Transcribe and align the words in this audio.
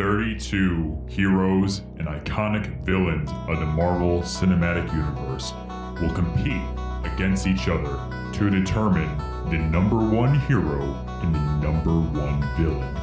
32 0.00 0.98
heroes 1.10 1.80
and 1.98 2.08
iconic 2.08 2.82
villains 2.86 3.30
of 3.48 3.60
the 3.60 3.66
Marvel 3.66 4.20
Cinematic 4.22 4.90
Universe 4.94 5.52
will 6.00 6.10
compete 6.14 6.62
against 7.04 7.46
each 7.46 7.68
other 7.68 8.00
to 8.32 8.48
determine 8.48 9.14
the 9.50 9.58
number 9.58 9.98
one 9.98 10.40
hero 10.40 10.80
and 11.20 11.34
the 11.34 11.38
number 11.60 11.90
one 12.18 12.40
villain. 12.56 12.94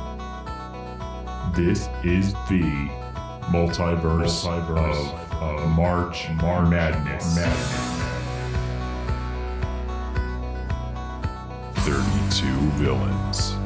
This 1.53 1.87
is 2.03 2.33
the 2.49 2.63
multiverse, 3.51 4.43
multiverse 4.43 5.13
of, 5.33 5.59
of 5.59 5.69
March, 5.69 6.27
March 6.41 6.67
Madness. 6.67 7.35
Madness. 7.35 7.97
32 11.85 12.47
villains. 12.71 13.56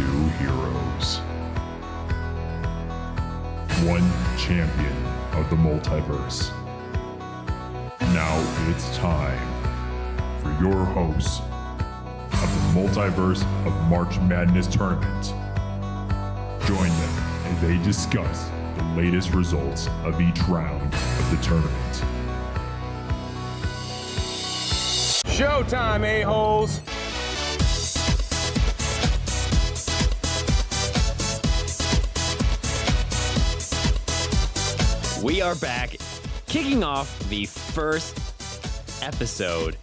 32 0.00 0.28
heroes. 0.38 1.18
One 3.86 4.10
champion 4.38 4.96
of 5.32 5.48
the 5.50 5.56
multiverse. 5.56 6.50
Now 8.12 8.68
it's 8.68 8.96
time 8.96 9.38
for 10.40 10.50
your 10.62 10.84
hosts 10.84 11.40
of 11.40 12.74
the 12.74 12.80
Multiverse 12.80 13.42
of 13.66 13.88
March 13.88 14.18
Madness 14.20 14.66
tournament. 14.66 15.26
Join 16.66 16.88
them 16.88 17.14
as 17.44 17.60
they 17.60 17.78
discuss 17.82 18.50
the 18.76 18.84
latest 18.96 19.34
results 19.34 19.88
of 20.04 20.20
each 20.20 20.40
round 20.44 20.82
of 20.94 21.30
the 21.30 21.42
tournament. 21.42 22.04
Showtime, 25.26 26.04
a-holes! 26.04 26.80
We 35.30 35.40
are 35.42 35.54
back, 35.54 35.94
kicking 36.48 36.82
off 36.82 37.16
the 37.28 37.46
first 37.46 38.18
episode, 39.00 39.76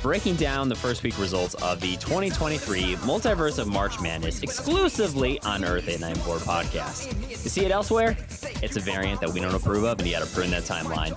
breaking 0.00 0.36
down 0.36 0.70
the 0.70 0.74
first 0.74 1.02
week 1.02 1.18
results 1.18 1.52
of 1.56 1.82
the 1.82 1.96
2023 1.98 2.96
Multiverse 3.02 3.58
of 3.58 3.68
March 3.68 4.00
Madness 4.00 4.42
exclusively 4.42 5.38
on 5.42 5.66
Earth 5.66 5.86
894 5.86 6.38
podcast. 6.38 7.28
You 7.28 7.36
see 7.36 7.66
it 7.66 7.72
elsewhere? 7.72 8.16
It's 8.62 8.78
a 8.78 8.80
variant 8.80 9.20
that 9.20 9.28
we 9.28 9.38
don't 9.38 9.54
approve 9.54 9.84
of, 9.84 9.98
and 9.98 10.08
you 10.08 10.14
got 10.14 10.26
to 10.26 10.34
prune 10.34 10.50
that 10.52 10.62
timeline. 10.62 11.12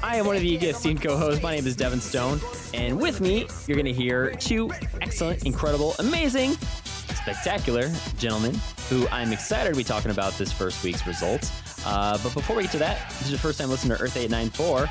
I 0.00 0.14
am 0.14 0.26
one 0.26 0.36
of 0.36 0.42
the 0.42 0.54
esteemed 0.54 1.02
co-hosts. 1.02 1.42
My 1.42 1.56
name 1.56 1.66
is 1.66 1.74
Devin 1.74 2.00
Stone, 2.00 2.40
and 2.74 3.00
with 3.00 3.20
me, 3.20 3.48
you're 3.66 3.74
going 3.74 3.86
to 3.86 3.92
hear 3.92 4.30
two 4.34 4.70
excellent, 5.00 5.44
incredible, 5.46 5.96
amazing, 5.98 6.52
spectacular 6.52 7.90
gentlemen 8.18 8.54
who 8.88 9.08
I'm 9.08 9.32
excited 9.32 9.70
to 9.70 9.76
be 9.76 9.82
talking 9.82 10.12
about 10.12 10.34
this 10.34 10.52
first 10.52 10.84
week's 10.84 11.08
results. 11.08 11.50
Uh, 11.84 12.18
but 12.22 12.34
before 12.34 12.56
we 12.56 12.62
get 12.62 12.72
to 12.72 12.78
that, 12.78 13.08
this 13.10 13.22
is 13.22 13.30
your 13.30 13.38
first 13.38 13.58
time 13.58 13.68
listening 13.68 13.96
to 13.96 14.02
Earth 14.02 14.16
894. 14.16 14.88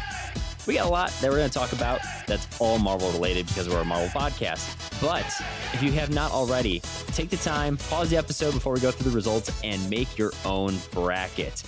We 0.68 0.76
got 0.76 0.86
a 0.86 0.90
lot 0.90 1.10
that 1.22 1.30
we're 1.30 1.38
going 1.38 1.50
to 1.50 1.54
talk 1.54 1.72
about 1.74 2.02
that's 2.28 2.48
all 2.60 2.78
Marvel 2.78 3.10
related 3.12 3.48
because 3.48 3.68
we're 3.68 3.82
a 3.82 3.86
Marvel 3.86 4.10
podcast. 4.10 5.02
But 5.02 5.26
if 5.74 5.82
you 5.82 5.92
have 5.94 6.14
not 6.14 6.32
already, 6.32 6.82
take 7.08 7.30
the 7.30 7.38
time, 7.38 7.78
pause 7.78 8.10
the 8.12 8.18
episode 8.18 8.54
before 8.54 8.74
we 8.74 8.80
go 8.80 8.92
through 8.92 9.10
the 9.10 9.16
results, 9.16 9.52
and 9.64 9.90
make 9.90 10.18
your 10.18 10.32
own 10.46 10.78
bracket. 10.92 11.64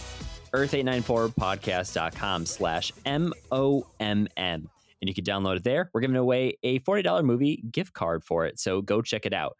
Earth894podcast.com 0.53 2.45
slash 2.45 2.91
M-O-M-M. 3.05 4.29
And 4.37 5.09
you 5.09 5.13
can 5.13 5.23
download 5.25 5.57
it 5.57 5.63
there. 5.63 5.89
We're 5.91 6.01
giving 6.01 6.15
away 6.15 6.57
a 6.63 6.79
$40 6.79 7.25
movie 7.25 7.63
gift 7.71 7.93
card 7.93 8.23
for 8.23 8.45
it. 8.45 8.59
So 8.59 8.81
go 8.81 9.01
check 9.01 9.25
it 9.25 9.33
out 9.33 9.57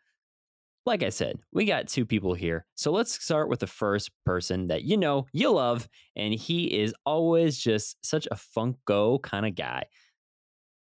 like 0.85 1.03
I 1.03 1.09
said, 1.09 1.39
we 1.51 1.65
got 1.65 1.87
two 1.87 2.05
people 2.05 2.33
here. 2.33 2.65
So 2.75 2.91
let's 2.91 3.23
start 3.23 3.49
with 3.49 3.59
the 3.59 3.67
first 3.67 4.11
person 4.25 4.67
that 4.67 4.83
you 4.83 4.97
know, 4.97 5.27
you 5.31 5.51
love, 5.51 5.87
and 6.15 6.33
he 6.33 6.65
is 6.65 6.93
always 7.05 7.57
just 7.57 8.05
such 8.05 8.27
a 8.29 8.35
Funko 8.35 9.21
kind 9.21 9.45
of 9.45 9.55
guy. 9.55 9.85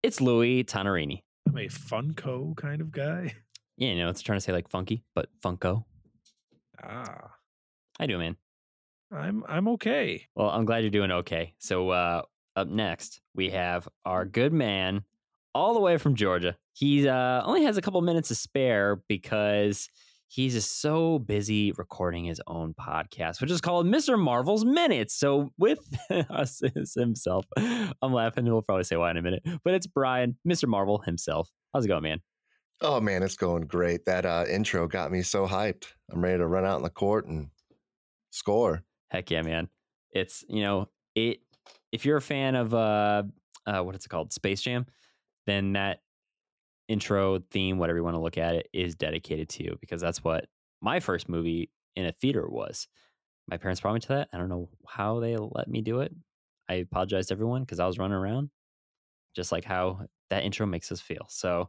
It's 0.02 0.20
Louis 0.20 0.64
Tonarini. 0.64 1.22
I'm 1.48 1.58
a 1.58 1.68
Funko 1.68 2.56
kind 2.56 2.80
of 2.80 2.90
guy. 2.90 3.34
Yeah, 3.76 3.92
you 3.92 3.96
know, 3.96 4.10
it's 4.10 4.20
trying 4.20 4.36
to 4.36 4.42
say 4.42 4.52
like 4.52 4.68
funky, 4.68 5.04
but 5.14 5.30
Funko. 5.42 5.84
Ah. 6.84 7.30
I 7.98 8.06
do, 8.06 8.18
man? 8.18 8.36
I'm 9.10 9.42
I'm 9.48 9.68
okay. 9.68 10.26
Well, 10.34 10.50
I'm 10.50 10.66
glad 10.66 10.82
you're 10.82 10.90
doing 10.90 11.10
okay. 11.10 11.54
So 11.60 11.88
uh 11.88 12.22
up 12.56 12.68
next, 12.68 13.22
we 13.34 13.48
have 13.50 13.88
our 14.04 14.26
good 14.26 14.52
man 14.52 15.02
all 15.54 15.74
the 15.74 15.80
way 15.80 15.98
from 15.98 16.14
Georgia. 16.14 16.56
He 16.72 17.08
uh, 17.08 17.42
only 17.44 17.64
has 17.64 17.76
a 17.76 17.82
couple 17.82 18.00
minutes 18.02 18.28
to 18.28 18.34
spare 18.34 19.02
because 19.08 19.88
he's 20.28 20.54
just 20.54 20.80
so 20.80 21.18
busy 21.18 21.72
recording 21.72 22.24
his 22.24 22.40
own 22.46 22.74
podcast, 22.74 23.40
which 23.40 23.50
is 23.50 23.60
called 23.60 23.86
Mr. 23.86 24.18
Marvel's 24.18 24.64
Minutes. 24.64 25.14
So 25.14 25.50
with 25.58 25.80
us 26.30 26.60
is 26.62 26.94
himself. 26.94 27.46
I'm 27.56 28.12
laughing. 28.12 28.44
We'll 28.44 28.62
probably 28.62 28.84
say 28.84 28.96
why 28.96 29.10
in 29.10 29.16
a 29.16 29.22
minute, 29.22 29.42
but 29.64 29.74
it's 29.74 29.86
Brian, 29.86 30.36
Mr. 30.48 30.68
Marvel 30.68 30.98
himself. 30.98 31.50
How's 31.74 31.84
it 31.84 31.88
going, 31.88 32.02
man? 32.02 32.20
Oh 32.82 33.00
man, 33.00 33.22
it's 33.22 33.36
going 33.36 33.66
great. 33.66 34.06
That 34.06 34.24
uh, 34.24 34.46
intro 34.48 34.88
got 34.88 35.12
me 35.12 35.20
so 35.20 35.46
hyped. 35.46 35.84
I'm 36.10 36.22
ready 36.22 36.38
to 36.38 36.46
run 36.46 36.64
out 36.64 36.78
in 36.78 36.82
the 36.82 36.90
court 36.90 37.26
and 37.26 37.50
score. 38.30 38.82
Heck 39.10 39.30
yeah, 39.30 39.42
man! 39.42 39.68
It's 40.12 40.44
you 40.48 40.62
know 40.62 40.88
it. 41.14 41.40
If 41.92 42.06
you're 42.06 42.16
a 42.16 42.22
fan 42.22 42.54
of 42.54 42.72
uh, 42.72 43.24
uh 43.66 43.80
what 43.80 43.96
is 43.96 44.06
it 44.06 44.08
called, 44.08 44.32
Space 44.32 44.62
Jam, 44.62 44.86
then 45.46 45.72
that 45.72 46.00
intro 46.88 47.40
theme, 47.50 47.78
whatever 47.78 47.98
you 47.98 48.04
want 48.04 48.16
to 48.16 48.20
look 48.20 48.38
at 48.38 48.54
it, 48.54 48.68
is 48.72 48.94
dedicated 48.94 49.48
to 49.50 49.64
you 49.64 49.78
because 49.80 50.00
that's 50.00 50.24
what 50.24 50.46
my 50.80 51.00
first 51.00 51.28
movie 51.28 51.70
in 51.96 52.06
a 52.06 52.12
theater 52.12 52.48
was. 52.48 52.88
My 53.48 53.56
parents 53.56 53.80
brought 53.80 53.94
me 53.94 54.00
to 54.00 54.08
that. 54.08 54.28
I 54.32 54.38
don't 54.38 54.48
know 54.48 54.68
how 54.86 55.20
they 55.20 55.36
let 55.36 55.68
me 55.68 55.82
do 55.82 56.00
it. 56.00 56.12
I 56.68 56.74
apologize 56.74 57.28
to 57.28 57.34
everyone 57.34 57.62
because 57.62 57.80
I 57.80 57.86
was 57.86 57.98
running 57.98 58.16
around, 58.16 58.50
just 59.34 59.50
like 59.50 59.64
how 59.64 60.06
that 60.30 60.44
intro 60.44 60.66
makes 60.66 60.92
us 60.92 61.00
feel. 61.00 61.26
So, 61.28 61.68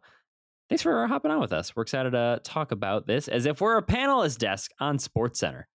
thanks 0.69 0.83
for 0.83 1.07
hopping 1.07 1.31
on 1.31 1.41
with 1.41 1.53
us. 1.53 1.75
We're 1.75 1.83
excited 1.83 2.11
to 2.11 2.39
talk 2.43 2.71
about 2.71 3.07
this 3.07 3.27
as 3.27 3.45
if 3.45 3.61
we're 3.61 3.77
a 3.77 3.85
panelist 3.85 4.37
desk 4.37 4.71
on 4.79 4.99
Sports 4.99 5.39
Center. 5.39 5.67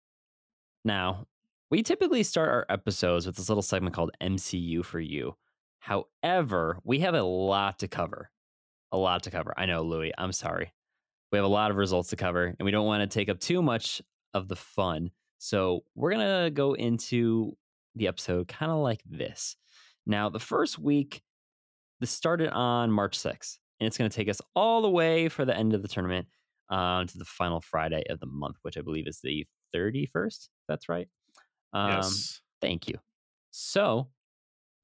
Now, 0.84 1.26
we 1.70 1.82
typically 1.82 2.22
start 2.22 2.48
our 2.48 2.66
episodes 2.68 3.26
with 3.26 3.36
this 3.36 3.48
little 3.48 3.62
segment 3.62 3.94
called 3.94 4.12
MCU 4.22 4.84
for 4.84 5.00
You. 5.00 5.36
However, 5.78 6.78
we 6.84 7.00
have 7.00 7.14
a 7.14 7.22
lot 7.22 7.80
to 7.80 7.88
cover. 7.88 8.30
A 8.92 8.96
lot 8.96 9.24
to 9.24 9.30
cover. 9.30 9.54
I 9.56 9.66
know, 9.66 9.82
Louis, 9.82 10.12
I'm 10.16 10.32
sorry. 10.32 10.72
We 11.32 11.38
have 11.38 11.44
a 11.44 11.48
lot 11.48 11.70
of 11.70 11.76
results 11.76 12.10
to 12.10 12.16
cover, 12.16 12.46
and 12.46 12.64
we 12.64 12.70
don't 12.70 12.86
want 12.86 13.08
to 13.08 13.18
take 13.18 13.28
up 13.28 13.40
too 13.40 13.62
much 13.62 14.00
of 14.32 14.48
the 14.48 14.56
fun. 14.56 15.10
So 15.38 15.84
we're 15.94 16.12
going 16.12 16.44
to 16.44 16.50
go 16.50 16.74
into 16.74 17.56
the 17.94 18.08
episode 18.08 18.48
kind 18.48 18.70
of 18.70 18.78
like 18.78 19.02
this. 19.04 19.56
Now, 20.06 20.28
the 20.28 20.38
first 20.38 20.78
week, 20.78 21.22
this 22.00 22.10
started 22.10 22.50
on 22.50 22.90
March 22.90 23.18
6th, 23.18 23.58
and 23.80 23.86
it's 23.86 23.98
going 23.98 24.10
to 24.10 24.16
take 24.16 24.28
us 24.28 24.40
all 24.54 24.82
the 24.82 24.90
way 24.90 25.28
for 25.28 25.44
the 25.44 25.56
end 25.56 25.74
of 25.74 25.82
the 25.82 25.88
tournament 25.88 26.26
um, 26.70 27.06
to 27.06 27.18
the 27.18 27.24
final 27.24 27.60
Friday 27.60 28.04
of 28.08 28.20
the 28.20 28.26
month, 28.26 28.56
which 28.62 28.76
I 28.76 28.82
believe 28.82 29.06
is 29.06 29.20
the 29.22 29.46
31st. 29.74 30.48
That's 30.68 30.88
right. 30.88 31.08
Um, 31.72 31.90
yes. 31.90 32.40
Thank 32.60 32.88
you. 32.88 32.98
So 33.50 34.08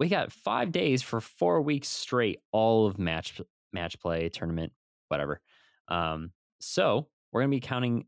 we 0.02 0.08
got 0.08 0.32
five 0.32 0.72
days 0.72 1.00
for 1.00 1.20
four 1.20 1.62
weeks 1.62 1.86
straight, 1.86 2.40
all 2.50 2.88
of 2.88 2.98
match 2.98 3.40
match 3.72 4.00
play, 4.00 4.28
tournament, 4.28 4.72
whatever. 5.06 5.40
Um, 5.86 6.32
so 6.58 7.06
we're 7.30 7.42
gonna 7.42 7.50
be 7.50 7.60
counting 7.60 8.06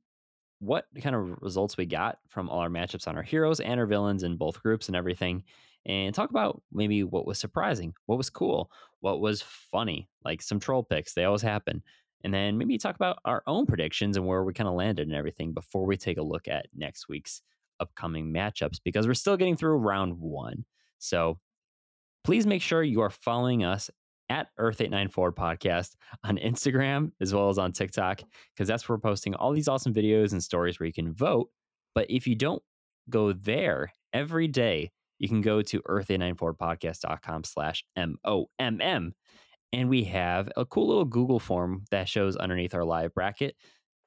what 0.59 0.87
kind 1.01 1.15
of 1.15 1.39
results 1.41 1.77
we 1.77 1.87
got 1.87 2.19
from 2.27 2.49
all 2.49 2.59
our 2.59 2.69
matchups 2.69 3.07
on 3.07 3.17
our 3.17 3.23
heroes 3.23 3.61
and 3.61 3.79
our 3.79 3.87
villains 3.87 4.25
in 4.25 4.37
both 4.37 4.61
groups 4.61 4.89
and 4.89 4.97
everything, 4.97 5.45
and 5.87 6.13
talk 6.13 6.31
about 6.31 6.61
maybe 6.73 7.05
what 7.05 7.29
was 7.29 7.39
surprising, 7.39 7.95
what 8.07 8.19
was 8.19 8.29
cool, 8.29 8.73
what 8.99 9.21
was 9.21 9.43
funny, 9.43 10.09
like 10.25 10.43
some 10.43 10.59
troll 10.59 10.83
picks. 10.83 11.15
They 11.15 11.23
always 11.23 11.43
happen. 11.43 11.81
And 12.25 12.35
then 12.35 12.59
maybe 12.59 12.77
talk 12.77 12.97
about 12.97 13.21
our 13.25 13.45
own 13.47 13.67
predictions 13.67 14.17
and 14.17 14.27
where 14.27 14.43
we 14.43 14.53
kind 14.53 14.67
of 14.69 14.75
landed 14.75 15.07
and 15.07 15.17
everything 15.17 15.53
before 15.53 15.87
we 15.87 15.97
take 15.97 16.19
a 16.19 16.23
look 16.23 16.49
at 16.49 16.67
next 16.75 17.09
week's 17.09 17.41
upcoming 17.79 18.33
matchups 18.33 18.81
because 18.83 19.07
we're 19.07 19.15
still 19.15 19.37
getting 19.37 19.57
through 19.57 19.77
round 19.77 20.19
one. 20.19 20.65
So 20.99 21.39
please 22.25 22.47
make 22.47 22.63
sure 22.63 22.83
you 22.83 23.03
are 23.03 23.11
following 23.11 23.65
us 23.65 23.91
at 24.31 24.49
Earth894 24.59 25.35
Podcast 25.35 25.91
on 26.25 26.39
Instagram 26.39 27.13
as 27.21 27.35
well 27.35 27.51
as 27.51 27.59
on 27.59 27.73
TikTok, 27.73 28.23
because 28.55 28.67
that's 28.67 28.89
where 28.89 28.97
we're 28.97 29.01
posting 29.01 29.35
all 29.35 29.53
these 29.53 29.69
awesome 29.69 29.93
videos 29.93 30.33
and 30.33 30.43
stories 30.43 30.81
where 30.81 30.87
you 30.87 30.93
can 30.93 31.13
vote. 31.13 31.51
But 31.95 32.11
if 32.11 32.27
you 32.27 32.35
don't 32.35 32.63
go 33.11 33.33
there 33.33 33.93
every 34.13 34.49
day, 34.49 34.91
you 35.19 35.29
can 35.29 35.43
go 35.43 35.63
to 35.63 35.81
earth894podcast.com 35.83 37.45
slash 37.45 37.85
M-O-M-M. 37.97 39.15
And 39.73 39.89
we 39.89 40.05
have 40.05 40.51
a 40.57 40.65
cool 40.65 40.89
little 40.89 41.05
Google 41.05 41.39
form 41.39 41.85
that 41.91 42.09
shows 42.09 42.37
underneath 42.37 42.75
our 42.75 42.85
live 42.85 43.13
bracket 43.13 43.57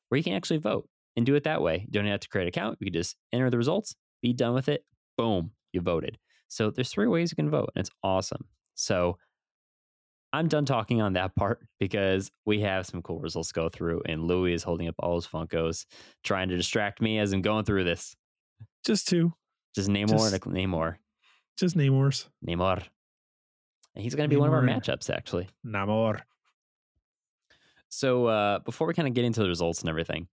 where 0.10 0.18
you 0.18 0.24
can 0.24 0.34
actually 0.34 0.60
vote 0.60 0.90
and 1.16 1.25
do 1.25 1.36
it 1.36 1.44
that 1.44 1.62
way. 1.62 1.86
You 1.86 1.92
don't 1.92 2.06
have 2.06 2.22
to 2.22 2.30
create 2.30 2.46
an 2.46 2.50
account. 2.50 2.78
You 2.80 2.86
can 2.86 2.94
just 2.94 3.16
enter 3.34 3.50
the 3.50 3.58
results, 3.58 3.96
be 4.22 4.34
done 4.34 4.54
with 4.54 4.70
it. 4.70 4.84
Boom, 5.18 5.52
you 5.74 5.81
voted. 5.81 6.18
So 6.48 6.70
there's 6.72 6.90
three 6.92 7.08
ways 7.08 7.32
you 7.32 7.36
can 7.36 7.50
vote, 7.50 7.72
and 7.76 7.82
it's 7.82 7.92
awesome. 8.04 8.46
So 8.76 9.18
I'm 10.34 10.48
done 10.48 10.66
talking 10.66 11.02
on 11.02 11.14
that 11.14 11.36
part 11.36 11.60
because 11.80 12.32
we 12.46 12.62
have 12.62 12.86
some 12.86 13.02
cool 13.02 13.20
results 13.20 13.50
to 13.50 13.54
go 13.54 13.70
through, 13.70 14.02
and 14.06 14.24
Louis 14.24 14.54
is 14.54 14.64
holding 14.64 14.88
up 14.88 14.96
all 15.00 15.16
his 15.16 15.28
Funkos, 15.28 15.86
trying 16.24 16.50
to 16.50 16.58
distract 16.58 17.02
me 17.02 17.20
as 17.20 17.34
I'm 17.34 17.42
going 17.42 17.66
through 17.66 17.84
this. 17.84 18.16
Just 18.86 19.08
two. 19.08 19.34
Just 19.76 19.90
Namor, 19.90 20.10
Just- 20.10 20.46
and 20.46 20.56
Namor, 20.56 20.96
Just 21.58 21.78
Namor's. 21.78 22.30
Namor, 22.48 22.84
and 23.96 24.04
he's 24.04 24.16
going 24.16 24.30
to 24.30 24.34
be 24.34 24.40
one 24.40 24.48
of 24.48 24.54
our 24.54 24.62
matchups 24.64 25.10
actually. 25.14 25.50
Namor. 25.66 26.22
So 27.90 28.26
uh, 28.26 28.60
before 28.60 28.88
we 28.88 28.94
kind 28.94 29.08
of 29.08 29.14
get 29.14 29.26
into 29.26 29.42
the 29.42 29.48
results 29.48 29.82
and 29.82 29.90
everything, 29.90 30.28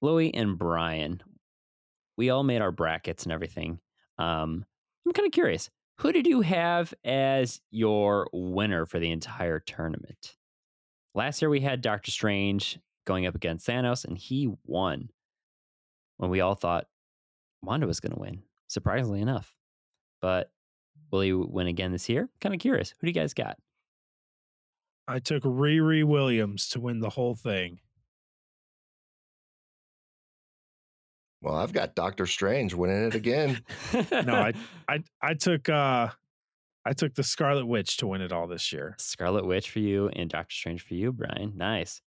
Louis 0.00 0.34
and 0.34 0.58
Brian, 0.58 1.22
we 2.16 2.30
all 2.30 2.42
made 2.42 2.60
our 2.60 2.72
brackets 2.72 3.24
and 3.24 3.32
everything. 3.32 3.78
Um, 4.18 4.64
I'm 5.06 5.12
kind 5.12 5.26
of 5.26 5.32
curious, 5.32 5.70
who 5.98 6.12
did 6.12 6.26
you 6.26 6.40
have 6.40 6.94
as 7.04 7.60
your 7.70 8.28
winner 8.32 8.86
for 8.86 8.98
the 8.98 9.10
entire 9.10 9.58
tournament? 9.58 10.36
Last 11.14 11.42
year 11.42 11.50
we 11.50 11.60
had 11.60 11.80
Doctor 11.80 12.10
Strange 12.10 12.78
going 13.04 13.26
up 13.26 13.34
against 13.34 13.66
Thanos, 13.66 14.04
and 14.04 14.16
he 14.16 14.48
won. 14.64 15.10
When 16.16 16.30
we 16.30 16.40
all 16.40 16.54
thought 16.54 16.86
Wanda 17.62 17.86
was 17.86 18.00
going 18.00 18.14
to 18.14 18.20
win, 18.20 18.42
surprisingly 18.68 19.20
enough. 19.20 19.54
But 20.20 20.50
will 21.10 21.20
he 21.20 21.32
win 21.32 21.66
again 21.66 21.92
this 21.92 22.08
year? 22.08 22.28
Kind 22.40 22.54
of 22.54 22.60
curious. 22.60 22.94
Who 22.98 23.06
do 23.06 23.10
you 23.10 23.14
guys 23.14 23.34
got? 23.34 23.58
I 25.08 25.18
took 25.18 25.42
Riri 25.42 26.04
Williams 26.04 26.68
to 26.70 26.80
win 26.80 27.00
the 27.00 27.10
whole 27.10 27.34
thing. 27.34 27.80
Well, 31.42 31.56
I've 31.56 31.72
got 31.72 31.96
Doctor 31.96 32.26
Strange 32.26 32.72
winning 32.72 33.04
it 33.04 33.14
again. 33.14 33.62
No, 34.12 34.34
I 34.34 34.52
I 34.88 35.02
I 35.20 35.34
took 35.34 35.68
uh 35.68 36.08
I 36.84 36.92
took 36.92 37.14
the 37.14 37.22
Scarlet 37.22 37.66
Witch 37.66 37.96
to 37.98 38.06
win 38.06 38.22
it 38.22 38.32
all 38.32 38.46
this 38.46 38.72
year. 38.72 38.94
Scarlet 38.98 39.44
Witch 39.46 39.70
for 39.70 39.80
you 39.80 40.08
and 40.08 40.30
Doctor 40.30 40.54
Strange 40.54 40.82
for 40.82 40.94
you, 40.94 41.12
Brian. 41.12 41.52
Nice. 41.56 42.00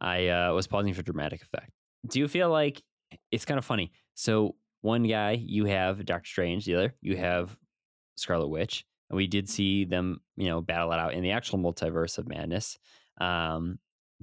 I 0.00 0.28
uh, 0.28 0.52
was 0.52 0.66
pausing 0.66 0.94
for 0.94 1.02
dramatic 1.02 1.42
effect. 1.42 1.70
Do 2.08 2.18
you 2.18 2.28
feel 2.28 2.50
like 2.50 2.82
it's 3.30 3.44
kind 3.44 3.58
of 3.58 3.64
funny? 3.64 3.92
So 4.14 4.56
one 4.80 5.04
guy 5.04 5.32
you 5.32 5.64
have 5.66 6.04
Doctor 6.04 6.26
Strange, 6.26 6.64
the 6.64 6.74
other 6.74 6.94
you 7.00 7.16
have 7.16 7.56
Scarlet 8.16 8.48
Witch, 8.48 8.84
and 9.08 9.16
we 9.16 9.26
did 9.26 9.48
see 9.48 9.84
them, 9.84 10.20
you 10.36 10.48
know, 10.48 10.60
battle 10.60 10.92
it 10.92 10.98
out 10.98 11.14
in 11.14 11.22
the 11.22 11.32
actual 11.32 11.58
multiverse 11.58 12.18
of 12.18 12.28
madness, 12.28 12.78
um, 13.20 13.78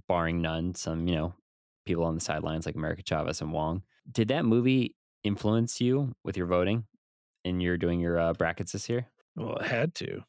barring 0.08 0.42
none. 0.42 0.75
Some, 0.75 1.08
you 1.08 1.16
know, 1.16 1.34
people 1.86 2.04
on 2.04 2.16
the 2.16 2.22
sidelines 2.22 2.66
like 2.66 2.75
America 2.75 3.04
Chavez 3.04 3.42
and 3.42 3.54
Wong. 3.54 3.84
Did 4.12 4.28
that 4.30 4.46
movie 4.46 4.96
influence 5.24 5.80
you 5.80 6.13
with 6.24 6.38
your 6.38 6.48
voting 6.48 6.86
and 7.46 7.62
you're 7.62 7.78
doing 7.78 8.00
your 8.00 8.19
uh, 8.19 8.34
brackets 8.34 8.72
this 8.72 8.90
year? 8.90 9.08
Well, 9.36 9.58
it 9.58 9.68
had 9.68 9.96
to. 9.96 10.24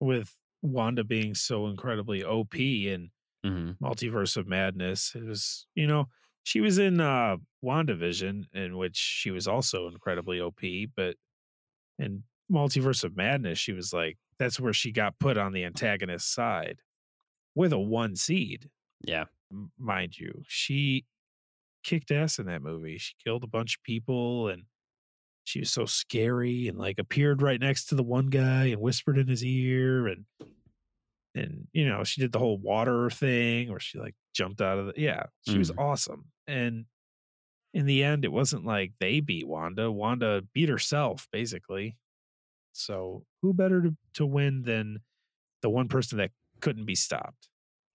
With 0.00 0.36
Wanda 0.62 1.04
being 1.04 1.34
so 1.34 1.66
incredibly 1.66 2.24
OP 2.24 2.54
in 2.56 3.10
Mm-hmm. 3.44 3.82
Multiverse 3.82 4.36
of 4.36 4.46
Madness. 4.46 5.14
It 5.14 5.24
was, 5.24 5.66
you 5.74 5.86
know, 5.86 6.08
she 6.42 6.60
was 6.60 6.76
in 6.78 7.00
uh 7.00 7.38
WandaVision, 7.64 8.44
in 8.52 8.76
which 8.76 8.96
she 8.96 9.30
was 9.30 9.48
also 9.48 9.88
incredibly 9.88 10.38
OP, 10.40 10.60
but 10.94 11.16
in 11.98 12.24
Multiverse 12.52 13.02
of 13.04 13.16
Madness, 13.16 13.58
she 13.58 13.72
was 13.72 13.92
like, 13.94 14.18
that's 14.38 14.60
where 14.60 14.74
she 14.74 14.92
got 14.92 15.18
put 15.18 15.38
on 15.38 15.52
the 15.52 15.64
antagonist 15.64 16.32
side 16.34 16.82
with 17.54 17.72
a 17.72 17.78
one 17.78 18.14
seed. 18.14 18.68
Yeah. 19.02 19.24
mind 19.78 20.18
you. 20.18 20.42
She 20.46 21.06
kicked 21.82 22.10
ass 22.10 22.38
in 22.38 22.46
that 22.46 22.62
movie. 22.62 22.98
She 22.98 23.14
killed 23.24 23.44
a 23.44 23.48
bunch 23.48 23.76
of 23.76 23.82
people 23.82 24.48
and 24.48 24.64
she 25.44 25.60
was 25.60 25.70
so 25.70 25.86
scary 25.86 26.68
and 26.68 26.78
like 26.78 26.98
appeared 26.98 27.42
right 27.42 27.60
next 27.60 27.86
to 27.86 27.94
the 27.94 28.02
one 28.02 28.26
guy 28.26 28.66
and 28.66 28.80
whispered 28.80 29.18
in 29.18 29.28
his 29.28 29.44
ear 29.44 30.06
and 30.06 30.24
and 31.34 31.68
you 31.72 31.88
know, 31.88 32.02
she 32.02 32.20
did 32.20 32.32
the 32.32 32.40
whole 32.40 32.58
water 32.58 33.08
thing 33.08 33.70
where 33.70 33.78
she 33.78 33.98
like 33.98 34.14
jumped 34.34 34.60
out 34.60 34.78
of 34.78 34.86
the 34.86 34.92
yeah, 34.96 35.24
she 35.48 35.58
was 35.58 35.70
awesome. 35.78 36.24
And 36.46 36.86
in 37.72 37.86
the 37.86 38.02
end 38.02 38.24
it 38.24 38.32
wasn't 38.32 38.64
like 38.64 38.92
they 38.98 39.20
beat 39.20 39.46
Wanda. 39.46 39.90
Wanda 39.90 40.42
beat 40.52 40.68
herself 40.68 41.28
basically. 41.32 41.96
So, 42.72 43.24
who 43.42 43.52
better 43.52 43.82
to, 43.82 43.96
to 44.14 44.26
win 44.26 44.62
than 44.62 45.00
the 45.62 45.70
one 45.70 45.88
person 45.88 46.18
that 46.18 46.30
couldn't 46.60 46.86
be 46.86 46.94
stopped? 46.94 47.48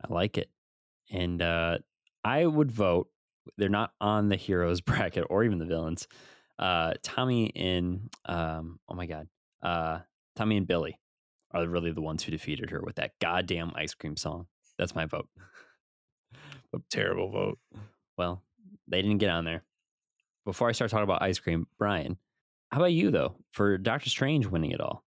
I 0.03 0.13
like 0.13 0.37
it. 0.37 0.49
And 1.11 1.41
uh, 1.41 1.79
I 2.23 2.45
would 2.45 2.71
vote. 2.71 3.07
They're 3.57 3.69
not 3.69 3.91
on 4.01 4.29
the 4.29 4.35
heroes 4.35 4.81
bracket 4.81 5.25
or 5.29 5.43
even 5.43 5.59
the 5.59 5.65
villains. 5.65 6.07
Uh, 6.57 6.93
Tommy 7.03 7.51
and 7.55 8.09
um, 8.25 8.79
oh 8.87 8.95
my 8.95 9.05
god, 9.05 9.27
uh, 9.61 9.99
Tommy 10.35 10.57
and 10.57 10.67
Billy 10.67 10.99
are 11.51 11.67
really 11.67 11.91
the 11.91 12.01
ones 12.01 12.23
who 12.23 12.31
defeated 12.31 12.69
her 12.69 12.81
with 12.81 12.95
that 12.95 13.11
goddamn 13.19 13.71
ice 13.75 13.93
cream 13.93 14.15
song. 14.17 14.47
That's 14.77 14.95
my 14.95 15.05
vote. 15.05 15.27
Terrible 16.89 17.29
vote. 17.29 17.59
Well, 18.17 18.41
they 18.87 19.01
didn't 19.01 19.19
get 19.19 19.29
on 19.29 19.45
there. 19.45 19.63
Before 20.45 20.69
I 20.69 20.73
start 20.73 20.91
talking 20.91 21.03
about 21.03 21.21
ice 21.21 21.39
cream, 21.39 21.67
Brian, 21.77 22.17
how 22.71 22.79
about 22.79 22.93
you 22.93 23.11
though 23.11 23.35
for 23.51 23.77
Doctor 23.77 24.09
Strange 24.09 24.45
winning 24.45 24.71
it 24.71 24.81
all? 24.81 25.03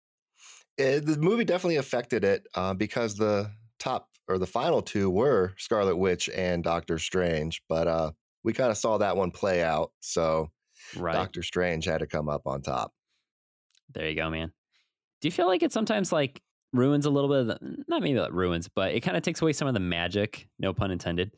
It, 0.78 1.06
the 1.06 1.18
movie 1.18 1.44
definitely 1.44 1.78
affected 1.78 2.24
it 2.24 2.48
uh, 2.56 2.74
because 2.74 3.16
the 3.16 3.52
top 3.80 4.10
or 4.28 4.38
the 4.38 4.48
final 4.48 4.82
two 4.82 5.10
were 5.10 5.54
Scarlet 5.58 5.96
Witch 5.96 6.30
and 6.30 6.64
Doctor 6.64 7.00
Strange, 7.00 7.62
but 7.70 7.88
uh, 7.88 8.12
we 8.44 8.54
kind 8.54 8.72
of 8.72 8.78
saw 8.78 8.98
that 8.98 9.18
one 9.18 9.32
play 9.32 9.64
out. 9.64 9.92
So 10.00 10.52
Right 10.96 11.14
Doctor 11.14 11.44
Strange 11.44 11.86
had 11.86 12.00
to 12.00 12.08
come 12.08 12.30
up 12.30 12.44
on 12.46 12.62
top. 12.62 12.94
There 13.94 14.08
you 14.08 14.16
go, 14.16 14.30
man. 14.30 14.52
Do 15.22 15.28
you 15.28 15.32
feel 15.32 15.48
like 15.48 15.64
it 15.64 15.72
sometimes 15.72 16.12
like 16.12 16.42
ruins 16.74 17.06
a 17.06 17.10
little 17.10 17.30
bit 17.30 17.40
of 17.40 17.48
the, 17.48 17.84
not 17.88 18.02
maybe 18.02 18.18
that 18.20 18.34
ruins, 18.34 18.68
but 18.68 18.94
it 18.94 19.02
kind 19.02 19.18
of 19.18 19.24
takes 19.24 19.42
away 19.42 19.54
some 19.54 19.68
of 19.68 19.74
the 19.74 19.80
magic, 19.80 20.48
no 20.60 20.74
pun 20.74 20.92
intended, 20.92 21.32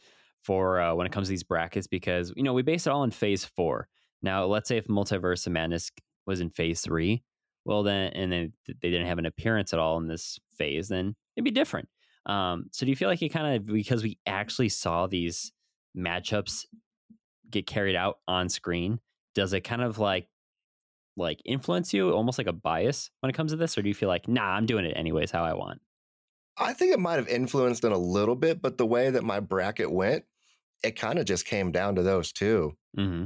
for 0.44 0.80
uh, 0.80 0.94
when 0.94 1.06
it 1.06 1.12
comes 1.12 1.28
to 1.28 1.32
these 1.32 1.44
brackets 1.44 1.88
because 1.88 2.34
you 2.36 2.44
know 2.44 2.54
we 2.54 2.62
base 2.62 2.88
it 2.88 2.92
all 2.92 3.04
in 3.04 3.12
phase 3.12 3.46
four. 3.46 3.88
Now, 4.22 4.46
let's 4.46 4.68
say 4.68 4.78
if 4.78 4.88
Multiverse 4.88 5.48
of 5.48 5.54
Madness 5.54 5.92
was 6.26 6.42
in 6.42 6.50
phase 6.50 6.82
three, 6.82 7.24
well 7.66 7.84
then, 7.84 8.12
and 8.14 8.32
then 8.32 8.54
they 8.68 8.90
didn't 8.90 9.08
have 9.08 9.18
an 9.18 9.26
appearance 9.26 9.74
at 9.74 9.80
all 9.80 9.98
in 9.98 10.08
this 10.08 10.40
phase, 10.58 10.90
then 10.90 11.16
it'd 11.36 11.46
be 11.46 11.52
different. 11.52 11.88
Um, 12.26 12.66
so 12.72 12.86
do 12.86 12.90
you 12.90 12.96
feel 12.96 13.10
like 13.10 13.22
it 13.22 13.30
kind 13.30 13.56
of 13.56 13.66
because 13.66 14.04
we 14.04 14.18
actually 14.26 14.70
saw 14.70 15.08
these 15.08 15.52
matchups 15.98 16.66
get 17.52 17.68
carried 17.68 17.96
out 17.96 18.20
on 18.28 18.50
screen? 18.50 19.00
Does 19.36 19.54
it 19.54 19.62
kind 19.62 19.82
of 19.82 20.00
like 20.00 20.28
like 21.18 21.42
influence 21.44 21.94
you 21.94 22.12
almost 22.12 22.38
like 22.38 22.48
a 22.48 22.54
bias 22.54 23.12
when 23.20 23.30
it 23.30 23.34
comes 23.34 23.52
to 23.52 23.58
this 23.58 23.78
or 23.78 23.82
do 23.82 23.90
you 23.90 23.94
feel 23.94 24.08
like 24.08 24.30
nah 24.30 24.56
i'm 24.56 24.66
doing 24.66 24.86
it 24.86 24.94
anyways 24.96 25.30
how 25.32 25.44
i 25.44 25.54
want 25.54 25.82
I 26.60 26.74
think 26.74 26.94
it 26.94 27.00
might 27.00 27.16
have 27.16 27.28
influenced 27.30 27.86
it 27.86 27.92
a 27.92 27.98
little 27.98 28.36
bit, 28.36 28.62
but 28.62 28.78
the 28.78 28.86
way 28.86 29.10
that 29.10 29.24
my 29.24 29.40
bracket 29.40 29.90
went, 29.90 30.26
it 30.84 30.98
kind 30.98 31.18
of 31.18 31.26
just 31.26 31.46
came 31.46 31.72
down 31.72 31.96
to 31.96 32.04
those 32.04 32.34
two. 32.34 32.74
mm-hmm. 32.98 33.26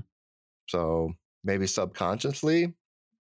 So 0.69 1.13
maybe 1.43 1.67
subconsciously, 1.67 2.73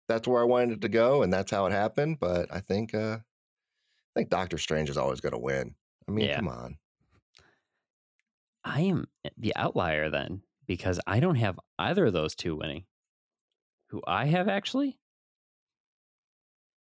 that's 0.09 0.27
where 0.27 0.43
I 0.43 0.47
wanted 0.47 0.73
it 0.73 0.81
to 0.83 0.89
go, 0.89 1.23
and 1.23 1.33
that's 1.33 1.51
how 1.51 1.67
it 1.67 1.73
happened. 1.73 2.19
But 2.21 2.53
I 2.53 2.61
think, 2.61 2.95
uh, 2.95 3.19
I 3.19 4.13
think 4.15 4.29
Doctor 4.29 4.59
Strange 4.59 4.91
is 4.91 4.99
always 4.99 5.21
going 5.21 5.33
to 5.33 5.39
win. 5.39 5.75
I 6.09 6.11
mean, 6.11 6.27
Yeah. 6.27 6.37
come 6.37 6.49
on. 6.49 6.77
i 8.65 8.81
am 8.83 9.07
the 9.39 9.55
outlier 9.57 10.11
then 10.11 10.43
because 10.71 11.01
i 11.05 11.19
don't 11.19 11.35
have 11.35 11.59
either 11.81 12.07
of 12.07 12.13
those 12.13 12.37
two 12.37 12.55
winning. 12.55 12.85
Who 13.89 14.01
i 14.07 14.27
have 14.27 14.47
actually? 14.47 14.97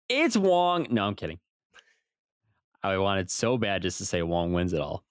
It's 0.08 0.38
wong. 0.38 0.86
No 0.92 1.06
i'm 1.08 1.16
kidding. 1.16 1.40
I 2.84 2.98
wanted 2.98 3.32
so 3.32 3.58
bad 3.58 3.82
just 3.82 3.98
to 3.98 4.06
say 4.06 4.22
wong 4.22 4.54
wins 4.54 4.74
it 4.74 4.80
all. 4.80 5.04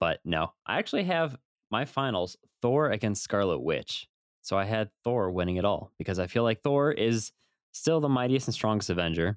But 0.00 0.20
no 0.24 0.54
i 0.64 0.78
actually 0.78 1.04
have 1.04 1.36
my 1.70 1.84
finals 1.84 2.38
thor 2.62 2.90
against 2.90 3.22
scarlet 3.22 3.58
witch. 3.58 4.08
So 4.40 4.56
i 4.56 4.64
had 4.64 4.88
thor 5.04 5.30
winning 5.30 5.56
it 5.56 5.66
all 5.66 5.92
because 5.98 6.18
i 6.18 6.26
feel 6.26 6.42
like 6.42 6.62
thor 6.62 6.90
is 6.90 7.32
still 7.72 8.00
the 8.00 8.08
mightiest 8.08 8.48
and 8.48 8.54
strongest 8.54 8.88
avenger. 8.88 9.36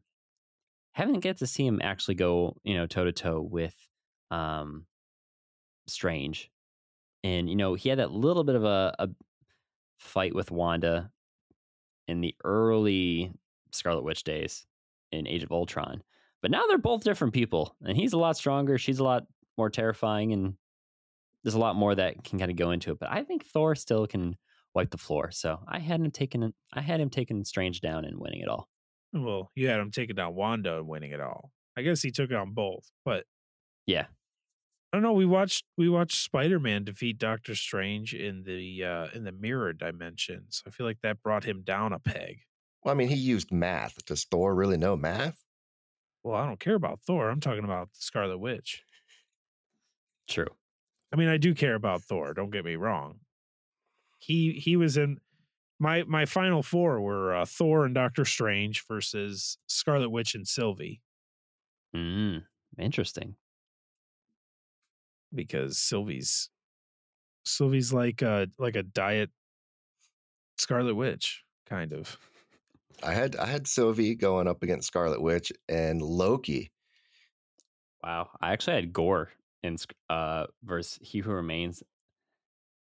Haven't 0.94 1.20
get 1.20 1.40
to 1.40 1.48
see 1.48 1.68
him 1.68 1.82
actually 1.84 2.16
go 2.16 2.56
you 2.64 2.76
know 2.76 2.88
toe 2.88 3.04
to 3.04 3.12
toe 3.12 3.42
with 3.42 3.76
um 4.32 4.86
strange 5.86 6.50
and 7.24 7.50
you 7.50 7.56
know 7.56 7.74
he 7.74 7.90
had 7.90 8.00
that 8.00 8.12
little 8.12 8.44
bit 8.44 8.56
of 8.56 8.64
a, 8.64 8.94
a 9.00 9.10
fight 9.98 10.36
with 10.36 10.52
wanda 10.52 11.12
in 12.08 12.22
the 12.22 12.36
early 12.44 13.32
scarlet 13.72 14.04
witch 14.04 14.24
days 14.24 14.66
in 15.12 15.28
age 15.28 15.44
of 15.44 15.52
ultron 15.52 16.02
but 16.42 16.52
now 16.52 16.66
they're 16.68 16.78
both 16.78 17.04
different 17.04 17.34
people 17.34 17.76
and 17.84 17.98
he's 17.98 18.14
a 18.14 18.18
lot 18.18 18.38
stronger 18.38 18.78
she's 18.78 19.00
a 19.00 19.04
lot 19.04 19.24
more 19.58 19.70
terrifying 19.70 20.34
and 20.34 20.56
there's 21.44 21.56
a 21.56 21.60
lot 21.60 21.76
more 21.76 21.96
that 21.96 22.24
can 22.24 22.38
kind 22.40 22.52
of 22.52 22.58
go 22.58 22.72
into 22.72 22.92
it 22.92 23.00
but 23.00 23.12
i 23.12 23.24
think 23.24 23.46
thor 23.46 23.76
still 23.76 24.06
can 24.08 24.36
wipe 24.76 24.92
the 24.92 24.98
floor 24.98 25.32
so 25.32 25.60
i 25.68 25.80
had 25.80 26.00
him 26.00 26.12
taking 26.12 26.54
i 26.74 26.82
had 26.82 27.00
him 27.00 27.10
taking 27.10 27.44
strange 27.44 27.82
down 27.82 28.06
and 28.06 28.20
winning 28.20 28.42
it 28.42 28.48
all 28.48 28.68
Well, 29.14 29.52
you 29.56 29.68
had 29.68 29.80
him 29.80 29.90
taking 29.92 30.16
down 30.16 30.36
Wanda 30.36 30.78
and 30.78 30.88
winning 30.88 31.12
it 31.12 31.22
all. 31.22 31.52
I 31.78 31.82
guess 31.82 32.02
he 32.02 32.12
took 32.12 32.32
on 32.32 32.54
both, 32.54 32.92
but 33.06 33.26
yeah 33.86 34.08
I 34.92 34.98
don't 34.98 35.04
know. 35.04 35.14
We 35.14 35.26
watched 35.26 35.66
we 35.78 35.90
watched 35.90 36.18
Spider 36.24 36.60
Man 36.60 36.84
defeat 36.84 37.18
Doctor 37.18 37.56
Strange 37.56 38.14
in 38.14 38.44
the 38.44 38.84
uh 38.84 39.08
in 39.14 39.24
the 39.24 39.32
mirror 39.32 39.74
dimension. 39.74 40.46
So 40.50 40.64
I 40.68 40.72
feel 40.72 40.86
like 40.86 41.02
that 41.02 41.22
brought 41.22 41.44
him 41.44 41.62
down 41.62 41.94
a 41.94 42.00
peg. 42.00 42.42
Well, 42.84 42.94
I 42.94 42.98
mean, 42.98 43.10
he 43.10 43.16
used 43.16 43.52
math. 43.52 44.04
Does 44.06 44.24
Thor 44.24 44.56
really 44.56 44.78
know 44.78 44.96
math? 44.96 45.46
Well, 46.24 46.36
I 46.36 46.46
don't 46.46 46.60
care 46.60 46.76
about 46.76 47.02
Thor. 47.02 47.30
I'm 47.30 47.40
talking 47.40 47.64
about 47.64 47.90
Scarlet 47.94 48.38
Witch. 48.38 48.84
True. 50.28 50.56
I 51.14 51.16
mean, 51.16 51.30
I 51.30 51.38
do 51.38 51.54
care 51.56 51.76
about 51.76 52.04
Thor. 52.04 52.34
Don't 52.34 52.50
get 52.50 52.66
me 52.66 52.76
wrong. 52.76 53.22
He 54.20 54.54
he 54.54 54.76
was 54.76 54.98
in 54.98 55.20
my 55.80 56.04
my 56.04 56.26
final 56.26 56.64
four 56.64 57.02
were 57.02 57.36
uh, 57.36 57.46
Thor 57.46 57.86
and 57.86 57.96
Doctor 57.96 58.26
Strange 58.26 58.86
versus 58.88 59.58
Scarlet 59.68 60.10
Witch 60.10 60.36
and 60.36 60.48
Sylvie 60.48 61.02
Mm, 61.96 62.46
interesting. 62.78 63.36
Because 65.34 65.78
Sylvie's 65.78 66.50
Sylvie's 67.46 67.94
like 67.94 68.22
a 68.22 68.48
like 68.58 68.76
a 68.76 68.84
diet 68.84 69.30
Scarlet 70.58 70.96
Witch 70.96 71.44
kind 71.66 71.94
of. 71.94 72.18
I 73.04 73.14
had 73.14 73.36
I 73.36 73.46
had 73.46 73.68
Sylvie 73.68 74.16
going 74.16 74.48
up 74.48 74.64
against 74.64 74.88
Scarlet 74.88 75.22
Witch 75.22 75.52
and 75.70 76.02
Loki. 76.02 76.72
Wow. 78.04 78.30
I 78.42 78.54
actually 78.54 78.76
had 78.76 78.94
Gorr 78.94 79.30
in 79.64 79.78
uh 80.10 80.48
versus 80.64 81.00
He 81.02 81.20
Who 81.20 81.32
Remains 81.32 81.84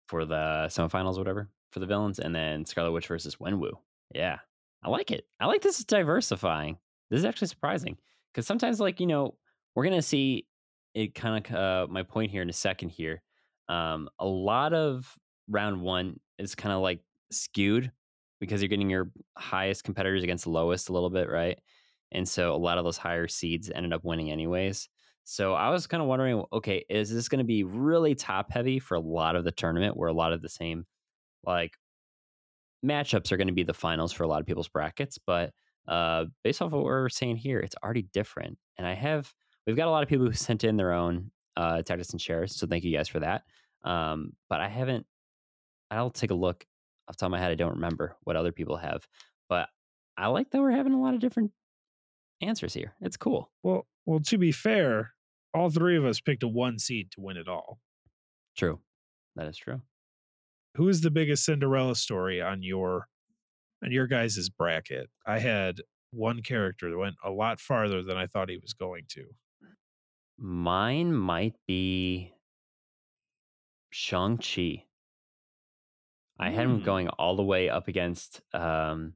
for 0.07 0.25
the 0.25 0.67
semifinals, 0.69 1.17
or 1.17 1.21
whatever, 1.21 1.49
for 1.71 1.81
the 1.81 1.87
villains, 1.87 2.19
and 2.19 2.35
then 2.35 2.67
Scarlet 2.67 2.93
Witch 2.93 3.07
versus 3.07 3.37
Wenwu. 3.37 3.73
Yeah. 4.15 4.39
I 4.83 4.91
like 4.91 5.11
it. 5.11 5.25
I 5.41 5.47
like 5.47 5.63
this 5.63 5.79
is 5.79 5.87
diversifying. 5.87 6.77
This 7.11 7.19
is 7.19 7.25
actually 7.25 7.49
surprising. 7.49 7.97
Because 8.33 8.47
sometimes, 8.47 8.81
like, 8.81 9.01
you 9.01 9.07
know, 9.07 9.35
we're 9.75 9.85
gonna 9.85 10.03
see 10.03 10.47
it 10.95 11.15
kind 11.15 11.45
of 11.47 11.55
uh 11.55 11.87
my 11.91 12.03
point 12.03 12.31
here 12.31 12.43
in 12.43 12.51
a 12.51 12.55
second 12.55 12.91
here. 12.91 13.23
Um, 13.69 14.09
a 14.19 14.27
lot 14.27 14.73
of 14.75 15.17
round 15.49 15.81
one 15.83 16.21
is 16.39 16.55
kind 16.55 16.73
of 16.73 16.83
like 16.83 17.01
skewed 17.31 17.91
because 18.41 18.61
you're 18.63 18.69
getting 18.69 18.91
your 18.91 19.11
highest 19.37 19.85
competitors 19.85 20.23
against 20.23 20.45
the 20.45 20.51
lowest 20.51 20.89
a 20.89 20.93
little 20.93 21.11
bit, 21.11 21.29
right? 21.29 21.59
And 22.13 22.29
so 22.29 22.55
a 22.55 22.57
lot 22.57 22.79
of 22.79 22.85
those 22.85 22.99
higher 22.99 23.27
seeds 23.29 23.71
ended 23.75 23.93
up 23.93 24.05
winning 24.05 24.31
anyways. 24.31 24.89
So 25.25 25.55
I 25.55 25.71
was 25.71 25.87
kind 25.87 26.03
of 26.03 26.09
wondering, 26.09 26.45
okay, 26.53 26.85
is 26.91 27.13
this 27.13 27.29
going 27.29 27.39
to 27.39 27.45
be 27.45 27.65
really 27.65 28.15
top 28.15 28.51
heavy 28.53 28.79
for 28.79 28.95
a 28.95 29.01
lot 29.01 29.37
of 29.37 29.45
the 29.45 29.53
tournament 29.53 29.97
where 29.97 30.11
a 30.11 30.13
lot 30.13 30.33
of 30.33 30.43
the 30.43 30.49
same 30.49 30.85
like 31.45 31.73
matchups 32.85 33.33
are 33.33 33.37
going 33.39 33.49
to 33.49 33.55
be 33.55 33.63
the 33.63 33.75
finals 33.75 34.13
for 34.13 34.25
a 34.25 34.29
lot 34.29 34.41
of 34.41 34.47
people's 34.47 34.69
brackets, 34.69 35.19
but 35.19 35.53
uh 35.89 36.25
based 36.43 36.63
off 36.63 36.67
of 36.69 36.73
what 36.73 36.85
we're 36.85 37.09
saying 37.09 37.37
here, 37.37 37.61
it's 37.61 37.75
already 37.83 38.03
different. 38.13 38.59
And 38.79 38.87
I 38.87 38.95
have 38.95 39.33
we've 39.67 39.77
got 39.77 39.89
a 39.89 39.91
lot 39.91 40.03
of 40.03 40.09
people 40.09 40.27
who 40.27 40.33
sent 40.33 40.65
in 40.65 40.77
their 40.77 40.93
own 40.93 41.31
uh 41.57 41.83
tactics 41.83 42.11
and 42.11 42.21
shares, 42.21 42.55
so 42.57 42.67
thank 42.67 42.85
you 42.85 42.97
guys 42.97 43.09
for 43.09 43.21
that. 43.21 43.43
Um 43.85 44.33
but 44.49 44.61
I 44.61 44.69
haven't 44.69 45.07
I'll 45.91 46.11
take 46.11 46.31
a 46.31 46.35
look 46.35 46.65
off 47.09 47.17
the 47.17 47.21
top 47.21 47.27
of 47.29 47.33
my 47.33 47.39
head. 47.41 47.51
I 47.51 47.57
don't 47.57 47.75
remember 47.75 48.17
what 48.25 48.37
other 48.37 48.53
people 48.53 48.77
have, 48.77 49.07
but 49.49 49.69
I 50.17 50.29
like 50.29 50.51
that 50.51 50.61
we're 50.61 50.71
having 50.71 50.93
a 50.95 51.01
lot 51.01 51.15
of 51.15 51.21
different 51.21 51.53
answers 52.41 52.75
here. 52.75 52.95
It's 53.01 53.17
cool. 53.17 53.51
Well, 53.63 53.87
well, 54.07 54.21
to 54.21 54.39
be 54.39 54.53
fair, 54.53 55.13
all 55.53 55.71
three 55.71 55.97
of 55.97 56.05
us 56.05 56.21
picked 56.21 56.43
a 56.43 56.49
one 56.49 56.79
seed 56.79 57.11
to 57.13 57.21
win 57.21 57.37
it 57.37 57.49
all. 57.49 57.79
True. 58.57 58.81
That 59.37 59.49
is 59.49 59.57
true. 59.57 59.83
Who 60.77 60.89
is 60.89 61.01
the 61.01 61.11
biggest 61.11 61.45
Cinderella 61.45 61.95
story 61.95 62.41
on 62.41 62.63
your 62.63 63.09
on 63.83 63.93
your 63.93 64.07
guys' 64.07 64.49
bracket? 64.49 65.09
I 65.27 65.39
had 65.39 65.81
one 66.11 66.43
character 66.43 66.91
that 66.91 66.99
went 66.99 67.17
a 67.25 67.31
lot 67.31 67.61
farther 67.61 68.03
than 68.03 68.17
I 68.17 68.27
thought 68.27 68.49
he 68.49 68.59
was 68.59 68.73
going 68.73 69.05
to. 69.11 69.25
Mine 70.39 71.15
might 71.15 71.55
be 71.67 72.33
Shang-Chi. 73.91 74.85
I 76.39 76.51
had 76.51 76.65
him 76.67 76.79
Hmm. 76.81 76.85
going 76.85 77.09
all 77.11 77.37
the 77.37 77.45
way 77.45 77.69
up 77.69 77.87
against 77.87 78.41
um, 78.53 79.15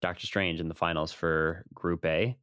Doctor 0.00 0.26
Strange 0.26 0.60
in 0.60 0.68
the 0.68 0.74
finals 0.74 1.12
for 1.12 1.64
Group 1.74 2.04
A. 2.06 2.38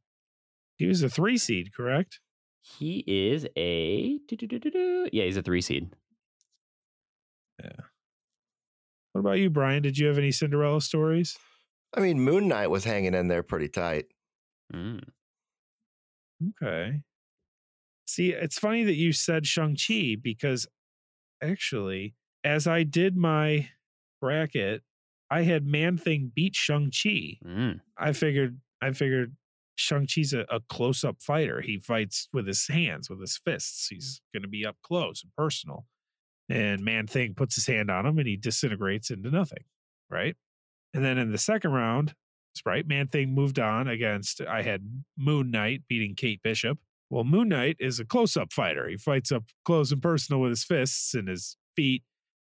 He 0.76 0.86
was 0.86 1.02
a 1.02 1.08
three 1.10 1.36
seed, 1.36 1.74
correct? 1.74 2.20
He 2.60 3.02
is 3.06 3.46
a 3.56 4.18
doo-doo-doo-doo-doo. 4.28 5.08
yeah, 5.12 5.24
he's 5.24 5.36
a 5.36 5.42
three 5.42 5.60
seed. 5.60 5.92
Yeah. 7.62 7.72
What 9.12 9.20
about 9.20 9.38
you, 9.38 9.50
Brian? 9.50 9.82
Did 9.82 9.98
you 9.98 10.06
have 10.06 10.18
any 10.18 10.30
Cinderella 10.30 10.80
stories? 10.80 11.36
I 11.94 12.00
mean, 12.00 12.20
Moon 12.20 12.48
Knight 12.48 12.68
was 12.68 12.84
hanging 12.84 13.14
in 13.14 13.26
there 13.28 13.42
pretty 13.42 13.68
tight. 13.68 14.06
Mm. 14.72 15.02
Okay. 16.62 17.02
See, 18.12 18.28
it's 18.32 18.58
funny 18.58 18.84
that 18.84 18.96
you 18.96 19.10
said 19.14 19.46
Shang-Chi 19.46 20.16
because 20.22 20.66
actually, 21.42 22.14
as 22.44 22.66
I 22.66 22.82
did 22.82 23.16
my 23.16 23.70
bracket, 24.20 24.82
I 25.30 25.44
had 25.44 25.64
Man 25.64 25.96
Thing 25.96 26.30
beat 26.34 26.54
Shang-Chi. 26.54 27.38
Mm. 27.42 27.80
I 27.96 28.12
figured 28.12 28.60
I 28.82 28.92
figured 28.92 29.34
Shang-Chi's 29.76 30.34
a, 30.34 30.40
a 30.50 30.60
close-up 30.68 31.22
fighter. 31.22 31.62
He 31.62 31.78
fights 31.78 32.28
with 32.34 32.46
his 32.46 32.68
hands, 32.68 33.08
with 33.08 33.18
his 33.18 33.40
fists. 33.42 33.88
He's 33.88 34.20
gonna 34.34 34.46
be 34.46 34.66
up 34.66 34.76
close 34.82 35.22
and 35.22 35.32
personal. 35.34 35.86
And 36.50 36.84
Man 36.84 37.06
Thing 37.06 37.32
puts 37.32 37.54
his 37.54 37.66
hand 37.66 37.90
on 37.90 38.04
him 38.04 38.18
and 38.18 38.28
he 38.28 38.36
disintegrates 38.36 39.10
into 39.10 39.30
nothing. 39.30 39.64
Right. 40.10 40.36
And 40.92 41.02
then 41.02 41.16
in 41.16 41.32
the 41.32 41.38
second 41.38 41.72
round, 41.72 42.14
right, 42.66 42.86
Man 42.86 43.06
Thing 43.06 43.34
moved 43.34 43.58
on 43.58 43.88
against 43.88 44.42
I 44.42 44.60
had 44.60 45.02
Moon 45.16 45.50
Knight 45.50 45.84
beating 45.88 46.14
Kate 46.14 46.42
Bishop. 46.42 46.78
Well, 47.12 47.24
Moon 47.24 47.50
Knight 47.50 47.76
is 47.78 48.00
a 48.00 48.06
close-up 48.06 48.54
fighter. 48.54 48.88
He 48.88 48.96
fights 48.96 49.30
up 49.30 49.44
close 49.66 49.92
and 49.92 50.00
personal 50.00 50.40
with 50.40 50.48
his 50.48 50.64
fists 50.64 51.12
and 51.12 51.28
his 51.28 51.58
feet. 51.76 52.04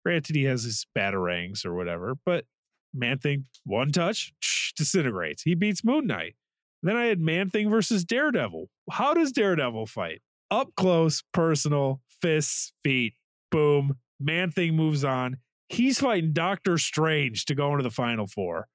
Granted, 0.06 0.36
he 0.36 0.44
has 0.44 0.62
his 0.64 0.86
batarangs 0.96 1.66
or 1.66 1.74
whatever, 1.74 2.14
but 2.24 2.46
Man 2.94 3.18
Thing, 3.18 3.44
one 3.64 3.92
touch, 3.92 4.32
disintegrates. 4.74 5.42
He 5.42 5.54
beats 5.54 5.84
Moon 5.84 6.06
Knight. 6.06 6.36
Then 6.82 6.96
I 6.96 7.04
had 7.04 7.20
Man 7.20 7.50
Thing 7.50 7.68
versus 7.68 8.06
Daredevil. 8.06 8.70
How 8.90 9.12
does 9.12 9.32
Daredevil 9.32 9.84
fight? 9.84 10.22
Up 10.50 10.70
close, 10.78 11.22
personal, 11.34 12.00
fists, 12.22 12.72
feet, 12.82 13.12
boom. 13.50 13.98
Man 14.18 14.50
Thing 14.50 14.76
moves 14.76 15.04
on. 15.04 15.36
He's 15.68 16.00
fighting 16.00 16.32
Doctor 16.32 16.78
Strange 16.78 17.44
to 17.46 17.54
go 17.54 17.72
into 17.72 17.82
the 17.82 17.90
final 17.90 18.26
four. 18.26 18.68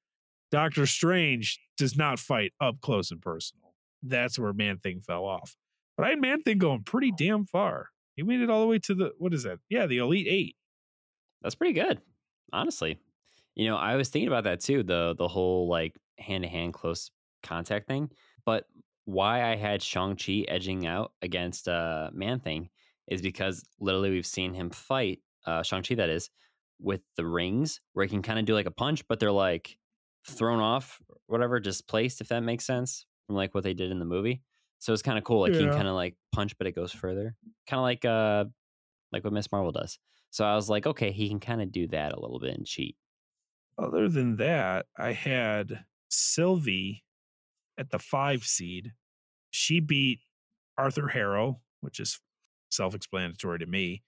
Doctor 0.52 0.86
Strange 0.86 1.60
does 1.80 1.98
not 1.98 2.20
fight 2.20 2.54
up 2.62 2.80
close 2.80 3.10
and 3.10 3.24
personal. 3.24 3.74
That's 4.04 4.38
where 4.38 4.54
Man 4.54 4.78
Thing 4.78 5.02
fell 5.02 5.26
off. 5.26 5.56
But 6.00 6.06
I 6.06 6.10
had 6.12 6.22
Man 6.22 6.42
Thing 6.44 6.60
going 6.60 6.84
pretty 6.84 7.12
damn 7.12 7.46
far. 7.46 7.90
He 8.16 8.24
made 8.24 8.40
it 8.40 8.50
all 8.50 8.62
the 8.62 8.68
way 8.68 8.80
to 8.80 8.96
the 8.96 9.12
what 9.18 9.34
is 9.34 9.44
that? 9.44 9.60
Yeah, 9.68 9.86
the 9.86 9.98
Elite 9.98 10.28
Eight. 10.30 10.56
That's 11.42 11.56
pretty 11.56 11.74
good, 11.74 12.00
honestly. 12.54 13.00
You 13.54 13.68
know, 13.68 13.76
I 13.76 13.98
was 13.98 14.08
thinking 14.08 14.30
about 14.30 14.46
that 14.46 14.62
too 14.62 14.82
the 14.82 15.14
the 15.18 15.28
whole 15.28 15.68
like 15.68 15.98
hand 16.18 16.46
to 16.46 16.50
hand 16.50 16.74
close 16.74 17.12
contact 17.44 17.90
thing. 17.90 18.12
But 18.46 18.64
why 19.04 19.52
I 19.52 19.58
had 19.58 19.84
Shang 19.84 20.16
Chi 20.16 20.46
edging 20.48 20.88
out 20.88 21.12
against 21.22 21.68
uh, 21.68 22.12
Man 22.14 22.40
Thing 22.40 22.70
is 23.10 23.22
because 23.22 23.66
literally 23.82 24.12
we've 24.12 24.26
seen 24.26 24.54
him 24.54 24.70
fight 24.70 25.20
uh, 25.46 25.64
Shang 25.64 25.84
Chi. 25.84 25.96
That 25.96 26.10
is 26.10 26.30
with 26.80 27.02
the 27.18 27.26
rings 27.26 27.82
where 27.92 28.06
he 28.06 28.10
can 28.10 28.22
kind 28.22 28.40
of 28.40 28.46
do 28.46 28.54
like 28.54 28.68
a 28.68 28.72
punch, 28.72 29.06
but 29.10 29.20
they're 29.20 29.34
like 29.34 29.78
thrown 30.26 30.62
off, 30.62 31.02
whatever, 31.26 31.60
displaced. 31.60 32.22
If 32.22 32.30
that 32.30 32.40
makes 32.40 32.66
sense 32.66 33.06
from 33.28 33.36
like 33.36 33.54
what 33.54 33.66
they 33.66 33.74
did 33.74 33.92
in 33.92 34.00
the 34.00 34.06
movie. 34.06 34.44
So 34.80 34.94
it's 34.94 35.02
kind 35.02 35.18
of 35.18 35.24
cool. 35.24 35.42
Like 35.42 35.54
he 35.54 35.60
can 35.60 35.72
kind 35.72 35.88
of 35.88 35.96
like 35.96 36.16
punch, 36.32 36.58
but 36.58 36.68
it 36.68 36.72
goes 36.74 36.92
further, 36.92 37.36
kind 37.68 37.80
of 37.80 37.84
like 37.84 38.06
uh 38.06 38.46
like 39.12 39.24
what 39.24 39.34
Miss 39.34 39.52
Marvel 39.52 39.72
does. 39.72 40.00
So 40.32 40.46
I 40.46 40.56
was 40.56 40.70
like, 40.70 40.86
okay, 40.86 41.12
he 41.12 41.28
can 41.28 41.40
kind 41.40 41.62
of 41.62 41.72
do 41.72 41.88
that 41.88 42.14
a 42.14 42.20
little 42.20 42.40
bit 42.40 42.56
and 42.56 42.66
cheat. 42.66 42.96
Other 43.78 44.08
than 44.10 44.38
that, 44.38 44.86
I 44.98 45.14
had 45.14 45.86
Sylvie 46.10 47.04
at 47.78 47.90
the 47.90 48.00
five 48.00 48.44
seed. 48.44 48.94
She 49.52 49.80
beat 49.80 50.20
Arthur 50.78 51.08
Harrow, 51.08 51.62
which 51.82 52.00
is 52.00 52.20
self 52.70 52.94
explanatory 52.94 53.60
to 53.60 53.66
me. 53.66 54.04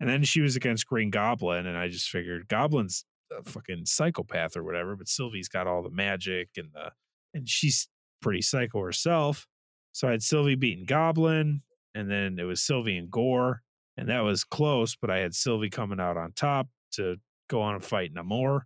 And 0.00 0.08
then 0.08 0.22
she 0.24 0.40
was 0.40 0.56
against 0.56 0.86
Green 0.86 1.10
Goblin. 1.10 1.66
And 1.66 1.76
I 1.76 1.88
just 1.88 2.08
figured 2.08 2.48
Goblin's 2.48 3.04
a 3.32 3.42
fucking 3.42 3.86
psychopath 3.86 4.56
or 4.56 4.62
whatever, 4.62 4.96
but 4.96 5.08
Sylvie's 5.08 5.48
got 5.48 5.66
all 5.66 5.82
the 5.82 5.90
magic 5.90 6.50
and 6.56 6.68
the, 6.72 6.92
and 7.32 7.48
she's 7.48 7.88
pretty 8.20 8.42
psycho 8.42 8.80
herself. 8.80 9.46
So 9.94 10.08
I 10.08 10.10
had 10.10 10.22
Sylvie 10.22 10.56
beating 10.56 10.84
Goblin. 10.84 11.62
And 11.94 12.10
then 12.10 12.38
it 12.38 12.42
was 12.42 12.60
Sylvie 12.60 12.98
and 12.98 13.10
Gorr. 13.10 13.62
And 13.96 14.08
that 14.08 14.24
was 14.24 14.42
close, 14.42 14.96
but 14.96 15.08
I 15.08 15.18
had 15.18 15.34
Sylvie 15.34 15.70
coming 15.70 16.00
out 16.00 16.16
on 16.16 16.32
top 16.32 16.66
to 16.94 17.16
go 17.48 17.62
on 17.62 17.76
and 17.76 17.84
fight 17.84 18.12
Namor. 18.12 18.62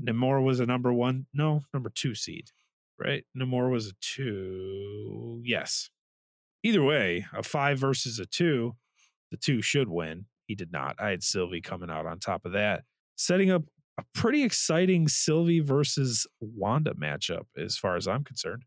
Namor 0.00 0.42
was 0.42 0.60
a 0.60 0.66
number 0.66 0.92
one, 0.92 1.26
no, 1.34 1.62
number 1.74 1.90
two 1.92 2.14
seed, 2.14 2.50
right? 2.96 3.24
Namor 3.36 3.72
was 3.72 3.88
a 3.88 3.92
two. 4.00 5.42
Yes. 5.44 5.90
Either 6.62 6.84
way, 6.84 7.26
a 7.34 7.42
five 7.42 7.80
versus 7.80 8.20
a 8.20 8.26
two, 8.26 8.76
the 9.32 9.36
two 9.36 9.60
should 9.60 9.88
win. 9.88 10.26
He 10.46 10.54
did 10.54 10.70
not. 10.70 10.94
I 11.00 11.10
had 11.10 11.24
Sylvie 11.24 11.60
coming 11.60 11.90
out 11.90 12.06
on 12.06 12.20
top 12.20 12.44
of 12.44 12.52
that, 12.52 12.84
setting 13.16 13.50
up 13.50 13.64
a 13.98 14.04
pretty 14.14 14.44
exciting 14.44 15.08
Sylvie 15.08 15.58
versus 15.58 16.28
Wanda 16.40 16.94
matchup 16.94 17.46
as 17.56 17.76
far 17.76 17.96
as 17.96 18.06
I'm 18.06 18.22
concerned. 18.22 18.62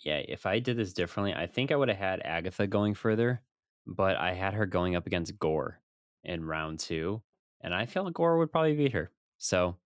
Yeah, 0.00 0.22
if 0.28 0.46
I 0.46 0.58
did 0.58 0.76
this 0.76 0.92
differently, 0.92 1.34
I 1.34 1.46
think 1.46 1.72
I 1.72 1.76
would 1.76 1.88
have 1.88 1.98
had 1.98 2.20
Agatha 2.24 2.66
going 2.66 2.94
further, 2.94 3.42
but 3.86 4.16
I 4.16 4.32
had 4.34 4.54
her 4.54 4.66
going 4.66 4.94
up 4.96 5.06
against 5.06 5.38
Gorr 5.38 5.80
in 6.24 6.44
round 6.44 6.78
two, 6.78 7.22
and 7.60 7.74
I 7.74 7.86
feel 7.86 8.04
like 8.04 8.14
Gorr 8.14 8.38
would 8.38 8.52
probably 8.52 8.76
beat 8.76 8.92
her. 8.92 9.10
So 9.38 9.76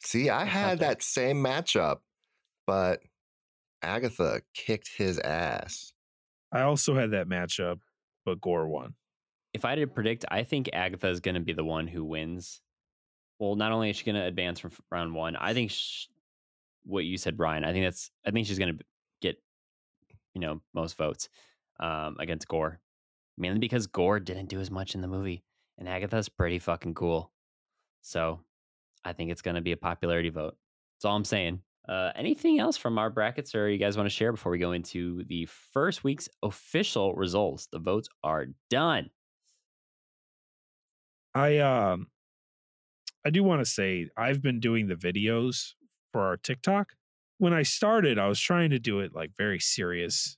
See, 0.00 0.28
I 0.28 0.44
had 0.44 0.80
that 0.80 1.02
same 1.02 1.42
matchup, 1.42 2.00
but 2.66 3.00
Agatha 3.82 4.42
kicked 4.52 4.90
his 4.96 5.18
ass. 5.18 5.92
I 6.52 6.62
also 6.62 6.94
had 6.94 7.12
that 7.12 7.28
matchup, 7.28 7.80
but 8.24 8.40
Gorr 8.40 8.68
won. 8.68 8.94
If 9.54 9.64
I 9.64 9.70
had 9.70 9.78
to 9.78 9.86
predict, 9.86 10.24
I 10.30 10.42
think 10.42 10.68
Agatha 10.72 11.08
is 11.08 11.20
going 11.20 11.36
to 11.36 11.40
be 11.40 11.52
the 11.52 11.64
one 11.64 11.86
who 11.86 12.04
wins. 12.04 12.60
Well, 13.38 13.56
not 13.56 13.72
only 13.72 13.90
is 13.90 13.96
she 13.96 14.04
going 14.04 14.16
to 14.16 14.26
advance 14.26 14.60
from 14.60 14.72
round 14.90 15.14
one, 15.14 15.36
I 15.36 15.54
think 15.54 15.70
sh- 15.70 16.06
what 16.84 17.04
you 17.04 17.16
said, 17.16 17.36
Brian. 17.36 17.64
I 17.64 17.72
think 17.72 17.84
that's. 17.84 18.10
I 18.26 18.30
think 18.30 18.46
she's 18.46 18.58
going 18.58 18.72
to 18.72 18.78
get, 18.78 18.86
you 20.34 20.40
know, 20.40 20.60
most 20.74 20.96
votes 20.96 21.28
um, 21.80 22.16
against 22.18 22.48
Gorr, 22.48 22.80
mainly 23.38 23.58
because 23.58 23.86
Gorr 23.86 24.20
didn't 24.20 24.48
do 24.48 24.60
as 24.60 24.70
much 24.70 24.94
in 24.94 25.00
the 25.00 25.08
movie, 25.08 25.44
and 25.78 25.88
Agatha's 25.88 26.28
pretty 26.28 26.58
fucking 26.58 26.94
cool. 26.94 27.32
So, 28.02 28.40
I 29.04 29.12
think 29.12 29.30
it's 29.30 29.42
going 29.42 29.56
to 29.56 29.60
be 29.60 29.72
a 29.72 29.76
popularity 29.76 30.30
vote. 30.30 30.56
That's 30.96 31.04
all 31.04 31.16
I'm 31.16 31.24
saying. 31.24 31.60
Uh, 31.88 32.10
anything 32.16 32.58
else 32.58 32.76
from 32.76 32.98
our 32.98 33.10
brackets, 33.10 33.54
or 33.54 33.68
you 33.68 33.78
guys 33.78 33.96
want 33.96 34.06
to 34.06 34.14
share 34.14 34.32
before 34.32 34.50
we 34.50 34.58
go 34.58 34.72
into 34.72 35.22
the 35.24 35.46
first 35.46 36.02
week's 36.02 36.28
official 36.42 37.14
results? 37.14 37.68
The 37.70 37.78
votes 37.78 38.08
are 38.22 38.46
done. 38.70 39.10
I 41.34 41.58
um 41.58 42.06
I 43.26 43.30
do 43.30 43.42
want 43.42 43.60
to 43.60 43.70
say 43.70 44.08
I've 44.16 44.40
been 44.40 44.60
doing 44.60 44.86
the 44.86 44.94
videos 44.94 45.72
for 46.12 46.22
our 46.22 46.36
TikTok. 46.36 46.92
When 47.38 47.52
I 47.52 47.62
started, 47.62 48.18
I 48.18 48.28
was 48.28 48.40
trying 48.40 48.70
to 48.70 48.78
do 48.78 49.00
it 49.00 49.14
like 49.14 49.32
very 49.36 49.58
serious 49.58 50.36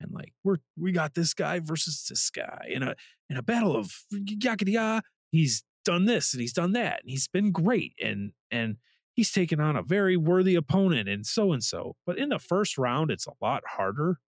and 0.00 0.12
like 0.12 0.32
we're 0.44 0.58
we 0.78 0.92
got 0.92 1.14
this 1.14 1.34
guy 1.34 1.58
versus 1.60 2.06
this 2.08 2.30
guy 2.30 2.66
in 2.68 2.82
a 2.82 2.94
in 3.30 3.36
a 3.36 3.42
battle 3.42 3.76
of 3.76 3.90
yakety 4.12 5.00
He's 5.32 5.64
done 5.84 6.04
this 6.04 6.32
and 6.32 6.40
he's 6.40 6.52
done 6.52 6.72
that 6.72 7.00
and 7.02 7.10
he's 7.10 7.28
been 7.28 7.52
great 7.52 7.94
and 8.02 8.32
and 8.50 8.76
he's 9.14 9.32
taken 9.32 9.60
on 9.60 9.76
a 9.76 9.82
very 9.82 10.16
worthy 10.16 10.54
opponent 10.54 11.08
and 11.08 11.26
so 11.26 11.52
and 11.52 11.62
so. 11.62 11.96
But 12.06 12.18
in 12.18 12.28
the 12.28 12.38
first 12.38 12.76
round, 12.78 13.10
it's 13.10 13.26
a 13.26 13.32
lot 13.40 13.62
harder 13.66 14.18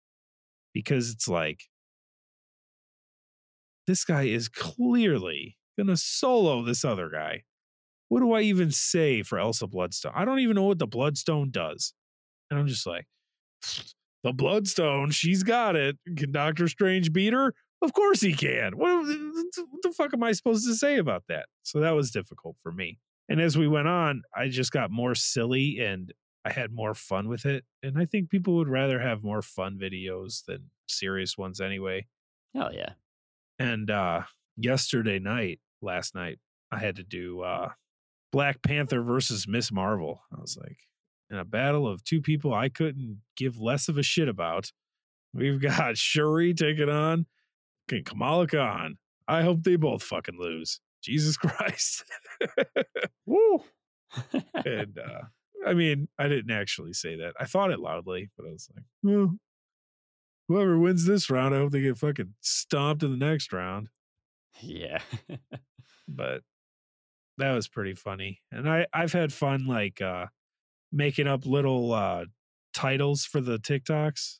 because 0.73 1.11
it's 1.11 1.29
like 1.29 1.65
this 3.87 4.05
guy 4.05 4.25
is 4.25 4.49
clearly 4.49 5.57
gonna 5.79 5.97
solo 5.97 6.63
this 6.63 6.85
other 6.85 7.09
guy. 7.09 7.43
What 8.09 8.21
do 8.21 8.33
I 8.33 8.41
even 8.43 8.71
say 8.71 9.23
for 9.23 9.39
Elsa 9.39 9.67
Bloodstone? 9.67 10.13
I 10.15 10.25
don't 10.25 10.41
even 10.41 10.57
know 10.57 10.65
what 10.65 10.79
the 10.79 10.87
Bloodstone 10.87 11.51
does. 11.51 11.93
And 12.51 12.59
I'm 12.59 12.67
just 12.67 12.87
like, 12.87 13.07
the 14.25 14.33
Bloodstone, 14.33 15.11
she's 15.11 15.43
got 15.43 15.77
it. 15.77 15.99
Can 16.17 16.33
Doctor 16.33 16.69
Strange 16.69 17.13
beat 17.13 17.33
her? 17.33 17.55
Of 17.81 17.93
course 17.93 18.21
he 18.21 18.33
can. 18.33 18.77
What, 18.77 19.07
what 19.07 19.83
the 19.83 19.93
fuck 19.97 20.13
am 20.13 20.23
I 20.23 20.33
supposed 20.33 20.67
to 20.67 20.75
say 20.75 20.99
about 20.99 21.25
that? 21.29 21.47
So 21.63 21.81
that 21.81 21.93
was 21.93 22.11
difficult 22.11 22.57
for 22.61 22.73
me. 22.73 22.99
And 23.29 23.41
as 23.41 23.57
we 23.57 23.69
went 23.69 23.89
on, 23.89 24.23
I 24.35 24.49
just 24.49 24.73
got 24.73 24.91
more 24.91 25.15
silly 25.15 25.79
and 25.79 26.13
I 26.45 26.51
had 26.51 26.73
more 26.73 26.95
fun 26.95 27.29
with 27.29 27.45
it. 27.45 27.65
And 27.83 27.99
I 27.99 28.07
think 28.07 28.31
people 28.31 28.57
would 28.57 28.69
rather 28.69 28.99
have 29.01 29.23
more 29.23 29.43
fun 29.43 29.79
videos 29.79 30.45
than 30.47 30.71
serious 30.89 31.37
ones 31.37 31.61
anyway. 31.61 32.07
Hell 32.55 32.73
yeah. 32.73 32.93
And 33.59 33.91
uh 33.91 34.23
yesterday 34.57 35.19
night, 35.19 35.61
last 35.83 36.15
night, 36.15 36.39
I 36.73 36.79
had 36.79 36.97
to 36.97 37.05
do 37.05 37.43
uh 37.43 37.71
Black 38.33 38.63
Panther 38.63 39.03
versus 39.03 39.47
Miss 39.49 39.73
Marvel. 39.73 40.23
I 40.37 40.41
was 40.41 40.57
like, 40.61 40.79
in 41.31 41.39
a 41.39 41.45
battle 41.45 41.87
of 41.87 42.05
two 42.05 42.21
people 42.21 42.55
I 42.55 42.69
couldn't 42.69 43.21
give 43.37 43.59
less 43.59 43.89
of 43.89 43.99
a 43.99 44.03
shit 44.03 44.29
about. 44.29 44.73
We've 45.35 45.61
got 45.61 45.97
Shuri 45.97 46.55
taking 46.55 46.89
on 46.89 47.27
Kamala 48.05 48.47
Khan. 48.47 48.99
I 49.27 49.43
hope 49.43 49.63
they 49.63 49.77
both 49.77 50.03
fucking 50.03 50.39
lose. 50.39 50.81
Jesus 51.03 51.37
Christ. 51.39 52.05
Woo. 53.27 53.63
and 54.55 54.99
uh 55.05 55.23
I 55.67 55.75
mean, 55.75 56.09
I 56.19 56.29
didn't 56.29 56.53
actually 56.53 56.93
say 56.93 57.17
that. 57.17 57.35
I 57.39 57.45
thought 57.45 57.73
it 57.73 57.81
loudly, 57.81 58.31
but 58.37 58.47
I 58.47 58.53
was 58.53 58.69
like, 58.75 58.85
well, 59.03 59.35
whoever 60.47 60.79
wins 60.79 61.05
this 61.05 61.29
round, 61.29 61.53
I 61.55 61.59
hope 61.59 61.73
they 61.73 61.81
get 61.81 61.99
fucking 61.99 62.35
stomped 62.41 63.03
in 63.03 63.11
the 63.11 63.17
next 63.27 63.53
round. 63.53 63.89
yeah. 64.61 65.01
But 66.07 66.43
that 67.39 67.53
was 67.53 67.69
pretty 67.69 67.95
funny. 67.95 68.41
And 68.53 68.69
I, 68.69 68.87
I've 68.93 69.13
had 69.13 69.33
fun 69.33 69.67
like 69.67 70.01
uh 70.01 70.27
making 70.93 71.27
up 71.27 71.47
little 71.47 71.93
uh 71.93 72.27
titles 72.75 73.25
for 73.25 73.41
the 73.41 73.59
TikToks 73.59 74.39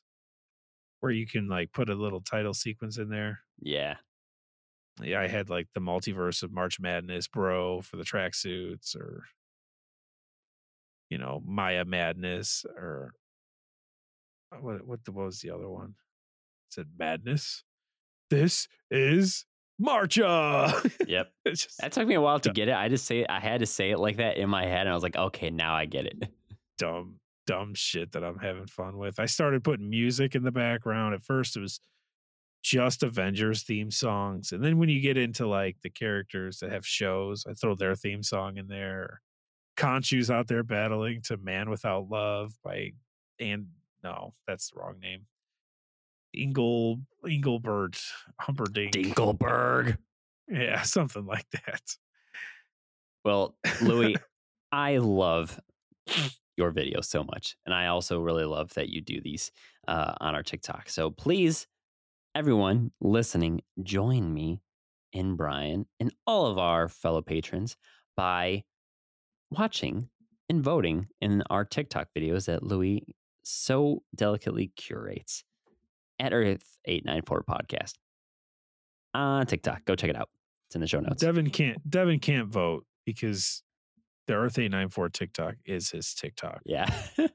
where 0.99 1.11
you 1.11 1.25
can 1.25 1.47
like 1.47 1.71
put 1.71 1.89
a 1.89 1.95
little 1.95 2.21
title 2.21 2.53
sequence 2.53 2.97
in 2.97 3.09
there. 3.09 3.39
yeah. 3.61 3.95
Yeah, 5.01 5.21
I 5.21 5.27
had 5.27 5.49
like 5.49 5.67
the 5.73 5.79
multiverse 5.79 6.43
of 6.43 6.51
March 6.51 6.77
Madness, 6.77 7.29
bro, 7.29 7.81
for 7.81 7.95
the 7.95 8.03
tracksuits, 8.03 8.97
or 8.97 9.23
you 11.09 11.17
know, 11.17 11.41
Maya 11.45 11.85
Madness, 11.85 12.65
or 12.75 13.13
what? 14.59 14.85
What, 14.85 15.05
the, 15.05 15.11
what 15.13 15.25
was 15.25 15.39
the 15.39 15.51
other 15.51 15.69
one? 15.69 15.95
It 16.67 16.73
said 16.73 16.87
Madness. 16.97 17.63
This 18.29 18.67
is 18.91 19.45
Marcha. 19.81 20.91
Yep. 21.07 21.31
Just 21.47 21.77
That 21.79 21.91
took 21.91 22.07
me 22.07 22.15
a 22.15 22.21
while 22.21 22.39
to 22.39 22.49
Dumb. 22.49 22.53
get 22.53 22.67
it. 22.67 22.75
I 22.75 22.89
just 22.89 23.05
say 23.05 23.25
I 23.27 23.39
had 23.39 23.59
to 23.61 23.65
say 23.65 23.91
it 23.91 23.97
like 23.99 24.17
that 24.17 24.37
in 24.37 24.49
my 24.49 24.63
head, 24.65 24.81
and 24.81 24.89
I 24.89 24.93
was 24.93 25.03
like, 25.03 25.15
okay, 25.15 25.49
now 25.49 25.73
I 25.73 25.85
get 25.85 26.05
it. 26.05 26.23
dumb, 26.77 27.15
dumb 27.47 27.73
shit 27.75 28.11
that 28.13 28.23
I'm 28.23 28.39
having 28.39 28.67
fun 28.67 28.97
with. 28.97 29.19
I 29.19 29.25
started 29.25 29.63
putting 29.63 29.89
music 29.89 30.35
in 30.35 30.43
the 30.43 30.51
background. 30.51 31.13
At 31.15 31.23
first, 31.23 31.55
it 31.57 31.61
was 31.61 31.79
just 32.61 33.03
Avengers 33.03 33.63
theme 33.63 33.89
songs, 33.89 34.51
and 34.51 34.61
then 34.63 34.77
when 34.79 34.89
you 34.89 34.99
get 34.99 35.17
into 35.17 35.47
like 35.47 35.77
the 35.81 35.89
characters 35.89 36.59
that 36.59 36.71
have 36.71 36.85
shows, 36.85 37.45
I 37.49 37.53
throw 37.53 37.73
their 37.75 37.95
theme 37.95 38.21
song 38.21 38.57
in 38.57 38.67
there. 38.67 39.21
Khonshu's 39.77 40.29
out 40.29 40.47
there 40.47 40.63
battling 40.63 41.21
to 41.23 41.37
"Man 41.37 41.69
Without 41.69 42.09
Love" 42.09 42.51
by 42.63 42.91
and 43.39 43.67
no, 44.03 44.33
that's 44.45 44.71
the 44.71 44.79
wrong 44.79 44.99
name. 45.01 45.21
Ingle 46.33 46.99
Engelbert 47.27 48.01
Humperdinck. 48.39 48.93
Dinkelberg. 48.93 49.97
Yeah, 50.47 50.81
something 50.83 51.25
like 51.25 51.49
that. 51.51 51.81
Well, 53.23 53.55
Louis, 53.81 54.15
I 54.71 54.97
love 54.97 55.59
your 56.57 56.71
videos 56.71 57.05
so 57.05 57.23
much. 57.23 57.55
And 57.65 57.73
I 57.73 57.87
also 57.87 58.19
really 58.19 58.45
love 58.45 58.73
that 58.73 58.89
you 58.89 59.01
do 59.01 59.21
these 59.21 59.51
uh, 59.87 60.13
on 60.19 60.35
our 60.35 60.43
TikTok. 60.43 60.89
So 60.89 61.09
please, 61.09 61.67
everyone 62.35 62.91
listening, 63.01 63.61
join 63.83 64.33
me 64.33 64.61
and 65.13 65.37
Brian 65.37 65.85
and 65.99 66.13
all 66.27 66.47
of 66.47 66.57
our 66.57 66.87
fellow 66.87 67.21
patrons 67.21 67.75
by 68.15 68.63
watching 69.51 70.09
and 70.49 70.63
voting 70.63 71.07
in 71.21 71.43
our 71.49 71.65
TikTok 71.65 72.09
videos 72.15 72.45
that 72.45 72.63
Louis 72.63 73.05
so 73.43 74.03
delicately 74.15 74.71
curates 74.75 75.43
at 76.19 76.31
Earth894 76.31 77.41
Podcast 77.45 77.93
on 79.13 79.45
TikTok. 79.45 79.85
Go 79.85 79.95
check 79.95 80.09
it 80.09 80.15
out. 80.15 80.29
It's 80.67 80.75
in 80.75 80.81
the 80.81 80.87
show 80.87 80.99
notes. 80.99 81.21
Devin 81.21 81.49
can't 81.49 81.89
Devin 81.89 82.19
can't 82.19 82.47
vote 82.47 82.85
because 83.05 83.63
the 84.27 84.35
Earth 84.35 84.59
894 84.59 85.09
TikTok 85.09 85.55
is 85.65 85.89
his 85.89 86.13
TikTok. 86.13 86.61
Yeah. 86.65 86.93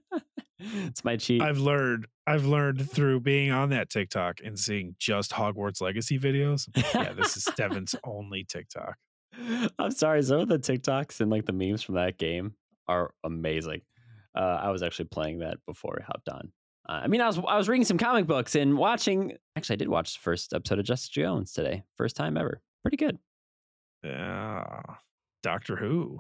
it's 0.59 1.05
my 1.05 1.17
cheat. 1.17 1.43
I've 1.43 1.59
learned 1.59 2.07
I've 2.27 2.47
learned 2.47 2.89
through 2.89 3.21
being 3.21 3.51
on 3.51 3.71
that 3.71 3.91
TikTok 3.91 4.39
and 4.45 4.59
seeing 4.59 4.95
just 4.99 5.33
Hogwarts 5.33 5.81
Legacy 5.81 6.19
videos. 6.19 6.69
Yeah, 6.95 7.13
this 7.13 7.37
is 7.37 7.49
Devin's 7.57 7.95
only 8.05 8.45
TikTok. 8.45 8.95
I'm 9.79 9.91
sorry. 9.91 10.23
Some 10.23 10.41
of 10.41 10.49
the 10.49 10.59
TikToks 10.59 11.21
and 11.21 11.31
like 11.31 11.45
the 11.45 11.53
memes 11.53 11.83
from 11.83 11.97
that 11.97 12.19
game 12.19 12.55
are 12.87 13.11
amazing. 13.25 13.81
Uh, 14.37 14.61
I 14.63 14.71
was 14.71 14.83
actually 14.83 15.07
playing 15.07 15.41
that 15.41 15.59
before 15.67 15.99
I 16.01 16.05
hopped 16.05 16.29
on. 16.29 16.53
Uh, 16.89 17.01
I 17.05 17.07
mean, 17.07 17.21
I 17.21 17.27
was 17.27 17.39
I 17.39 17.57
was 17.57 17.69
reading 17.69 17.85
some 17.85 17.99
comic 17.99 18.27
books 18.27 18.55
and 18.55 18.77
watching. 18.77 19.37
Actually, 19.57 19.75
I 19.75 19.77
did 19.77 19.89
watch 19.89 20.15
the 20.15 20.21
first 20.21 20.53
episode 20.53 20.79
of 20.79 20.85
Jessica 20.85 21.21
Jones 21.21 21.53
today. 21.53 21.85
First 21.97 22.17
time 22.17 22.37
ever. 22.37 22.61
Pretty 22.83 22.99
good. 22.99 23.19
Yeah. 24.03 24.83
Doctor 25.43 25.77
Who. 25.77 26.19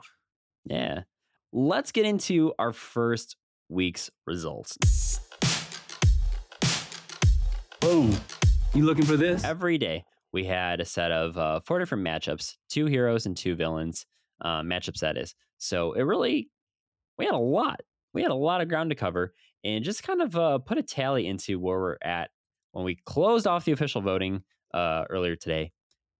Yeah. 0.64 1.03
Let's 1.53 1.92
get 1.92 2.07
into 2.07 2.53
our 2.59 2.72
first 2.72 3.37
week's 3.68 4.11
results. 4.27 5.20
Oh, 7.83 8.18
you 8.72 8.85
looking 8.85 9.05
for 9.05 9.16
this? 9.18 9.44
Every 9.44 9.77
day 9.77 10.05
we 10.33 10.44
had 10.44 10.81
a 10.81 10.85
set 10.87 11.12
of 11.12 11.37
uh, 11.37 11.61
four 11.61 11.79
different 11.79 12.05
matchups, 12.05 12.55
two 12.70 12.87
heroes 12.87 13.27
and 13.27 13.37
two 13.37 13.55
villains. 13.55 14.07
Uh, 14.40 14.62
matchups 14.62 15.00
that 15.00 15.16
is. 15.18 15.35
So 15.59 15.92
it 15.92 16.03
really 16.03 16.48
we 17.18 17.27
had 17.27 17.35
a 17.35 17.38
lot. 17.38 17.81
We 18.14 18.22
had 18.22 18.31
a 18.31 18.35
lot 18.37 18.61
of 18.61 18.68
ground 18.68 18.90
to 18.90 18.96
cover, 18.96 19.35
and 19.64 19.83
just 19.83 20.03
kind 20.03 20.20
of 20.22 20.37
uh, 20.37 20.59
put 20.59 20.79
a 20.79 20.83
tally 20.83 21.27
into 21.27 21.59
where 21.59 21.79
we're 21.79 21.96
at 22.03 22.31
when 22.72 22.85
we 22.85 22.96
closed 23.07 23.46
off 23.46 23.64
the 23.64 23.72
official 23.72 24.00
voting 24.00 24.42
uh, 24.72 25.05
earlier 25.11 25.37
today. 25.37 25.72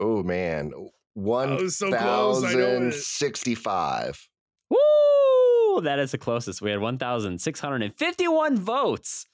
Oh 0.00 0.22
man. 0.22 0.72
Was 1.14 1.82
oh, 1.82 1.90
so 1.90 1.96
close, 1.96 2.44
I 2.44 2.52
know 2.52 2.58
it. 2.58 2.94
1065. 2.94 4.28
Woo! 4.70 5.80
That 5.82 5.98
is 5.98 6.12
the 6.12 6.18
closest. 6.18 6.62
We 6.62 6.70
had 6.70 6.80
1,651 6.80 8.56
votes 8.56 9.26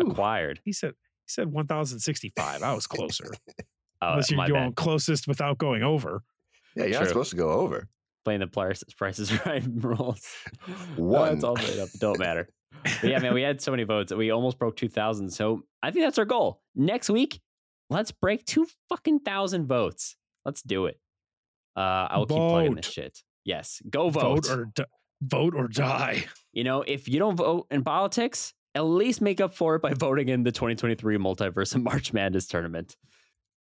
acquired. 0.00 0.60
He 0.64 0.72
said 0.72 0.90
he 0.90 1.28
said 1.28 1.52
1,065. 1.52 2.62
I 2.62 2.74
was 2.74 2.86
closer. 2.86 3.30
Oh, 4.04 4.14
Unless 4.14 4.30
you're 4.32 4.36
my 4.36 4.48
going 4.48 4.70
bad. 4.70 4.74
closest 4.74 5.28
without 5.28 5.58
going 5.58 5.84
over. 5.84 6.24
Yeah, 6.74 6.86
you're 6.86 6.98
not 6.98 7.06
supposed 7.06 7.30
to 7.30 7.36
go 7.36 7.50
over. 7.50 7.86
Playing 8.24 8.40
the 8.40 8.48
price, 8.48 8.82
prices 8.96 9.30
right 9.46 9.62
rules. 9.76 10.26
Oh, 10.98 11.02
one. 11.04 11.34
it's 11.34 11.44
all 11.44 11.54
made 11.54 11.78
up. 11.78 11.88
It 11.94 12.00
don't 12.00 12.18
matter. 12.18 12.48
But 12.82 13.04
yeah, 13.04 13.20
man, 13.20 13.32
we 13.32 13.42
had 13.42 13.60
so 13.60 13.70
many 13.70 13.84
votes. 13.84 14.10
that 14.10 14.16
We 14.16 14.32
almost 14.32 14.58
broke 14.58 14.76
2,000. 14.76 15.30
So 15.30 15.62
I 15.84 15.92
think 15.92 16.04
that's 16.04 16.18
our 16.18 16.24
goal. 16.24 16.62
Next 16.74 17.10
week, 17.10 17.40
let's 17.90 18.10
break 18.10 18.44
two 18.44 18.66
fucking 18.88 19.20
thousand 19.20 19.68
votes. 19.68 20.16
Let's 20.44 20.62
do 20.62 20.86
it. 20.86 20.98
Uh, 21.76 21.80
I 22.10 22.18
will 22.18 22.26
keep 22.26 22.36
plugging 22.36 22.74
this 22.74 22.86
shit. 22.86 23.18
Yes, 23.44 23.80
go 23.88 24.08
vote. 24.10 24.46
Vote 24.46 24.50
or 24.58 24.64
di- 24.74 24.84
vote 25.22 25.54
or 25.54 25.68
die. 25.68 26.24
you 26.52 26.64
know, 26.64 26.82
if 26.82 27.08
you 27.08 27.18
don't 27.18 27.36
vote 27.36 27.66
in 27.70 27.82
politics, 27.84 28.52
at 28.74 28.82
least 28.82 29.20
make 29.20 29.40
up 29.40 29.54
for 29.54 29.74
it 29.76 29.82
by 29.82 29.94
voting 29.94 30.28
in 30.28 30.42
the 30.42 30.52
2023 30.52 31.16
Multiverse 31.18 31.74
and 31.74 31.84
March 31.84 32.12
Madness 32.12 32.46
tournament. 32.46 32.96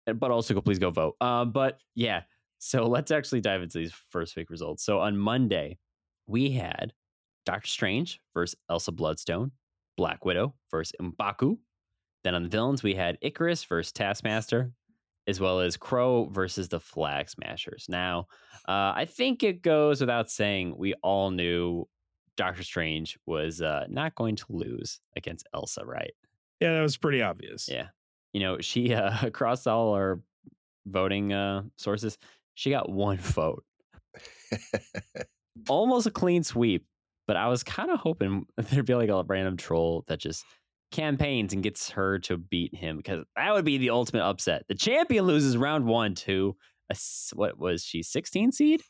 And- 0.07 0.19
But 0.19 0.31
also, 0.31 0.59
please 0.61 0.79
go 0.79 0.89
vote. 0.91 1.15
Um, 1.21 1.51
but 1.51 1.79
yeah, 1.95 2.23
so 2.59 2.85
let's 2.87 3.11
actually 3.11 3.41
dive 3.41 3.61
into 3.61 3.77
these 3.79 3.93
first 4.09 4.35
week 4.35 4.49
results. 4.49 4.83
So 4.83 4.99
on 4.99 5.17
Monday, 5.17 5.77
we 6.27 6.51
had 6.51 6.93
Doctor 7.45 7.67
Strange 7.67 8.19
versus 8.33 8.55
Elsa 8.69 8.91
Bloodstone, 8.91 9.51
Black 9.97 10.25
Widow 10.25 10.53
versus 10.69 10.93
M'Baku. 11.01 11.57
Then 12.23 12.35
on 12.35 12.43
the 12.43 12.49
villains, 12.49 12.83
we 12.83 12.93
had 12.93 13.19
Ikaris 13.21 13.65
versus 13.65 13.91
Taskmaster, 13.91 14.71
as 15.27 15.39
well 15.39 15.59
as 15.59 15.77
Kro 15.77 16.25
versus 16.25 16.67
the 16.67 16.79
Flag 16.79 17.29
Smashers. 17.29 17.85
Now, 17.87 18.27
uh, 18.67 18.93
I 18.95 19.05
think 19.09 19.43
it 19.43 19.61
goes 19.61 20.01
without 20.01 20.29
saying 20.29 20.75
we 20.77 20.93
all 21.03 21.31
knew 21.31 21.87
Doctor 22.37 22.63
Strange 22.63 23.17
was 23.25 23.61
uh, 23.61 23.85
not 23.89 24.15
going 24.15 24.35
to 24.37 24.45
lose 24.49 24.99
against 25.15 25.47
Elsa, 25.53 25.85
right? 25.85 26.13
Yeah, 26.59 26.73
that 26.73 26.81
was 26.81 26.97
pretty 26.97 27.21
obvious. 27.21 27.69
Yeah. 27.69 27.87
You 28.33 28.41
know, 28.41 28.59
she, 28.59 28.93
uh, 28.93 29.13
across 29.25 29.67
all 29.67 29.93
our 29.93 30.19
voting 30.85 31.33
uh, 31.33 31.63
sources, 31.77 32.17
she 32.55 32.69
got 32.69 32.89
one 32.89 33.17
vote. 33.21 33.63
Almost 35.69 36.07
a 36.07 36.11
clean 36.11 36.43
sweep, 36.43 36.85
but 37.27 37.37
I 37.37 37.47
was 37.47 37.63
kind 37.63 37.91
of 37.91 37.99
hoping 37.99 38.45
there'd 38.57 38.85
be 38.85 38.95
like 38.95 39.09
a 39.09 39.23
random 39.23 39.57
troll 39.57 40.03
that 40.07 40.19
just 40.19 40.43
campaigns 40.91 41.53
and 41.53 41.63
gets 41.63 41.89
her 41.91 42.19
to 42.19 42.37
beat 42.37 42.75
him 42.75 42.97
because 42.97 43.23
that 43.35 43.53
would 43.53 43.65
be 43.65 43.77
the 43.77 43.89
ultimate 43.89 44.23
upset. 44.23 44.63
The 44.67 44.75
champion 44.75 45.25
loses 45.25 45.57
round 45.57 45.85
one 45.85 46.15
to 46.15 46.55
a, 46.89 46.95
what 47.33 47.57
was 47.57 47.83
she, 47.83 48.03
16 48.03 48.51
seed? 48.51 48.81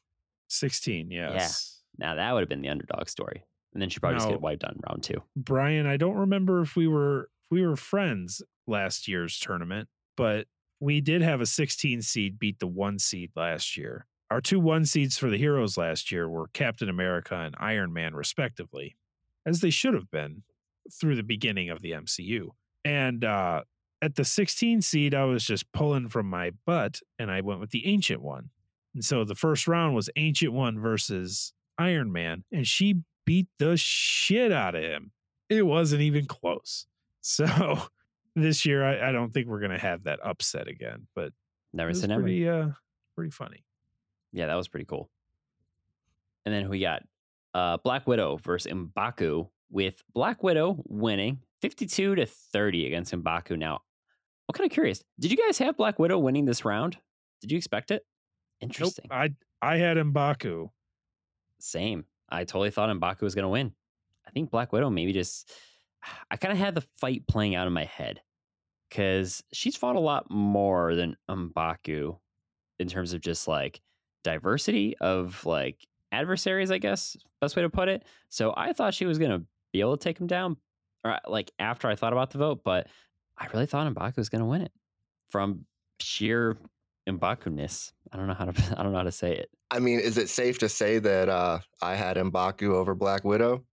16, 0.50 1.12
yes. 1.12 1.82
Now 1.98 2.16
that 2.16 2.34
would 2.34 2.42
have 2.42 2.50
been 2.50 2.62
the 2.62 2.70
underdog 2.70 3.08
story. 3.08 3.44
And 3.74 3.82
then 3.82 3.90
she 3.90 4.00
probably 4.00 4.20
just 4.20 4.30
get 4.30 4.42
wiped 4.42 4.64
on 4.64 4.80
round 4.88 5.04
two. 5.04 5.24
Brian, 5.36 5.88
I 5.88 5.98
don't 5.98 6.18
remember 6.18 6.62
if 6.62 6.76
we 6.76 6.88
were 6.88 7.30
if 7.46 7.52
we 7.52 7.66
were 7.66 7.78
friends 7.78 8.42
last 8.68 9.08
year's 9.08 9.40
tournament, 9.40 9.88
but 10.18 10.48
we 10.80 11.00
did 11.00 11.22
have 11.22 11.40
a 11.40 11.46
16 11.46 12.02
seed 12.02 12.38
beat 12.38 12.60
the 12.60 12.68
one 12.68 13.00
seed 13.00 13.32
last 13.36 13.78
year. 13.78 14.08
Our 14.30 14.42
two 14.42 14.60
one 14.60 14.86
seeds 14.86 15.18
for 15.18 15.30
the 15.30 15.38
heroes 15.38 15.78
last 15.78 16.12
year 16.12 16.28
were 16.28 16.48
Captain 16.54 16.90
America 16.90 17.36
and 17.36 17.56
Iron 17.60 17.94
Man, 17.94 18.14
respectively, 18.14 18.98
as 19.46 19.62
they 19.62 19.70
should 19.70 19.94
have 19.94 20.10
been 20.12 20.44
through 21.00 21.15
the 21.15 21.24
beginning 21.24 21.70
of 21.70 21.82
the 21.82 21.91
MCU. 21.91 22.48
And 22.84 23.24
uh, 23.24 23.62
at 24.02 24.15
the 24.15 24.26
16 24.26 24.82
seed, 24.82 25.13
I 25.13 25.26
was 25.26 25.44
just 25.44 25.72
pulling 25.72 26.10
from 26.10 26.28
my 26.30 26.52
butt, 26.65 27.00
and 27.20 27.30
I 27.32 27.41
went 27.41 27.60
with 27.60 27.72
the 27.72 27.86
Ancient 27.86 28.22
One. 28.22 28.50
And 28.94 29.04
so 29.06 29.24
the 29.24 29.36
first 29.36 29.67
round 29.67 29.96
was 29.96 30.10
Ancient 30.15 30.54
One 30.54 30.80
versus 30.80 31.54
Iron 31.78 32.12
Man, 32.12 32.44
and 32.52 32.67
she 32.67 33.02
beat 33.26 33.48
the 33.60 33.78
shit 33.78 34.52
out 34.52 34.76
of 34.76 34.84
him. 34.84 35.12
It 35.50 35.65
wasn't 35.65 36.02
even 36.02 36.26
close. 36.26 36.86
So 37.24 37.78
this 38.36 38.65
year, 38.65 38.84
I, 38.84 39.10
I 39.10 39.12
don't 39.12 39.32
think 39.32 39.46
we're 39.48 39.60
gonna 39.60 39.78
have 39.78 40.06
that 40.06 40.17
upset 40.24 40.67
again. 40.67 41.06
But 41.13 41.34
Never 41.72 41.94
say 41.94 42.08
never. 42.08 42.24
pretty, 42.24 42.50
uh, 42.50 42.70
pretty 43.15 43.30
funny. 43.30 43.63
Yeah, 44.34 44.48
that 44.48 44.56
was 44.56 44.67
pretty 44.67 44.86
cool. 44.88 45.12
And 46.46 46.54
then 46.56 46.67
we 46.67 46.80
got 46.80 47.04
uh, 47.54 47.78
Black 47.84 48.08
Widow 48.08 48.38
versus 48.38 48.72
Mbaku, 48.72 49.50
with 49.72 50.04
Black 50.14 50.44
Widow 50.44 50.84
winning 50.88 51.40
52 51.62 52.16
to 52.16 52.26
30 52.26 52.88
against 52.88 53.14
Mbaku. 53.14 53.58
Now, 53.58 53.82
I'm 54.48 54.54
kind 54.54 54.70
of 54.70 54.74
curious. 54.74 55.04
Did 55.20 55.32
you 55.32 55.38
guys 55.38 55.58
have 55.60 55.78
Black 55.78 55.98
Widow 55.98 56.20
winning 56.20 56.46
this 56.46 56.66
round? 56.66 56.98
Did 57.40 57.52
you 57.52 57.58
expect 57.58 57.92
it? 57.92 58.06
Interesting. 58.60 59.06
Nope, 59.10 59.32
I 59.62 59.74
I 59.74 59.78
had 59.78 59.98
Mbaku. 59.98 60.70
Same. 61.60 62.06
I 62.30 62.44
totally 62.44 62.72
thought 62.72 62.90
Mbaku 62.90 63.22
was 63.22 63.36
going 63.36 63.44
to 63.44 63.50
win. 63.50 63.74
I 64.28 64.32
think 64.32 64.52
Black 64.52 64.72
Widow 64.72 64.90
maybe 64.90 65.14
just. 65.14 65.52
I 66.32 66.38
kind 66.38 66.52
of 66.52 66.58
had 66.58 66.76
the 66.76 66.86
fight 67.00 67.28
playing 67.28 67.56
out 67.56 67.68
in 67.68 67.74
my 67.74 67.86
head 67.86 68.22
because 68.90 69.42
she's 69.54 69.76
fought 69.76 69.96
a 69.96 70.00
lot 70.00 70.30
more 70.30 70.96
than 70.96 71.16
Mbaku 71.30 72.18
in 72.80 72.88
terms 72.88 73.14
of 73.14 73.22
just 73.22 73.48
like 73.48 73.82
diversity 74.24 74.98
of 75.00 75.46
like 75.46 75.88
adversaries, 76.12 76.72
I 76.72 76.78
guess, 76.78 77.16
best 77.40 77.56
way 77.56 77.62
to 77.62 77.70
put 77.70 77.88
it. 77.88 78.04
So 78.30 78.54
I 78.58 78.74
thought 78.74 78.94
she 78.94 79.06
was 79.06 79.18
going 79.18 79.32
to 79.32 79.46
be 79.72 79.82
able 79.82 79.98
to 79.98 80.04
take 80.04 80.20
him 80.20 80.28
down 80.28 80.58
or 81.04 81.18
like 81.28 81.52
after 81.60 81.88
I 81.88 81.96
thought 81.96 82.14
about 82.14 82.32
the 82.32 82.38
vote, 82.38 82.62
but 82.64 82.88
I 83.38 83.48
really 83.54 83.66
thought 83.66 83.92
Mbaku 83.94 84.18
was 84.18 84.30
going 84.30 84.42
to 84.42 84.46
win 84.46 84.62
it 84.62 84.72
from 85.30 85.66
sheer 86.00 86.58
Mbaku-ness. 87.08 87.94
I 88.12 88.18
don't 88.18 88.28
know 88.28 88.34
how 88.34 88.46
to 88.46 88.76
I 88.78 88.84
don't 88.84 88.92
know 88.92 89.00
how 89.00 89.04
to 89.04 89.12
say 89.12 89.36
it. 89.36 89.50
I 89.70 89.80
mean, 89.80 90.00
is 90.00 90.18
it 90.18 90.30
safe 90.30 90.60
to 90.60 90.70
say 90.70 91.00
that 91.00 91.30
uh, 91.30 91.60
I 91.82 91.96
had 91.96 92.18
Mbaku 92.18 92.70
over 92.70 92.94
Black 92.94 93.24
Widow? 93.24 93.64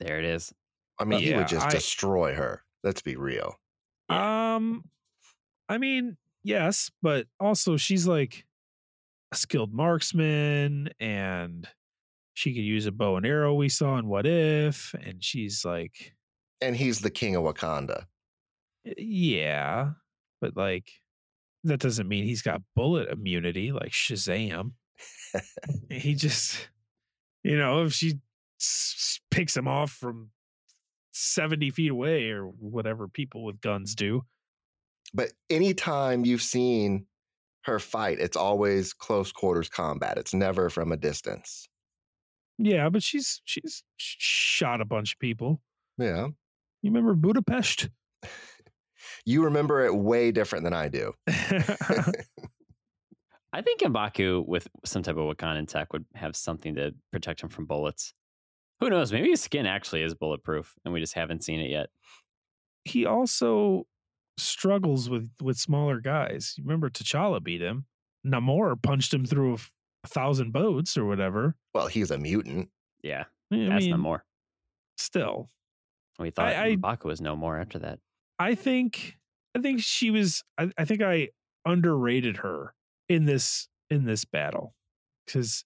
There 0.00 0.18
it 0.18 0.24
is. 0.24 0.52
I 0.98 1.04
mean, 1.04 1.20
he 1.20 1.34
would 1.34 1.48
just 1.48 1.66
I- 1.66 1.70
destroy 1.70 2.34
her. 2.34 2.62
Let's 2.82 3.02
be 3.02 3.16
real. 3.16 3.56
Um, 4.08 4.84
I 5.68 5.78
mean, 5.78 6.16
yes, 6.42 6.90
but 7.02 7.26
also 7.38 7.76
she's 7.76 8.06
like 8.06 8.44
a 9.30 9.36
skilled 9.36 9.72
marksman, 9.72 10.90
and 10.98 11.68
she 12.40 12.54
could 12.54 12.64
use 12.64 12.86
a 12.86 12.92
bow 12.92 13.16
and 13.16 13.26
arrow. 13.26 13.52
We 13.52 13.68
saw 13.68 13.98
in 13.98 14.08
What 14.08 14.26
If, 14.26 14.94
and 14.94 15.22
she's 15.22 15.62
like, 15.62 16.14
And 16.62 16.74
he's 16.74 17.00
the 17.00 17.10
king 17.10 17.36
of 17.36 17.44
Wakanda. 17.44 18.06
Eh, 18.86 18.94
yeah, 18.96 19.90
but 20.40 20.56
like 20.56 20.90
that 21.64 21.80
doesn't 21.80 22.08
mean 22.08 22.24
he's 22.24 22.40
got 22.40 22.62
bullet 22.74 23.10
immunity 23.10 23.72
like 23.72 23.90
Shazam. 23.90 24.72
he 25.90 26.14
just, 26.14 26.70
you 27.44 27.58
know, 27.58 27.84
if 27.84 27.92
she 27.92 28.18
picks 29.30 29.54
him 29.54 29.68
off 29.68 29.90
from 29.90 30.30
70 31.12 31.70
feet 31.72 31.90
away 31.90 32.30
or 32.30 32.46
whatever 32.46 33.06
people 33.06 33.44
with 33.44 33.60
guns 33.60 33.94
do. 33.94 34.22
But 35.12 35.32
anytime 35.50 36.24
you've 36.24 36.40
seen 36.40 37.04
her 37.64 37.78
fight, 37.78 38.18
it's 38.18 38.36
always 38.36 38.94
close 38.94 39.30
quarters 39.30 39.68
combat. 39.68 40.16
It's 40.16 40.32
never 40.32 40.70
from 40.70 40.92
a 40.92 40.96
distance. 40.96 41.68
Yeah, 42.62 42.88
but 42.90 43.02
she's 43.02 43.40
she's 43.44 43.82
shot 43.96 44.80
a 44.80 44.84
bunch 44.84 45.14
of 45.14 45.18
people. 45.18 45.60
Yeah. 45.98 46.28
You 46.82 46.90
remember 46.90 47.14
Budapest? 47.14 47.88
You 49.26 49.44
remember 49.44 49.84
it 49.84 49.94
way 49.94 50.32
different 50.32 50.64
than 50.64 50.72
I 50.72 50.88
do. 50.88 51.12
I 51.26 52.12
think 53.62 53.80
Mbaku 53.80 54.46
with 54.46 54.66
some 54.84 55.02
type 55.02 55.16
of 55.16 55.36
Wakandan 55.36 55.68
tech 55.68 55.92
would 55.92 56.04
have 56.14 56.36
something 56.36 56.74
to 56.76 56.94
protect 57.12 57.42
him 57.42 57.48
from 57.48 57.66
bullets. 57.66 58.14
Who 58.80 58.88
knows? 58.88 59.12
Maybe 59.12 59.30
his 59.30 59.42
skin 59.42 59.66
actually 59.66 60.02
is 60.02 60.14
bulletproof 60.14 60.74
and 60.84 60.94
we 60.94 61.00
just 61.00 61.14
haven't 61.14 61.44
seen 61.44 61.60
it 61.60 61.70
yet. 61.70 61.88
he 62.84 63.04
also 63.06 63.86
struggles 64.38 65.10
with 65.10 65.28
with 65.42 65.58
smaller 65.58 66.00
guys. 66.00 66.54
You 66.56 66.64
remember 66.64 66.88
T'Challa 66.88 67.42
beat 67.42 67.60
him. 67.60 67.86
Namor 68.26 68.80
punched 68.82 69.12
him 69.12 69.26
through 69.26 69.50
a, 69.52 69.54
f- 69.54 69.70
a 70.04 70.08
thousand 70.08 70.52
boats 70.52 70.96
or 70.96 71.04
whatever. 71.04 71.56
Well, 71.74 71.86
he's 71.88 72.10
a 72.10 72.18
mutant. 72.18 72.68
Yeah, 73.02 73.24
I 73.52 73.56
that's 73.68 73.82
mean, 73.84 73.90
no 73.92 73.96
more. 73.98 74.24
still, 74.98 75.48
We 76.18 76.30
thought 76.30 76.48
I- 76.54 76.68
I- 76.70 76.76
Mbaku 76.76 77.04
was 77.04 77.20
no 77.20 77.36
more 77.36 77.58
after 77.58 77.78
that. 77.80 77.98
I 78.38 78.54
think 78.54 79.18
I 79.54 79.60
think 79.60 79.80
she 79.82 80.10
was. 80.10 80.42
I, 80.58 80.70
I 80.78 80.84
think 80.84 81.02
I 81.02 81.30
underrated 81.66 82.38
her 82.38 82.74
in 83.08 83.24
this 83.26 83.68
in 83.90 84.04
this 84.04 84.24
battle 84.24 84.74
because 85.26 85.64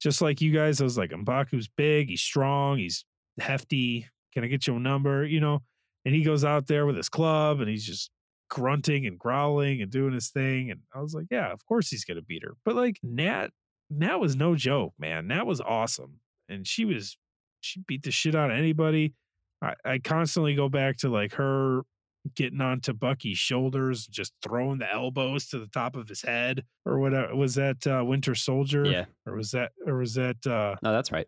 just 0.00 0.20
like 0.22 0.40
you 0.40 0.52
guys, 0.52 0.80
I 0.80 0.84
was 0.84 0.96
like, 0.98 1.10
Mbaku's 1.10 1.68
big, 1.68 2.08
he's 2.08 2.20
strong, 2.22 2.78
he's 2.78 3.04
hefty. 3.38 4.08
Can 4.32 4.44
I 4.44 4.46
get 4.46 4.66
your 4.66 4.78
number? 4.80 5.24
You 5.24 5.40
know, 5.40 5.62
and 6.04 6.14
he 6.14 6.22
goes 6.22 6.44
out 6.44 6.66
there 6.66 6.86
with 6.86 6.96
his 6.96 7.08
club 7.08 7.60
and 7.60 7.68
he's 7.68 7.84
just 7.84 8.10
grunting 8.50 9.06
and 9.06 9.18
growling 9.18 9.82
and 9.82 9.90
doing 9.90 10.12
his 10.14 10.28
thing. 10.30 10.70
And 10.70 10.80
I 10.94 11.00
was 11.00 11.14
like, 11.14 11.26
yeah, 11.30 11.52
of 11.52 11.64
course 11.66 11.90
he's 11.90 12.04
gonna 12.04 12.22
beat 12.22 12.42
her. 12.44 12.54
But 12.64 12.74
like 12.76 12.98
Nat, 13.02 13.48
Nat 13.90 14.18
was 14.18 14.36
no 14.36 14.54
joke, 14.54 14.94
man. 14.98 15.28
Nat 15.28 15.46
was 15.46 15.60
awesome, 15.60 16.20
and 16.48 16.66
she 16.66 16.84
was 16.84 17.16
she 17.60 17.80
beat 17.86 18.02
the 18.02 18.10
shit 18.10 18.34
out 18.34 18.50
of 18.50 18.56
anybody. 18.56 19.14
I, 19.62 19.74
I 19.84 19.98
constantly 19.98 20.54
go 20.54 20.68
back 20.68 20.98
to 20.98 21.08
like 21.08 21.32
her 21.34 21.82
getting 22.34 22.60
onto 22.60 22.92
Bucky's 22.92 23.38
shoulders, 23.38 24.06
just 24.06 24.32
throwing 24.42 24.78
the 24.78 24.92
elbows 24.92 25.48
to 25.48 25.58
the 25.58 25.66
top 25.66 25.96
of 25.96 26.08
his 26.08 26.22
head, 26.22 26.64
or 26.84 26.98
whatever. 26.98 27.34
Was 27.34 27.54
that 27.56 27.86
uh, 27.86 28.04
Winter 28.04 28.34
Soldier? 28.34 28.84
Yeah. 28.84 29.06
or 29.26 29.34
was 29.36 29.50
that, 29.52 29.72
or 29.86 29.96
was 29.96 30.14
that? 30.14 30.46
uh 30.46 30.76
No, 30.82 30.92
that's 30.92 31.10
right. 31.10 31.26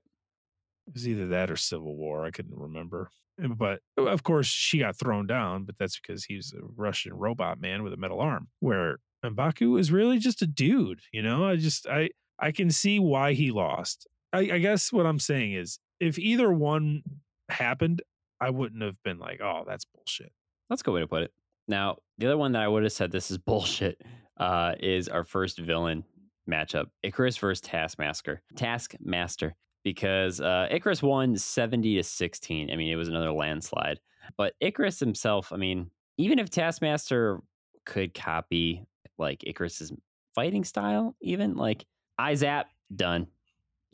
it 0.86 0.92
was 0.94 1.08
either 1.08 1.28
that 1.28 1.50
or 1.50 1.56
Civil 1.56 1.96
War. 1.96 2.24
I 2.24 2.30
couldn't 2.30 2.56
remember. 2.56 3.10
But 3.56 3.80
of 3.96 4.22
course, 4.22 4.46
she 4.48 4.78
got 4.78 4.98
thrown 4.98 5.26
down, 5.26 5.64
but 5.64 5.76
that's 5.78 5.98
because 5.98 6.24
he's 6.24 6.52
a 6.52 6.60
Russian 6.76 7.14
robot 7.14 7.58
man 7.58 7.82
with 7.82 7.94
a 7.94 7.96
metal 7.96 8.20
arm. 8.20 8.48
Where 8.58 8.98
Mbaku 9.24 9.80
is 9.80 9.90
really 9.90 10.18
just 10.18 10.42
a 10.42 10.46
dude, 10.46 11.00
you 11.10 11.22
know. 11.22 11.46
I 11.48 11.56
just 11.56 11.86
I 11.88 12.10
I 12.40 12.52
can 12.52 12.70
see 12.70 12.98
why 12.98 13.34
he 13.34 13.50
lost. 13.50 14.06
I, 14.32 14.38
I 14.38 14.58
guess 14.58 14.92
what 14.92 15.06
I'm 15.06 15.18
saying 15.18 15.54
is, 15.54 15.78
if 15.98 16.18
either 16.18 16.50
one 16.50 17.02
happened, 17.48 18.02
I 18.40 18.50
wouldn't 18.50 18.82
have 18.82 19.02
been 19.04 19.18
like, 19.18 19.40
oh, 19.42 19.64
that's 19.66 19.84
bullshit. 19.84 20.32
That's 20.68 20.80
a 20.80 20.84
good 20.84 20.94
way 20.94 21.00
to 21.00 21.06
put 21.06 21.22
it. 21.22 21.32
Now, 21.68 21.98
the 22.18 22.26
other 22.26 22.38
one 22.38 22.52
that 22.52 22.62
I 22.62 22.68
would 22.68 22.82
have 22.82 22.92
said 22.92 23.12
this 23.12 23.30
is 23.30 23.38
bullshit 23.46 24.00
uh, 24.38 24.74
is 24.80 25.08
our 25.08 25.24
first 25.24 25.58
villain 25.58 26.04
matchup 26.48 26.86
Ikaris 27.04 27.38
versus 27.38 27.60
Taskmaster. 27.60 28.42
Taskmaster. 28.56 29.54
Because 29.82 30.40
uh, 30.40 30.68
Ikaris 30.70 31.02
won 31.02 31.36
70 31.36 31.96
to 31.96 32.02
16. 32.02 32.70
I 32.70 32.76
mean, 32.76 32.92
it 32.92 32.96
was 32.96 33.08
another 33.08 33.32
landslide. 33.32 33.98
But 34.36 34.54
Ikaris 34.62 35.00
himself, 35.00 35.52
I 35.52 35.56
mean, 35.56 35.90
even 36.18 36.38
if 36.38 36.50
Taskmaster 36.50 37.40
could 37.86 38.12
copy 38.12 38.86
like 39.16 39.40
Ikaris's 39.40 39.92
fighting 40.34 40.64
style, 40.64 41.16
even 41.22 41.56
like 41.56 41.86
I 42.20 42.34
zap, 42.34 42.68
done. 42.94 43.28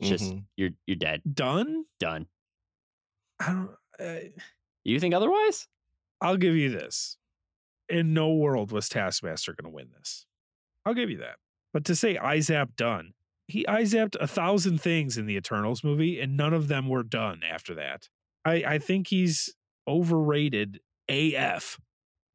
Just 0.01 0.25
Mhm. 0.31 0.45
you're 0.55 0.71
you're 0.85 0.95
dead. 0.97 1.21
Done? 1.33 1.85
Done. 1.99 2.27
I 3.39 3.51
don't. 3.53 3.69
Uh, 3.99 4.29
You 4.83 4.99
think 4.99 5.13
otherwise? 5.13 5.67
I'll 6.21 6.37
give 6.37 6.55
you 6.55 6.69
this. 6.69 7.17
In 7.89 8.13
no 8.13 8.33
world 8.33 8.71
was 8.71 8.89
Taskmaster 8.89 9.53
going 9.53 9.71
to 9.71 9.75
win 9.75 9.89
this. 9.97 10.25
I'll 10.85 10.93
give 10.93 11.09
you 11.09 11.17
that. 11.17 11.37
But 11.73 11.83
to 11.85 11.95
say 11.95 12.15
Izap 12.15 12.75
done, 12.75 13.13
he 13.47 13.65
Izapped 13.65 14.15
a 14.19 14.27
thousand 14.27 14.81
things 14.81 15.17
in 15.17 15.25
the 15.25 15.35
Eternals 15.35 15.83
movie, 15.83 16.19
and 16.19 16.35
none 16.37 16.53
of 16.53 16.67
them 16.67 16.87
were 16.89 17.03
done 17.03 17.41
after 17.43 17.73
that. 17.75 18.09
I, 18.45 18.53
I 18.65 18.77
think 18.79 19.07
he's 19.07 19.55
overrated 19.87 20.79
AF 21.09 21.79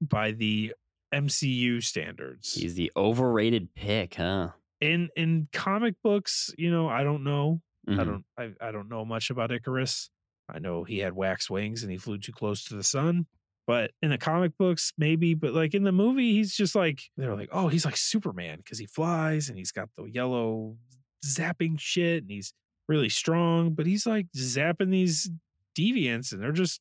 by 0.01 0.33
the 0.33 0.75
MCU 1.13 1.83
standards. 1.83 2.55
He's 2.55 2.75
the 2.75 2.91
overrated 2.97 3.75
pick, 3.75 4.15
huh? 4.15 4.51
In 4.83 5.09
in 5.17 5.49
comic 5.53 5.95
books, 6.03 6.53
you 6.59 6.71
know, 6.71 6.89
I 6.89 7.05
don't 7.05 7.25
know. 7.25 7.63
I 7.89 7.93
Mhm. 7.93 8.05
don't 8.07 8.25
I, 8.37 8.69
I 8.69 8.73
don't 8.73 8.89
know 8.89 9.05
much 9.05 9.31
about 9.31 9.51
Icarus. 9.53 10.11
I 10.49 10.59
know 10.59 10.85
he 10.85 10.99
had 10.99 11.15
wax 11.15 11.49
wings 11.49 11.83
and 11.83 11.91
he 11.91 11.99
flew 11.99 12.19
too 12.19 12.33
close 12.33 12.65
to 12.65 12.75
the 12.77 12.83
sun. 12.85 13.27
But 13.67 13.93
in 14.03 14.11
the 14.11 14.19
comic 14.19 14.59
books, 14.59 14.93
maybe, 14.99 15.35
but 15.35 15.55
like 15.55 15.73
in 15.73 15.85
the 15.85 15.93
movie, 15.93 16.33
he's 16.33 16.55
just 16.57 16.75
like 16.75 17.01
they're 17.17 17.35
like, 17.37 17.49
oh, 17.53 17.69
he's 17.69 17.85
like 17.85 17.97
Superman 17.97 18.59
because 18.59 18.79
he 18.79 18.87
flies 18.87 19.49
and 19.49 19.57
he's 19.57 19.71
got 19.73 19.89
the 19.97 20.05
yellow 20.05 20.77
zapping 21.25 21.79
shit 21.79 22.23
and 22.25 22.31
he's 22.31 22.53
really 22.89 23.09
strong, 23.09 23.75
but 23.75 23.87
he's 23.87 24.05
like 24.05 24.27
zapping 24.37 24.91
these 24.91 25.31
deviants 25.79 26.33
and 26.33 26.43
they're 26.43 26.53
just 26.53 26.81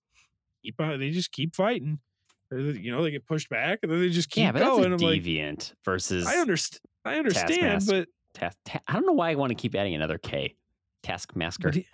keep 0.63 0.79
on 0.81 0.99
they 0.99 1.11
just 1.11 1.31
keep 1.31 1.55
fighting. 1.55 1.99
You 2.51 2.91
know, 2.91 3.01
they 3.03 3.11
get 3.11 3.25
pushed 3.25 3.49
back 3.49 3.79
and 3.83 3.91
then 3.91 4.01
they 4.01 4.09
just 4.09 4.29
keep 4.29 4.43
yeah, 4.43 4.51
but 4.51 4.59
going. 4.59 4.89
that's 4.89 5.01
a 5.01 5.05
I'm 5.05 5.11
like, 5.11 5.23
deviant 5.23 5.73
versus 5.85 6.27
I 6.27 6.37
understand 6.37 6.81
I 7.05 7.17
understand, 7.17 7.83
but 7.87 8.07
Task, 8.33 8.57
ta- 8.65 8.81
I 8.87 8.93
don't 8.93 9.05
know 9.05 9.13
why 9.13 9.31
I 9.31 9.35
want 9.35 9.49
to 9.51 9.55
keep 9.55 9.75
adding 9.75 9.95
another 9.95 10.17
K. 10.17 10.55
Taskmaster. 11.03 11.69
But 11.69 11.75
he, 11.75 11.87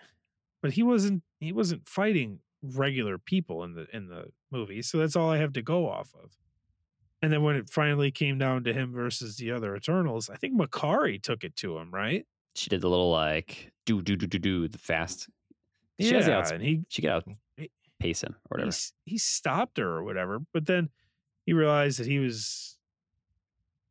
but 0.62 0.72
he 0.72 0.84
wasn't 0.84 1.24
he 1.40 1.54
wasn't 1.54 1.88
fighting 1.88 2.40
regular 2.64 3.18
people 3.18 3.64
in 3.64 3.74
the 3.74 3.88
in 3.94 4.08
the 4.08 4.26
movie, 4.52 4.82
so 4.82 4.98
that's 4.98 5.16
all 5.16 5.30
I 5.30 5.38
have 5.38 5.54
to 5.54 5.62
go 5.62 5.90
off 5.90 6.12
of. 6.22 6.32
And 7.22 7.32
then 7.34 7.42
when 7.42 7.56
it 7.56 7.70
finally 7.70 8.12
came 8.12 8.38
down 8.38 8.64
to 8.66 8.74
him 8.74 8.94
versus 8.94 9.38
the 9.38 9.52
other 9.52 9.76
Eternals, 9.76 10.30
I 10.30 10.36
think 10.36 10.60
Makkari 10.60 11.22
took 11.22 11.44
it 11.44 11.56
to 11.58 11.78
him, 11.78 11.92
right? 11.92 12.26
she 12.58 12.70
did 12.70 12.82
the 12.82 12.90
little 12.90 13.12
like 13.12 13.72
do 13.86 14.02
do 14.02 14.16
do 14.16 14.26
do 14.26 14.40
do 14.40 14.68
the 14.68 14.80
fast. 14.80 15.30
She 16.00 16.12
the 16.12 16.34
outs- 16.34 16.52
and 16.52 16.62
he 16.62 16.84
She 16.90 17.02
could 17.02 17.12
out 17.12 17.26
pace 18.00 18.22
him 18.22 18.36
or 18.50 18.56
whatever. 18.58 18.68
s- 18.70 18.94
he 19.06 19.18
stopped 19.18 19.78
her 19.78 19.88
or 19.90 20.04
whatever, 20.04 20.40
but 20.54 20.66
then 20.66 20.90
he 21.46 21.54
realized 21.54 22.00
that 22.00 22.08
he 22.08 22.20
was 22.20 22.78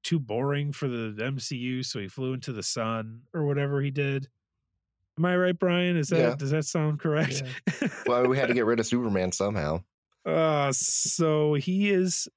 too 0.03 0.19
boring 0.21 0.73
for 0.73 0.87
the 0.89 1.15
MCU, 1.19 1.85
so 1.85 1.99
he 1.99 2.07
flew 2.09 2.33
into 2.35 2.53
the 2.53 2.63
sun 2.63 3.23
or 3.35 3.45
whatever 3.45 3.81
he 3.83 3.91
did. 3.91 4.29
Am 5.19 5.25
I 5.25 5.37
right, 5.37 5.59
Brian? 5.59 5.97
Is 5.97 6.09
that 6.11 6.19
Yeah. 6.19 6.35
does 6.37 6.51
that 6.51 6.65
sound 6.67 7.01
correct? 7.01 7.43
Well, 8.07 8.29
we 8.29 8.37
had 8.39 8.47
to 8.49 8.55
get 8.55 8.67
rid 8.67 8.79
of 8.79 8.87
Superman 8.87 9.33
somehow. 9.33 9.83
Uh 10.25 10.73
so 10.73 11.55
he 11.55 11.91
is 11.91 12.29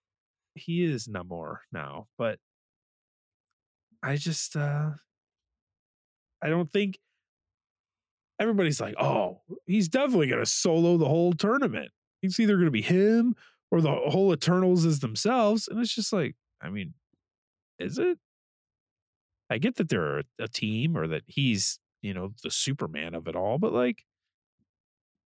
he 0.55 0.83
is 0.83 1.07
Namor 1.07 1.57
now, 1.71 2.07
but 2.17 2.39
I 4.01 4.15
just 4.15 4.55
uh 4.55 4.91
I 6.41 6.49
don't 6.49 6.71
think 6.71 6.99
everybody's 8.39 8.79
like, 8.81 8.95
oh, 8.99 9.41
he's 9.65 9.89
definitely 9.89 10.27
gonna 10.27 10.45
solo 10.45 10.97
the 10.97 11.07
whole 11.07 11.33
tournament. 11.33 11.91
It's 12.21 12.39
either 12.39 12.57
gonna 12.57 12.71
be 12.71 12.81
him 12.81 13.35
or 13.71 13.81
the 13.81 13.91
whole 13.91 14.33
Eternals 14.33 14.85
as 14.85 14.99
themselves. 14.99 15.67
And 15.67 15.79
it's 15.79 15.93
just 15.93 16.11
like, 16.13 16.35
I 16.61 16.69
mean, 16.69 16.93
is 17.79 17.97
it? 17.99 18.17
I 19.49 19.57
get 19.57 19.75
that 19.77 19.89
they're 19.89 20.23
a, 20.39 20.47
team 20.47 20.95
or 20.97 21.07
that 21.07 21.23
he's, 21.27 21.79
you 22.01 22.13
know, 22.13 22.33
the 22.43 22.51
Superman 22.51 23.15
of 23.15 23.27
it 23.27 23.35
all, 23.35 23.57
but 23.57 23.73
like, 23.73 24.03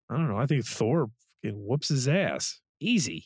I 0.10 0.16
don't 0.18 0.28
know. 0.28 0.38
I 0.38 0.46
think 0.46 0.66
Thor 0.66 1.10
whoops 1.44 1.90
his 1.90 2.08
ass. 2.08 2.60
Easy. 2.80 3.26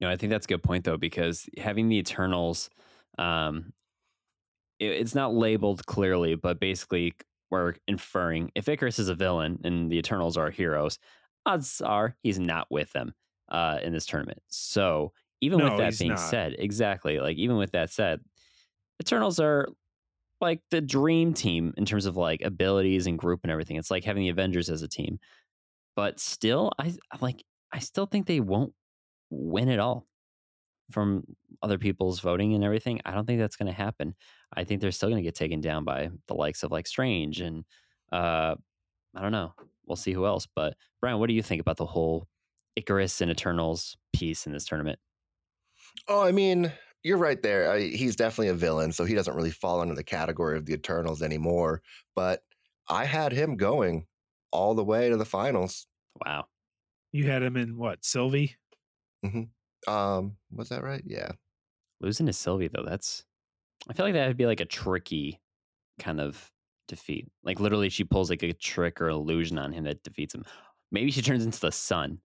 No, 0.00 0.08
I 0.08 0.16
think 0.16 0.30
that's 0.30 0.46
a 0.46 0.48
good 0.48 0.62
point 0.62 0.84
though, 0.84 0.96
because 0.96 1.48
having 1.58 1.88
the 1.88 1.98
Eternals, 1.98 2.70
um, 3.18 3.72
it- 4.78 4.92
it's 4.92 5.14
not 5.14 5.34
labeled 5.34 5.84
clearly, 5.86 6.34
but 6.34 6.60
basically 6.60 7.14
we're 7.50 7.74
inferring 7.86 8.50
if 8.54 8.66
Ikaris 8.66 8.98
is 8.98 9.08
a 9.08 9.14
villain 9.14 9.58
and 9.64 9.90
the 9.90 9.98
Eternals 9.98 10.36
are 10.36 10.50
heroes, 10.50 10.98
odds 11.46 11.80
are 11.80 12.16
he's 12.22 12.38
not 12.38 12.66
with 12.70 12.92
them 12.92 13.12
uh, 13.50 13.78
in 13.82 13.92
this 13.92 14.06
tournament. 14.06 14.40
So 14.48 15.12
even 15.40 15.58
No, 15.58 15.64
with 15.64 15.76
that 15.78 15.98
being 15.98 16.10
not. 16.12 16.18
said, 16.18 16.56
exactly, 16.58 17.20
like 17.20 17.36
even 17.36 17.56
with 17.56 17.72
that 17.72 17.90
said, 17.90 18.20
Eternals 19.00 19.38
are 19.40 19.68
like 20.40 20.60
the 20.70 20.80
dream 20.80 21.34
team 21.34 21.74
in 21.76 21.84
terms 21.84 22.06
of 22.06 22.16
like 22.16 22.42
abilities 22.42 23.06
and 23.06 23.18
group 23.18 23.40
and 23.42 23.50
everything. 23.50 23.76
It's 23.76 23.90
like 23.90 24.04
having 24.04 24.22
the 24.24 24.28
Avengers 24.28 24.70
as 24.70 24.82
a 24.82 24.88
team, 24.88 25.18
but 25.96 26.20
still, 26.20 26.72
I 26.78 26.94
I 27.12 27.18
like 27.20 27.44
I 27.72 27.80
still 27.80 28.06
think 28.06 28.26
they 28.26 28.40
won't 28.40 28.74
win 29.30 29.68
it 29.68 29.78
all 29.80 30.06
from 30.90 31.24
other 31.62 31.78
people's 31.78 32.20
voting 32.20 32.54
and 32.54 32.64
everything. 32.64 33.00
I 33.04 33.12
don't 33.12 33.26
think 33.26 33.40
that's 33.40 33.56
going 33.56 33.66
to 33.66 33.72
happen. 33.72 34.14
I 34.54 34.64
think 34.64 34.80
they're 34.80 34.92
still 34.92 35.08
going 35.08 35.22
to 35.22 35.26
get 35.26 35.34
taken 35.34 35.60
down 35.60 35.84
by 35.84 36.10
the 36.26 36.34
likes 36.34 36.62
of 36.62 36.70
like 36.70 36.86
Strange 36.86 37.40
and 37.40 37.64
uh 38.12 38.54
I 39.16 39.22
don't 39.22 39.32
know. 39.32 39.54
We'll 39.86 39.96
see 39.96 40.12
who 40.12 40.26
else. 40.26 40.46
But 40.54 40.74
Brian, 41.00 41.18
what 41.18 41.28
do 41.28 41.34
you 41.34 41.42
think 41.42 41.60
about 41.60 41.76
the 41.76 41.86
whole 41.86 42.28
Ikaris 42.78 43.20
and 43.20 43.30
Eternals 43.30 43.96
piece 44.12 44.46
in 44.46 44.52
this 44.52 44.64
tournament? 44.64 44.98
Oh, 46.06 46.22
I 46.22 46.30
mean, 46.30 46.72
you're 47.02 47.18
right 47.18 47.42
there. 47.42 47.72
I, 47.72 47.80
he's 47.80 48.16
definitely 48.16 48.48
a 48.48 48.54
villain, 48.54 48.92
so 48.92 49.04
he 49.04 49.14
doesn't 49.14 49.34
really 49.34 49.50
fall 49.50 49.80
under 49.80 49.94
the 49.94 50.04
category 50.04 50.56
of 50.56 50.66
the 50.66 50.74
Eternals 50.74 51.22
anymore. 51.22 51.82
But 52.14 52.42
I 52.88 53.04
had 53.04 53.32
him 53.32 53.56
going 53.56 54.06
all 54.52 54.74
the 54.74 54.84
way 54.84 55.08
to 55.08 55.16
the 55.16 55.24
finals. 55.24 55.86
Wow. 56.24 56.46
You 57.12 57.24
had 57.24 57.42
him 57.42 57.56
in 57.56 57.76
what, 57.76 58.04
Sylvie? 58.04 58.56
Um, 59.86 60.36
was 60.52 60.68
that 60.68 60.82
right? 60.82 61.02
Yeah. 61.06 61.32
Losing 62.00 62.26
to 62.26 62.32
Sylvie 62.32 62.68
though, 62.68 62.84
that's 62.86 63.24
I 63.88 63.92
feel 63.92 64.06
like 64.06 64.14
that 64.14 64.28
would 64.28 64.36
be 64.36 64.46
like 64.46 64.60
a 64.60 64.64
tricky 64.64 65.40
kind 65.98 66.20
of 66.20 66.50
defeat. 66.86 67.28
Like 67.42 67.60
literally 67.60 67.88
she 67.88 68.04
pulls 68.04 68.30
like 68.30 68.42
a 68.42 68.52
trick 68.52 69.00
or 69.00 69.08
illusion 69.08 69.58
on 69.58 69.72
him 69.72 69.84
that 69.84 70.02
defeats 70.02 70.34
him. 70.34 70.44
Maybe 70.90 71.10
she 71.10 71.22
turns 71.22 71.44
into 71.44 71.60
the 71.60 71.72
sun. 71.72 72.18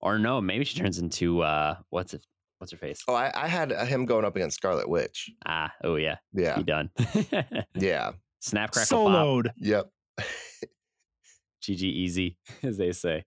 Or 0.00 0.18
no, 0.18 0.40
maybe 0.40 0.64
she 0.64 0.78
turns 0.78 0.98
into 0.98 1.42
uh 1.42 1.76
what's 1.90 2.14
it 2.14 2.24
what's 2.58 2.72
her 2.72 2.78
face? 2.78 3.02
Oh, 3.08 3.14
I, 3.14 3.32
I 3.34 3.48
had 3.48 3.72
him 3.72 4.06
going 4.06 4.24
up 4.24 4.36
against 4.36 4.56
Scarlet 4.56 4.88
Witch. 4.88 5.30
Ah, 5.46 5.72
oh 5.84 5.96
yeah. 5.96 6.16
Yeah. 6.32 6.56
Be 6.56 6.62
done. 6.62 6.90
Yeah. 7.74 8.12
Snap 8.40 8.72
crackle 8.72 9.06
pop. 9.06 9.14
Soloed. 9.14 9.50
Yep. 9.56 9.90
GG 11.62 11.82
easy, 11.82 12.38
as 12.62 12.76
they 12.78 12.92
say. 12.92 13.24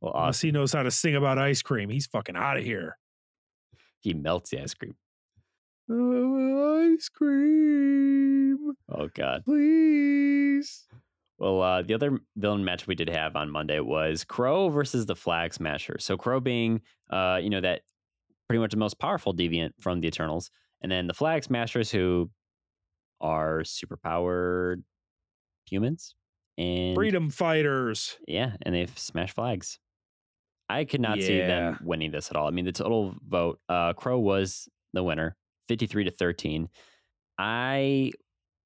Well, 0.00 0.12
Unless 0.14 0.40
he 0.40 0.50
knows 0.50 0.72
how 0.72 0.82
to 0.82 0.90
sing 0.90 1.16
about 1.16 1.38
ice 1.38 1.62
cream. 1.62 1.90
He's 1.90 2.06
fucking 2.06 2.36
out 2.36 2.56
of 2.56 2.64
here. 2.64 2.96
He 4.00 4.14
melts 4.14 4.50
the 4.50 4.60
ice 4.62 4.74
cream. 4.74 4.94
Oh, 5.92 6.92
ice 6.92 7.08
cream, 7.08 8.72
Oh 8.88 9.08
god. 9.14 9.44
please. 9.44 10.86
Well, 11.38 11.62
uh, 11.62 11.82
the 11.82 11.94
other 11.94 12.18
villain 12.36 12.64
match 12.64 12.86
we 12.86 12.94
did 12.94 13.08
have 13.08 13.34
on 13.34 13.50
Monday 13.50 13.80
was 13.80 14.24
Kro 14.24 14.68
versus 14.68 15.06
the 15.06 15.16
Flag 15.16 15.54
Smasher. 15.54 15.96
So 15.98 16.16
Kro 16.16 16.38
being, 16.38 16.82
uh, 17.10 17.38
you 17.42 17.50
know, 17.50 17.60
that 17.62 17.82
pretty 18.48 18.60
much 18.60 18.72
the 18.72 18.76
most 18.76 18.98
powerful 18.98 19.34
deviant 19.34 19.70
from 19.80 20.00
the 20.00 20.08
Eternals, 20.08 20.50
and 20.82 20.92
then 20.92 21.06
the 21.06 21.14
Flag 21.14 21.42
Smashers 21.44 21.90
who 21.90 22.30
are 23.20 23.60
superpowered 23.60 24.82
humans 25.66 26.14
and 26.58 26.94
Freedom 26.94 27.30
fighters. 27.30 28.16
yeah, 28.28 28.52
and 28.62 28.74
they've 28.74 28.96
smashed 28.98 29.34
flags. 29.34 29.78
I 30.70 30.84
could 30.84 31.00
not 31.00 31.18
see 31.20 31.38
them 31.46 31.78
winning 31.82 32.10
this 32.10 32.30
at 32.30 32.36
all. 32.36 32.46
I 32.46 32.50
mean, 32.50 32.64
the 32.64 32.72
total 32.72 33.14
vote, 33.28 33.58
uh, 33.68 33.92
Kro 33.94 34.18
was 34.18 34.68
the 34.92 35.02
winner, 35.02 35.36
53 35.68 36.04
to 36.04 36.10
13. 36.10 36.68
I 37.38 38.12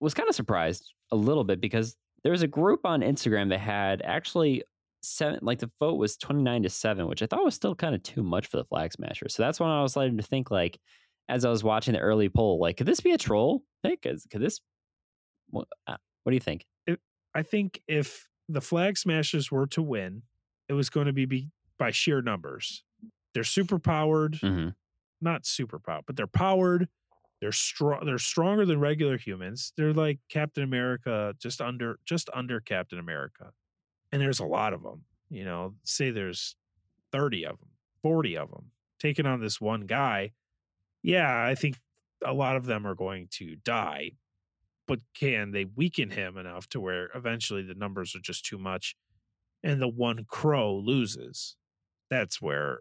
was 0.00 0.14
kind 0.14 0.28
of 0.28 0.34
surprised 0.34 0.92
a 1.12 1.16
little 1.16 1.44
bit 1.44 1.60
because 1.60 1.96
there 2.22 2.32
was 2.32 2.42
a 2.42 2.46
group 2.48 2.80
on 2.84 3.00
Instagram 3.00 3.50
that 3.50 3.60
had 3.60 4.02
actually 4.02 4.62
seven, 5.02 5.38
like 5.42 5.58
the 5.58 5.70
vote 5.80 5.94
was 5.98 6.16
29 6.16 6.62
to 6.64 6.70
7, 6.70 7.06
which 7.06 7.22
I 7.22 7.26
thought 7.26 7.44
was 7.44 7.54
still 7.54 7.74
kind 7.74 7.94
of 7.94 8.02
too 8.02 8.22
much 8.22 8.46
for 8.46 8.56
the 8.56 8.64
Flag 8.64 8.92
Smasher. 8.92 9.28
So 9.28 9.42
that's 9.42 9.60
when 9.60 9.68
I 9.68 9.82
was 9.82 9.92
starting 9.92 10.16
to 10.16 10.22
think, 10.22 10.50
like, 10.50 10.78
as 11.28 11.44
I 11.44 11.50
was 11.50 11.62
watching 11.64 11.94
the 11.94 12.00
early 12.00 12.28
poll, 12.28 12.58
like, 12.58 12.76
could 12.76 12.86
this 12.86 13.00
be 13.00 13.12
a 13.12 13.18
troll 13.18 13.62
pick? 13.82 14.00
Is- 14.06 14.26
Could 14.30 14.40
this, 14.42 14.60
what, 15.50 15.68
uh, 15.86 15.96
what 16.22 16.30
do 16.30 16.36
you 16.36 16.40
think? 16.40 16.64
I 17.36 17.42
think 17.42 17.80
if 17.88 18.28
the 18.48 18.60
Flag 18.60 18.96
Smashers 18.96 19.50
were 19.50 19.66
to 19.68 19.82
win, 19.82 20.22
it 20.68 20.72
was 20.74 20.88
going 20.88 21.06
to 21.06 21.12
be, 21.12 21.24
be 21.26 21.50
by 21.78 21.90
sheer 21.90 22.22
numbers. 22.22 22.84
They're 23.34 23.44
super 23.44 23.78
powered, 23.78 24.40
hmm 24.40 24.68
not 25.20 25.46
super 25.46 25.78
powered, 25.78 26.06
but 26.06 26.16
they're 26.16 26.26
powered. 26.26 26.88
They're 27.40 27.52
strong. 27.52 28.06
They're 28.06 28.18
stronger 28.18 28.64
than 28.66 28.80
regular 28.80 29.18
humans. 29.18 29.72
They're 29.76 29.92
like 29.92 30.20
Captain 30.28 30.64
America, 30.64 31.34
just 31.38 31.60
under, 31.60 31.98
just 32.04 32.30
under 32.34 32.60
Captain 32.60 32.98
America. 32.98 33.52
And 34.12 34.22
there's 34.22 34.40
a 34.40 34.46
lot 34.46 34.72
of 34.74 34.82
them. 34.82 35.04
You 35.30 35.44
know, 35.44 35.76
say 35.84 36.10
there's 36.10 36.56
thirty 37.12 37.44
of 37.46 37.58
them, 37.60 37.70
forty 38.02 38.36
of 38.36 38.50
them 38.50 38.72
taking 38.98 39.26
on 39.26 39.40
this 39.40 39.60
one 39.60 39.82
guy. 39.86 40.32
Yeah, 41.02 41.44
I 41.44 41.54
think 41.54 41.78
a 42.24 42.32
lot 42.32 42.56
of 42.56 42.66
them 42.66 42.86
are 42.86 42.94
going 42.94 43.28
to 43.32 43.56
die. 43.56 44.12
But 44.86 45.00
can 45.14 45.52
they 45.52 45.64
weaken 45.66 46.10
him 46.10 46.36
enough 46.36 46.68
to 46.70 46.80
where 46.80 47.10
eventually 47.14 47.62
the 47.62 47.74
numbers 47.74 48.14
are 48.14 48.20
just 48.20 48.44
too 48.44 48.58
much, 48.58 48.96
and 49.62 49.80
the 49.82 49.88
one 49.88 50.24
Kro 50.26 50.76
loses? 50.76 51.56
That's 52.14 52.40
where 52.40 52.78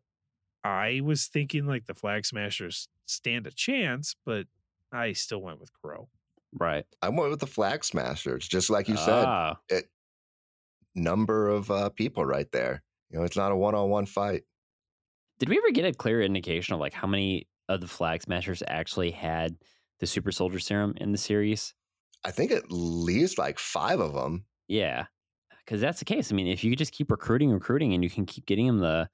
I 0.63 1.02
was 1.04 1.26
thinking 1.26 1.65
like 1.65 1.88
the 1.88 1.96
Flag 1.96 2.24
Smashers 2.24 2.88
stand 3.08 3.48
a 3.48 3.52
chance, 3.52 4.15
but 4.28 4.46
I 4.91 5.13
still 5.13 5.41
went 5.41 5.60
with 5.60 5.74
Kro. 5.74 6.08
Right. 6.54 6.86
I 7.02 7.10
went 7.10 7.32
with 7.32 7.39
the 7.39 7.48
Flag 7.48 7.84
Smashers, 7.84 8.48
just 8.48 8.69
like 8.69 8.88
you 8.88 8.96
said. 8.96 9.26
Ah, 9.26 9.56
Number 10.93 11.48
of 11.48 11.72
uh, 11.72 11.89
people 11.89 12.24
right 12.24 12.46
there. 12.52 12.84
You 13.10 13.17
know, 13.17 13.26
it's 13.26 13.36
not 13.36 13.52
a 13.52 13.56
one-on-one 13.56 14.06
fight. 14.06 14.43
Did 15.39 15.50
we 15.50 15.58
ever 15.58 15.72
get 15.72 15.86
a 15.86 15.93
clear 15.93 16.22
indication 16.22 16.76
of 16.76 16.80
like 16.80 16.93
how 16.93 17.08
many 17.08 17.48
of 17.69 17.82
the 17.82 17.88
Flag 17.88 18.22
Smashers 18.22 18.62
actually 18.67 19.10
had 19.10 19.56
the 20.00 20.06
Super 20.06 20.32
Soldier 20.32 20.60
Serum 20.60 20.93
in 20.98 21.12
the 21.12 21.17
series? 21.17 21.74
I 22.24 22.30
think 22.30 22.52
at 22.52 22.72
least 22.72 23.39
like 23.39 23.58
five 23.58 24.00
of 24.00 24.13
them. 24.13 24.46
Yeah, 24.67 25.06
because 25.65 25.82
that's 25.82 25.99
the 25.99 26.06
case. 26.06 26.32
I 26.32 26.36
mean, 26.36 26.47
if 26.47 26.63
you 26.63 26.76
just 26.76 26.91
keep 26.91 27.12
recruiting, 27.12 27.52
recruiting, 27.52 27.93
and 27.93 28.04
you 28.04 28.10
can 28.10 28.26
keep 28.26 28.45
getting 28.45 28.67
them 28.67 28.80
the 28.80 29.10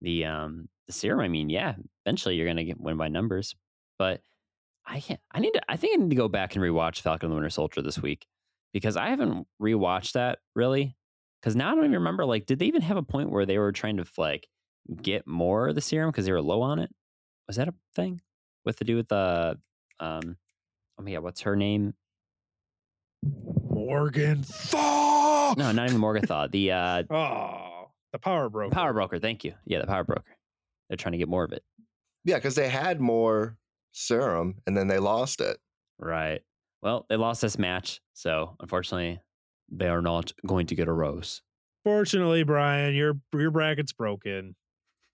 the 0.00 0.24
um 0.24 0.68
the 0.86 0.92
serum, 0.92 1.20
I 1.20 1.28
mean, 1.28 1.50
yeah, 1.50 1.74
eventually 2.04 2.36
you're 2.36 2.46
gonna 2.46 2.64
get 2.64 2.80
win 2.80 2.96
by 2.96 3.08
numbers. 3.08 3.54
But 3.98 4.20
I 4.86 5.00
can't. 5.00 5.20
I 5.32 5.40
need 5.40 5.52
to. 5.52 5.62
I 5.68 5.76
think 5.76 5.98
I 5.98 6.02
need 6.02 6.10
to 6.10 6.16
go 6.16 6.28
back 6.28 6.54
and 6.54 6.64
rewatch 6.64 7.00
Falcon 7.00 7.26
and 7.26 7.32
the 7.32 7.36
Winter 7.36 7.50
Soldier 7.50 7.82
this 7.82 8.00
week 8.00 8.26
because 8.72 8.96
I 8.96 9.08
haven't 9.08 9.46
rewatched 9.60 10.12
that 10.12 10.38
really. 10.54 10.96
Because 11.40 11.56
now 11.56 11.72
I 11.72 11.74
don't 11.74 11.84
even 11.84 11.94
remember. 11.94 12.26
Like, 12.26 12.44
did 12.44 12.58
they 12.58 12.66
even 12.66 12.82
have 12.82 12.98
a 12.98 13.02
point 13.02 13.30
where 13.30 13.46
they 13.46 13.58
were 13.58 13.72
trying 13.72 13.96
to 13.96 14.04
like 14.18 14.46
get 15.00 15.26
more 15.26 15.68
of 15.68 15.74
the 15.74 15.80
serum 15.80 16.10
because 16.10 16.26
they 16.26 16.32
were 16.32 16.42
low 16.42 16.62
on 16.62 16.78
it? 16.78 16.90
Was 17.46 17.56
that 17.56 17.68
a 17.68 17.74
thing 17.94 18.20
with 18.64 18.76
to 18.78 18.84
do 18.84 18.96
with 18.96 19.08
the 19.08 19.58
um? 20.00 20.36
Oh 20.98 21.02
my 21.02 21.12
god, 21.12 21.22
what's 21.22 21.42
her 21.42 21.56
name? 21.56 21.94
Morgenthau. 23.90 25.54
No, 25.56 25.72
not 25.72 25.88
even 25.88 26.00
Morgathaw. 26.00 26.50
The 26.50 26.72
uh, 26.72 27.02
Oh, 27.10 27.90
the 28.12 28.18
power 28.18 28.48
broker. 28.48 28.72
power 28.72 28.92
broker. 28.92 29.18
Thank 29.18 29.44
you. 29.44 29.54
Yeah, 29.66 29.80
the 29.80 29.86
power 29.86 30.04
broker. 30.04 30.36
They're 30.88 30.96
trying 30.96 31.12
to 31.12 31.18
get 31.18 31.28
more 31.28 31.44
of 31.44 31.52
it. 31.52 31.62
Yeah, 32.24 32.36
because 32.36 32.54
they 32.54 32.68
had 32.68 33.00
more 33.00 33.56
serum 33.92 34.56
and 34.66 34.76
then 34.76 34.88
they 34.88 34.98
lost 34.98 35.40
it. 35.40 35.58
Right. 35.98 36.40
Well, 36.82 37.06
they 37.08 37.16
lost 37.16 37.42
this 37.42 37.58
match, 37.58 38.00
so 38.14 38.56
unfortunately, 38.60 39.20
they 39.70 39.88
are 39.88 40.00
not 40.02 40.32
going 40.46 40.66
to 40.68 40.74
get 40.74 40.88
a 40.88 40.92
rose. 40.92 41.42
Fortunately, 41.84 42.42
Brian, 42.42 42.94
your 42.94 43.14
your 43.34 43.50
bracket's 43.50 43.92
broken. 43.92 44.54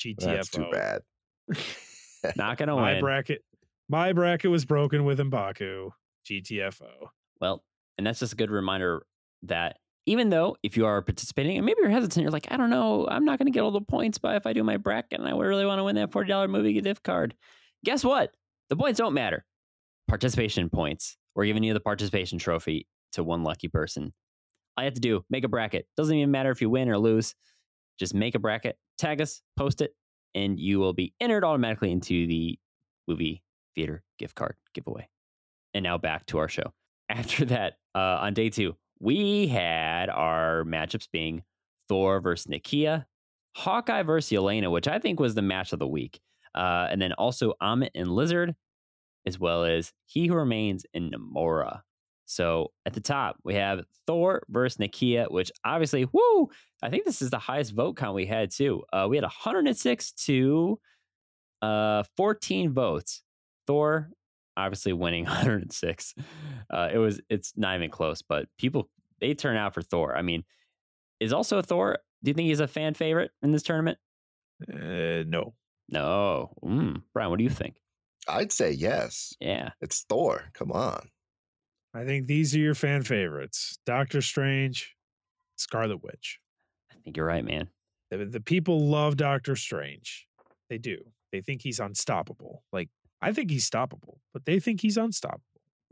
GTFO. 0.04 0.20
That's 0.20 0.50
too 0.50 0.66
bad. 0.70 1.00
Not 2.36 2.58
going 2.58 2.68
to 2.68 2.74
My 2.76 2.92
win. 2.94 3.00
bracket, 3.00 3.42
my 3.88 4.12
bracket 4.12 4.50
was 4.50 4.64
broken 4.64 5.04
with 5.04 5.18
Mbaku. 5.18 5.90
GTFO. 6.30 7.08
Well, 7.40 7.64
and 7.98 8.06
that's 8.06 8.20
just 8.20 8.32
a 8.32 8.36
good 8.36 8.50
reminder 8.50 9.04
that 9.42 9.78
even 10.06 10.30
though 10.30 10.56
if 10.62 10.76
you 10.76 10.86
are 10.86 11.02
participating 11.02 11.56
and 11.56 11.66
maybe 11.66 11.80
you're 11.80 11.90
hesitant, 11.90 12.22
you're 12.22 12.30
like, 12.30 12.46
I 12.50 12.56
don't 12.56 12.70
know, 12.70 13.06
I'm 13.08 13.24
not 13.24 13.38
going 13.38 13.46
to 13.46 13.52
get 13.52 13.62
all 13.62 13.72
the 13.72 13.80
points, 13.80 14.18
but 14.18 14.36
if 14.36 14.46
I 14.46 14.52
do 14.52 14.62
my 14.62 14.76
bracket 14.76 15.18
and 15.18 15.28
I 15.28 15.32
really 15.32 15.66
want 15.66 15.80
to 15.80 15.84
win 15.84 15.96
that 15.96 16.10
$40 16.10 16.48
movie 16.48 16.80
gift 16.80 17.02
card, 17.02 17.34
guess 17.84 18.04
what? 18.04 18.30
The 18.68 18.76
points 18.76 18.98
don't 18.98 19.14
matter. 19.14 19.44
Participation 20.08 20.70
points. 20.70 21.16
We're 21.34 21.46
giving 21.46 21.64
you 21.64 21.74
the 21.74 21.80
participation 21.80 22.38
trophy 22.38 22.86
to 23.12 23.24
one 23.24 23.42
lucky 23.42 23.68
person. 23.68 24.12
All 24.76 24.84
you 24.84 24.86
have 24.86 24.94
to 24.94 25.00
do, 25.00 25.24
make 25.28 25.44
a 25.44 25.48
bracket. 25.48 25.86
Doesn't 25.96 26.14
even 26.14 26.30
matter 26.30 26.50
if 26.50 26.60
you 26.60 26.70
win 26.70 26.88
or 26.88 26.98
lose. 26.98 27.34
Just 27.98 28.14
make 28.14 28.34
a 28.34 28.38
bracket, 28.38 28.76
tag 28.98 29.20
us, 29.20 29.42
post 29.56 29.80
it, 29.80 29.92
and 30.34 30.60
you 30.60 30.78
will 30.78 30.92
be 30.92 31.14
entered 31.20 31.44
automatically 31.44 31.90
into 31.90 32.26
the 32.26 32.58
movie 33.08 33.42
theater 33.74 34.02
gift 34.18 34.34
card 34.34 34.54
giveaway. 34.72 35.08
And 35.74 35.82
now 35.82 35.98
back 35.98 36.26
to 36.26 36.38
our 36.38 36.48
show 36.48 36.72
after 37.08 37.44
that, 37.46 37.74
uh, 37.94 38.18
on 38.20 38.34
day 38.34 38.50
two, 38.50 38.76
we 38.98 39.46
had 39.46 40.08
our 40.08 40.64
matchups 40.64 41.08
being 41.12 41.42
Thor 41.88 42.20
versus 42.20 42.46
Nakia, 42.46 43.04
Hawkeye 43.54 44.02
versus 44.02 44.30
Yelena, 44.30 44.70
which 44.70 44.88
I 44.88 44.98
think 44.98 45.20
was 45.20 45.34
the 45.34 45.42
match 45.42 45.72
of 45.72 45.78
the 45.78 45.86
week. 45.86 46.20
Uh, 46.54 46.88
and 46.90 47.00
then 47.00 47.12
also 47.12 47.52
Ammit 47.62 47.90
and 47.94 48.10
Lizard, 48.10 48.54
as 49.26 49.38
well 49.38 49.64
as 49.64 49.92
He 50.06 50.26
Who 50.26 50.34
Remains 50.34 50.86
and 50.94 51.12
Namora. 51.12 51.82
So 52.24 52.72
at 52.84 52.92
the 52.92 53.00
top, 53.00 53.36
we 53.44 53.54
have 53.54 53.84
Thor 54.06 54.42
versus 54.48 54.78
Nakia, 54.78 55.30
which 55.30 55.52
obviously, 55.64 56.06
woo, 56.12 56.48
I 56.82 56.90
think 56.90 57.04
this 57.04 57.22
is 57.22 57.30
the 57.30 57.38
highest 57.38 57.72
vote 57.72 57.96
count 57.96 58.14
we 58.14 58.26
had 58.26 58.50
too. 58.50 58.82
Uh, 58.92 59.06
we 59.08 59.16
had 59.16 59.22
106 59.22 60.12
to 60.12 60.80
uh, 61.62 62.02
14 62.16 62.72
votes. 62.72 63.22
Thor 63.66 64.10
obviously 64.56 64.92
winning 64.92 65.24
106. 65.26 66.14
Uh, 66.70 66.88
it 66.92 66.98
was 66.98 67.20
it's 67.28 67.52
not 67.56 67.76
even 67.76 67.90
close, 67.90 68.22
but 68.22 68.46
people 68.58 68.88
they 69.20 69.34
turn 69.34 69.56
out 69.56 69.74
for 69.74 69.82
Thor. 69.82 70.16
I 70.16 70.22
mean, 70.22 70.44
is 71.20 71.32
also 71.32 71.62
Thor. 71.62 71.98
Do 72.22 72.30
you 72.30 72.34
think 72.34 72.46
he's 72.48 72.60
a 72.60 72.66
fan 72.68 72.94
favorite 72.94 73.30
in 73.42 73.52
this 73.52 73.62
tournament? 73.62 73.98
Uh, 74.72 75.24
no. 75.26 75.54
No, 75.88 76.50
mm, 76.64 77.02
Brian. 77.14 77.30
What 77.30 77.38
do 77.38 77.44
you 77.44 77.50
think? 77.50 77.76
I'd 78.26 78.50
say 78.50 78.72
yes. 78.72 79.34
Yeah, 79.38 79.70
It's 79.80 80.04
Thor. 80.08 80.50
Come 80.52 80.72
on. 80.72 81.10
I 81.94 82.04
think 82.04 82.26
these 82.26 82.56
are 82.56 82.58
your 82.58 82.74
fan 82.74 83.02
favorites: 83.02 83.78
Doctor 83.86 84.20
Strange, 84.20 84.96
Scarlet 85.56 86.02
Witch. 86.02 86.40
I 86.90 86.96
think 87.04 87.16
you're 87.16 87.26
right, 87.26 87.44
man. 87.44 87.68
The, 88.10 88.24
the 88.24 88.40
people 88.40 88.80
love 88.88 89.16
Doctor 89.16 89.54
Strange. 89.54 90.26
They 90.68 90.78
do. 90.78 90.98
They 91.32 91.40
think 91.40 91.62
he's 91.62 91.78
unstoppable. 91.78 92.64
Like 92.72 92.88
I 93.20 93.32
think 93.32 93.50
he's 93.50 93.68
stoppable, 93.68 94.18
but 94.32 94.44
they 94.44 94.60
think 94.60 94.80
he's 94.80 94.96
unstoppable. 94.96 95.42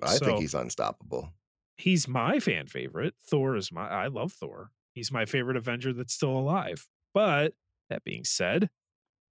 I 0.02 0.16
So- 0.16 0.26
think 0.26 0.40
he's 0.40 0.54
unstoppable. 0.54 1.32
He's 1.76 2.06
my 2.06 2.38
fan 2.38 2.66
favorite. 2.68 3.14
Thor 3.20 3.56
is 3.56 3.72
my. 3.72 3.88
I 3.88 4.06
love 4.06 4.32
Thor. 4.32 4.70
He's 4.94 5.10
my 5.10 5.24
favorite 5.26 5.56
Avenger 5.56 5.92
that's 5.92 6.14
still 6.14 6.36
alive. 6.36 6.86
But 7.12 7.54
that 7.90 8.04
being 8.04 8.24
said, 8.24 8.70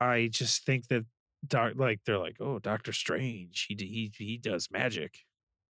I 0.01 0.27
just 0.27 0.65
think 0.65 0.87
that 0.87 1.05
doc, 1.47 1.73
like 1.75 2.03
they're 2.05 2.17
like, 2.19 2.37
oh, 2.41 2.59
Doctor 2.59 2.91
Strange, 2.91 3.65
he 3.69 3.75
he 3.75 4.11
he 4.17 4.37
does 4.37 4.69
magic, 4.71 5.19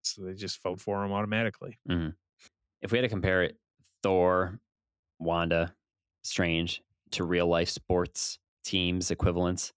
so 0.02 0.22
they 0.22 0.32
just 0.34 0.62
vote 0.62 0.80
for 0.80 1.04
him 1.04 1.12
automatically. 1.12 1.78
Mm-hmm. 1.88 2.10
If 2.80 2.90
we 2.92 2.98
had 2.98 3.02
to 3.02 3.08
compare 3.08 3.42
it, 3.42 3.58
Thor, 4.02 4.58
Wanda, 5.18 5.74
Strange 6.24 6.82
to 7.10 7.24
real 7.24 7.46
life 7.48 7.68
sports 7.68 8.38
teams 8.64 9.10
equivalents, 9.10 9.72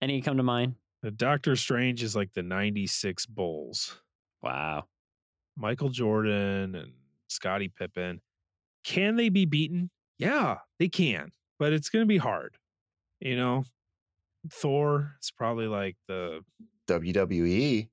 any 0.00 0.20
come 0.20 0.36
to 0.36 0.42
mind? 0.44 0.76
The 1.06 1.12
Doctor 1.12 1.54
Strange 1.54 2.02
is 2.02 2.16
like 2.16 2.32
the 2.32 2.42
'96 2.42 3.26
Bulls. 3.26 3.96
Wow. 4.42 4.86
Michael 5.56 5.88
Jordan 5.88 6.74
and 6.74 6.94
Scottie 7.28 7.68
Pippen. 7.68 8.20
Can 8.82 9.14
they 9.14 9.28
be 9.28 9.44
beaten? 9.44 9.90
Yeah, 10.18 10.56
they 10.80 10.88
can, 10.88 11.30
but 11.60 11.72
it's 11.72 11.90
going 11.90 12.02
to 12.02 12.08
be 12.08 12.16
hard. 12.16 12.56
You 13.20 13.36
know, 13.36 13.62
Thor 14.50 15.12
is 15.22 15.30
probably 15.30 15.68
like 15.68 15.96
the 16.08 16.40
WWE. 16.88 17.88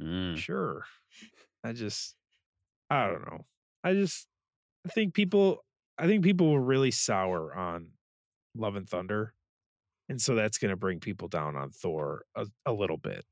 Mm. 0.00 0.38
sure. 0.38 0.86
I 1.62 1.74
just, 1.74 2.16
I 2.88 3.06
don't 3.06 3.30
know. 3.30 3.44
I 3.84 3.92
just, 3.92 4.28
I 4.86 4.88
think 4.88 5.12
people 5.12 5.62
I 5.98 6.06
think 6.06 6.24
people 6.24 6.50
were 6.50 6.62
really 6.62 6.90
sour 6.90 7.54
on 7.54 7.90
Love 8.54 8.76
and 8.76 8.88
Thunder. 8.88 9.34
And 10.08 10.20
so 10.20 10.34
that's 10.34 10.58
going 10.58 10.70
to 10.70 10.76
bring 10.76 11.00
people 11.00 11.28
down 11.28 11.56
on 11.56 11.70
Thor 11.70 12.22
a, 12.34 12.46
a 12.64 12.72
little 12.72 12.96
bit. 12.96 13.24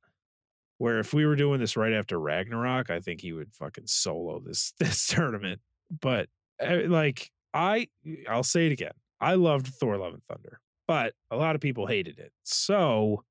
Where 0.79 0.99
if 0.99 1.15
we 1.15 1.25
were 1.25 1.37
doing 1.37 1.61
this 1.61 1.77
right 1.77 1.93
after 1.93 2.19
Ragnarok, 2.19 2.91
I 2.91 2.99
think 3.01 3.21
he 3.21 3.33
would 3.33 3.53
fucking 3.55 3.87
solo 3.87 4.41
this 4.41 4.73
this 4.79 5.07
tournament. 5.07 5.61
But 6.01 6.29
uh, 6.61 6.89
like 6.89 7.31
I 7.53 7.89
I'll 8.29 8.43
say 8.43 8.67
it 8.67 8.73
again. 8.73 8.93
I 9.21 9.35
loved 9.35 9.69
Thor 9.69 9.97
Love 9.97 10.15
and 10.15 10.23
Thunder, 10.25 10.61
but 10.89 11.15
a 11.31 11.37
lot 11.37 11.55
of 11.55 11.61
people 11.61 11.87
hated 11.87 12.19
it. 12.19 12.33
So 12.43 13.23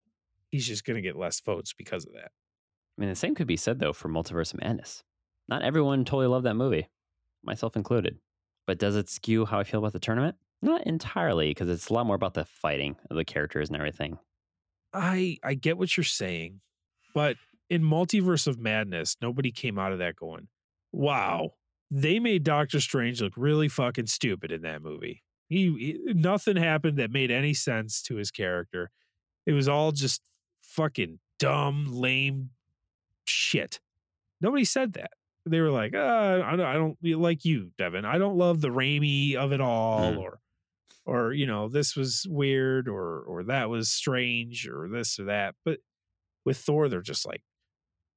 he's 0.49 0.65
just 0.65 0.85
going 0.85 0.95
to 0.95 1.01
get 1.01 1.17
less 1.17 1.39
votes 1.41 1.73
because 1.73 2.05
of 2.05 2.13
that. 2.13 2.31
I 2.97 3.01
mean, 3.01 3.09
the 3.09 3.15
same 3.15 3.35
could 3.35 3.47
be 3.47 3.57
said 3.57 3.79
though 3.79 3.93
for 3.93 4.07
Multiverse 4.07 4.53
of 4.53 4.61
Madness. 4.61 5.03
Not 5.49 5.63
everyone 5.63 6.05
totally 6.05 6.27
loved 6.27 6.45
that 6.45 6.55
movie, 6.55 6.87
myself 7.43 7.75
included. 7.75 8.19
But 8.65 8.79
does 8.79 8.95
it 8.95 9.09
skew 9.09 9.45
how 9.45 9.59
I 9.59 9.63
feel 9.65 9.79
about 9.79 9.91
the 9.93 9.99
tournament? 9.99 10.37
Not 10.64 10.88
entirely, 10.88 11.49
because 11.49 11.70
it's 11.70 11.89
a 11.89 11.93
lot 11.93 12.05
more 12.05 12.16
about 12.16 12.34
the 12.36 12.45
fighting 12.45 12.95
of 13.09 13.18
the 13.18 13.26
characters 13.26 13.70
and 13.70 13.76
everything. 13.78 14.18
I 14.93 15.38
I 15.43 15.55
get 15.55 15.78
what 15.78 15.95
you're 15.97 16.03
saying, 16.03 16.61
but 17.14 17.36
in 17.70 17.82
Multiverse 17.84 18.47
of 18.47 18.59
Madness, 18.59 19.18
nobody 19.22 19.51
came 19.51 19.78
out 19.78 19.91
of 19.91 19.99
that 19.99 20.16
going, 20.16 20.47
"Wow, 20.91 21.55
they 21.91 22.20
made 22.20 22.43
Doctor 22.43 22.80
Strange 22.80 23.22
look 23.22 23.34
really 23.36 23.68
fucking 23.68 24.07
stupid 24.07 24.51
in 24.51 24.61
that 24.61 24.82
movie." 24.82 25.24
He, 25.49 25.97
he 26.05 26.14
nothing 26.14 26.55
happened 26.55 26.97
that 26.97 27.11
made 27.11 27.30
any 27.30 27.53
sense 27.53 28.01
to 28.03 28.16
his 28.16 28.32
character. 28.32 28.89
It 29.45 29.51
was 29.53 29.68
all 29.68 29.91
just 29.91 30.22
fucking 30.61 31.20
dumb, 31.39 31.88
lame 31.91 32.51
shit. 33.26 33.80
Nobody 34.39 34.64
said 34.66 34.93
that. 34.93 35.11
They 35.45 35.59
were 35.59 35.72
like, 35.72 35.93
uh, 35.93 36.41
I 36.45 36.55
don't, 36.55 36.66
I 36.66 36.74
don't 36.76 36.97
like 37.03 37.43
you, 37.43 37.72
Devin. 37.78 38.05
I 38.05 38.18
don't 38.18 38.38
love 38.38 38.61
the 38.61 38.70
Raimi 38.70 39.36
of 39.36 39.51
it 39.51 39.59
all, 39.59 40.14
Mm. 40.14 40.20
or, 40.20 40.39
or 41.06 41.34
you 41.34 41.45
know, 41.45 41.70
this 41.70 41.95
was 41.95 42.26
weird, 42.30 42.88
or 42.88 43.22
or 43.22 43.43
that 43.43 43.70
was 43.70 43.89
strange, 43.89 44.68
or 44.68 44.88
this 44.88 45.20
or 45.20 45.26
that. 45.26 45.56
But 45.66 45.80
with 46.45 46.58
Thor, 46.58 46.89
they're 46.89 47.01
just 47.01 47.26
like, 47.26 47.41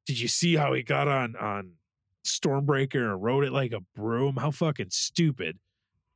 did 0.07 0.19
you 0.21 0.29
see 0.29 0.55
how 0.55 0.73
he 0.73 0.83
got 0.83 1.09
on 1.09 1.37
on 1.37 1.73
Stormbreaker 2.25 3.11
and 3.11 3.23
rode 3.23 3.45
it 3.45 3.53
like 3.53 3.73
a 3.73 3.85
broom? 3.95 4.37
How 4.37 4.51
fucking 4.51 4.91
stupid. 4.91 5.59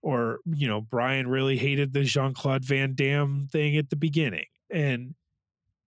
Or, 0.02 0.38
you 0.46 0.66
know, 0.66 0.80
Brian 0.80 1.28
really 1.28 1.58
hated 1.58 1.92
the 1.92 2.04
Jean 2.04 2.32
Claude 2.32 2.64
Van 2.64 2.94
Damme 2.94 3.48
thing 3.52 3.76
at 3.76 3.90
the 3.90 3.96
beginning. 3.96 4.46
And 4.70 5.14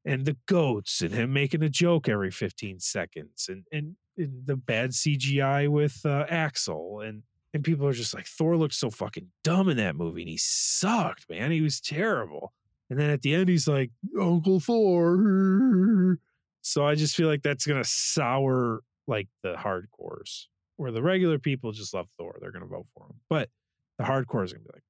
and 0.05 0.25
the 0.25 0.37
goats 0.47 1.01
and 1.01 1.13
him 1.13 1.31
making 1.31 1.63
a 1.63 1.69
joke 1.69 2.09
every 2.09 2.29
15 2.29 2.79
seconds 2.79 3.47
and 3.49 3.65
and, 3.71 3.95
and 4.17 4.45
the 4.45 4.57
bad 4.57 4.91
CGI 4.91 5.69
with 5.69 6.05
uh, 6.05 6.25
Axel 6.29 6.99
and 6.99 7.23
and 7.53 7.63
people 7.63 7.87
are 7.87 7.93
just 7.93 8.13
like 8.13 8.25
Thor 8.25 8.57
looked 8.57 8.73
so 8.73 8.89
fucking 8.89 9.27
dumb 9.43 9.69
in 9.69 9.77
that 9.77 9.95
movie 9.95 10.21
and 10.21 10.29
he 10.29 10.37
sucked 10.37 11.29
man. 11.29 11.51
He 11.51 11.61
was 11.61 11.79
terrible. 11.79 12.53
And 12.89 12.99
then 12.99 13.09
at 13.09 13.21
the 13.21 13.33
end 13.33 13.49
he's 13.49 13.67
like 13.67 13.91
Uncle 14.19 14.59
Thor. 14.59 16.17
So 16.61 16.85
I 16.85 16.95
just 16.95 17.15
feel 17.15 17.27
like 17.27 17.43
that's 17.43 17.65
gonna 17.65 17.83
sour 17.83 18.81
like 19.07 19.27
the 19.41 19.55
hardcores 19.55 20.45
where 20.77 20.91
the 20.91 21.03
regular 21.03 21.37
people 21.37 21.71
just 21.71 21.93
love 21.93 22.07
Thor. 22.17 22.37
They're 22.41 22.51
gonna 22.51 22.65
vote 22.65 22.87
for 22.93 23.05
him. 23.05 23.19
But 23.29 23.49
the 23.97 24.03
hardcore 24.03 24.43
is 24.43 24.53
gonna 24.53 24.65
be 24.65 24.71
like 24.73 24.83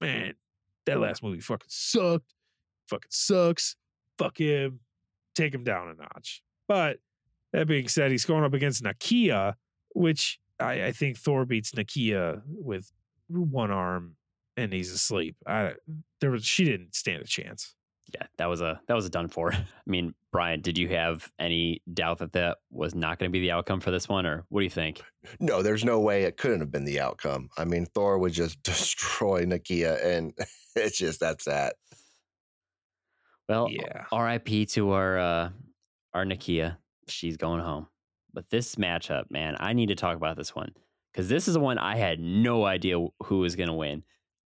man 0.00 0.34
that 0.86 1.00
last 1.00 1.22
movie 1.22 1.40
fucking 1.40 1.68
sucked. 1.68 2.34
Fucking 2.88 3.10
sucks. 3.10 3.76
Fuck 4.18 4.38
him, 4.38 4.80
take 5.34 5.54
him 5.54 5.64
down 5.64 5.88
a 5.88 5.94
notch. 5.94 6.42
But 6.68 6.98
that 7.52 7.66
being 7.66 7.88
said, 7.88 8.10
he's 8.10 8.24
going 8.24 8.44
up 8.44 8.54
against 8.54 8.82
Nakia, 8.82 9.54
which 9.94 10.38
I, 10.64 10.86
I 10.86 10.92
think 10.92 11.18
Thor 11.18 11.44
beats 11.44 11.72
Nakia 11.72 12.42
with 12.46 12.90
one 13.28 13.70
arm 13.70 14.16
and 14.56 14.72
he's 14.72 14.92
asleep. 14.92 15.36
I 15.46 15.74
there 16.20 16.30
was 16.30 16.44
she 16.44 16.64
didn't 16.64 16.94
stand 16.94 17.22
a 17.22 17.26
chance. 17.26 17.74
Yeah, 18.14 18.26
that 18.36 18.46
was 18.46 18.60
a 18.60 18.80
that 18.88 18.94
was 18.94 19.06
a 19.06 19.10
done 19.10 19.28
for. 19.28 19.52
I 19.52 19.64
mean, 19.86 20.14
Brian, 20.32 20.60
did 20.60 20.76
you 20.76 20.88
have 20.88 21.30
any 21.38 21.82
doubt 21.92 22.18
that 22.18 22.32
that 22.32 22.58
was 22.70 22.94
not 22.94 23.18
going 23.18 23.30
to 23.30 23.32
be 23.32 23.40
the 23.40 23.52
outcome 23.52 23.80
for 23.80 23.90
this 23.90 24.08
one, 24.08 24.26
or 24.26 24.44
what 24.48 24.60
do 24.60 24.64
you 24.64 24.70
think? 24.70 25.02
No, 25.40 25.62
there's 25.62 25.84
no 25.84 26.00
way 26.00 26.24
it 26.24 26.36
couldn't 26.36 26.60
have 26.60 26.70
been 26.70 26.84
the 26.84 27.00
outcome. 27.00 27.48
I 27.56 27.64
mean, 27.64 27.86
Thor 27.86 28.18
would 28.18 28.32
just 28.32 28.62
destroy 28.64 29.44
Nakia, 29.44 30.04
and 30.04 30.32
it's 30.76 30.98
just 30.98 31.20
that's 31.20 31.44
that. 31.44 31.76
Well, 33.48 33.68
Yeah. 33.70 34.04
R.I.P. 34.12 34.66
to 34.66 34.92
our 34.92 35.18
uh, 35.18 35.50
our 36.14 36.24
Nakia. 36.24 36.76
She's 37.08 37.36
going 37.36 37.60
home. 37.60 37.86
But 38.34 38.48
this 38.50 38.76
matchup, 38.76 39.24
man, 39.30 39.56
I 39.60 39.72
need 39.72 39.88
to 39.88 39.94
talk 39.94 40.16
about 40.16 40.36
this 40.36 40.54
one 40.54 40.72
because 41.12 41.28
this 41.28 41.48
is 41.48 41.54
the 41.54 41.60
one 41.60 41.78
I 41.78 41.96
had 41.96 42.18
no 42.20 42.64
idea 42.64 42.96
who 43.24 43.38
was 43.38 43.56
going 43.56 43.68
to 43.68 43.74
win. 43.74 44.04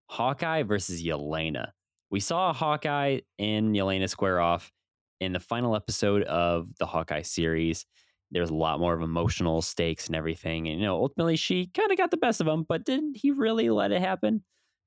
Hawkeye 0.08 0.62
versus 0.62 1.02
Yelena. 1.02 1.70
We 2.10 2.20
saw 2.20 2.52
Hawkeye 2.52 3.20
and 3.38 3.74
Yelena 3.74 4.08
square 4.08 4.40
off 4.40 4.72
in 5.20 5.32
the 5.32 5.40
final 5.40 5.74
episode 5.74 6.22
of 6.24 6.68
the 6.78 6.86
Hawkeye 6.86 7.22
series. 7.22 7.86
There's 8.30 8.50
a 8.50 8.54
lot 8.54 8.80
more 8.80 8.94
of 8.94 9.02
emotional 9.02 9.62
stakes 9.62 10.06
and 10.08 10.16
everything. 10.16 10.68
And, 10.68 10.80
you 10.80 10.86
know, 10.86 10.96
ultimately 10.96 11.36
she 11.36 11.66
kind 11.66 11.90
of 11.90 11.98
got 11.98 12.10
the 12.10 12.16
best 12.16 12.40
of 12.40 12.46
him, 12.46 12.64
but 12.68 12.84
didn't 12.84 13.16
he 13.16 13.30
really 13.30 13.70
let 13.70 13.92
it 13.92 14.00
happen? 14.00 14.42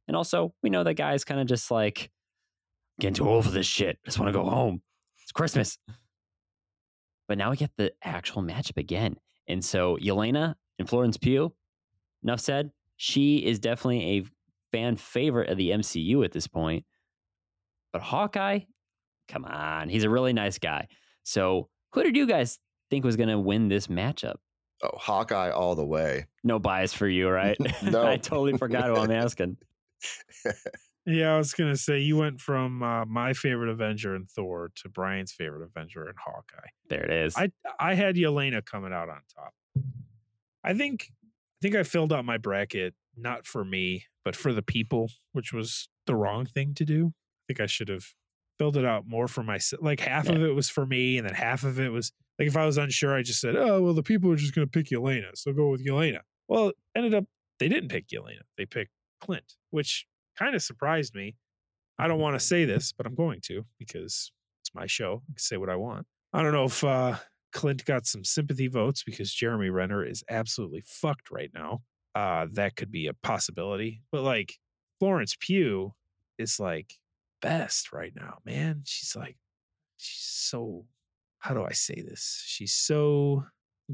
And 0.07 0.17
also, 0.17 0.53
we 0.63 0.69
know 0.69 0.83
that 0.83 0.95
guy's 0.95 1.23
kind 1.23 1.39
of 1.39 1.47
just 1.47 1.71
like, 1.71 2.11
getting 2.99 3.13
too 3.13 3.29
old 3.29 3.45
for 3.45 3.51
this 3.51 3.65
shit. 3.65 3.97
I 4.03 4.07
just 4.07 4.19
want 4.19 4.27
to 4.27 4.37
go 4.37 4.43
home. 4.49 4.81
It's 5.23 5.31
Christmas. 5.31 5.77
But 7.29 7.37
now 7.37 7.51
we 7.51 7.57
get 7.57 7.71
the 7.77 7.93
actual 8.03 8.41
matchup 8.41 8.77
again. 8.77 9.15
And 9.47 9.63
so 9.63 9.97
Yelena 9.97 10.55
and 10.79 10.89
Florence 10.89 11.15
Pugh, 11.15 11.53
enough 12.23 12.39
said, 12.39 12.71
she 12.97 13.37
is 13.37 13.59
definitely 13.59 14.17
a 14.17 14.25
fan 14.71 14.95
favorite 14.97 15.49
of 15.49 15.57
the 15.57 15.69
MCU 15.69 16.25
at 16.25 16.31
this 16.31 16.47
point. 16.47 16.85
But 17.93 18.01
Hawkeye, 18.01 18.61
come 19.27 19.45
on, 19.45 19.89
he's 19.89 20.03
a 20.03 20.09
really 20.09 20.33
nice 20.33 20.57
guy. 20.57 20.87
So 21.23 21.69
who 21.93 22.01
did 22.01 22.17
you 22.17 22.25
guys 22.25 22.57
think 22.89 23.05
was 23.05 23.15
going 23.15 23.29
to 23.29 23.39
win 23.39 23.69
this 23.69 23.87
matchup? 23.87 24.35
Oh, 24.81 24.97
Hawkeye 24.97 25.51
all 25.51 25.75
the 25.75 25.85
way. 25.85 26.25
No 26.43 26.57
bias 26.57 26.93
for 26.93 27.07
you, 27.07 27.29
right? 27.29 27.57
No. 27.83 28.07
I 28.07 28.17
totally 28.17 28.57
forgot 28.57 28.85
who 28.85 28.95
I'm 28.95 29.11
asking. 29.11 29.57
Yeah, 31.05 31.35
I 31.35 31.37
was 31.37 31.53
gonna 31.53 31.77
say 31.77 31.99
you 31.99 32.17
went 32.17 32.41
from 32.41 32.83
uh, 32.83 33.05
my 33.05 33.33
favorite 33.33 33.69
Avenger 33.69 34.15
in 34.15 34.25
Thor 34.25 34.71
to 34.75 34.89
Brian's 34.89 35.31
favorite 35.31 35.63
Avenger 35.63 36.07
in 36.07 36.15
Hawkeye. 36.23 36.67
There 36.89 37.03
it 37.03 37.11
is. 37.11 37.35
I 37.37 37.51
I 37.79 37.95
had 37.95 38.15
Yelena 38.15 38.63
coming 38.63 38.93
out 38.93 39.09
on 39.09 39.21
top. 39.35 39.53
I 40.63 40.73
think 40.73 41.07
I 41.11 41.59
think 41.61 41.75
I 41.75 41.83
filled 41.83 42.13
out 42.13 42.25
my 42.25 42.37
bracket 42.37 42.93
not 43.17 43.45
for 43.45 43.65
me, 43.65 44.05
but 44.23 44.35
for 44.35 44.53
the 44.53 44.61
people, 44.61 45.09
which 45.33 45.51
was 45.51 45.89
the 46.05 46.15
wrong 46.15 46.45
thing 46.45 46.73
to 46.75 46.85
do. 46.85 47.07
I 47.07 47.41
think 47.47 47.59
I 47.59 47.65
should 47.65 47.89
have 47.89 48.05
filled 48.57 48.77
it 48.77 48.85
out 48.85 49.07
more 49.07 49.27
for 49.27 49.43
myself. 49.43 49.81
Like 49.81 50.01
half 50.01 50.29
of 50.29 50.43
it 50.43 50.53
was 50.53 50.69
for 50.69 50.85
me, 50.85 51.17
and 51.17 51.27
then 51.27 51.33
half 51.33 51.63
of 51.63 51.79
it 51.79 51.91
was 51.91 52.11
like 52.37 52.47
if 52.47 52.57
I 52.57 52.65
was 52.65 52.77
unsure, 52.77 53.15
I 53.15 53.23
just 53.23 53.41
said, 53.41 53.55
"Oh, 53.55 53.81
well, 53.81 53.93
the 53.93 54.03
people 54.03 54.31
are 54.31 54.35
just 54.35 54.53
going 54.53 54.67
to 54.67 54.71
pick 54.71 54.87
Yelena, 54.87 55.31
so 55.35 55.51
go 55.53 55.69
with 55.69 55.85
Yelena." 55.85 56.19
Well, 56.47 56.69
it 56.69 56.75
ended 56.95 57.13
up 57.13 57.25
they 57.59 57.67
didn't 57.67 57.89
pick 57.89 58.07
Yelena; 58.09 58.41
they 58.57 58.65
picked 58.65 58.91
Clint, 59.21 59.55
which 59.71 60.05
kind 60.39 60.55
of 60.55 60.61
surprised 60.61 61.13
me. 61.13 61.35
I 61.97 62.07
don't 62.07 62.19
want 62.19 62.39
to 62.39 62.45
say 62.45 62.65
this, 62.65 62.93
but 62.95 63.05
I'm 63.05 63.15
going 63.15 63.41
to 63.45 63.65
because 63.77 64.31
it's 64.61 64.73
my 64.73 64.87
show. 64.87 65.21
I 65.29 65.33
can 65.33 65.39
say 65.39 65.57
what 65.57 65.69
I 65.69 65.75
want. 65.75 66.07
I 66.31 66.41
don't 66.41 66.53
know 66.53 66.65
if 66.65 66.83
uh, 66.83 67.17
Clint 67.51 67.85
got 67.85 68.05
some 68.05 68.23
sympathy 68.23 68.67
votes 68.67 69.03
because 69.03 69.33
Jeremy 69.33 69.69
Renner 69.69 70.05
is 70.05 70.23
absolutely 70.29 70.83
fucked 70.85 71.31
right 71.31 71.51
now. 71.53 71.81
Uh, 72.15 72.47
that 72.53 72.75
could 72.75 72.91
be 72.91 73.07
a 73.07 73.13
possibility. 73.13 74.01
But 74.11 74.23
like 74.23 74.53
Florence 74.99 75.35
Pugh 75.39 75.93
is 76.37 76.59
like 76.59 76.95
best 77.41 77.91
right 77.91 78.13
now, 78.15 78.37
man. 78.45 78.83
She's 78.85 79.15
like, 79.15 79.37
she's 79.97 80.23
so, 80.23 80.85
how 81.39 81.53
do 81.53 81.63
I 81.63 81.73
say 81.73 81.95
this? 81.95 82.43
She's 82.45 82.73
so 82.73 83.45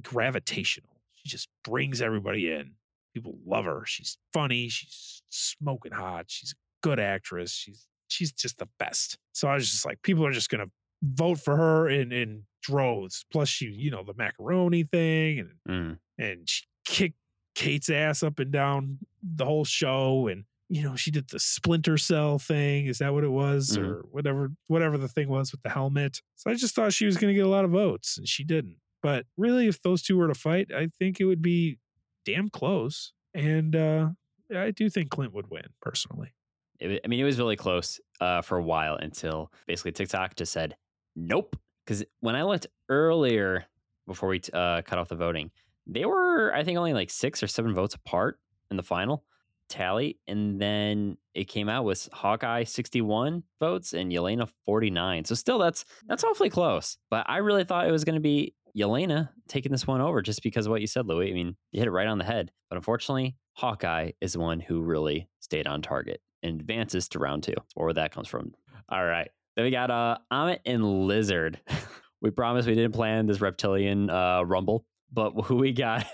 gravitational. 0.01 1.01
She 1.15 1.29
just 1.29 1.49
brings 1.63 2.01
everybody 2.01 2.51
in. 2.51 2.73
People 3.15 3.37
love 3.45 3.65
her. 3.65 3.83
She's 3.85 4.17
funny. 4.33 4.67
She's 4.69 5.23
smoking 5.29 5.93
hot. 5.93 6.25
She's 6.27 6.51
a 6.51 6.55
good 6.87 6.99
actress. 6.99 7.51
She's 7.53 7.87
she's 8.07 8.31
just 8.31 8.59
the 8.59 8.67
best. 8.77 9.17
So 9.31 9.47
I 9.47 9.55
was 9.55 9.69
just 9.71 9.85
like, 9.85 10.01
people 10.03 10.25
are 10.25 10.31
just 10.31 10.49
gonna 10.49 10.67
vote 11.01 11.39
for 11.39 11.55
her 11.57 11.89
in 11.89 12.11
in 12.11 12.43
droves. 12.61 13.25
Plus, 13.31 13.47
she, 13.49 13.65
you 13.67 13.89
know, 13.89 14.03
the 14.03 14.13
macaroni 14.15 14.83
thing, 14.83 15.39
and 15.39 15.49
Mm. 15.67 15.99
and 16.19 16.49
she 16.49 16.63
kicked 16.85 17.17
Kate's 17.55 17.89
ass 17.89 18.21
up 18.21 18.37
and 18.39 18.51
down 18.51 18.99
the 19.23 19.45
whole 19.45 19.65
show, 19.65 20.27
and 20.27 20.43
you 20.67 20.81
know, 20.83 20.95
she 20.95 21.09
did 21.11 21.29
the 21.29 21.39
splinter 21.39 21.97
cell 21.97 22.37
thing. 22.39 22.87
Is 22.87 22.97
that 22.97 23.13
what 23.13 23.23
it 23.23 23.29
was, 23.29 23.77
Mhm. 23.77 23.83
or 23.87 24.01
whatever, 24.11 24.51
whatever 24.67 24.97
the 24.97 25.07
thing 25.07 25.29
was 25.29 25.51
with 25.51 25.61
the 25.61 25.69
helmet? 25.69 26.21
So 26.35 26.49
I 26.51 26.55
just 26.55 26.75
thought 26.75 26.91
she 26.91 27.05
was 27.05 27.17
gonna 27.17 27.33
get 27.35 27.45
a 27.45 27.49
lot 27.49 27.65
of 27.65 27.71
votes, 27.71 28.17
and 28.17 28.27
she 28.27 28.43
didn't. 28.43 28.77
But 29.01 29.25
really, 29.37 29.67
if 29.67 29.81
those 29.83 30.01
two 30.01 30.17
were 30.17 30.27
to 30.27 30.33
fight, 30.33 30.73
I 30.73 30.87
think 30.87 31.19
it 31.21 31.25
would 31.25 31.41
be 31.43 31.77
damn 32.25 32.49
close. 32.49 33.13
And 33.33 33.75
uh 33.75 34.09
I 34.55 34.71
do 34.71 34.89
think 34.89 35.09
Clint 35.09 35.33
would 35.33 35.49
win 35.49 35.65
personally. 35.81 36.33
It, 36.79 37.01
I 37.03 37.07
mean, 37.07 37.19
it 37.19 37.23
was 37.23 37.39
really 37.39 37.55
close 37.55 37.99
uh, 38.21 38.41
for 38.41 38.57
a 38.57 38.63
while 38.63 38.95
until 38.95 39.51
basically 39.65 39.91
TikTok 39.93 40.35
just 40.35 40.51
said 40.51 40.75
nope. 41.15 41.55
Because 41.85 42.03
when 42.19 42.35
I 42.35 42.43
looked 42.43 42.67
earlier 42.89 43.65
before 44.07 44.29
we 44.29 44.41
uh, 44.53 44.81
cut 44.81 44.99
off 44.99 45.07
the 45.07 45.15
voting, 45.15 45.51
they 45.87 46.05
were 46.05 46.53
I 46.53 46.63
think 46.63 46.77
only 46.77 46.93
like 46.93 47.09
six 47.09 47.41
or 47.41 47.47
seven 47.47 47.73
votes 47.73 47.95
apart. 47.95 48.39
in 48.71 48.77
the 48.77 48.83
final 48.83 49.23
tally, 49.67 50.19
and 50.27 50.59
then 50.59 51.17
it 51.33 51.45
came 51.45 51.69
out 51.69 51.85
with 51.85 52.07
Hawkeye 52.13 52.63
61 52.63 53.43
votes 53.59 53.93
and 53.93 54.11
Yelena 54.11 54.47
49. 54.65 55.25
So 55.25 55.35
still, 55.35 55.59
that's 55.59 55.85
that's 56.07 56.23
awfully 56.23 56.49
close. 56.49 56.97
But 57.09 57.25
I 57.29 57.37
really 57.37 57.63
thought 57.63 57.87
it 57.87 57.91
was 57.91 58.03
going 58.03 58.15
to 58.15 58.21
be 58.21 58.53
Yelena 58.77 59.29
taking 59.47 59.71
this 59.71 59.87
one 59.87 60.01
over 60.01 60.21
just 60.21 60.43
because 60.43 60.65
of 60.65 60.71
what 60.71 60.81
you 60.81 60.87
said, 60.87 61.07
Louis. 61.07 61.31
I 61.31 61.33
mean, 61.33 61.55
you 61.71 61.79
hit 61.79 61.87
it 61.87 61.91
right 61.91 62.07
on 62.07 62.17
the 62.17 62.25
head. 62.25 62.51
But 62.69 62.77
unfortunately, 62.77 63.37
Hawkeye 63.53 64.11
is 64.21 64.33
the 64.33 64.39
one 64.39 64.59
who 64.59 64.81
really 64.81 65.29
stayed 65.39 65.67
on 65.67 65.81
target 65.81 66.21
and 66.43 66.59
advances 66.59 67.07
to 67.09 67.19
round 67.19 67.43
two. 67.43 67.55
Or 67.75 67.85
where 67.85 67.93
that 67.93 68.13
comes 68.13 68.27
from. 68.27 68.53
All 68.89 69.05
right. 69.05 69.29
Then 69.55 69.65
we 69.65 69.71
got 69.71 69.89
uh 69.89 70.17
Ammit 70.31 70.59
and 70.65 71.07
Lizard. 71.07 71.59
we 72.21 72.31
promised 72.31 72.67
we 72.67 72.75
didn't 72.75 72.93
plan 72.93 73.25
this 73.25 73.41
reptilian 73.41 74.09
uh 74.09 74.43
rumble, 74.43 74.85
but 75.11 75.31
who 75.45 75.55
we 75.57 75.71
got 75.71 76.05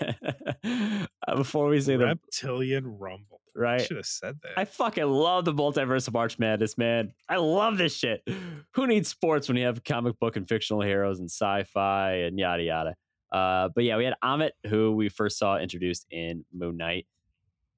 uh, 0.64 1.36
before 1.36 1.68
we 1.68 1.80
say 1.80 1.96
the 1.96 2.06
Reptilian 2.06 2.98
Rumble. 2.98 3.41
Right. 3.54 3.82
Should 3.82 3.98
have 3.98 4.06
said 4.06 4.38
that. 4.42 4.52
I 4.56 4.64
fucking 4.64 5.04
love 5.04 5.44
the 5.44 5.52
multiverse 5.52 6.08
of 6.08 6.14
March 6.14 6.38
Madness, 6.38 6.78
man. 6.78 7.12
I 7.28 7.36
love 7.36 7.76
this 7.76 7.94
shit. 7.94 8.26
Who 8.74 8.86
needs 8.86 9.08
sports 9.08 9.48
when 9.48 9.56
you 9.56 9.66
have 9.66 9.84
comic 9.84 10.18
book 10.18 10.36
and 10.36 10.48
fictional 10.48 10.80
heroes 10.80 11.18
and 11.18 11.30
sci-fi 11.30 12.12
and 12.12 12.38
yada 12.38 12.62
yada? 12.62 12.96
Uh, 13.30 13.68
but 13.74 13.84
yeah, 13.84 13.96
we 13.96 14.04
had 14.04 14.14
Ammit, 14.22 14.50
who 14.66 14.92
we 14.92 15.08
first 15.08 15.38
saw 15.38 15.58
introduced 15.58 16.06
in 16.10 16.44
Moon 16.52 16.76
Knight. 16.76 17.06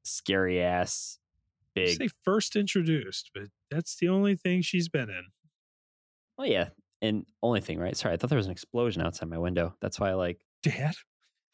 Scary 0.03 0.61
ass, 0.61 1.18
big. 1.75 1.97
Say 1.97 2.09
first 2.22 2.57
introduced, 2.57 3.31
but 3.35 3.45
that's 3.70 3.97
the 3.97 4.09
only 4.09 4.37
thing 4.37 4.62
she's 4.62 4.89
been 4.89 5.09
in. 5.09 5.25
Oh 6.39 6.45
yeah, 6.45 6.68
and 7.01 7.25
only 7.43 7.61
thing, 7.61 7.79
right? 7.79 7.97
Sorry, 7.97 8.12
I 8.12 8.16
thought 8.16 8.31
there 8.31 8.37
was 8.37 8.47
an 8.47 8.53
explosion 8.53 9.03
outside 9.03 9.29
my 9.29 9.39
window. 9.39 9.75
That's 9.81 9.99
why 9.99 10.11
I 10.11 10.14
like 10.14 10.41
Dad. 10.62 10.95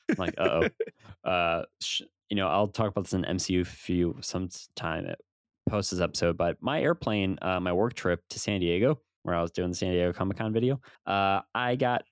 I'm 0.08 0.16
like, 0.18 0.34
uh 0.36 0.68
oh. 1.24 1.28
uh, 1.30 1.64
sh- 1.80 2.02
you 2.30 2.36
know, 2.36 2.48
I'll 2.48 2.68
talk 2.68 2.88
about 2.88 3.04
this 3.04 3.12
in 3.12 3.22
MCU 3.22 3.66
for 3.66 3.92
you 3.92 4.16
sometime 4.20 5.12
post 5.68 5.90
this 5.90 6.00
episode. 6.00 6.36
But 6.36 6.56
my 6.60 6.80
airplane, 6.80 7.38
uh, 7.42 7.60
my 7.60 7.72
work 7.72 7.94
trip 7.94 8.22
to 8.30 8.38
San 8.38 8.60
Diego, 8.60 9.00
where 9.22 9.34
I 9.34 9.42
was 9.42 9.50
doing 9.50 9.70
the 9.70 9.76
San 9.76 9.92
Diego 9.92 10.12
Comic 10.12 10.38
Con 10.38 10.52
video, 10.52 10.80
uh, 11.06 11.40
I 11.54 11.76
got, 11.76 12.02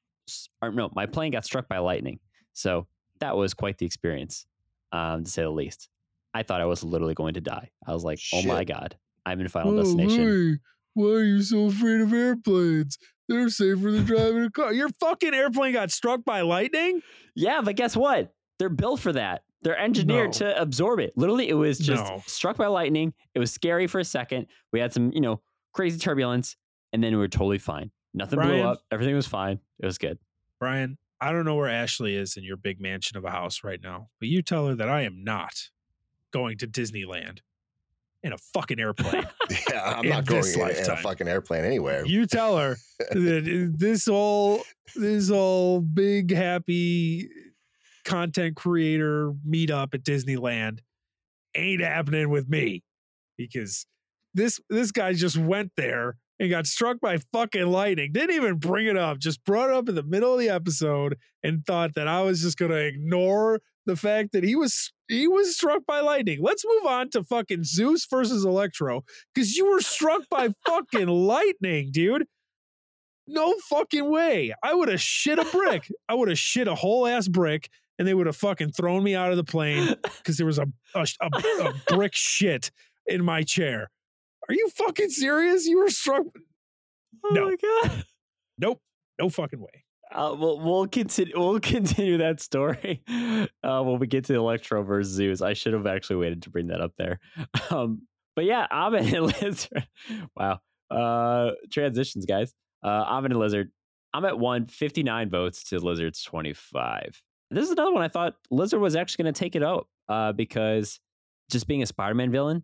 or 0.61 0.71
no, 0.73 0.91
my 0.95 1.07
plane 1.07 1.33
got 1.33 1.45
struck 1.45 1.69
by 1.69 1.79
lightning. 1.79 2.19
So 2.53 2.87
that 3.21 3.37
was 3.37 3.55
quite 3.55 3.79
the 3.79 3.87
experience, 3.87 4.47
um, 4.93 5.25
to 5.25 5.31
say 5.31 5.43
the 5.43 5.51
least. 5.51 5.89
I 6.35 6.43
thought 6.43 6.61
I 6.61 6.66
was 6.66 6.85
literally 6.85 7.14
going 7.14 7.35
to 7.35 7.41
die. 7.41 7.71
I 7.87 7.93
was 7.93 8.05
like, 8.05 8.21
oh 8.35 8.43
my 8.43 8.64
god, 8.64 8.97
I'm 9.25 9.41
in 9.41 9.49
Final 9.49 9.77
Destination. 9.77 10.61
why 10.95 11.07
are 11.07 11.25
you 11.25 11.43
so 11.43 11.66
afraid 11.66 12.01
of 12.01 12.12
airplanes? 12.12 12.99
They're 13.29 13.49
safer 13.51 13.91
than 13.91 14.05
driving 14.05 14.45
a 14.45 14.51
car. 14.51 14.73
Your 14.73 14.89
fucking 15.01 15.35
airplane 15.35 15.75
got 15.75 15.91
struck 15.91 16.25
by 16.25 16.41
lightning? 16.41 17.03
Yeah, 17.35 17.61
but 17.62 17.77
guess 17.77 17.97
what? 17.97 18.33
They're 18.59 18.69
built 18.69 19.01
for 19.01 19.12
that. 19.12 19.43
They're 19.63 19.79
engineered 19.79 20.29
No. 20.29 20.33
to 20.33 20.61
absorb 20.63 21.01
it. 21.01 21.13
Literally, 21.17 21.49
it 21.49 21.55
was 21.55 21.79
just 21.79 22.05
No. 22.05 22.23
struck 22.27 22.57
by 22.57 22.67
lightning. 22.69 23.13
It 23.35 23.39
was 23.41 23.53
scary 23.53 23.87
for 23.87 23.99
a 23.99 24.05
second. 24.05 24.47
We 24.73 24.81
had 24.81 24.93
some, 24.93 25.11
you 25.13 25.21
know, 25.21 25.41
crazy 25.73 25.99
turbulence, 25.99 26.57
and 26.93 27.03
then 27.03 27.13
we 27.13 27.19
were 27.19 27.29
totally 27.29 27.59
fine. 27.59 27.91
Nothing 28.15 28.41
blew 28.41 28.63
up. 28.63 28.83
Everything 28.91 29.15
was 29.15 29.27
fine. 29.27 29.61
It 29.81 29.87
was 29.87 29.99
good. 29.99 30.19
Brian, 30.61 30.97
I 31.21 31.33
don't 31.33 31.45
know 31.45 31.57
where 31.57 31.69
Ashley 31.69 32.15
is 32.17 32.37
in 32.37 32.45
your 32.45 32.57
big 32.57 32.81
mansion 32.81 33.17
of 33.17 33.25
a 33.25 33.31
house 33.31 33.63
right 33.65 33.81
now, 33.83 34.09
but 34.21 34.29
you 34.29 34.43
tell 34.43 34.69
her 34.69 34.75
that 34.77 34.89
I 34.89 35.03
am 35.03 35.25
not 35.25 35.55
going 36.33 36.59
to 36.59 36.67
Disneyland 36.67 37.41
in 38.23 38.33
a 38.33 38.39
fucking 38.39 38.79
airplane. 38.81 39.27
Yeah, 39.71 39.83
I'm 39.97 40.09
not 40.09 40.27
going 40.27 40.43
this 40.43 40.57
in, 40.57 40.85
in 40.85 40.91
a 40.91 40.97
fucking 40.97 41.27
airplane 41.29 41.65
anywhere. 41.65 42.05
you 42.07 42.27
tell 42.27 42.57
her 42.59 42.77
that 43.11 43.75
this 43.77 44.07
whole 44.07 44.63
this 44.95 45.29
whole 45.31 45.81
big 45.81 46.33
happy 46.33 47.29
content 48.09 48.57
creator 48.57 49.33
meetup 49.47 49.95
at 49.95 50.03
Disneyland 50.03 50.81
ain't 51.55 51.83
happening 51.83 52.31
with 52.31 52.49
me 52.49 52.83
because 53.37 53.87
this 54.35 54.59
this 54.71 54.91
guy 54.91 55.13
just 55.13 55.37
went 55.37 55.73
there 55.77 56.17
and 56.41 56.51
got 56.51 56.67
struck 56.67 57.01
by 57.01 57.19
fucking 57.33 57.67
lightning. 57.67 58.13
Didn't 58.13 58.37
even 58.37 58.57
bring 58.57 58.87
it 58.87 58.97
up. 58.97 59.19
Just 59.19 59.45
brought 59.45 59.71
it 59.71 59.77
up 59.77 59.89
in 59.89 59.95
the 59.95 60.03
middle 60.03 60.33
of 60.33 60.41
the 60.41 60.49
episode 60.49 61.17
and 61.43 61.65
thought 61.67 61.95
that 61.95 62.09
I 62.09 62.23
was 62.23 62.43
just 62.43 62.57
going 62.57 62.71
to 62.71 62.87
ignore 62.87 63.61
the 63.87 63.97
fact 63.97 64.33
that 64.33 64.45
he 64.45 64.55
was 64.55 64.93
he 65.09 65.29
was 65.29 65.55
struck 65.55 65.85
by 65.87 66.01
lightning. 66.01 66.39
Let's 66.41 66.65
move 66.67 66.87
on 66.87 67.11
to 67.11 67.25
fucking 67.25 67.65
Zeus 67.65 68.07
versus 68.07 68.45
Electro 68.45 69.03
because 69.35 69.55
you 69.55 69.71
were 69.71 69.81
struck 69.81 70.23
by 70.31 70.51
fucking 70.67 71.09
lightning, 71.09 71.91
dude. 71.93 72.25
No 73.27 73.55
fucking 73.69 74.11
way. 74.11 74.55
I 74.63 74.75
would 74.75 74.89
have 74.89 75.03
shit 75.03 75.39
a 75.39 75.45
brick. 75.45 75.89
I 76.09 76.15
would 76.15 76.29
have 76.29 76.39
shit 76.39 76.67
a 76.67 76.75
whole 76.75 77.07
ass 77.07 77.29
brick 77.29 77.69
and 77.99 78.07
they 78.09 78.14
would 78.14 78.26
have 78.26 78.36
fucking 78.36 78.72
thrown 78.72 79.03
me 79.03 79.14
out 79.14 79.30
of 79.30 79.36
the 79.36 79.44
plane 79.44 79.94
because 80.18 80.36
there 80.36 80.46
was 80.46 80.59
a, 80.59 80.66
a, 80.94 81.07
a, 81.20 81.26
a 81.64 81.74
brick 81.88 82.14
shit 82.14 82.70
in 83.07 83.24
my 83.24 83.42
chair. 83.42 83.90
Are 84.49 84.55
you 84.55 84.68
fucking 84.76 85.11
serious? 85.11 85.66
You 85.66 85.78
were 85.80 85.90
struck. 85.90 86.24
Oh 87.24 87.28
No. 87.34 87.46
my 87.51 87.57
god. 87.57 88.05
Nope. 88.59 88.80
No 89.18 89.28
fucking 89.28 89.61
way. 89.61 89.84
Uh, 90.11 90.34
we'll 90.38 90.59
we'll 90.61 90.86
continue 90.86 91.34
we'll 91.36 91.61
continue 91.61 92.16
that 92.18 92.40
story 92.40 93.03
uh, 93.62 93.82
when 93.82 93.99
we 93.99 94.07
get 94.07 94.24
to 94.24 94.34
Electro 94.34 94.82
versus 94.82 95.12
Zeus. 95.12 95.42
I 95.42 95.53
should 95.53 95.74
have 95.74 95.86
actually 95.86 96.16
waited 96.16 96.42
to 96.44 96.51
bring 96.51 96.68
that 96.68 96.80
up 96.80 96.92
there. 96.99 97.18
Um, 97.70 98.03
but 98.34 98.44
yeah, 98.46 98.66
Ammit 98.72 99.12
and 99.12 99.26
Lizard. 99.42 99.86
Wow. 100.36 100.61
Uh, 100.90 101.51
transitions, 101.72 102.24
guys. 102.24 102.55
Uh, 102.82 103.05
Ammit 103.05 103.26
and 103.26 103.38
Lizard. 103.38 103.70
Ammit 104.16 104.38
won 104.38 104.66
59 104.66 105.28
votes 105.28 105.64
to 105.64 105.78
Lizard's 105.80 106.22
25. 106.22 107.20
This 107.51 107.64
is 107.64 107.70
another 107.70 107.92
one 107.92 108.03
I 108.03 108.09
thought 108.09 108.34
Lizard 108.51 108.80
was 108.80 108.94
actually 108.96 109.24
going 109.24 109.34
to 109.34 109.38
take 109.38 109.57
it 109.57 109.62
out 109.62 109.88
uh, 110.09 110.32
because 110.32 111.01
just 111.51 111.66
being 111.66 111.82
a 111.82 111.86
Spider-Man 111.86 112.30
villain 112.30 112.62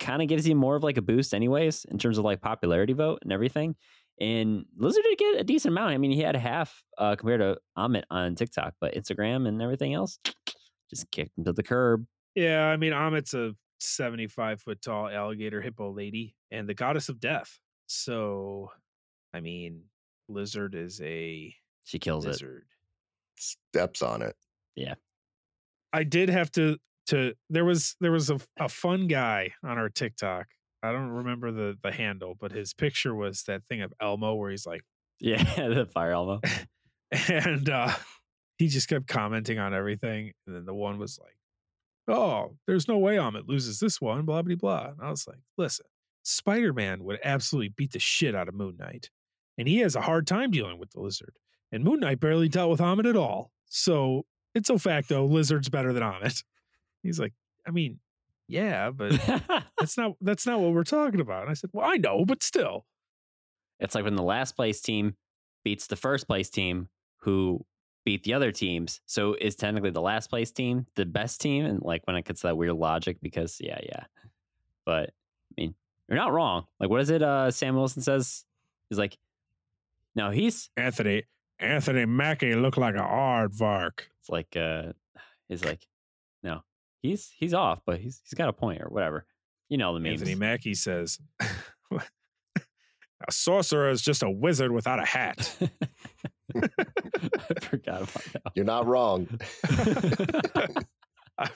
kind 0.00 0.22
of 0.22 0.28
gives 0.28 0.46
you 0.46 0.54
more 0.54 0.76
of 0.76 0.82
like 0.82 0.96
a 0.96 1.02
boost, 1.02 1.34
anyways, 1.34 1.86
in 1.86 1.98
terms 1.98 2.18
of 2.18 2.24
like 2.24 2.40
popularity 2.40 2.92
vote 2.92 3.20
and 3.22 3.32
everything. 3.32 3.74
And 4.20 4.66
Lizard 4.76 5.02
did 5.04 5.18
get 5.18 5.40
a 5.40 5.44
decent 5.44 5.72
amount. 5.72 5.92
I 5.92 5.98
mean, 5.98 6.12
he 6.12 6.20
had 6.20 6.36
half 6.36 6.82
uh, 6.98 7.16
compared 7.16 7.40
to 7.40 7.58
Ammit 7.76 8.04
on 8.10 8.34
TikTok, 8.34 8.74
but 8.80 8.94
Instagram 8.94 9.48
and 9.48 9.60
everything 9.60 9.94
else 9.94 10.18
just 10.90 11.10
kicked 11.10 11.36
him 11.36 11.44
to 11.44 11.52
the 11.52 11.62
curb. 11.62 12.06
Yeah, 12.34 12.66
I 12.66 12.76
mean, 12.76 12.92
Ammit's 12.92 13.34
a 13.34 13.54
75 13.80 14.60
foot 14.60 14.80
tall 14.82 15.08
alligator 15.08 15.60
hippo 15.60 15.90
lady 15.92 16.36
and 16.50 16.68
the 16.68 16.74
goddess 16.74 17.08
of 17.08 17.18
death. 17.18 17.58
So, 17.86 18.70
I 19.34 19.40
mean, 19.40 19.82
Lizard 20.28 20.74
is 20.74 21.00
a 21.02 21.54
She 21.84 21.98
kills 21.98 22.26
it. 22.26 22.42
Lizard. 23.36 23.58
Steps 23.74 24.02
on 24.02 24.22
it. 24.22 24.36
Yeah. 24.74 24.94
I 25.92 26.04
did 26.04 26.28
have 26.28 26.50
to 26.52 26.78
to 27.06 27.34
there 27.50 27.64
was 27.64 27.96
there 28.00 28.12
was 28.12 28.30
a, 28.30 28.40
a 28.58 28.68
fun 28.68 29.06
guy 29.08 29.52
on 29.62 29.78
our 29.78 29.88
TikTok. 29.88 30.46
I 30.82 30.92
don't 30.92 31.10
remember 31.10 31.52
the 31.52 31.76
the 31.82 31.92
handle, 31.92 32.36
but 32.38 32.52
his 32.52 32.74
picture 32.74 33.14
was 33.14 33.42
that 33.44 33.62
thing 33.68 33.82
of 33.82 33.92
Elmo 34.00 34.34
where 34.34 34.50
he's 34.50 34.66
like 34.66 34.82
Yeah, 35.20 35.42
the 35.56 35.86
fire 35.86 36.12
elmo. 36.12 36.40
and 37.28 37.68
uh 37.68 37.92
he 38.58 38.68
just 38.68 38.88
kept 38.88 39.06
commenting 39.08 39.58
on 39.58 39.74
everything 39.74 40.32
and 40.46 40.54
then 40.54 40.64
the 40.64 40.74
one 40.74 40.98
was 40.98 41.18
like 41.20 41.36
oh 42.08 42.56
there's 42.66 42.88
no 42.88 42.98
way 42.98 43.16
Ammit 43.16 43.48
loses 43.48 43.80
this 43.80 44.00
one 44.00 44.24
blah 44.24 44.42
blah 44.42 44.54
blah 44.56 44.86
and 44.90 45.00
i 45.02 45.10
was 45.10 45.26
like 45.26 45.40
listen 45.58 45.86
spider-man 46.24 47.02
would 47.04 47.18
absolutely 47.24 47.68
beat 47.76 47.92
the 47.92 47.98
shit 47.98 48.34
out 48.34 48.48
of 48.48 48.54
moon 48.54 48.76
knight 48.78 49.10
and 49.58 49.68
he 49.68 49.78
has 49.78 49.96
a 49.96 50.00
hard 50.00 50.26
time 50.26 50.50
dealing 50.50 50.78
with 50.78 50.90
the 50.90 51.00
lizard 51.00 51.34
and 51.72 51.84
moon 51.84 52.00
knight 52.00 52.20
barely 52.20 52.48
dealt 52.48 52.70
with 52.70 52.80
Ammit 52.80 53.08
at 53.08 53.16
all 53.16 53.50
so 53.66 54.24
it's 54.54 54.70
a 54.70 54.78
facto 54.78 55.26
lizard's 55.26 55.68
better 55.68 55.92
than 55.92 56.02
Ammit 56.02 56.44
he's 57.02 57.18
like 57.18 57.32
i 57.66 57.70
mean 57.70 57.98
yeah 58.48 58.90
but 58.90 59.12
that's 59.78 59.96
not 59.96 60.12
that's 60.20 60.46
not 60.46 60.60
what 60.60 60.72
we're 60.72 60.84
talking 60.84 61.20
about 61.20 61.42
and 61.42 61.50
i 61.50 61.54
said 61.54 61.70
well 61.72 61.88
i 61.88 61.96
know 61.96 62.24
but 62.24 62.42
still 62.42 62.84
it's 63.80 63.94
like 63.94 64.04
when 64.04 64.14
the 64.14 64.22
last 64.22 64.54
place 64.54 64.80
team 64.80 65.16
beats 65.64 65.86
the 65.86 65.96
first 65.96 66.26
place 66.26 66.50
team 66.50 66.88
who 67.18 67.64
beat 68.04 68.24
the 68.24 68.34
other 68.34 68.52
teams. 68.52 69.00
So 69.06 69.36
is 69.40 69.56
technically 69.56 69.90
the 69.90 70.00
last 70.00 70.28
place 70.28 70.50
team 70.50 70.86
the 70.94 71.04
best 71.04 71.40
team? 71.40 71.64
And 71.64 71.82
like 71.82 72.02
when 72.06 72.16
it 72.16 72.24
gets 72.24 72.40
to 72.40 72.48
that 72.48 72.56
weird 72.56 72.74
logic, 72.74 73.18
because 73.22 73.58
yeah, 73.60 73.78
yeah. 73.82 74.04
But 74.84 75.10
I 75.10 75.54
mean, 75.56 75.74
you're 76.08 76.18
not 76.18 76.32
wrong. 76.32 76.66
Like 76.80 76.90
what 76.90 77.00
is 77.00 77.10
it 77.10 77.22
uh 77.22 77.50
Sam 77.50 77.76
Wilson 77.76 78.02
says? 78.02 78.44
He's 78.88 78.98
like, 78.98 79.16
no, 80.14 80.30
he's 80.30 80.70
anthony 80.76 81.24
anthony 81.62 82.04
mackie 82.04 82.54
looked 82.54 82.78
like 82.78 82.94
a 82.94 82.98
aardvark 82.98 84.00
it's 84.20 84.28
like 84.28 84.56
uh 84.56 84.92
he's 85.52 85.64
like, 85.64 85.86
no, 86.42 86.62
he's 87.02 87.32
he's 87.36 87.54
off, 87.54 87.80
but 87.86 88.00
he's 88.00 88.20
he's 88.24 88.34
got 88.34 88.48
a 88.48 88.52
point 88.52 88.82
or 88.82 88.88
whatever. 88.88 89.26
You 89.68 89.78
know 89.78 89.94
the 89.94 90.00
memes. 90.00 90.20
Anthony 90.20 90.34
Mackie 90.34 90.74
says, 90.74 91.18
"A 91.90 92.00
sorcerer 93.30 93.90
is 93.90 94.02
just 94.02 94.22
a 94.22 94.30
wizard 94.30 94.72
without 94.72 94.98
a 94.98 95.04
hat." 95.04 95.56
I 96.56 97.60
forgot 97.60 98.02
about 98.02 98.24
that. 98.32 98.52
You're 98.54 98.64
not 98.64 98.86
wrong. 98.86 99.28
I 101.38 101.48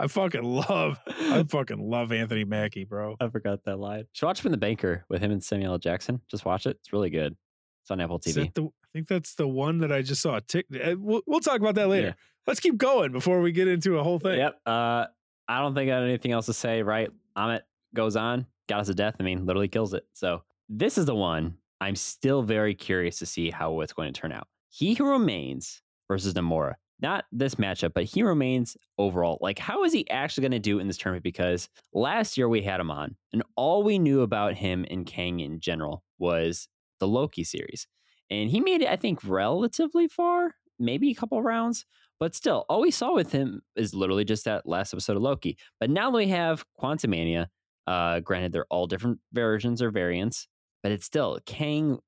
I 0.00 0.06
fucking 0.06 0.44
love, 0.44 0.98
I 1.06 1.44
fucking 1.48 1.80
love 1.80 2.12
Anthony 2.12 2.44
Mackie, 2.44 2.84
bro. 2.84 3.16
I 3.20 3.28
forgot 3.28 3.64
that 3.64 3.78
line. 3.78 4.04
Should 4.12 4.26
watch 4.26 4.40
him 4.40 4.46
in 4.46 4.52
the 4.52 4.58
banker 4.58 5.04
with 5.08 5.20
him 5.20 5.32
and 5.32 5.42
Samuel 5.42 5.72
L. 5.72 5.78
Jackson. 5.78 6.20
Just 6.30 6.44
watch 6.44 6.66
it. 6.66 6.76
It's 6.80 6.92
really 6.92 7.10
good. 7.10 7.36
It's 7.82 7.90
on 7.90 8.00
Apple 8.00 8.20
Is 8.24 8.36
TV. 8.36 8.44
that 8.44 8.54
the, 8.54 8.68
I 8.88 8.98
think 8.98 9.08
that's 9.08 9.34
the 9.34 9.46
one 9.46 9.78
that 9.78 9.92
I 9.92 10.02
just 10.02 10.22
saw. 10.22 10.40
Tick, 10.46 10.66
uh, 10.74 10.94
we'll, 10.98 11.22
we'll 11.26 11.40
talk 11.40 11.60
about 11.60 11.74
that 11.74 11.88
later. 11.88 12.08
Yeah. 12.08 12.14
Let's 12.46 12.60
keep 12.60 12.78
going 12.78 13.12
before 13.12 13.40
we 13.40 13.52
get 13.52 13.68
into 13.68 13.98
a 13.98 14.02
whole 14.02 14.18
thing. 14.18 14.38
Yep. 14.38 14.60
Uh, 14.64 15.06
I 15.46 15.60
don't 15.60 15.74
think 15.74 15.90
I 15.90 15.94
have 15.94 16.04
anything 16.04 16.32
else 16.32 16.46
to 16.46 16.54
say, 16.54 16.82
right? 16.82 17.10
Ammit 17.36 17.60
goes 17.94 18.16
on, 18.16 18.46
goddess 18.68 18.88
of 18.88 18.96
death. 18.96 19.16
I 19.20 19.22
mean, 19.22 19.44
literally 19.44 19.68
kills 19.68 19.92
it. 19.92 20.04
So 20.14 20.42
this 20.68 20.96
is 20.96 21.06
the 21.06 21.14
one 21.14 21.58
I'm 21.80 21.96
still 21.96 22.42
very 22.42 22.74
curious 22.74 23.18
to 23.18 23.26
see 23.26 23.50
how 23.50 23.80
it's 23.80 23.92
going 23.92 24.12
to 24.12 24.18
turn 24.18 24.32
out. 24.32 24.48
He 24.70 24.94
who 24.94 25.10
remains 25.10 25.82
versus 26.08 26.34
Namora. 26.34 26.74
Not 27.00 27.26
this 27.30 27.54
matchup, 27.54 27.92
but 27.94 28.04
he 28.04 28.24
remains 28.24 28.76
overall. 28.98 29.38
Like, 29.40 29.58
how 29.58 29.84
is 29.84 29.92
he 29.92 30.08
actually 30.10 30.42
going 30.42 30.52
to 30.52 30.58
do 30.58 30.80
in 30.80 30.88
this 30.88 30.96
tournament? 30.96 31.22
Because 31.22 31.68
last 31.92 32.36
year 32.36 32.48
we 32.48 32.62
had 32.62 32.80
him 32.80 32.90
on, 32.90 33.14
and 33.32 33.44
all 33.54 33.84
we 33.84 34.00
knew 34.00 34.22
about 34.22 34.54
him 34.54 34.84
and 34.90 35.06
Kang 35.06 35.38
in 35.38 35.60
general 35.60 36.02
was 36.18 36.66
the 36.98 37.06
Loki 37.06 37.44
series. 37.44 37.86
And 38.30 38.50
he 38.50 38.60
made 38.60 38.82
it, 38.82 38.88
I 38.88 38.96
think, 38.96 39.20
relatively 39.24 40.08
far, 40.08 40.54
maybe 40.78 41.10
a 41.10 41.14
couple 41.14 41.42
rounds. 41.42 41.84
But 42.20 42.34
still, 42.34 42.64
all 42.68 42.80
we 42.80 42.90
saw 42.90 43.14
with 43.14 43.32
him 43.32 43.62
is 43.76 43.94
literally 43.94 44.24
just 44.24 44.44
that 44.44 44.66
last 44.66 44.92
episode 44.92 45.16
of 45.16 45.22
Loki. 45.22 45.56
But 45.78 45.90
now 45.90 46.10
that 46.10 46.16
we 46.16 46.28
have 46.28 46.64
Quantumania, 46.80 47.46
uh, 47.86 48.20
granted, 48.20 48.52
they're 48.52 48.66
all 48.70 48.86
different 48.86 49.20
versions 49.32 49.80
or 49.80 49.90
variants, 49.90 50.48
but 50.82 50.92
it's 50.92 51.06
still 51.06 51.38
Kang, 51.46 51.98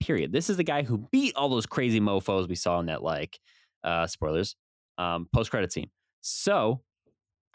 period. 0.00 0.32
This 0.32 0.48
is 0.48 0.56
the 0.56 0.64
guy 0.64 0.82
who 0.82 1.06
beat 1.12 1.36
all 1.36 1.48
those 1.48 1.66
crazy 1.66 2.00
mofos 2.00 2.48
we 2.48 2.54
saw 2.54 2.80
in 2.80 2.86
that, 2.86 3.02
like, 3.02 3.38
uh, 3.84 4.06
spoilers, 4.06 4.56
um, 4.98 5.28
post 5.32 5.50
credit 5.50 5.72
scene. 5.72 5.90
So, 6.20 6.82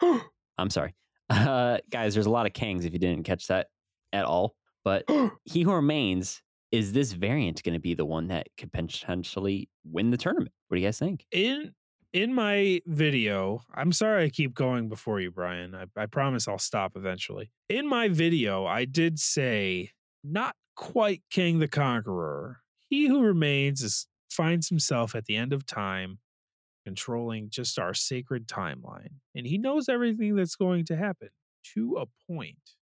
I'm 0.00 0.70
sorry. 0.70 0.94
Uh, 1.28 1.78
guys, 1.90 2.14
there's 2.14 2.26
a 2.26 2.30
lot 2.30 2.46
of 2.46 2.52
Kangs 2.52 2.84
if 2.84 2.92
you 2.92 3.00
didn't 3.00 3.24
catch 3.24 3.48
that 3.48 3.66
at 4.12 4.24
all. 4.24 4.54
But 4.84 5.02
he 5.44 5.62
who 5.62 5.72
remains 5.72 6.40
is 6.76 6.92
this 6.92 7.12
variant 7.12 7.62
going 7.62 7.72
to 7.72 7.80
be 7.80 7.94
the 7.94 8.04
one 8.04 8.28
that 8.28 8.48
could 8.58 8.70
potentially 8.70 9.70
win 9.90 10.10
the 10.10 10.18
tournament? 10.18 10.52
What 10.68 10.76
do 10.76 10.82
you 10.82 10.86
guys 10.86 10.98
think? 10.98 11.24
in 11.32 11.72
in 12.12 12.32
my 12.32 12.80
video 12.86 13.60
i'm 13.74 13.90
sorry 13.92 14.24
i 14.24 14.30
keep 14.30 14.54
going 14.54 14.88
before 14.88 15.20
you 15.20 15.30
brian 15.30 15.74
I, 15.74 15.86
I 16.00 16.06
promise 16.06 16.46
i'll 16.46 16.56
stop 16.56 16.92
eventually 16.94 17.50
in 17.68 17.86
my 17.86 18.08
video 18.08 18.64
i 18.64 18.84
did 18.84 19.18
say 19.18 19.90
not 20.22 20.54
quite 20.76 21.22
Kang 21.32 21.58
the 21.58 21.66
conqueror 21.68 22.60
he 22.88 23.08
who 23.08 23.22
remains 23.22 23.82
is 23.82 24.06
finds 24.30 24.68
himself 24.68 25.16
at 25.16 25.24
the 25.24 25.36
end 25.36 25.52
of 25.52 25.66
time 25.66 26.20
controlling 26.86 27.50
just 27.50 27.76
our 27.76 27.92
sacred 27.92 28.46
timeline 28.46 29.16
and 29.34 29.46
he 29.46 29.58
knows 29.58 29.88
everything 29.88 30.36
that's 30.36 30.56
going 30.56 30.84
to 30.86 30.96
happen 30.96 31.28
to 31.74 31.98
a 31.98 32.32
point 32.32 32.76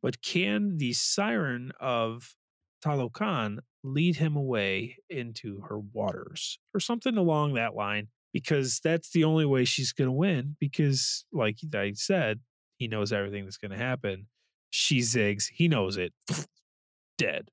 but 0.00 0.22
can 0.22 0.78
the 0.78 0.92
siren 0.92 1.72
of 1.80 2.36
talokan 2.84 3.58
lead 3.82 4.16
him 4.16 4.36
away 4.36 4.96
into 5.08 5.60
her 5.62 5.78
waters 5.78 6.58
or 6.74 6.80
something 6.80 7.16
along 7.16 7.54
that 7.54 7.74
line 7.74 8.08
because 8.32 8.80
that's 8.84 9.10
the 9.10 9.24
only 9.24 9.44
way 9.46 9.64
she's 9.64 9.92
going 9.92 10.08
to 10.08 10.12
win 10.12 10.56
because 10.60 11.24
like 11.32 11.56
i 11.74 11.92
said 11.94 12.40
he 12.76 12.86
knows 12.88 13.12
everything 13.12 13.44
that's 13.44 13.56
going 13.56 13.70
to 13.70 13.76
happen 13.76 14.26
she 14.70 14.98
zigs 14.98 15.44
he 15.52 15.66
knows 15.68 15.96
it 15.96 16.12
dead 17.18 17.50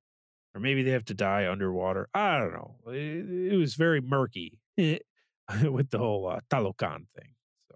or 0.55 0.61
maybe 0.61 0.84
they 0.84 0.91
have 0.91 1.05
to 1.05 1.13
die 1.13 1.49
underwater 1.49 2.07
i 2.13 2.38
don't 2.39 2.53
know 2.53 2.75
it, 2.88 3.53
it 3.53 3.57
was 3.57 3.75
very 3.75 4.01
murky 4.01 4.59
with 4.78 5.89
the 5.89 5.97
whole 5.97 6.28
uh, 6.30 6.39
talokan 6.49 7.05
thing 7.15 7.34
so 7.69 7.75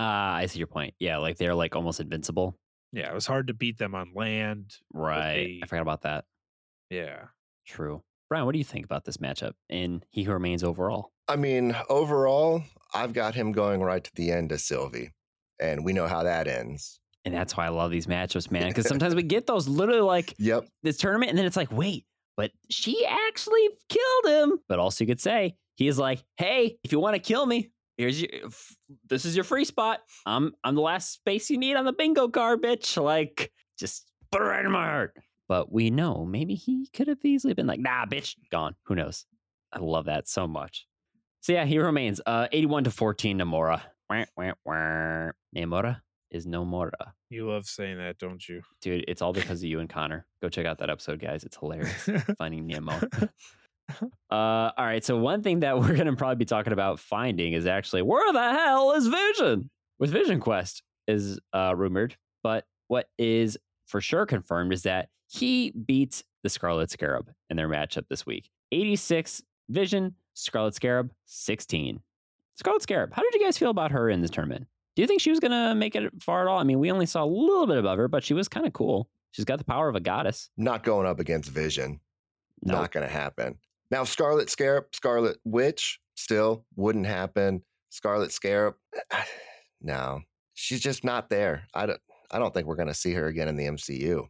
Ah, 0.00 0.34
I 0.36 0.46
see 0.46 0.58
your 0.60 0.68
point. 0.68 0.94
Yeah, 1.00 1.16
like 1.16 1.38
they're 1.38 1.56
like 1.56 1.74
almost 1.74 1.98
invincible. 1.98 2.56
yeah 2.92 3.08
it 3.10 3.14
was 3.14 3.26
hard 3.26 3.48
to 3.48 3.54
beat 3.54 3.78
them 3.78 3.94
on 3.96 4.12
land 4.14 4.76
Right. 4.94 5.34
they- 5.34 5.60
I 5.62 5.66
forgot 5.66 5.82
about 5.82 6.02
that. 6.02 6.24
Yeah 6.90 7.26
True. 7.66 8.02
Brian, 8.30 8.46
what 8.46 8.52
do 8.52 8.58
you 8.58 8.64
think 8.64 8.84
about 8.86 9.04
this 9.04 9.18
matchup 9.18 9.52
in 9.68 10.02
He 10.10 10.22
Who 10.22 10.32
Remains 10.32 10.64
overall? 10.64 11.12
I 11.28 11.36
mean, 11.36 11.76
overall, 11.90 12.62
I've 12.94 13.12
got 13.12 13.34
him 13.34 13.52
going 13.52 13.82
right 13.82 14.02
to 14.02 14.10
the 14.14 14.32
end 14.32 14.52
of 14.52 14.60
Sylvie, 14.60 15.10
and 15.60 15.84
we 15.84 15.92
know 15.92 16.06
how 16.06 16.22
that 16.22 16.46
ends. 16.48 16.98
And 17.26 17.34
that's 17.34 17.56
why 17.58 17.66
I 17.66 17.68
love 17.68 17.90
these 17.90 18.06
matchups, 18.06 18.50
man. 18.50 18.68
Because 18.68 18.88
sometimes 18.88 19.14
we 19.14 19.22
get 19.36 19.46
those 19.46 19.68
literally 19.68 20.00
like 20.00 20.34
Yep. 20.38 20.66
this 20.82 20.96
tournament, 20.96 21.28
and 21.30 21.38
then 21.38 21.44
it's 21.44 21.56
like, 21.58 21.70
wait, 21.70 22.06
but 22.38 22.50
she 22.70 23.04
actually 23.06 23.68
killed 23.90 24.34
him. 24.52 24.58
But 24.68 24.78
also, 24.78 25.04
you 25.04 25.08
could 25.08 25.20
say 25.20 25.54
he 25.76 25.88
is 25.88 25.98
like, 25.98 26.22
hey, 26.38 26.78
if 26.84 26.92
you 26.92 27.00
want 27.00 27.16
to 27.16 27.20
kill 27.20 27.44
me, 27.44 27.70
here's 27.98 28.20
your, 28.20 28.30
this 29.10 29.26
is 29.26 29.36
your 29.36 29.44
free 29.44 29.66
spot. 29.66 30.00
I'm 30.24 30.52
I'm 30.64 30.74
the 30.74 30.80
last 30.80 31.12
space 31.12 31.50
you 31.50 31.58
need 31.58 31.76
on 31.76 31.84
the 31.84 31.92
bingo 31.92 32.28
card, 32.28 32.62
bitch. 32.62 33.02
Like, 33.02 33.52
just 33.78 34.10
put 34.32 34.40
it 34.40 34.44
right 34.44 34.64
in 34.64 34.70
my 34.70 34.86
heart. 34.86 35.14
But 35.48 35.72
we 35.72 35.90
know 35.90 36.24
maybe 36.24 36.54
he 36.54 36.88
could 36.92 37.08
have 37.08 37.24
easily 37.24 37.54
been 37.54 37.66
like, 37.66 37.80
nah, 37.80 38.04
bitch, 38.04 38.36
gone. 38.50 38.74
Who 38.84 38.94
knows? 38.94 39.24
I 39.72 39.78
love 39.78 40.06
that 40.06 40.28
so 40.28 40.46
much. 40.46 40.86
So 41.40 41.52
yeah, 41.52 41.64
he 41.64 41.78
remains. 41.78 42.20
Uh, 42.26 42.48
81 42.52 42.84
to 42.84 42.90
14, 42.90 43.38
Namora. 43.38 43.80
Wah, 44.10 44.24
wah, 44.36 44.52
wah. 44.64 45.30
Namora 45.56 46.00
is 46.30 46.46
no 46.46 46.64
Mora. 46.64 47.14
you 47.30 47.48
love 47.48 47.64
saying 47.64 47.96
that 47.98 48.18
don't 48.18 48.46
you 48.46 48.60
Dude, 48.82 49.04
it's 49.08 49.22
all 49.22 49.32
because 49.32 49.60
of 49.62 49.68
you 49.68 49.80
and 49.80 49.88
Connor. 49.88 50.26
Go 50.42 50.48
check 50.48 50.66
out 50.66 50.78
that 50.78 50.90
episode, 50.90 51.20
guys. 51.20 51.44
It's 51.44 51.56
hilarious. 51.56 52.08
Finding 52.38 52.66
Nemo. 52.66 53.00
Uh, 54.30 54.70
all 54.76 54.84
right. 54.84 55.02
So 55.02 55.16
one 55.16 55.42
thing 55.42 55.60
that 55.60 55.78
we're 55.80 55.96
gonna 55.96 56.14
probably 56.14 56.36
be 56.36 56.44
talking 56.44 56.74
about 56.74 57.00
finding 57.00 57.54
is 57.54 57.66
actually 57.66 58.02
where 58.02 58.32
the 58.34 58.52
hell 58.52 58.92
is 58.92 59.06
Vision? 59.06 59.70
With 59.98 60.10
Vision 60.10 60.40
Quest 60.40 60.82
is 61.06 61.40
uh, 61.54 61.74
rumored, 61.74 62.14
but 62.42 62.66
what 62.88 63.08
is 63.18 63.56
for 63.88 64.00
sure 64.00 64.24
confirmed 64.26 64.72
is 64.72 64.84
that 64.84 65.08
he 65.26 65.72
beats 65.72 66.22
the 66.42 66.48
Scarlet 66.48 66.90
Scarab 66.90 67.30
in 67.50 67.56
their 67.56 67.68
matchup 67.68 68.04
this 68.08 68.24
week. 68.24 68.48
86 68.70 69.42
Vision, 69.68 70.14
Scarlet 70.34 70.74
Scarab 70.74 71.10
16. 71.26 72.00
Scarlet 72.54 72.82
Scarab, 72.82 73.12
how 73.12 73.22
did 73.22 73.34
you 73.34 73.44
guys 73.44 73.58
feel 73.58 73.70
about 73.70 73.90
her 73.90 74.08
in 74.08 74.20
this 74.22 74.30
tournament? 74.30 74.66
Do 74.94 75.02
you 75.02 75.08
think 75.08 75.20
she 75.20 75.30
was 75.30 75.40
gonna 75.40 75.74
make 75.74 75.94
it 75.96 76.10
far 76.22 76.42
at 76.42 76.50
all? 76.50 76.58
I 76.58 76.64
mean, 76.64 76.78
we 76.78 76.90
only 76.90 77.06
saw 77.06 77.24
a 77.24 77.26
little 77.26 77.66
bit 77.66 77.78
above 77.78 77.98
her, 77.98 78.08
but 78.08 78.24
she 78.24 78.34
was 78.34 78.48
kind 78.48 78.66
of 78.66 78.72
cool. 78.72 79.08
She's 79.30 79.44
got 79.44 79.58
the 79.58 79.64
power 79.64 79.88
of 79.88 79.94
a 79.94 80.00
goddess. 80.00 80.50
Not 80.56 80.82
going 80.82 81.06
up 81.06 81.20
against 81.20 81.50
Vision. 81.50 82.00
No, 82.62 82.74
Not 82.74 82.92
going 82.92 83.06
to 83.06 83.12
happen. 83.12 83.58
Now, 83.90 84.04
Scarlet 84.04 84.50
Scarab, 84.50 84.86
Scarlet 84.92 85.38
Witch, 85.44 86.00
still 86.16 86.64
wouldn't 86.76 87.06
happen. 87.06 87.62
Scarlet 87.90 88.32
Scarab, 88.32 88.74
no, 89.80 90.20
she's 90.54 90.80
just 90.80 91.04
not 91.04 91.30
there. 91.30 91.64
I 91.74 91.86
don't. 91.86 92.00
I 92.30 92.38
don't 92.38 92.52
think 92.54 92.66
we're 92.66 92.76
going 92.76 92.88
to 92.88 92.94
see 92.94 93.12
her 93.14 93.26
again 93.26 93.48
in 93.48 93.56
the 93.56 93.64
MCU. 93.66 94.26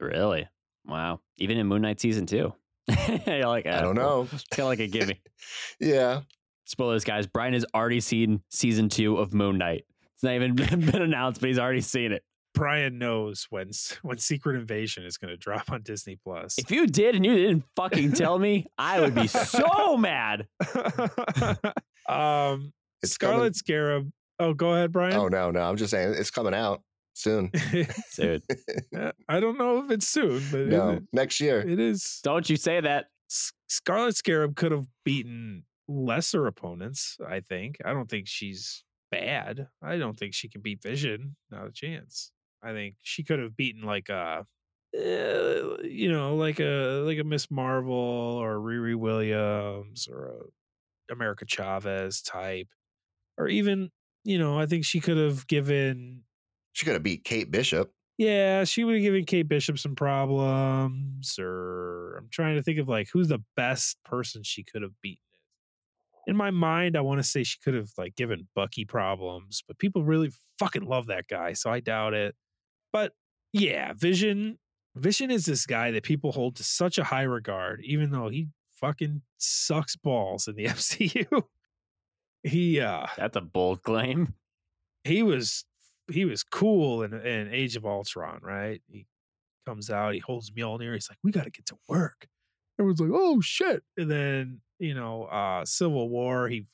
Really? 0.00 0.48
Wow. 0.86 1.20
Even 1.38 1.58
in 1.58 1.66
Moon 1.66 1.82
Knight 1.82 2.00
season 2.00 2.26
two. 2.26 2.52
You're 3.26 3.46
like, 3.46 3.66
I 3.66 3.78
"Ah, 3.78 3.80
don't 3.80 3.94
know. 3.94 4.28
It's 4.32 4.44
kind 4.50 4.64
of 4.64 4.68
like 4.68 4.80
a 4.80 4.86
gimme. 4.86 5.20
Yeah, 5.80 6.20
Spoilers, 6.66 7.04
guys. 7.04 7.26
Brian 7.26 7.52
has 7.54 7.64
already 7.74 8.00
seen 8.00 8.40
season 8.50 8.88
two 8.88 9.16
of 9.18 9.34
Moon 9.34 9.58
Knight. 9.58 9.84
It's 10.14 10.22
not 10.22 10.32
even 10.34 10.54
been 10.56 11.02
announced, 11.02 11.40
but 11.40 11.48
he's 11.48 11.58
already 11.58 11.80
seen 11.82 12.12
it. 12.12 12.22
brian 12.54 12.98
knows 12.98 13.46
when 13.50 13.70
when 14.02 14.16
secret 14.18 14.56
invasion 14.56 15.04
is 15.04 15.16
going 15.18 15.28
to 15.30 15.36
drop 15.36 15.70
on 15.72 15.82
disney 15.82 16.16
plus 16.22 16.56
If 16.58 16.70
you 16.70 16.86
did 16.86 17.14
and 17.16 17.26
you 17.26 17.34
didn't 17.34 17.64
fucking 17.76 18.12
tell 18.12 18.38
me, 18.38 18.66
I 18.78 19.00
would 19.00 19.14
be 19.14 19.26
so 19.26 19.96
mad. 19.96 20.46
um 22.08 22.72
It's 23.02 23.12
scarlet 23.12 23.38
coming. 23.38 23.52
scarab 23.54 24.12
oh 24.38 24.54
go 24.54 24.72
ahead 24.74 24.92
brian 24.92 25.14
Oh 25.14 25.28
no, 25.28 25.50
no, 25.50 25.60
I'm 25.60 25.76
just 25.76 25.90
saying 25.90 26.14
it's 26.16 26.30
coming 26.30 26.54
out 26.54 26.82
soon. 27.14 27.50
Dude, 28.16 28.42
i 29.28 29.40
don't 29.40 29.56
know 29.58 29.82
if 29.84 29.90
it's 29.90 30.06
soon 30.08 30.42
but 30.50 30.60
it- 30.60 30.68
No, 30.68 31.00
next 31.12 31.40
year. 31.40 31.60
it 31.60 31.80
is 31.80 32.20
don't 32.22 32.48
you 32.50 32.56
say 32.56 32.80
that. 32.80 33.06
Scarlet 33.68 34.14
Scarab 34.16 34.54
could 34.54 34.70
have 34.72 34.86
beaten 35.04 35.64
lesser 35.88 36.46
opponents, 36.46 37.16
I 37.26 37.40
think. 37.40 37.78
I 37.84 37.92
don't 37.92 38.08
think 38.08 38.28
she's 38.28 38.84
bad. 39.10 39.66
I 39.82 39.96
don't 39.96 40.16
think 40.18 40.34
she 40.34 40.48
can 40.48 40.60
beat 40.60 40.82
Vision. 40.82 41.36
Not 41.50 41.66
a 41.66 41.72
chance. 41.72 42.30
I 42.62 42.72
think 42.72 42.96
she 43.02 43.24
could 43.24 43.38
have 43.40 43.56
beaten 43.56 43.82
like 43.82 44.08
a 44.10 44.46
uh, 44.96 45.76
you 45.82 46.10
know, 46.12 46.36
like 46.36 46.60
a 46.60 47.02
like 47.04 47.18
a 47.18 47.24
Miss 47.24 47.50
Marvel 47.50 47.94
or 47.94 48.56
Riri 48.58 48.94
Williams 48.94 50.06
or 50.08 50.26
a 50.28 51.12
America 51.12 51.44
Chavez 51.46 52.22
type. 52.22 52.68
Or 53.36 53.48
even, 53.48 53.90
you 54.22 54.38
know, 54.38 54.58
I 54.58 54.66
think 54.66 54.84
she 54.84 55.00
could 55.00 55.16
have 55.16 55.46
given 55.48 56.22
She 56.74 56.84
could 56.84 56.92
have 56.94 57.02
beat 57.02 57.24
Kate 57.24 57.50
Bishop. 57.50 57.90
yeah, 58.18 58.64
she 58.64 58.84
would 58.84 58.94
have 58.96 59.02
given 59.02 59.24
Kate 59.24 59.48
Bishop 59.48 59.78
some 59.78 59.94
problems, 59.96 61.36
or 61.38 62.16
I'm 62.18 62.28
trying 62.30 62.56
to 62.56 62.62
think 62.62 62.78
of 62.78 62.88
like 62.88 63.08
who's 63.12 63.28
the 63.28 63.42
best 63.56 63.96
person 64.04 64.42
she 64.44 64.62
could 64.62 64.82
have 64.82 65.00
beaten. 65.00 65.18
In 66.26 66.36
my 66.36 66.50
mind, 66.50 66.96
I 66.96 67.00
want 67.02 67.18
to 67.18 67.24
say 67.24 67.42
she 67.44 67.58
could 67.64 67.74
have 67.74 67.90
like 67.98 68.14
given 68.16 68.48
Bucky 68.54 68.84
problems, 68.84 69.62
but 69.66 69.78
people 69.78 70.04
really 70.04 70.30
fucking 70.58 70.84
love 70.84 71.06
that 71.06 71.28
guy, 71.28 71.52
so 71.54 71.70
I 71.70 71.80
doubt 71.80 72.14
it. 72.14 72.34
But 72.92 73.12
yeah, 73.52 73.92
Vision, 73.94 74.58
Vision 74.96 75.30
is 75.30 75.44
this 75.46 75.66
guy 75.66 75.90
that 75.92 76.02
people 76.02 76.32
hold 76.32 76.56
to 76.56 76.64
such 76.64 76.98
a 76.98 77.04
high 77.04 77.22
regard, 77.24 77.80
even 77.84 78.10
though 78.10 78.28
he 78.28 78.48
fucking 78.80 79.22
sucks 79.38 79.96
balls 79.96 80.48
in 80.48 80.56
the 80.56 80.64
MCU. 80.76 81.42
he 82.42 82.80
uh 82.80 83.06
That's 83.16 83.36
a 83.36 83.40
bold 83.40 83.82
claim. 83.82 84.34
he 85.04 85.22
was 85.22 85.64
he 86.10 86.24
was 86.24 86.42
cool 86.42 87.02
in, 87.02 87.14
in 87.14 87.52
Age 87.52 87.76
of 87.76 87.86
Ultron, 87.86 88.40
right? 88.42 88.82
He 88.88 89.06
comes 89.66 89.90
out, 89.90 90.14
he 90.14 90.20
holds 90.20 90.50
Mjolnir, 90.50 90.94
he's 90.94 91.10
like, 91.10 91.18
"We 91.22 91.32
got 91.32 91.44
to 91.44 91.50
get 91.50 91.66
to 91.66 91.76
work." 91.88 92.28
Everyone's 92.78 93.00
like, 93.00 93.10
"Oh 93.12 93.40
shit!" 93.40 93.82
And 93.96 94.10
then 94.10 94.60
you 94.78 94.94
know, 94.94 95.24
uh 95.24 95.64
Civil 95.64 96.08
War, 96.08 96.48
he 96.48 96.66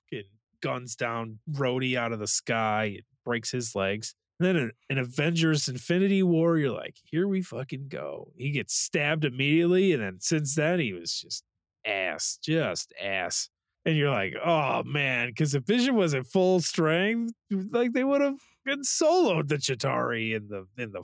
guns 0.62 0.96
down 0.96 1.38
Rhodey 1.50 1.96
out 1.96 2.12
of 2.12 2.18
the 2.18 2.26
sky, 2.26 3.00
breaks 3.24 3.50
his 3.50 3.74
legs. 3.74 4.14
And 4.38 4.46
then 4.46 4.70
in 4.88 4.98
Avengers 4.98 5.68
Infinity 5.68 6.22
War, 6.22 6.56
you're 6.56 6.72
like, 6.72 6.96
here 7.04 7.28
we 7.28 7.42
fucking 7.42 7.88
go. 7.88 8.32
He 8.36 8.50
gets 8.50 8.74
stabbed 8.74 9.24
immediately. 9.24 9.92
And 9.92 10.02
then 10.02 10.18
since 10.20 10.54
then, 10.54 10.80
he 10.80 10.92
was 10.94 11.20
just 11.20 11.44
ass, 11.86 12.38
just 12.42 12.92
ass. 13.00 13.50
And 13.84 13.96
you're 13.96 14.10
like, 14.10 14.34
oh 14.42 14.82
man, 14.84 15.28
because 15.28 15.54
if 15.54 15.64
Vision 15.64 15.94
was 15.94 16.14
at 16.14 16.26
full 16.26 16.60
strength, 16.60 17.32
like 17.50 17.92
they 17.92 18.04
would 18.04 18.20
have 18.20 18.38
been 18.64 18.82
soloed 18.82 19.48
the 19.48 19.56
Chitauri 19.56 20.34
in 20.34 20.48
the 20.48 20.66
in 20.82 20.92
the 20.92 21.02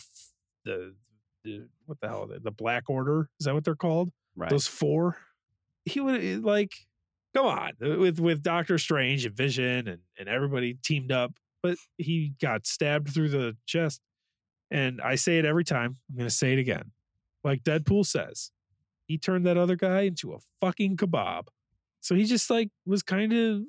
the, 0.65 0.95
the 1.45 1.69
what 1.87 2.01
the 2.01 2.09
hell 2.09 2.29
the 2.43 2.51
Black 2.51 2.85
Order 2.89 3.29
is 3.41 3.47
that 3.47 3.55
what 3.55 3.65
they're 3.65 3.75
called? 3.75 4.11
Right. 4.35 4.51
Those 4.51 4.67
four. 4.67 5.17
He 5.85 6.01
would 6.01 6.23
eh, 6.23 6.39
like, 6.41 6.73
come 7.35 7.47
on, 7.47 7.73
uh, 7.85 7.99
with 7.99 8.19
with 8.21 8.43
Doctor 8.43 8.79
Strange 8.79 9.25
and 9.25 9.35
Vision 9.35 9.89
and 9.89 10.01
and 10.19 10.29
everybody 10.29 10.75
teamed 10.83 11.13
up, 11.13 11.33
but 11.63 11.79
he 11.97 12.33
got 12.41 12.67
stabbed 12.67 13.13
through 13.13 13.31
the 13.31 13.57
chest. 13.67 14.01
And 14.71 15.01
I 15.01 15.15
say 15.15 15.39
it 15.39 15.45
every 15.45 15.65
time. 15.65 15.97
I'm 16.11 16.17
going 16.17 16.29
to 16.29 16.35
say 16.35 16.53
it 16.53 16.59
again, 16.59 16.91
like 17.45 17.63
Deadpool 17.63 18.05
says, 18.05 18.51
he 19.07 19.17
turned 19.17 19.47
that 19.47 19.57
other 19.57 19.77
guy 19.77 20.03
into 20.03 20.33
a 20.33 20.39
fucking 20.61 20.97
kebab. 20.97 21.45
So 22.01 22.15
he 22.15 22.25
just 22.25 22.51
like 22.51 22.71
was 22.85 23.03
kind 23.03 23.33
of 23.33 23.63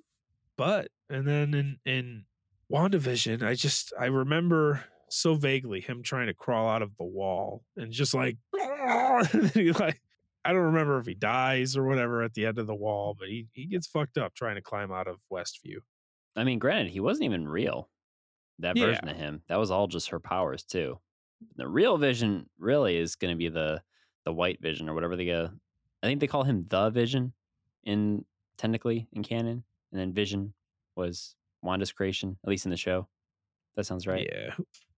butt. 0.58 0.90
And 1.10 1.28
then 1.28 1.54
in 1.54 1.78
in 1.86 2.26
WandaVision, 2.72 3.44
I 3.44 3.54
just 3.56 3.94
I 3.98 4.06
remember 4.08 4.84
so 5.10 5.36
vaguely 5.36 5.80
him 5.80 6.04
trying 6.04 6.28
to 6.28 6.34
crawl 6.34 6.68
out 6.68 6.82
of 6.82 6.96
the 6.98 7.06
wall 7.06 7.64
and 7.78 7.92
just 7.92 8.14
like, 8.14 8.38
he 9.54 9.72
like 9.72 10.02
I 10.44 10.52
don't 10.54 10.64
remember 10.64 10.98
if 11.00 11.06
he 11.06 11.14
dies 11.14 11.78
or 11.78 11.86
whatever 11.86 12.24
at 12.24 12.34
the 12.34 12.46
end 12.46 12.60
of 12.60 12.68
the 12.68 12.76
wall, 12.76 13.16
but 13.18 13.30
he 13.30 13.48
he 13.54 13.66
gets 13.68 13.88
fucked 13.88 14.18
up 14.18 14.34
trying 14.34 14.56
to 14.56 14.62
climb 14.62 14.92
out 14.92 15.08
of 15.08 15.20
Westview. 15.32 15.78
I 16.36 16.44
mean, 16.44 16.60
granted, 16.60 16.92
he 16.92 17.00
wasn't 17.00 17.26
even 17.26 17.48
real. 17.48 17.90
That 18.60 18.78
Yeah. 18.78 18.86
version 18.86 19.10
of 19.10 19.18
him, 19.18 19.44
that 19.48 19.58
was 19.58 19.72
all 19.72 19.88
just 19.88 20.10
her 20.10 20.20
powers 20.22 20.64
too. 20.64 21.00
The 21.58 21.68
real 21.70 21.98
Vision 21.98 22.50
really 22.60 22.98
is 22.98 23.16
going 23.16 23.34
to 23.34 23.38
be 23.38 23.50
the 23.50 23.84
the 24.26 24.34
White 24.34 24.62
Vision 24.62 24.90
or 24.90 24.96
whatever 24.96 25.16
they 25.18 25.26
go. 25.26 25.52
I 26.04 26.08
think 26.08 26.22
they 26.22 26.28
call 26.28 26.44
him 26.44 26.68
the 26.70 26.92
Vision 26.92 27.34
in 27.86 28.26
technically 28.58 29.10
in 29.14 29.24
canon, 29.24 29.66
and 29.92 30.02
then 30.02 30.14
Vision 30.14 30.56
was 30.98 31.37
Wanda's 31.62 31.92
creation, 31.92 32.38
at 32.44 32.50
least 32.50 32.66
in 32.66 32.72
the 32.72 32.78
show. 32.78 33.08
That 33.76 33.86
sounds 33.86 34.08
right. 34.08 34.28
Yeah, 34.32 34.54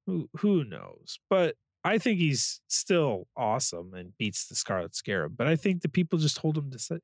who, 0.06 0.30
who 0.38 0.64
knows? 0.64 1.20
But 1.30 1.56
I 1.84 1.98
think 1.98 2.20
he's 2.20 2.62
still 2.68 3.28
awesome 3.38 3.94
and 3.94 4.18
beats 4.18 4.48
the 4.48 4.56
Scarlet 4.56 4.96
Scarab. 4.96 5.38
But 5.38 5.48
I 5.48 5.56
think 5.56 5.82
the 5.82 5.90
people 5.90 6.20
just 6.20 6.40
hold 6.40 6.58
him 6.58 6.72
to 6.72 6.80
such, 6.80 7.02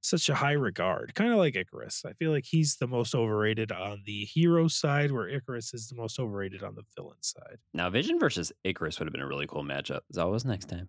such 0.00 0.28
a 0.28 0.34
high 0.34 0.52
regard, 0.52 1.14
kind 1.14 1.32
of 1.32 1.38
like 1.38 1.54
Ikaris. 1.54 2.04
I 2.04 2.12
feel 2.12 2.30
like 2.30 2.44
he's 2.44 2.76
the 2.76 2.86
most 2.86 3.14
overrated 3.14 3.72
on 3.72 4.02
the 4.04 4.24
hero 4.24 4.68
side, 4.68 5.12
where 5.12 5.28
Ikaris 5.28 5.74
is 5.74 5.88
the 5.88 5.96
most 5.96 6.18
overrated 6.18 6.62
on 6.62 6.74
the 6.74 6.84
villain 6.96 7.22
side. 7.22 7.58
Now, 7.72 7.90
Vision 7.90 8.18
versus 8.18 8.52
Ikaris 8.64 8.98
would 8.98 9.06
have 9.06 9.12
been 9.12 9.22
a 9.22 9.26
really 9.26 9.46
cool 9.46 9.64
matchup. 9.64 10.00
As 10.10 10.18
always, 10.18 10.44
next 10.44 10.68
time. 10.68 10.88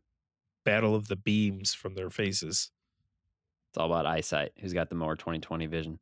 Battle 0.66 0.96
of 0.96 1.08
the 1.08 1.16
beams 1.16 1.74
from 1.74 1.96
their 1.96 2.10
faces. 2.10 2.72
It's 3.72 3.78
all 3.78 3.86
about 3.86 4.06
eyesight. 4.06 4.52
Who's 4.60 4.74
got 4.74 4.90
the 4.90 4.96
more 4.96 5.16
2020 5.16 5.66
vision? 5.68 6.00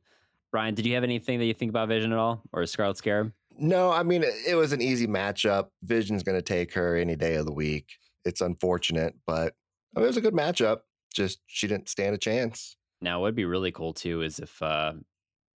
Brian, 0.52 0.76
did 0.76 0.86
you 0.86 0.94
have 0.96 1.04
anything 1.04 1.40
that 1.40 1.46
you 1.46 1.54
think 1.54 1.70
about 1.70 1.90
Vision 1.90 2.12
at 2.12 2.18
all, 2.18 2.42
or 2.54 2.66
Scarlet 2.66 2.98
Scarab? 2.98 3.34
No, 3.58 3.92
I 3.92 4.04
mean, 4.04 4.24
it 4.24 4.34
it 4.48 4.56
was 4.56 4.72
an 4.72 4.82
easy 4.82 5.08
matchup. 5.08 5.68
Vision's 5.84 6.24
going 6.24 6.38
to 6.38 6.44
take 6.44 6.74
her 6.74 6.96
any 6.96 7.16
day 7.16 7.36
of 7.36 7.46
the 7.46 7.54
week. 7.54 7.90
It's 8.26 8.42
unfortunate, 8.42 9.16
but 9.26 9.54
I 9.96 10.00
mean, 10.00 10.06
it 10.06 10.08
was 10.08 10.18
a 10.18 10.22
good 10.22 10.34
matchup. 10.34 10.80
Just 11.14 11.40
she 11.48 11.68
didn't 11.68 11.90
stand 11.90 12.14
a 12.14 12.18
chance. 12.20 12.78
Now, 13.02 13.20
what 13.20 13.28
would 13.28 13.36
be 13.36 13.46
really 13.46 13.72
cool 13.72 13.94
too 13.94 14.22
is 14.22 14.40
if 14.40 14.62
uh, 14.62 14.94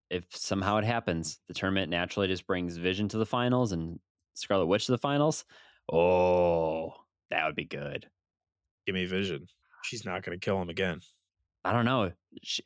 if 0.09 0.25
somehow 0.31 0.77
it 0.77 0.83
happens, 0.83 1.39
the 1.47 1.53
tournament 1.53 1.89
naturally 1.89 2.27
just 2.27 2.47
brings 2.47 2.77
Vision 2.77 3.07
to 3.09 3.17
the 3.17 3.25
finals 3.25 3.71
and 3.71 3.99
Scarlet 4.33 4.65
Witch 4.65 4.87
to 4.87 4.91
the 4.91 4.97
finals. 4.97 5.45
Oh, 5.91 6.93
that 7.29 7.45
would 7.45 7.55
be 7.55 7.65
good. 7.65 8.07
Give 8.85 8.95
me 8.95 9.05
Vision. 9.05 9.47
She's 9.83 10.05
not 10.05 10.23
going 10.23 10.37
to 10.37 10.43
kill 10.43 10.61
him 10.61 10.69
again. 10.69 11.01
I 11.63 11.73
don't 11.73 11.85
know. 11.85 12.11
She, 12.43 12.63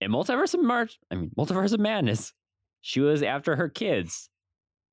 in 0.00 0.10
Multiverse 0.10 0.54
of 0.54 0.62
March, 0.62 0.98
I 1.10 1.14
mean 1.16 1.30
Multiverse 1.38 1.72
of 1.72 1.80
Madness, 1.80 2.32
she 2.80 3.00
was 3.00 3.22
after 3.22 3.56
her 3.56 3.68
kids. 3.68 4.28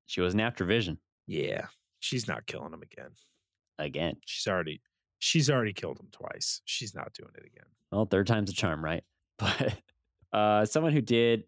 She 0.08 0.22
wasn't 0.22 0.42
after 0.42 0.66
Vision 0.66 1.00
Yeah, 1.28 1.68
she's 2.00 2.28
not 2.28 2.46
killing 2.46 2.74
him 2.74 2.82
again. 2.84 3.12
again. 3.80 4.16
She's 4.26 4.48
already 4.48 4.82
she's 5.20 5.50
already 5.50 5.74
killed 5.74 6.00
him 6.00 6.10
twice. 6.12 6.62
She's 6.66 6.94
not 6.94 7.14
doing 7.14 7.32
it 7.36 7.46
again. 7.46 7.66
Well, 7.92 8.06
third 8.06 8.28
time's 8.28 8.50
a 8.50 8.54
charm, 8.54 8.84
right? 8.84 9.04
But 9.38 9.74
uh, 10.32 10.66
someone 10.66 10.94
who 10.94 11.02
did 11.02 11.44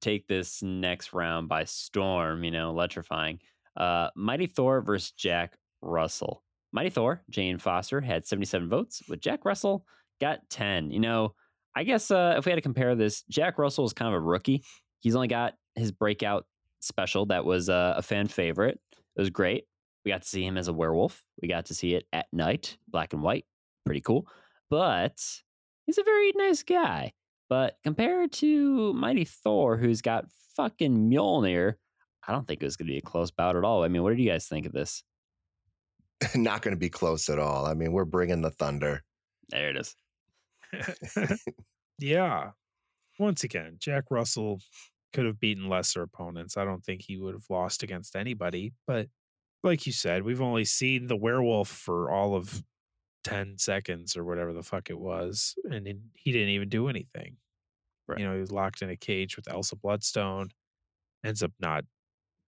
take 0.00 0.26
this 0.26 0.62
next 0.62 1.12
round 1.12 1.48
by 1.48 1.64
storm, 1.64 2.42
you 2.44 2.50
know, 2.50 2.70
electrifying. 2.70 3.38
Uh, 3.76 4.08
Mighty 4.16 4.46
Thor 4.46 4.80
versus 4.82 5.12
Jack 5.12 5.56
Russell. 5.82 6.42
Mighty 6.72 6.90
Thor, 6.90 7.22
Jane 7.30 7.58
Foster, 7.58 8.00
had 8.00 8.26
77 8.26 8.68
votes, 8.68 9.02
with 9.08 9.20
Jack 9.20 9.44
Russell 9.44 9.84
got 10.20 10.40
10. 10.50 10.90
You 10.90 11.00
know, 11.00 11.34
I 11.80 11.82
guess 11.82 12.10
uh, 12.10 12.34
if 12.36 12.44
we 12.44 12.50
had 12.50 12.56
to 12.56 12.60
compare 12.60 12.94
this, 12.94 13.22
Jack 13.30 13.56
Russell 13.56 13.86
is 13.86 13.94
kind 13.94 14.08
of 14.08 14.12
a 14.12 14.20
rookie. 14.20 14.62
He's 14.98 15.14
only 15.14 15.28
got 15.28 15.54
his 15.76 15.92
breakout 15.92 16.44
special 16.80 17.24
that 17.26 17.46
was 17.46 17.70
uh, 17.70 17.94
a 17.96 18.02
fan 18.02 18.28
favorite. 18.28 18.78
It 18.92 19.18
was 19.18 19.30
great. 19.30 19.64
We 20.04 20.10
got 20.10 20.20
to 20.20 20.28
see 20.28 20.44
him 20.44 20.58
as 20.58 20.68
a 20.68 20.74
werewolf. 20.74 21.24
We 21.40 21.48
got 21.48 21.64
to 21.66 21.74
see 21.74 21.94
it 21.94 22.04
at 22.12 22.26
night, 22.34 22.76
black 22.86 23.14
and 23.14 23.22
white. 23.22 23.46
Pretty 23.86 24.02
cool. 24.02 24.26
But 24.68 25.24
he's 25.86 25.96
a 25.96 26.02
very 26.02 26.32
nice 26.36 26.62
guy. 26.62 27.14
But 27.48 27.76
compared 27.82 28.32
to 28.32 28.92
Mighty 28.92 29.24
Thor, 29.24 29.78
who's 29.78 30.02
got 30.02 30.26
fucking 30.56 31.10
Mjolnir, 31.10 31.76
I 32.28 32.32
don't 32.32 32.46
think 32.46 32.60
it 32.60 32.66
was 32.66 32.76
going 32.76 32.88
to 32.88 32.92
be 32.92 32.98
a 32.98 33.02
close 33.02 33.30
bout 33.30 33.56
at 33.56 33.64
all. 33.64 33.84
I 33.84 33.88
mean, 33.88 34.02
what 34.02 34.10
did 34.10 34.20
you 34.20 34.28
guys 34.28 34.46
think 34.46 34.66
of 34.66 34.72
this? 34.72 35.02
not 36.34 36.60
going 36.60 36.76
to 36.76 36.78
be 36.78 36.90
close 36.90 37.30
at 37.30 37.38
all. 37.38 37.64
I 37.64 37.72
mean, 37.72 37.92
we're 37.92 38.04
bringing 38.04 38.42
the 38.42 38.50
thunder. 38.50 39.02
There 39.48 39.70
it 39.70 39.78
is. 39.78 39.96
yeah. 41.98 42.50
Once 43.18 43.44
again, 43.44 43.76
Jack 43.78 44.04
Russell 44.10 44.60
could 45.12 45.26
have 45.26 45.40
beaten 45.40 45.68
lesser 45.68 46.02
opponents. 46.02 46.56
I 46.56 46.64
don't 46.64 46.84
think 46.84 47.02
he 47.02 47.16
would 47.16 47.34
have 47.34 47.44
lost 47.50 47.82
against 47.82 48.16
anybody. 48.16 48.72
But 48.86 49.08
like 49.62 49.86
you 49.86 49.92
said, 49.92 50.22
we've 50.22 50.40
only 50.40 50.64
seen 50.64 51.06
the 51.06 51.16
werewolf 51.16 51.68
for 51.68 52.10
all 52.10 52.34
of 52.34 52.62
10 53.24 53.58
seconds 53.58 54.16
or 54.16 54.24
whatever 54.24 54.52
the 54.52 54.62
fuck 54.62 54.88
it 54.90 54.98
was. 54.98 55.54
And 55.70 55.86
he- 56.14 56.32
didn't 56.32 56.48
even 56.50 56.68
do 56.68 56.88
anything. 56.88 57.36
Right. 58.06 58.18
You 58.18 58.26
know, 58.26 58.34
he 58.34 58.40
was 58.40 58.52
locked 58.52 58.82
in 58.82 58.90
a 58.90 58.96
cage 58.96 59.36
with 59.36 59.50
Elsa 59.50 59.76
Bloodstone, 59.76 60.50
ends 61.24 61.42
up 61.42 61.52
not 61.60 61.84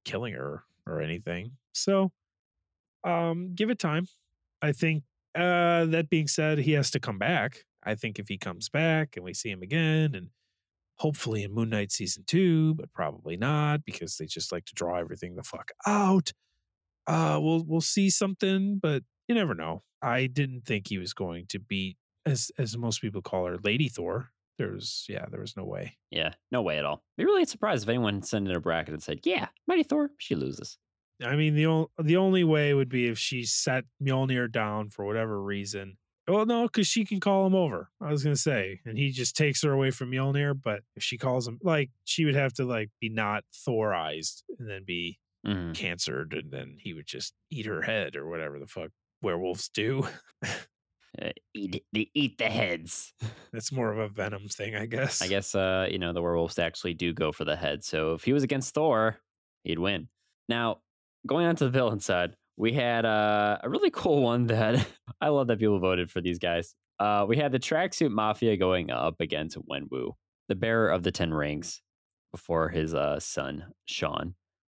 killing 0.04 0.34
her 0.34 0.64
or 0.86 1.00
anything. 1.00 1.52
So 1.72 2.12
um 3.04 3.54
give 3.54 3.70
it 3.70 3.78
time. 3.78 4.06
I 4.60 4.72
think 4.72 5.04
uh 5.34 5.86
that 5.86 6.08
being 6.10 6.28
said, 6.28 6.58
he 6.58 6.72
has 6.72 6.90
to 6.92 7.00
come 7.00 7.18
back. 7.18 7.64
I 7.84 7.94
think 7.94 8.18
if 8.18 8.28
he 8.28 8.38
comes 8.38 8.68
back 8.68 9.16
and 9.16 9.24
we 9.24 9.34
see 9.34 9.50
him 9.50 9.62
again 9.62 10.14
and 10.14 10.28
hopefully 10.98 11.42
in 11.42 11.52
Moon 11.54 11.70
Knight 11.70 11.92
season 11.92 12.24
two, 12.26 12.74
but 12.74 12.92
probably 12.92 13.36
not 13.36 13.84
because 13.84 14.16
they 14.16 14.26
just 14.26 14.52
like 14.52 14.64
to 14.66 14.74
draw 14.74 14.96
everything 14.98 15.34
the 15.34 15.42
fuck 15.42 15.72
out. 15.86 16.32
Uh 17.06 17.38
we'll 17.42 17.64
we'll 17.66 17.80
see 17.80 18.10
something, 18.10 18.78
but 18.80 19.02
you 19.28 19.34
never 19.34 19.54
know. 19.54 19.82
I 20.02 20.26
didn't 20.26 20.64
think 20.64 20.88
he 20.88 20.98
was 20.98 21.14
going 21.14 21.46
to 21.48 21.58
beat 21.58 21.96
as 22.26 22.50
as 22.58 22.76
most 22.76 23.00
people 23.00 23.22
call 23.22 23.46
her 23.46 23.58
Lady 23.64 23.88
Thor. 23.88 24.30
There 24.58 24.70
was 24.72 25.06
yeah, 25.08 25.26
there 25.30 25.40
was 25.40 25.56
no 25.56 25.64
way. 25.64 25.96
Yeah, 26.10 26.34
no 26.50 26.62
way 26.62 26.78
at 26.78 26.84
all. 26.84 27.02
Be 27.16 27.24
really 27.24 27.44
surprised 27.44 27.84
if 27.84 27.88
anyone 27.88 28.22
sent 28.22 28.48
in 28.48 28.54
a 28.54 28.60
bracket 28.60 28.94
and 28.94 29.02
said, 29.02 29.20
"Yeah, 29.24 29.48
Mighty 29.66 29.82
Thor, 29.82 30.10
she 30.18 30.34
loses." 30.34 30.78
I 31.24 31.36
mean, 31.36 31.54
the 31.54 31.66
only 31.66 31.88
the 32.00 32.16
only 32.16 32.44
way 32.44 32.74
would 32.74 32.88
be 32.88 33.06
if 33.06 33.18
she 33.18 33.44
set 33.44 33.84
Mjolnir 34.02 34.50
down 34.50 34.90
for 34.90 35.04
whatever 35.04 35.42
reason. 35.42 35.96
Well, 36.28 36.46
no, 36.46 36.64
because 36.64 36.86
she 36.86 37.04
can 37.04 37.18
call 37.20 37.46
him 37.46 37.54
over. 37.54 37.90
I 38.00 38.10
was 38.10 38.22
gonna 38.22 38.36
say, 38.36 38.80
and 38.84 38.96
he 38.96 39.10
just 39.10 39.36
takes 39.36 39.62
her 39.62 39.72
away 39.72 39.90
from 39.90 40.10
Mjolnir. 40.10 40.60
But 40.60 40.82
if 40.94 41.02
she 41.02 41.18
calls 41.18 41.48
him, 41.48 41.58
like, 41.62 41.90
she 42.04 42.24
would 42.24 42.36
have 42.36 42.52
to 42.54 42.64
like 42.64 42.90
be 43.00 43.08
not 43.08 43.44
Thorized 43.52 44.44
and 44.58 44.68
then 44.68 44.84
be 44.84 45.18
Mhm. 45.46 45.74
cancered, 45.74 46.32
and 46.34 46.52
then 46.52 46.76
he 46.78 46.94
would 46.94 47.06
just 47.06 47.34
eat 47.50 47.66
her 47.66 47.82
head 47.82 48.14
or 48.16 48.28
whatever 48.28 48.58
the 48.60 48.66
fuck 48.68 48.90
werewolves 49.20 49.68
do. 49.68 50.06
Uh, 51.20 51.28
eat, 51.52 51.84
they 51.92 52.10
eat 52.14 52.38
the 52.38 52.48
heads. 52.48 53.12
That's 53.52 53.70
more 53.70 53.92
of 53.92 53.98
a 53.98 54.08
Venom 54.08 54.48
thing, 54.48 54.74
I 54.76 54.86
guess. 54.86 55.20
I 55.20 55.26
guess 55.28 55.54
uh, 55.54 55.86
you 55.90 55.98
know 55.98 56.12
the 56.14 56.22
werewolves 56.22 56.58
actually 56.58 56.94
do 56.94 57.12
go 57.12 57.32
for 57.32 57.44
the 57.44 57.56
head. 57.56 57.84
So 57.84 58.14
if 58.14 58.24
he 58.24 58.32
was 58.32 58.42
against 58.42 58.72
Thor, 58.74 59.18
he'd 59.64 59.78
win. 59.78 60.08
Now, 60.48 60.82
going 61.26 61.46
on 61.46 61.56
to 61.56 61.64
the 61.64 61.70
villain 61.70 62.00
side, 62.00 62.34
we 62.56 62.72
had 62.72 63.04
uh, 63.04 63.58
a 63.62 63.68
really 63.68 63.90
cool 63.92 64.22
one 64.22 64.46
that 64.46 64.86
I 65.20 65.28
love 65.28 65.46
that 65.48 65.58
people 65.58 65.78
voted 65.78 66.10
for 66.10 66.20
these 66.20 66.38
guys. 66.38 66.74
Uh, 66.98 67.26
we 67.28 67.36
had 67.36 67.52
the 67.52 67.58
tracksuit 67.58 68.10
mafia 68.10 68.56
going 68.56 68.90
up 68.90 69.20
against 69.20 69.58
Wenwu, 69.58 70.12
the 70.48 70.54
bearer 70.54 70.88
of 70.88 71.02
the 71.02 71.10
Ten 71.10 71.32
Rings, 71.32 71.80
before 72.30 72.68
his 72.68 72.94
uh, 72.94 73.18
son 73.18 73.72
Shaun. 73.86 74.34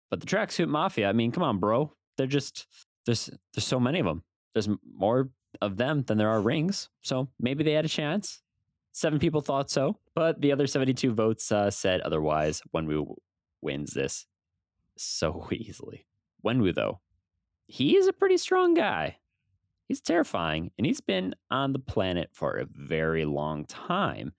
But 0.09 0.21
the 0.21 0.26
tracksuit 0.26 0.67
mafia, 0.67 1.09
I 1.09 1.13
mean, 1.13 1.32
come 1.32 1.43
on, 1.43 1.59
bro. 1.59 1.91
They're 2.17 2.28
just 2.28 2.65
there's 3.05 3.30
there's 3.53 3.65
so 3.65 3.80
many 3.80 3.99
of 3.99 4.05
them. 4.05 4.23
There's 4.53 4.69
more 4.97 5.30
of 5.61 5.78
them 5.78 6.03
than 6.03 6.17
there 6.17 6.30
are 6.30 6.41
rings, 6.41 6.89
so 7.01 7.30
maybe 7.39 7.63
they 7.63 7.73
had 7.73 7.86
a 7.86 7.89
chance. 7.89 8.41
Seven 8.93 9.19
people 9.19 9.41
thought 9.41 9.69
so, 9.69 9.99
but 10.15 10.39
the 10.39 10.53
other 10.53 10.67
72 10.67 11.13
votes 11.13 11.51
uh, 11.51 11.69
said 11.69 11.99
otherwise. 11.99 12.61
Wenwu 12.73 13.15
wins 13.61 13.91
this 13.91 14.26
so 14.97 15.47
easily. 15.51 16.05
Wenwu, 16.45 16.73
though, 16.73 17.01
he 17.68 17.95
is 17.97 18.07
a 18.07 18.13
pretty 18.13 18.38
strong 18.38 18.74
guy. 18.74 19.18
He's 19.88 20.01
terrifying, 20.01 20.72
and 20.78 20.86
he's 20.88 21.01
been 21.01 21.36
on 21.51 21.72
the 21.74 21.80
planet 21.80 22.30
for 22.34 22.55
a 22.57 22.66
very 22.66 23.26
long 23.26 23.66
time. 23.66 24.34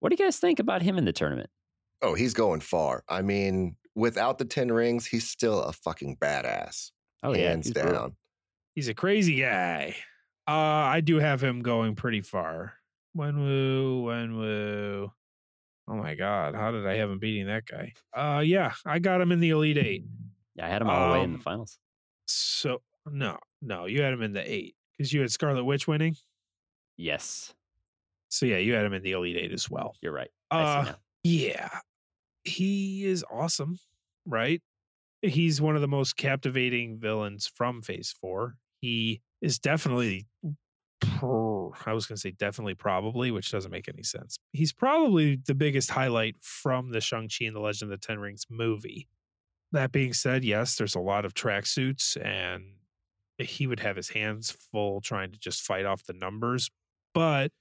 What 0.00 0.08
do 0.10 0.16
you 0.18 0.24
guys 0.26 0.38
think 0.38 0.58
about 0.58 0.82
him 0.82 0.98
in 0.98 1.04
the 1.04 1.12
tournament? 1.12 1.50
Oh, 2.02 2.14
he's 2.14 2.34
going 2.34 2.60
far. 2.60 3.04
I 3.08 3.22
mean, 3.22 3.76
without 3.94 4.38
the 4.38 4.44
10 4.44 4.72
rings, 4.72 5.06
he's 5.06 5.28
still 5.28 5.62
a 5.62 5.72
fucking 5.72 6.16
badass. 6.16 6.90
Oh 7.22 7.34
yeah, 7.34 7.50
hands 7.50 7.66
he's 7.66 7.74
down. 7.74 7.86
brutal. 7.86 8.16
He's 8.74 8.88
a 8.88 8.94
crazy 8.94 9.40
guy. 9.40 9.94
Uh, 10.48 10.52
I 10.52 11.00
do 11.00 11.18
have 11.18 11.42
him 11.42 11.60
going 11.62 11.94
pretty 11.94 12.22
far. 12.22 12.72
Wenwu, 13.16 14.02
Wenwu. 14.04 15.10
Oh 15.88 15.94
my 15.94 16.14
god, 16.14 16.54
how 16.54 16.70
did 16.72 16.86
I 16.86 16.94
have 16.96 17.10
him 17.10 17.18
beating 17.18 17.46
that 17.46 17.66
guy? 17.66 17.92
Uh, 18.16 18.40
yeah, 18.40 18.72
I 18.86 18.98
got 19.00 19.20
him 19.20 19.32
in 19.32 19.40
the 19.40 19.50
elite 19.50 19.76
eight. 19.78 20.04
Yeah, 20.56 20.66
I 20.66 20.68
had 20.70 20.82
him 20.82 20.88
all 20.88 21.08
the 21.08 21.12
way 21.18 21.24
in 21.24 21.32
the 21.32 21.38
Um, 21.38 21.42
finals. 21.42 21.78
So 22.32 22.82
no, 23.06 23.38
no, 23.62 23.86
you 23.86 24.02
had 24.02 24.12
him 24.12 24.22
in 24.22 24.32
the 24.32 24.50
eight 24.52 24.74
because 24.96 25.12
you 25.12 25.20
had 25.20 25.30
Scarlet 25.30 25.64
Witch 25.64 25.88
winning. 25.88 26.16
Yes, 26.96 27.54
So 28.28 28.44
yeah, 28.46 28.58
you 28.58 28.74
had 28.74 28.84
him 28.84 28.92
in 28.92 29.02
the 29.02 29.12
elite 29.12 29.36
eight 29.36 29.52
as 29.52 29.70
well. 29.70 29.94
you're 30.02 30.12
right. 30.12 30.30
Uh, 30.50 30.92
yeah, 31.24 31.68
he 32.44 33.06
is 33.06 33.24
awesome, 33.30 33.78
right? 34.26 34.60
He's 35.22 35.60
one 35.60 35.76
of 35.76 35.80
the 35.82 35.88
most 35.88 36.16
captivating 36.16 36.98
villains 36.98 37.46
from 37.54 37.82
Phase 37.82 38.14
Four. 38.20 38.56
He 38.80 39.22
is 39.42 39.58
definitely, 39.58 40.26
I 41.02 41.92
was 41.92 42.06
going 42.06 42.16
to 42.16 42.20
say 42.20 42.30
definitely, 42.32 42.74
probably, 42.74 43.30
which 43.30 43.50
doesn't 43.50 43.70
make 43.70 43.88
any 43.88 44.02
sense. 44.02 44.36
He's 44.52 44.72
probably 44.72 45.36
the 45.46 45.54
biggest 45.54 45.90
highlight 45.90 46.36
from 46.40 46.90
the 46.90 47.00
Shang-Chi 47.00 47.46
and 47.46 47.56
the 47.56 47.60
Legend 47.60 47.92
of 47.92 48.00
the 48.00 48.06
Ten 48.06 48.18
Rings 48.18 48.44
movie. 48.50 49.08
That 49.72 49.92
being 49.92 50.12
said, 50.12 50.44
yes, 50.44 50.76
there's 50.76 50.96
a 50.96 51.00
lot 51.00 51.24
of 51.24 51.34
tracksuits, 51.34 52.16
and 52.24 52.64
he 53.38 53.66
would 53.66 53.80
have 53.80 53.96
his 53.96 54.08
hands 54.08 54.56
full 54.72 55.00
trying 55.00 55.32
to 55.32 55.38
just 55.38 55.62
fight 55.62 55.86
off 55.86 56.04
the 56.04 56.12
numbers, 56.12 56.70
but 57.14 57.52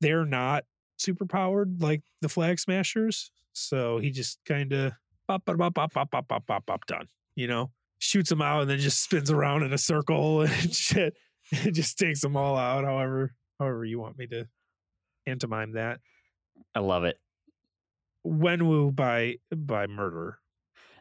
they're 0.00 0.24
not 0.24 0.64
super 0.96 1.26
powered 1.26 1.82
like 1.82 2.02
the 2.20 2.28
flag 2.28 2.58
smashers. 2.58 3.30
So 3.52 3.98
he 3.98 4.10
just 4.10 4.38
kind 4.46 4.72
of 4.72 4.92
pop, 5.28 5.44
pop, 5.44 5.58
pop, 5.58 5.74
pop, 5.74 5.92
pop, 5.92 6.10
pop, 6.10 6.28
pop, 6.28 6.46
pop, 6.46 6.66
pop, 6.66 6.86
done. 6.86 7.08
You 7.36 7.46
know, 7.48 7.70
shoots 7.98 8.30
them 8.30 8.42
out 8.42 8.62
and 8.62 8.70
then 8.70 8.78
just 8.78 9.02
spins 9.02 9.30
around 9.30 9.62
in 9.62 9.72
a 9.72 9.78
circle 9.78 10.42
and 10.42 10.74
shit. 10.74 11.14
It 11.50 11.72
just 11.72 11.98
takes 11.98 12.20
them 12.20 12.36
all 12.36 12.56
out. 12.56 12.84
However, 12.84 13.34
however 13.58 13.84
you 13.84 13.98
want 13.98 14.18
me 14.18 14.26
to 14.28 14.46
pantomime 15.26 15.72
that. 15.72 16.00
I 16.74 16.80
love 16.80 17.04
it. 17.04 17.18
Wenwu 18.26 18.94
by 18.94 19.36
by 19.54 19.86
murder. 19.86 20.38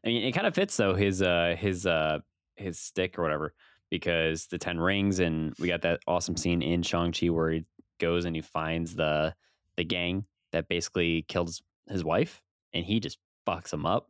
I 0.04 0.10
mean, 0.10 0.24
it 0.24 0.34
kind 0.34 0.48
of 0.48 0.56
fits 0.56 0.76
though 0.76 0.96
his 0.96 1.22
uh 1.22 1.56
his 1.58 1.86
uh 1.86 2.20
his 2.56 2.80
stick 2.80 3.18
or 3.18 3.24
whatever 3.24 3.54
because 3.90 4.48
the 4.48 4.58
ten 4.58 4.80
rings 4.80 5.20
and 5.20 5.54
we 5.60 5.68
got 5.68 5.82
that 5.84 6.02
awesome 6.08 6.36
scene 6.36 6.62
in 6.62 6.84
Shang 6.84 7.12
Chi 7.12 7.30
where 7.30 7.52
he 7.52 7.66
goes 8.00 8.26
and 8.26 8.36
he 8.36 8.42
finds 8.42 8.96
the 8.96 9.34
the 9.78 9.84
gang 9.84 10.26
that 10.52 10.68
basically 10.68 11.24
killed 11.28 11.48
his, 11.48 11.62
his 11.88 12.04
wife 12.04 12.44
and 12.74 12.86
he 12.86 13.00
just 13.00 13.18
fucks 13.48 13.70
them 13.70 13.86
up. 13.86 14.10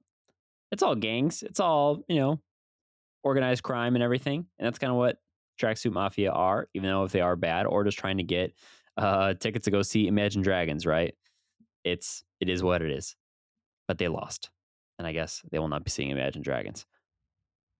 It's 0.71 0.83
all 0.83 0.95
gangs. 0.95 1.43
It's 1.43 1.59
all 1.59 2.03
you 2.07 2.15
know, 2.15 2.41
organized 3.23 3.63
crime 3.63 3.95
and 3.95 4.03
everything, 4.03 4.45
and 4.57 4.65
that's 4.65 4.79
kind 4.79 4.91
of 4.91 4.97
what 4.97 5.17
tracksuit 5.61 5.93
mafia 5.93 6.31
are. 6.31 6.69
Even 6.73 6.89
though 6.89 7.03
if 7.03 7.11
they 7.11 7.21
are 7.21 7.35
bad 7.35 7.65
or 7.67 7.83
just 7.83 7.99
trying 7.99 8.17
to 8.17 8.23
get 8.23 8.53
uh 8.97 9.33
tickets 9.35 9.65
to 9.65 9.71
go 9.71 9.83
see 9.83 10.07
Imagine 10.07 10.41
Dragons, 10.41 10.85
right? 10.85 11.13
It's 11.83 12.23
it 12.39 12.49
is 12.49 12.63
what 12.63 12.81
it 12.81 12.91
is, 12.91 13.15
but 13.87 13.99
they 13.99 14.07
lost 14.07 14.49
and 14.97 15.07
I 15.07 15.11
guess 15.11 15.41
they 15.51 15.59
will 15.59 15.67
not 15.67 15.83
be 15.83 15.89
seeing 15.91 16.09
Imagine 16.09 16.41
Dragons. 16.41 16.85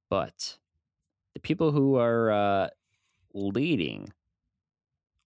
But 0.10 0.58
the 1.34 1.40
people 1.40 1.72
who 1.72 1.96
are 1.96 2.32
uh, 2.32 2.68
leading, 3.34 4.12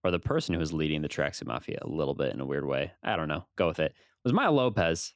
or 0.04 0.12
the 0.12 0.20
person 0.20 0.56
who 0.56 0.62
is 0.62 0.72
leading 0.74 1.02
the 1.02 1.10
Tracksuit 1.10 1.48
Mafia 1.48 1.80
a 1.82 1.90
little 1.90 2.14
bit 2.14 2.34
in 2.34 2.40
a 2.40 2.46
weird 2.46 2.66
way, 2.66 2.92
I 3.04 3.16
don't 3.16 3.28
know, 3.28 3.46
go 3.58 3.68
with 3.68 3.80
it, 3.80 3.94
was 4.24 4.34
Maya 4.34 4.52
Lopez 4.52 5.14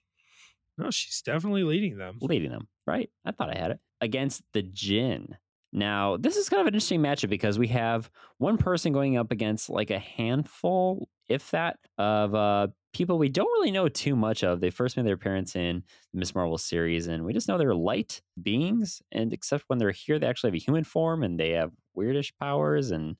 No, 0.77 0.89
she's 0.91 1.21
definitely 1.21 1.63
leading 1.63 1.97
them. 1.97 2.17
leading 2.21 2.51
them, 2.51 2.67
right? 2.85 3.09
I 3.25 3.31
thought 3.31 3.55
I 3.55 3.57
had 3.57 3.71
it 3.71 3.79
against 4.01 4.41
the 4.53 4.61
Jin. 4.61 5.37
Now, 5.73 6.17
this 6.17 6.35
is 6.35 6.49
kind 6.49 6.59
of 6.59 6.67
an 6.67 6.73
interesting 6.73 7.01
matchup 7.01 7.29
because 7.29 7.57
we 7.57 7.67
have 7.67 8.11
one 8.39 8.57
person 8.57 8.91
going 8.91 9.15
up 9.17 9.31
against 9.31 9.69
like 9.69 9.89
a 9.89 9.99
handful, 9.99 11.07
if 11.29 11.51
that, 11.51 11.77
of 11.97 12.35
uh, 12.35 12.67
people 12.93 13.17
we 13.17 13.29
don't 13.29 13.51
really 13.53 13.71
know 13.71 13.87
too 13.87 14.15
much 14.15 14.43
of. 14.43 14.59
They 14.59 14.69
first 14.69 14.97
made 14.97 15.05
their 15.05 15.15
appearance 15.15 15.55
in 15.55 15.83
the 16.13 16.19
Miss 16.19 16.35
Marvel 16.35 16.57
series, 16.57 17.07
and 17.07 17.25
we 17.25 17.33
just 17.33 17.47
know 17.47 17.57
they're 17.57 17.75
light 17.75 18.21
beings. 18.41 19.01
And 19.11 19.33
except 19.33 19.65
when 19.67 19.79
they're 19.79 19.91
here, 19.91 20.19
they 20.19 20.27
actually 20.27 20.49
have 20.49 20.55
a 20.55 20.65
human 20.65 20.83
form 20.83 21.23
and 21.23 21.39
they 21.39 21.51
have 21.51 21.71
weirdish 21.97 22.31
powers. 22.39 22.91
And 22.91 23.15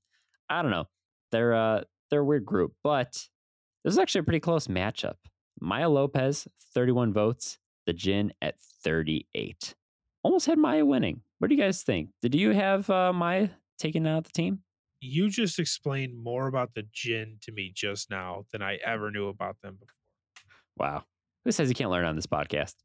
I 0.49 0.61
don't 0.61 0.71
know, 0.71 0.85
they're 1.31 1.53
uh, 1.53 1.81
they're 2.09 2.21
a 2.21 2.25
weird 2.25 2.45
group. 2.45 2.73
But 2.83 3.11
this 3.83 3.93
is 3.93 3.99
actually 3.99 4.19
a 4.19 4.23
pretty 4.23 4.39
close 4.39 4.67
matchup. 4.67 5.15
Maya 5.59 5.89
Lopez, 5.89 6.47
31 6.73 7.13
votes. 7.13 7.57
The 7.87 7.93
Jin 7.93 8.31
at 8.41 8.59
38 8.83 9.73
almost 10.23 10.45
had 10.45 10.57
Maya 10.57 10.85
winning. 10.85 11.21
What 11.39 11.49
do 11.49 11.55
you 11.55 11.61
guys 11.61 11.81
think? 11.83 12.09
Did 12.21 12.35
you 12.35 12.51
have 12.51 12.89
uh, 12.89 13.11
Maya 13.11 13.49
taking 13.79 14.07
out 14.07 14.25
the 14.25 14.31
team? 14.31 14.59
You 15.01 15.29
just 15.29 15.59
explained 15.59 16.15
more 16.15 16.47
about 16.47 16.75
the 16.75 16.83
Jin 16.93 17.37
to 17.41 17.51
me 17.51 17.71
just 17.75 18.09
now 18.09 18.45
than 18.51 18.61
I 18.61 18.75
mm. 18.75 18.81
ever 18.85 19.11
knew 19.11 19.27
about 19.27 19.59
them 19.61 19.77
before. 19.79 19.95
Wow. 20.77 21.03
Who 21.43 21.51
says 21.51 21.69
you 21.69 21.75
can't 21.75 21.89
learn 21.89 22.05
on 22.05 22.15
this 22.15 22.27
podcast? 22.27 22.75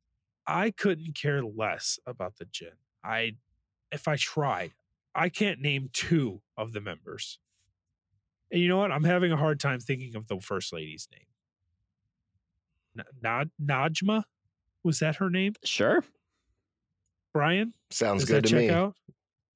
I 0.47 0.71
couldn't 0.71 1.15
care 1.15 1.43
less 1.45 1.99
about 2.07 2.37
the 2.39 2.47
Jin. 2.47 2.71
I, 3.05 3.33
if 3.93 4.09
I 4.09 4.17
tried, 4.17 4.73
I 5.15 5.29
can't 5.29 5.61
name 5.61 5.91
two 5.93 6.41
of 6.57 6.73
the 6.73 6.81
members. 6.81 7.39
And 8.51 8.61
you 8.61 8.69
know 8.69 8.79
what? 8.79 8.93
I'm 8.93 9.05
having 9.05 9.33
a 9.33 9.37
hard 9.37 9.61
time 9.61 9.81
thinking 9.81 10.17
of 10.17 10.27
the 10.29 10.41
first 10.41 10.73
lady's 10.73 11.09
name. 11.13 11.27
N- 12.99 13.05
Nad- 13.23 13.51
Najma, 13.63 14.23
was 14.85 15.01
that 15.01 15.17
her 15.17 15.29
name? 15.29 15.55
Sure. 15.65 16.03
Brian, 17.35 17.75
Sounds 17.91 18.25
good 18.25 18.45
to 18.45 18.51
check 18.51 18.59
me. 18.61 18.71
out? 18.71 18.95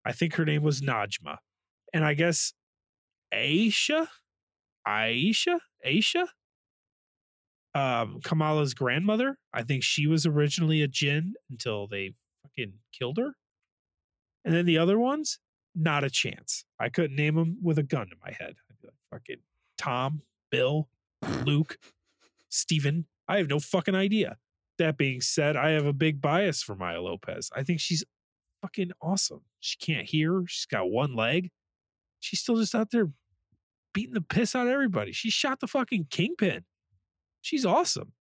I 0.05 0.13
think 0.13 0.35
her 0.35 0.45
name 0.45 0.63
was 0.63 0.83
Najma, 0.83 1.39
and 1.93 2.05
I 2.05 2.15
guess 2.15 2.53
Aisha, 3.33 4.09
Aisha, 4.87 5.59
Aisha, 5.87 6.27
um, 7.75 8.21
Kamala's 8.23 8.75
grandmother. 8.75 9.39
I 9.53 9.63
think 9.63 9.83
she 9.83 10.07
was 10.07 10.27
originally 10.27 10.83
a 10.83 10.89
Jin 10.89 11.35
until 11.51 11.87
they 11.87 12.15
fucking 12.43 12.75
killed 12.93 13.19
her. 13.19 13.35
And 14.45 14.55
then 14.55 14.67
the 14.67 14.79
other 14.79 14.99
ones, 14.99 15.39
not 15.75 16.05
a 16.05 16.11
chance. 16.11 16.65
I 16.79 16.89
couldn't 16.89 17.17
name 17.17 17.37
them 17.37 17.59
with 17.63 17.79
a 17.79 17.83
gun 17.83 18.09
to 18.09 18.17
my 18.25 18.33
head. 18.33 18.55
I'd 18.71 18.81
be 18.81 18.89
like, 18.89 18.95
fucking 19.11 19.43
Tom, 19.79 20.23
Bill, 20.51 20.89
Luke, 21.45 21.79
Stephen. 22.49 23.07
I 23.29 23.37
have 23.37 23.49
no 23.49 23.61
fucking 23.61 23.95
idea. 23.95 24.37
That 24.79 24.97
being 24.97 25.21
said, 25.21 25.57
I 25.57 25.71
have 25.71 25.87
a 25.87 25.93
big 25.93 26.21
bias 26.21 26.63
for 26.63 26.75
Maya 26.75 27.03
Lopez. 27.03 27.51
I 27.55 27.63
think 27.63 27.81
she's 27.81 28.03
fucking 28.63 28.93
awesome. 29.01 29.43
She 29.61 29.77
can't 29.77 30.07
hear. 30.07 30.43
She's 30.47 30.67
got 30.67 30.91
one 30.91 31.15
leg. 31.15 31.51
She's 32.21 32.41
still 32.41 32.57
just 32.57 32.75
out 32.75 32.91
there 32.91 33.09
beating 33.93 34.15
the 34.15 34.21
piss 34.21 34.55
out 34.55 34.67
of 34.67 34.73
everybody. 34.73 35.13
She 35.13 35.31
shot 35.31 35.61
the 35.61 35.67
fucking 35.67 36.07
kingpin. 36.11 36.65
She's 37.41 37.67
awesome. 37.67 38.13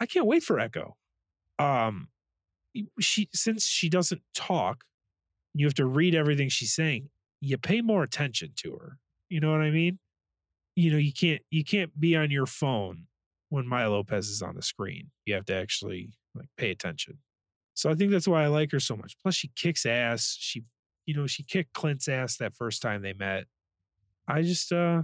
I 0.00 0.06
can't 0.06 0.26
wait 0.26 0.42
for 0.42 0.58
Echo. 0.58 0.96
Um, 1.58 2.08
she 2.98 3.28
since 3.32 3.66
she 3.66 3.88
doesn't 3.88 4.22
talk, 4.34 4.84
you 5.54 5.66
have 5.66 5.74
to 5.74 5.86
read 5.86 6.14
everything 6.14 6.48
she's 6.48 6.74
saying. 6.74 7.10
You 7.40 7.58
pay 7.58 7.82
more 7.82 8.02
attention 8.02 8.52
to 8.56 8.72
her. 8.76 8.98
You 9.28 9.40
know 9.40 9.50
what 9.50 9.60
I 9.60 9.70
mean? 9.70 9.98
You 10.74 10.90
know, 10.90 10.98
you 10.98 11.12
can't 11.12 11.42
you 11.50 11.64
can't 11.64 11.98
be 12.00 12.16
on 12.16 12.30
your 12.30 12.46
phone 12.46 13.06
when 13.50 13.66
Maya 13.68 13.90
Lopez 13.90 14.28
is 14.28 14.42
on 14.42 14.56
the 14.56 14.62
screen. 14.62 15.10
You 15.26 15.34
have 15.34 15.44
to 15.46 15.54
actually 15.54 16.10
like 16.34 16.48
pay 16.56 16.70
attention. 16.70 17.18
So 17.74 17.90
I 17.90 17.94
think 17.94 18.10
that's 18.10 18.28
why 18.28 18.44
I 18.44 18.48
like 18.48 18.72
her 18.72 18.80
so 18.80 18.96
much. 18.96 19.16
Plus, 19.22 19.34
she 19.34 19.50
kicks 19.56 19.86
ass. 19.86 20.36
She, 20.38 20.62
you 21.06 21.14
know, 21.14 21.26
she 21.26 21.42
kicked 21.42 21.72
Clint's 21.72 22.08
ass 22.08 22.36
that 22.36 22.54
first 22.54 22.82
time 22.82 23.02
they 23.02 23.12
met. 23.12 23.44
I 24.28 24.42
just, 24.42 24.72
uh, 24.72 25.02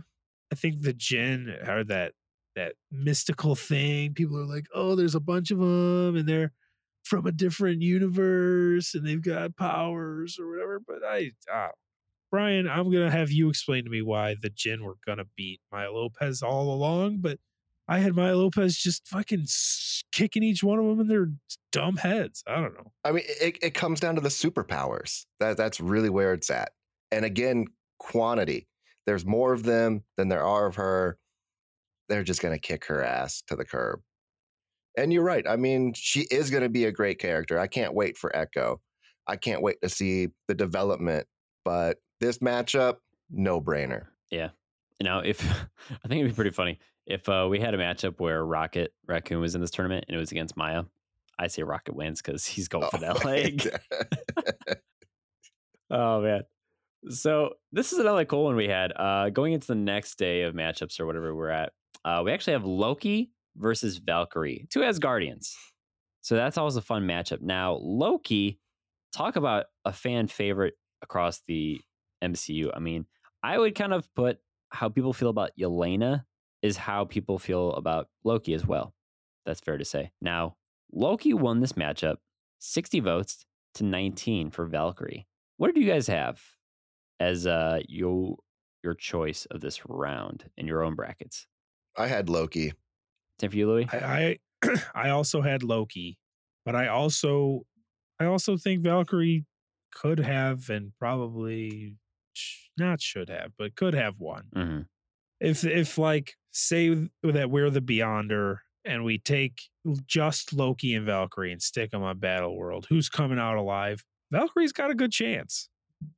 I 0.52 0.54
think 0.54 0.82
the 0.82 0.92
Jin 0.92 1.54
are 1.66 1.84
that 1.84 2.12
that 2.56 2.74
mystical 2.90 3.54
thing. 3.54 4.14
People 4.14 4.36
are 4.38 4.46
like, 4.46 4.66
oh, 4.74 4.96
there's 4.96 5.14
a 5.14 5.20
bunch 5.20 5.50
of 5.50 5.58
them, 5.58 6.16
and 6.16 6.28
they're 6.28 6.52
from 7.04 7.26
a 7.26 7.32
different 7.32 7.82
universe, 7.82 8.94
and 8.94 9.06
they've 9.06 9.22
got 9.22 9.56
powers 9.56 10.38
or 10.38 10.50
whatever. 10.50 10.80
But 10.86 11.04
I, 11.04 11.30
uh, 11.52 11.68
Brian, 12.30 12.68
I'm 12.68 12.90
gonna 12.90 13.10
have 13.10 13.30
you 13.30 13.48
explain 13.48 13.84
to 13.84 13.90
me 13.90 14.02
why 14.02 14.36
the 14.40 14.50
Jin 14.50 14.82
were 14.82 14.98
gonna 15.06 15.24
beat 15.36 15.60
Maya 15.72 15.92
Lopez 15.92 16.42
all 16.42 16.72
along, 16.72 17.18
but 17.20 17.38
I 17.88 18.00
had 18.00 18.14
Maya 18.14 18.36
Lopez 18.36 18.76
just 18.76 19.08
fucking 19.08 19.46
kicking 20.12 20.42
each 20.42 20.62
one 20.62 20.78
of 20.78 20.84
them 20.84 21.00
in 21.00 21.08
their 21.08 21.30
dumb 21.72 21.96
heads. 21.96 22.44
I 22.46 22.60
don't 22.60 22.74
know. 22.74 22.92
I 23.02 23.12
mean, 23.12 23.24
it, 23.26 23.58
it 23.62 23.74
comes 23.74 23.98
down 23.98 24.14
to 24.16 24.20
the 24.20 24.28
superpowers. 24.28 25.24
That 25.40 25.56
that's 25.56 25.80
really 25.80 26.10
where 26.10 26.34
it's 26.34 26.50
at. 26.50 26.72
And 27.10 27.24
again, 27.24 27.64
quantity. 27.98 28.68
There's 29.06 29.24
more 29.24 29.54
of 29.54 29.62
them 29.62 30.04
than 30.18 30.28
there 30.28 30.44
are 30.44 30.66
of 30.66 30.76
her. 30.76 31.16
They're 32.10 32.24
just 32.24 32.42
gonna 32.42 32.58
kick 32.58 32.84
her 32.86 33.02
ass 33.02 33.42
to 33.46 33.56
the 33.56 33.64
curb. 33.64 34.00
And 34.98 35.10
you're 35.10 35.24
right. 35.24 35.46
I 35.48 35.56
mean, 35.56 35.94
she 35.94 36.26
is 36.30 36.50
gonna 36.50 36.68
be 36.68 36.84
a 36.84 36.92
great 36.92 37.18
character. 37.18 37.58
I 37.58 37.68
can't 37.68 37.94
wait 37.94 38.18
for 38.18 38.34
Echo. 38.36 38.82
I 39.26 39.36
can't 39.36 39.62
wait 39.62 39.80
to 39.82 39.88
see 39.88 40.28
the 40.46 40.54
development. 40.54 41.26
But 41.64 41.98
this 42.20 42.38
matchup, 42.38 42.96
no 43.30 43.62
brainer. 43.62 44.08
Yeah. 44.30 44.50
Now, 45.00 45.20
if 45.20 45.42
I 45.90 46.08
think 46.08 46.20
it'd 46.20 46.32
be 46.32 46.34
pretty 46.34 46.50
funny 46.50 46.78
if 47.08 47.26
uh, 47.28 47.46
we 47.50 47.58
had 47.58 47.74
a 47.74 47.78
matchup 47.78 48.20
where 48.20 48.44
Rocket 48.44 48.92
Raccoon 49.06 49.40
was 49.40 49.54
in 49.54 49.62
this 49.62 49.70
tournament 49.70 50.04
and 50.06 50.14
it 50.14 50.20
was 50.20 50.30
against 50.30 50.56
Maya. 50.56 50.84
I 51.38 51.46
say 51.46 51.62
Rocket 51.62 51.96
wins 51.96 52.20
because 52.20 52.44
he's 52.44 52.68
going 52.68 52.88
for 52.90 52.98
that 52.98 53.24
leg. 53.24 53.68
Oh 55.90 56.20
man. 56.20 56.42
So 57.08 57.54
this 57.72 57.94
is 57.94 57.98
another 57.98 58.26
cool 58.26 58.44
one 58.44 58.56
we 58.56 58.68
had. 58.68 58.92
Uh 58.94 59.30
going 59.30 59.54
into 59.54 59.68
the 59.68 59.74
next 59.74 60.18
day 60.18 60.42
of 60.42 60.54
matchups 60.54 61.00
or 61.00 61.06
whatever 61.06 61.34
we're 61.34 61.48
at. 61.48 61.72
Uh 62.04 62.20
we 62.22 62.30
actually 62.30 62.52
have 62.52 62.66
Loki 62.66 63.32
versus 63.56 63.96
Valkyrie, 63.96 64.66
two 64.68 64.80
Asgardians. 64.80 65.54
So 66.20 66.36
that's 66.36 66.58
always 66.58 66.76
a 66.76 66.82
fun 66.82 67.06
matchup. 67.06 67.40
Now, 67.40 67.78
Loki, 67.80 68.60
talk 69.14 69.36
about 69.36 69.66
a 69.86 69.94
fan 69.94 70.26
favorite 70.26 70.74
across 71.00 71.40
the 71.48 71.80
MCU. 72.22 72.70
I 72.74 72.80
mean, 72.80 73.06
I 73.42 73.56
would 73.56 73.74
kind 73.74 73.94
of 73.94 74.12
put 74.14 74.40
how 74.68 74.90
people 74.90 75.14
feel 75.14 75.30
about 75.30 75.52
Yelena 75.58 76.24
is 76.62 76.76
how 76.76 77.04
people 77.04 77.38
feel 77.38 77.72
about 77.74 78.08
Loki 78.24 78.54
as 78.54 78.66
well. 78.66 78.94
That's 79.46 79.60
fair 79.60 79.78
to 79.78 79.84
say. 79.84 80.10
Now, 80.20 80.56
Loki 80.92 81.32
won 81.34 81.60
this 81.60 81.72
matchup 81.74 82.16
60 82.58 83.00
votes 83.00 83.44
to 83.74 83.84
19 83.84 84.50
for 84.50 84.66
Valkyrie. 84.66 85.26
What 85.56 85.74
did 85.74 85.82
you 85.82 85.90
guys 85.90 86.06
have 86.08 86.40
as 87.20 87.46
uh 87.46 87.80
your 87.88 88.36
your 88.84 88.94
choice 88.94 89.46
of 89.50 89.60
this 89.60 89.80
round 89.88 90.50
in 90.56 90.66
your 90.66 90.82
own 90.82 90.94
brackets? 90.94 91.46
I 91.96 92.06
had 92.06 92.28
Loki. 92.28 92.72
Same 93.40 93.50
for 93.50 93.56
you, 93.56 93.68
Louis? 93.68 93.86
I 93.92 94.38
I, 94.64 94.68
I 94.94 95.10
also 95.10 95.40
had 95.42 95.62
Loki, 95.62 96.18
but 96.64 96.74
I 96.74 96.88
also 96.88 97.62
I 98.20 98.24
also 98.26 98.56
think 98.56 98.82
Valkyrie 98.82 99.46
could 99.94 100.18
have 100.20 100.68
and 100.70 100.92
probably 100.98 101.96
sh- 102.32 102.68
not 102.76 103.00
should 103.00 103.28
have, 103.28 103.52
but 103.58 103.74
could 103.74 103.94
have 103.94 104.18
won. 104.18 104.44
hmm 104.52 104.80
If 105.40 105.64
if 105.64 105.98
like 105.98 106.34
say 106.52 107.08
that 107.22 107.50
we're 107.50 107.70
the 107.70 107.80
Beyonder 107.80 108.58
and 108.84 109.04
we 109.04 109.18
take 109.18 109.60
just 110.06 110.52
Loki 110.52 110.94
and 110.94 111.06
Valkyrie 111.06 111.52
and 111.52 111.62
stick 111.62 111.90
them 111.90 112.02
on 112.02 112.18
Battle 112.18 112.56
World, 112.56 112.86
who's 112.88 113.08
coming 113.08 113.38
out 113.38 113.56
alive? 113.56 114.04
Valkyrie's 114.30 114.72
got 114.72 114.90
a 114.90 114.94
good 114.94 115.12
chance. 115.12 115.68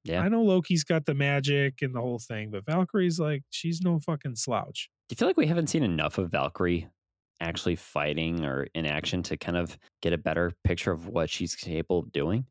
Yeah. 0.05 0.21
I 0.21 0.29
know 0.29 0.43
Loki's 0.43 0.85
got 0.85 1.07
the 1.07 1.15
magic 1.15 1.81
and 1.81 1.95
the 1.95 2.01
whole 2.01 2.19
thing, 2.19 2.51
but 2.51 2.67
Valkyrie's 2.67 3.19
like 3.19 3.43
she's 3.51 3.81
no 3.81 3.99
fucking 3.99 4.37
slouch. 4.37 4.91
Do 5.09 5.15
you 5.15 5.17
feel 5.17 5.29
like 5.29 5.37
we 5.37 5.47
haven't 5.47 5.69
seen 5.69 5.83
enough 5.83 6.19
of 6.19 6.31
Valkyrie 6.31 6.89
actually 7.41 7.77
fighting 7.77 8.45
or 8.45 8.67
in 8.75 8.85
action 8.85 9.23
to 9.25 9.37
kind 9.37 9.57
of 9.57 9.79
get 10.03 10.13
a 10.13 10.19
better 10.19 10.53
picture 10.65 10.93
of 10.93 11.09
what 11.09 11.31
she's 11.31 11.55
capable 11.55 12.01
of 12.01 12.13
doing? 12.13 12.45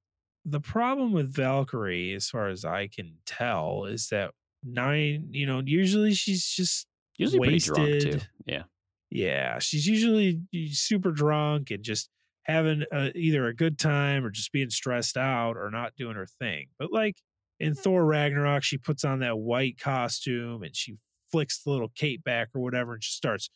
the 0.45 0.59
problem 0.59 1.11
with 1.11 1.34
Valkyrie, 1.34 2.13
as 2.13 2.30
far 2.30 2.47
as 2.47 2.65
I 2.65 2.88
can 2.88 3.17
tell, 3.26 3.86
is 3.86 4.07
that 4.09 4.32
nine, 4.64 5.30
you 5.32 5.45
know, 5.45 5.62
usually 5.66 6.14
she's 6.14 6.45
just 6.45 6.88
Usually 7.20 7.39
pretty 7.39 7.60
drunk 7.60 8.01
too. 8.01 8.20
Yeah. 8.45 8.64
yeah, 9.12 9.60
she's 9.60 9.86
usually 9.86 10.41
super 10.72 11.12
drunk 11.12 11.70
and 11.70 11.84
just 11.84 12.10
having 12.43 12.86
a, 12.93 13.12
either 13.16 13.45
a 13.45 13.53
good 13.53 13.78
time 13.78 14.26
or 14.26 14.30
just 14.30 14.53
being 14.53 14.70
stressed 14.70 15.18
out 15.18 15.57
or 15.57 15.70
not 15.70 15.95
doing 15.97 16.16
her 16.16 16.26
thing. 16.26 16.68
But 16.80 16.93
like 16.93 17.18
in 17.60 17.74
mm-hmm. 17.74 17.82
Thor 17.82 18.05
Ragnarok, 18.05 18.64
she 18.64 18.78
puts 18.78 19.03
on 19.03 19.20
that 19.20 19.38
white 19.38 19.78
costume 19.80 20.64
and 20.64 20.74
she 20.74 20.95
flicks 21.30 21.62
the 21.62 21.72
little 21.72 21.91
cape 21.93 22.24
back 22.24 22.49
or 22.55 22.62
whatever 22.62 22.93
and 22.93 23.01
just 23.01 23.18
starts 23.18 23.49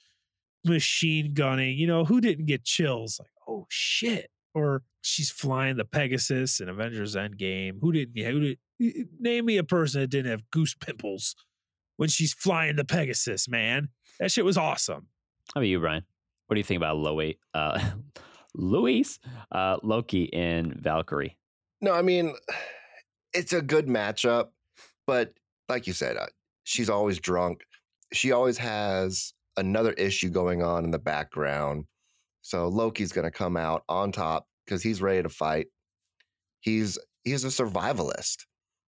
machine 0.66 1.34
gunning. 1.34 1.78
You 1.78 1.88
know, 1.88 2.04
who 2.04 2.20
didn't 2.20 2.48
get 2.48 2.66
chills? 2.66 3.18
Like, 3.18 3.32
oh 3.48 3.66
shit. 3.70 4.30
Or 4.54 4.84
she's 5.02 5.32
flying 5.32 5.78
the 5.78 5.86
Pegasus 5.86 6.60
in 6.60 6.70
Avengers 6.70 7.16
Endgame. 7.16 7.78
Who 7.82 7.92
didn't? 7.92 8.22
Who 8.24 8.40
did? 8.40 8.58
Name 9.20 9.46
me 9.46 9.58
a 9.58 9.64
person 9.64 10.02
that 10.02 10.08
didn't 10.08 10.32
have 10.32 10.50
goose 10.52 10.76
pimples 10.76 11.36
when 11.98 12.10
she's 12.10 12.34
flying 12.34 12.76
the 12.76 12.86
Pegasus. 12.86 13.48
Man, 13.48 13.90
that 14.20 14.32
shit 14.32 14.46
was 14.46 14.58
awesome. 14.58 15.08
How 15.54 15.60
about 15.60 15.68
you, 15.68 15.80
Brian? 15.80 16.04
What 16.48 16.56
do 16.56 16.60
you 16.60 16.64
think 16.64 16.78
about 16.78 16.98
Louis, 16.98 17.38
uh, 17.54 17.80
Louis, 18.56 19.20
uh, 19.52 19.78
Loki, 19.84 20.32
and 20.34 20.76
Valkyrie? 20.76 21.38
No, 21.82 21.94
I 21.94 22.02
mean, 22.02 22.34
it's 23.34 23.54
a 23.54 23.62
good 23.62 23.88
matchup, 23.88 24.50
but 25.06 25.34
like 25.70 25.88
you 25.88 25.94
said, 25.94 26.18
uh, 26.18 26.28
she's 26.64 26.90
always 26.90 27.20
drunk. 27.20 27.64
She 28.14 28.32
always 28.32 28.58
has 28.58 29.34
another 29.58 29.94
issue 29.94 30.30
going 30.30 30.64
on 30.64 30.84
in 30.84 30.92
the 30.92 31.00
background. 31.00 31.86
So 32.42 32.68
Loki's 32.68 33.12
going 33.12 33.26
to 33.26 33.32
come 33.32 33.58
out 33.58 33.84
on 33.88 34.12
top 34.12 34.48
because 34.66 34.84
he's 34.84 35.02
ready 35.02 35.24
to 35.24 35.30
fight. 35.30 35.68
He's 36.62 36.98
he's 37.24 37.44
a 37.44 37.48
survivalist. 37.48 38.46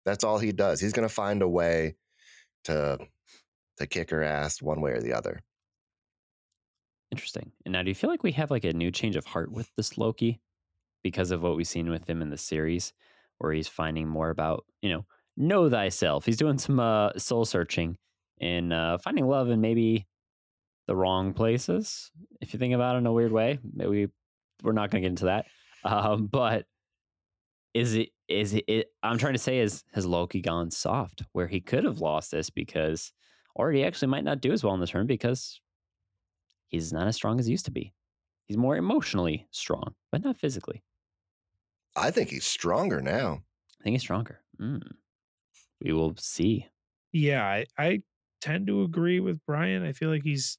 That's 0.05 0.23
all 0.23 0.37
he 0.37 0.51
does. 0.51 0.79
He's 0.79 0.93
going 0.93 1.07
to 1.07 1.13
find 1.13 1.41
a 1.41 1.47
way 1.47 1.95
to 2.65 2.97
to 3.77 3.87
kick 3.87 4.11
her 4.11 4.23
ass 4.23 4.61
one 4.61 4.81
way 4.81 4.91
or 4.91 5.01
the 5.01 5.13
other. 5.13 5.41
Interesting. 7.11 7.51
And 7.65 7.73
now, 7.73 7.83
do 7.83 7.89
you 7.89 7.95
feel 7.95 8.09
like 8.09 8.23
we 8.23 8.31
have 8.33 8.51
like 8.51 8.63
a 8.63 8.73
new 8.73 8.91
change 8.91 9.15
of 9.15 9.25
heart 9.25 9.51
with 9.51 9.69
this 9.75 9.97
Loki 9.97 10.39
because 11.03 11.31
of 11.31 11.43
what 11.43 11.55
we've 11.55 11.67
seen 11.67 11.89
with 11.89 12.09
him 12.09 12.21
in 12.21 12.29
the 12.29 12.37
series, 12.37 12.93
where 13.37 13.51
he's 13.51 13.67
finding 13.67 14.07
more 14.07 14.29
about 14.29 14.65
you 14.81 14.89
know 14.89 15.05
know 15.37 15.69
thyself. 15.69 16.25
He's 16.25 16.37
doing 16.37 16.57
some 16.57 16.79
uh, 16.79 17.11
soul 17.17 17.45
searching 17.45 17.97
and 18.39 18.73
uh, 18.73 18.97
finding 18.97 19.27
love 19.27 19.49
in 19.49 19.61
maybe 19.61 20.07
the 20.87 20.95
wrong 20.95 21.33
places. 21.33 22.11
If 22.41 22.53
you 22.53 22.59
think 22.59 22.73
about 22.73 22.95
it 22.95 22.99
in 22.99 23.05
a 23.05 23.13
weird 23.13 23.31
way, 23.31 23.59
maybe 23.73 24.07
we're 24.63 24.73
not 24.73 24.91
going 24.91 25.01
to 25.01 25.05
get 25.05 25.11
into 25.11 25.25
that. 25.25 25.45
Um, 25.85 26.27
but 26.27 26.65
is 27.73 27.95
it 27.95 28.09
is 28.27 28.53
it, 28.53 28.65
it? 28.67 28.93
I'm 29.03 29.17
trying 29.17 29.33
to 29.33 29.39
say 29.39 29.59
is 29.59 29.83
has 29.93 30.05
Loki 30.05 30.41
gone 30.41 30.71
soft 30.71 31.23
where 31.33 31.47
he 31.47 31.59
could 31.61 31.83
have 31.83 31.99
lost 31.99 32.31
this 32.31 32.49
because, 32.49 33.11
or 33.55 33.71
he 33.71 33.83
actually 33.83 34.09
might 34.09 34.23
not 34.23 34.41
do 34.41 34.51
as 34.51 34.63
well 34.63 34.73
in 34.73 34.79
the 34.79 34.87
turn 34.87 35.07
because 35.07 35.61
he's 36.67 36.91
not 36.91 37.07
as 37.07 37.15
strong 37.15 37.39
as 37.39 37.45
he 37.45 37.51
used 37.51 37.65
to 37.65 37.71
be. 37.71 37.93
He's 38.47 38.57
more 38.57 38.75
emotionally 38.75 39.47
strong, 39.51 39.95
but 40.11 40.23
not 40.23 40.37
physically. 40.37 40.83
I 41.95 42.11
think 42.11 42.29
he's 42.29 42.45
stronger 42.45 43.01
now. 43.01 43.43
I 43.79 43.83
think 43.83 43.93
he's 43.95 44.01
stronger. 44.01 44.41
Mm. 44.59 44.95
We 45.81 45.93
will 45.93 46.15
see. 46.17 46.69
Yeah, 47.11 47.45
I, 47.45 47.65
I 47.77 48.03
tend 48.41 48.67
to 48.67 48.83
agree 48.83 49.19
with 49.19 49.39
Brian. 49.45 49.83
I 49.83 49.93
feel 49.93 50.09
like 50.09 50.23
he's 50.23 50.57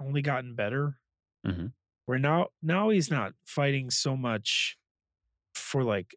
only 0.00 0.22
gotten 0.22 0.54
better. 0.54 0.98
Mhm. 1.44 1.72
Where 2.06 2.18
now 2.18 2.48
now 2.62 2.90
he's 2.90 3.10
not 3.10 3.34
fighting 3.46 3.90
so 3.90 4.16
much 4.16 4.76
for 5.54 5.84
like 5.84 6.14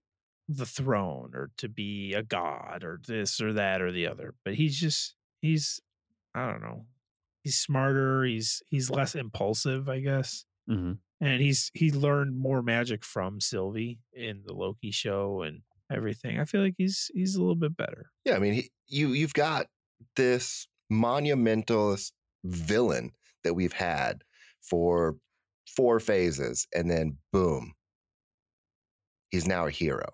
the 0.47 0.65
throne 0.65 1.31
or 1.33 1.51
to 1.57 1.67
be 1.69 2.13
a 2.13 2.23
god 2.23 2.83
or 2.83 2.99
this 3.07 3.41
or 3.41 3.53
that 3.53 3.81
or 3.81 3.91
the 3.91 4.07
other. 4.07 4.33
But 4.45 4.55
he's 4.55 4.79
just 4.79 5.15
he's 5.41 5.81
I 6.35 6.49
don't 6.51 6.61
know. 6.61 6.85
He's 7.43 7.57
smarter. 7.59 8.23
He's 8.23 8.61
he's 8.69 8.89
less 8.89 9.15
impulsive, 9.15 9.89
I 9.89 9.99
guess. 9.99 10.45
hmm 10.67 10.93
And 11.21 11.41
he's 11.41 11.71
he 11.73 11.91
learned 11.91 12.37
more 12.37 12.61
magic 12.61 13.03
from 13.03 13.39
Sylvie 13.41 13.99
in 14.13 14.43
the 14.45 14.53
Loki 14.53 14.91
show 14.91 15.41
and 15.41 15.61
everything. 15.91 16.39
I 16.39 16.45
feel 16.45 16.61
like 16.61 16.75
he's 16.77 17.09
he's 17.13 17.35
a 17.35 17.39
little 17.41 17.55
bit 17.55 17.75
better. 17.77 18.11
Yeah, 18.25 18.35
I 18.35 18.39
mean, 18.39 18.53
he, 18.53 18.69
you 18.87 19.09
you've 19.09 19.33
got 19.33 19.67
this 20.15 20.67
monumental 20.89 21.97
villain 22.43 23.11
that 23.43 23.53
we've 23.53 23.73
had 23.73 24.23
for 24.61 25.17
four 25.75 25.99
phases, 25.99 26.67
and 26.75 26.89
then 26.89 27.17
boom, 27.31 27.73
he's 29.29 29.47
now 29.47 29.65
a 29.67 29.71
hero. 29.71 30.05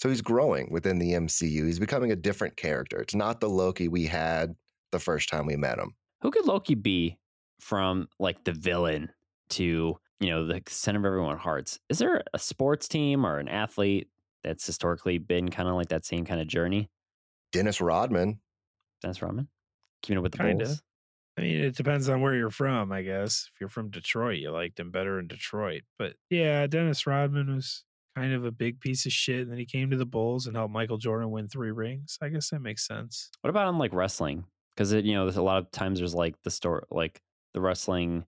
So 0.00 0.08
he's 0.08 0.22
growing 0.22 0.68
within 0.70 0.98
the 0.98 1.12
MCU. 1.12 1.66
He's 1.66 1.78
becoming 1.78 2.10
a 2.10 2.16
different 2.16 2.56
character. 2.56 3.00
It's 3.00 3.14
not 3.14 3.40
the 3.40 3.50
Loki 3.50 3.86
we 3.86 4.06
had 4.06 4.54
the 4.92 4.98
first 4.98 5.28
time 5.28 5.44
we 5.44 5.56
met 5.56 5.78
him. 5.78 5.94
Who 6.22 6.30
could 6.30 6.46
Loki 6.46 6.74
be 6.74 7.18
from 7.60 8.08
like 8.18 8.42
the 8.44 8.52
villain 8.52 9.10
to 9.50 9.98
you 10.20 10.30
know 10.30 10.46
the 10.46 10.62
center 10.68 11.00
of 11.00 11.04
everyone's 11.04 11.42
hearts? 11.42 11.78
Is 11.90 11.98
there 11.98 12.22
a 12.32 12.38
sports 12.38 12.88
team 12.88 13.26
or 13.26 13.36
an 13.36 13.48
athlete 13.48 14.08
that's 14.42 14.64
historically 14.64 15.18
been 15.18 15.50
kind 15.50 15.68
of 15.68 15.74
like 15.74 15.90
that 15.90 16.06
same 16.06 16.24
kind 16.24 16.40
of 16.40 16.46
journey? 16.46 16.88
Dennis 17.52 17.82
Rodman. 17.82 18.40
Dennis 19.02 19.20
Rodman, 19.20 19.48
keeping 20.00 20.16
up 20.16 20.22
with 20.22 20.32
the 20.32 20.38
Kinda. 20.38 20.64
Bulls. 20.64 20.82
I 21.36 21.42
mean, 21.42 21.56
it 21.60 21.76
depends 21.76 22.08
on 22.08 22.22
where 22.22 22.34
you're 22.34 22.48
from, 22.48 22.90
I 22.90 23.02
guess. 23.02 23.50
If 23.52 23.60
you're 23.60 23.68
from 23.68 23.90
Detroit, 23.90 24.38
you 24.38 24.50
liked 24.50 24.80
him 24.80 24.90
better 24.90 25.18
in 25.18 25.26
Detroit. 25.26 25.82
But 25.98 26.14
yeah, 26.30 26.66
Dennis 26.66 27.06
Rodman 27.06 27.54
was 27.54 27.84
kind 28.16 28.32
of 28.32 28.44
a 28.44 28.50
big 28.50 28.80
piece 28.80 29.06
of 29.06 29.12
shit. 29.12 29.40
And 29.40 29.50
then 29.50 29.58
he 29.58 29.66
came 29.66 29.90
to 29.90 29.96
the 29.96 30.06
Bulls 30.06 30.46
and 30.46 30.56
helped 30.56 30.72
Michael 30.72 30.98
Jordan 30.98 31.30
win 31.30 31.48
three 31.48 31.70
rings. 31.70 32.18
I 32.20 32.28
guess 32.28 32.50
that 32.50 32.60
makes 32.60 32.86
sense. 32.86 33.30
What 33.40 33.50
about 33.50 33.66
on 33.66 33.78
like 33.78 33.94
wrestling? 33.94 34.44
Because 34.74 34.92
it, 34.92 35.04
you 35.04 35.14
know, 35.14 35.24
there's 35.24 35.36
a 35.36 35.42
lot 35.42 35.58
of 35.58 35.70
times 35.70 35.98
there's 35.98 36.14
like 36.14 36.34
the 36.42 36.50
story, 36.50 36.82
like 36.90 37.20
the 37.54 37.60
wrestling 37.60 38.24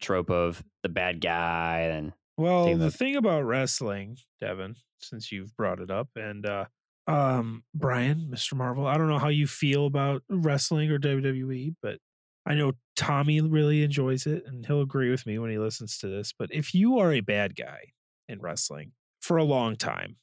trope 0.00 0.30
of 0.30 0.62
the 0.82 0.88
bad 0.88 1.20
guy, 1.20 1.80
and 1.92 2.12
Well, 2.36 2.66
Take 2.66 2.78
the 2.78 2.90
thing 2.90 3.16
about 3.16 3.44
wrestling, 3.44 4.18
Devin, 4.40 4.76
since 4.98 5.32
you've 5.32 5.56
brought 5.56 5.80
it 5.80 5.90
up, 5.90 6.08
and 6.16 6.44
uh 6.44 6.66
um 7.06 7.62
Brian, 7.72 8.28
Mr. 8.30 8.54
Marvel, 8.54 8.86
I 8.86 8.98
don't 8.98 9.08
know 9.08 9.18
how 9.18 9.28
you 9.28 9.46
feel 9.46 9.86
about 9.86 10.22
wrestling 10.28 10.90
or 10.90 10.98
WWE, 10.98 11.76
but 11.80 11.98
I 12.44 12.54
know 12.54 12.72
Tommy 12.94 13.40
really 13.40 13.82
enjoys 13.82 14.26
it 14.26 14.44
and 14.46 14.66
he'll 14.66 14.80
agree 14.80 15.10
with 15.10 15.26
me 15.26 15.38
when 15.38 15.50
he 15.50 15.58
listens 15.58 15.98
to 15.98 16.08
this. 16.08 16.32
But 16.36 16.50
if 16.52 16.74
you 16.74 16.98
are 16.98 17.12
a 17.12 17.20
bad 17.20 17.56
guy 17.56 17.92
in 18.28 18.40
wrestling 18.40 18.92
for 19.26 19.38
a 19.38 19.44
long 19.44 19.74
time, 19.74 20.16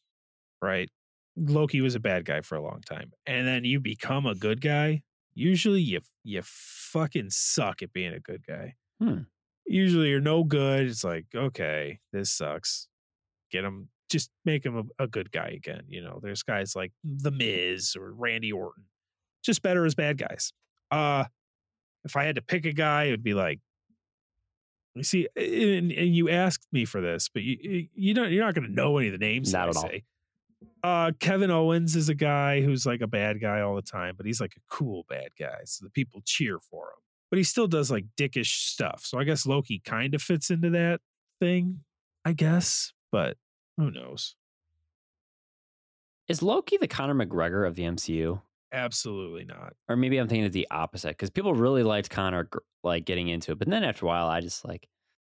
right? 0.62 0.90
Loki 1.36 1.82
was 1.82 1.94
a 1.94 2.00
bad 2.00 2.24
guy 2.24 2.40
for 2.40 2.56
a 2.56 2.64
long 2.64 2.82
time, 2.86 3.12
and 3.26 3.46
then 3.46 3.66
you 3.66 3.82
become 3.82 4.26
a 4.26 4.34
good 4.34 4.62
guy. 4.62 5.04
Usually, 5.34 5.82
you 5.82 6.00
you 6.24 6.42
fucking 6.44 7.30
suck 7.30 7.82
at 7.82 7.92
being 7.92 8.14
a 8.14 8.20
good 8.20 8.46
guy. 8.48 8.76
Hmm. 9.02 9.24
Usually, 9.66 10.10
you're 10.10 10.22
no 10.22 10.46
good. 10.46 10.86
It's 10.86 11.04
like, 11.04 11.26
okay, 11.36 12.00
this 12.14 12.32
sucks. 12.32 12.88
Get 13.52 13.66
him, 13.66 13.90
just 14.10 14.30
make 14.46 14.66
him 14.66 14.78
a, 14.78 15.04
a 15.04 15.08
good 15.08 15.32
guy 15.32 15.48
again. 15.48 15.84
You 15.88 16.02
know, 16.02 16.20
there's 16.22 16.44
guys 16.44 16.74
like 16.74 16.94
The 17.04 17.32
Miz 17.32 17.98
or 17.98 18.14
Randy 18.14 18.54
Orton, 18.54 18.86
just 19.44 19.62
better 19.62 19.86
as 19.86 19.96
bad 19.96 20.18
guys. 20.18 20.54
Uh, 20.92 21.26
if 22.06 22.16
I 22.16 22.24
had 22.24 22.36
to 22.36 22.42
pick 22.42 22.66
a 22.66 22.74
guy, 22.74 23.06
it 23.06 23.12
would 23.12 23.24
be 23.24 23.34
like 23.34 23.60
you 24.96 25.04
see, 25.04 25.28
and, 25.36 25.92
and 25.92 26.16
you 26.16 26.30
asked 26.30 26.68
me 26.72 26.86
for 26.86 27.02
this, 27.02 27.30
but 27.30 27.44
you 27.44 27.88
you 27.94 28.14
don't 28.14 28.32
you're 28.32 28.46
not 28.46 28.54
going 28.54 28.68
to 28.68 28.74
know 28.74 28.98
any 28.98 29.08
of 29.08 29.14
the 29.14 29.18
names. 29.18 29.52
Not 29.52 29.70
at 29.70 29.76
all. 29.76 29.90
Uh, 30.84 31.12
Kevin 31.20 31.50
Owens 31.50 31.96
is 31.96 32.10
a 32.10 32.14
guy 32.14 32.62
who's 32.62 32.86
like 32.86 33.02
a 33.02 33.08
bad 33.08 33.42
guy 33.42 33.62
all 33.62 33.76
the 33.76 33.82
time, 33.82 34.16
but 34.16 34.26
he's 34.26 34.40
like 34.40 34.54
a 34.58 34.62
cool 34.70 35.06
bad 35.10 35.30
guy, 35.40 35.60
so 35.66 35.86
the 35.86 35.90
people 35.90 36.22
cheer 36.26 36.60
for 36.60 36.86
him. 36.86 37.02
But 37.32 37.38
he 37.38 37.44
still 37.44 37.68
does 37.68 37.90
like 37.90 38.06
dickish 38.18 38.68
stuff. 38.68 39.04
So 39.06 39.18
I 39.18 39.24
guess 39.24 39.46
Loki 39.46 39.82
kind 39.84 40.14
of 40.14 40.22
fits 40.22 40.52
into 40.52 40.70
that 40.72 41.02
thing, 41.40 41.80
I 42.24 42.34
guess. 42.34 42.94
But 43.12 43.38
who 43.78 43.90
knows? 43.90 44.36
Is 46.28 46.42
Loki 46.44 46.78
the 46.78 46.88
Conor 46.88 47.16
McGregor 47.16 47.68
of 47.68 47.76
the 47.76 47.84
MCU? 47.84 48.42
Absolutely 48.74 49.46
not. 49.46 49.74
Or 49.88 49.96
maybe 49.96 50.18
I'm 50.18 50.28
thinking 50.28 50.46
of 50.46 50.52
the 50.52 50.68
opposite 50.72 51.10
because 51.10 51.30
people 51.30 51.54
really 51.54 51.84
liked 51.84 52.10
Conor 52.10 52.46
gr- 52.46 52.58
like 52.84 53.06
getting 53.06 53.28
into 53.30 53.52
it, 53.52 53.60
but 53.60 53.70
then 53.70 53.84
after 53.84 54.06
a 54.06 54.10
while, 54.10 54.28
I 54.28 54.42
just 54.42 54.66
like 54.66 54.88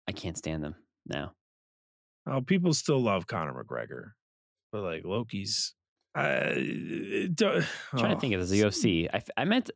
I 0.07 0.13
can't 0.13 0.37
stand 0.37 0.63
them 0.63 0.75
now. 1.05 1.33
Oh, 2.25 2.39
people 2.41 2.73
still 2.73 2.99
love 3.01 3.27
Conor 3.27 3.53
McGregor, 3.63 4.11
but 4.71 4.81
like 4.81 5.03
Loki's. 5.03 5.75
Uh, 6.15 6.53
don't, 7.33 7.65
I'm 7.91 7.99
trying 7.99 8.13
to 8.15 8.19
think 8.19 8.33
of 8.33 8.47
the 8.47 8.61
UFC. 8.61 9.09
I, 9.13 9.21
I 9.35 9.43
meant 9.45 9.69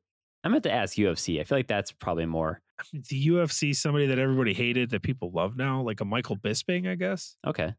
I 0.46 0.50
meant 0.50 0.64
to 0.64 0.72
ask 0.72 0.96
UFC. 0.96 1.42
I 1.42 1.44
feel 1.44 1.58
like 1.58 1.68
that's 1.68 1.92
probably 1.92 2.26
more 2.26 2.62
the 2.94 3.28
UFC 3.28 3.76
somebody 3.76 4.06
that 4.08 4.20
everybody 4.20 4.54
hated 4.54 4.92
that 4.92 5.02
people 5.02 5.32
love 5.34 5.58
now, 5.58 5.82
like 5.82 6.00
a 6.00 6.06
Michael 6.06 6.38
Bisping, 6.38 6.88
I 6.90 6.96
guess. 6.96 7.36
okay. 7.46 7.74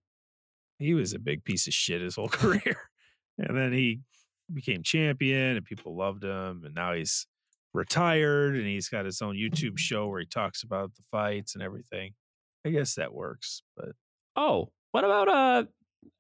He 0.81 0.95
was 0.95 1.13
a 1.13 1.19
big 1.19 1.45
piece 1.45 1.67
of 1.67 1.73
shit 1.75 2.03
his 2.03 2.15
whole 2.17 2.29
career. 2.29 2.77
and 3.39 3.57
then 3.57 3.73
he 3.73 4.01
became 4.53 4.83
champion 4.83 5.57
and 5.57 5.65
people 5.65 5.97
loved 5.97 6.25
him. 6.25 6.63
And 6.65 6.75
now 6.75 6.93
he's 6.95 7.27
retired 7.75 8.55
and 8.57 8.67
he's 8.67 8.89
got 8.89 9.05
his 9.05 9.21
own 9.23 9.37
YouTube 9.37 9.79
show 9.79 10.09
where 10.09 10.21
he 10.21 10.27
talks 10.27 10.63
about 10.63 10.95
the 10.95 11.03
fights 11.11 11.55
and 11.55 11.63
everything. 11.63 12.13
I 12.67 12.71
guess 12.71 12.95
that 12.95 13.13
works. 13.15 13.63
But 13.77 13.91
Oh, 14.37 14.71
what 14.93 15.05
about 15.05 15.29
uh? 15.29 15.65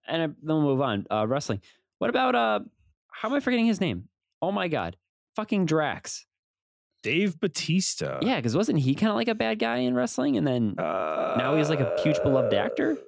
And 0.07 0.23
then 0.23 0.37
we'll 0.43 0.63
move 0.63 0.81
on. 0.81 1.07
Uh, 1.11 1.27
wrestling. 1.27 1.61
What 1.99 2.11
about 2.11 2.35
uh? 2.35 2.61
How 3.13 3.29
am 3.29 3.35
I 3.35 3.41
forgetting 3.41 3.67
his 3.67 3.81
name? 3.81 4.09
Oh 4.41 4.53
my 4.53 4.69
god, 4.69 4.97
fucking 5.37 5.67
Drax. 5.67 6.27
Dave 7.03 7.39
Batista. 7.41 8.19
Yeah, 8.23 8.37
because 8.37 8.57
wasn't 8.57 8.81
he 8.81 8.95
kind 8.95 9.11
of 9.11 9.17
like 9.17 9.29
a 9.29 9.35
bad 9.35 9.59
guy 9.59 9.79
in 9.79 9.95
wrestling, 9.95 10.37
and 10.37 10.47
then 10.47 10.75
Uh, 10.79 11.35
Now 11.39 11.57
he's 11.57 11.69
like 11.71 11.81
a 11.81 11.97
huge 12.03 12.21
beloved 12.23 12.53
actor? 12.55 12.99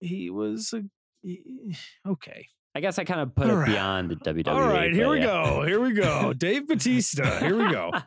He 0.00 0.30
was 0.30 0.72
a. 0.72 0.82
he- 1.22 1.74
Okay. 2.06 2.48
I 2.78 2.80
guess 2.80 2.96
I 2.96 3.02
kind 3.02 3.20
of 3.20 3.34
put 3.34 3.48
it 3.48 3.50
All 3.50 3.56
right. 3.56 3.66
beyond 3.66 4.08
the 4.08 4.14
WWE. 4.14 4.46
All 4.46 4.60
right, 4.60 4.94
here 4.94 5.08
we 5.08 5.18
yeah. 5.18 5.24
go. 5.24 5.62
Here 5.62 5.80
we 5.80 5.90
go. 5.90 6.32
Dave 6.38 6.68
Batista. 6.68 7.40
Here 7.40 7.56
we 7.56 7.72
go. 7.72 7.90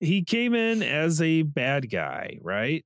He 0.00 0.22
came 0.22 0.54
in 0.54 0.82
as 0.82 1.22
a 1.22 1.42
bad 1.42 1.88
guy, 1.88 2.36
right? 2.42 2.84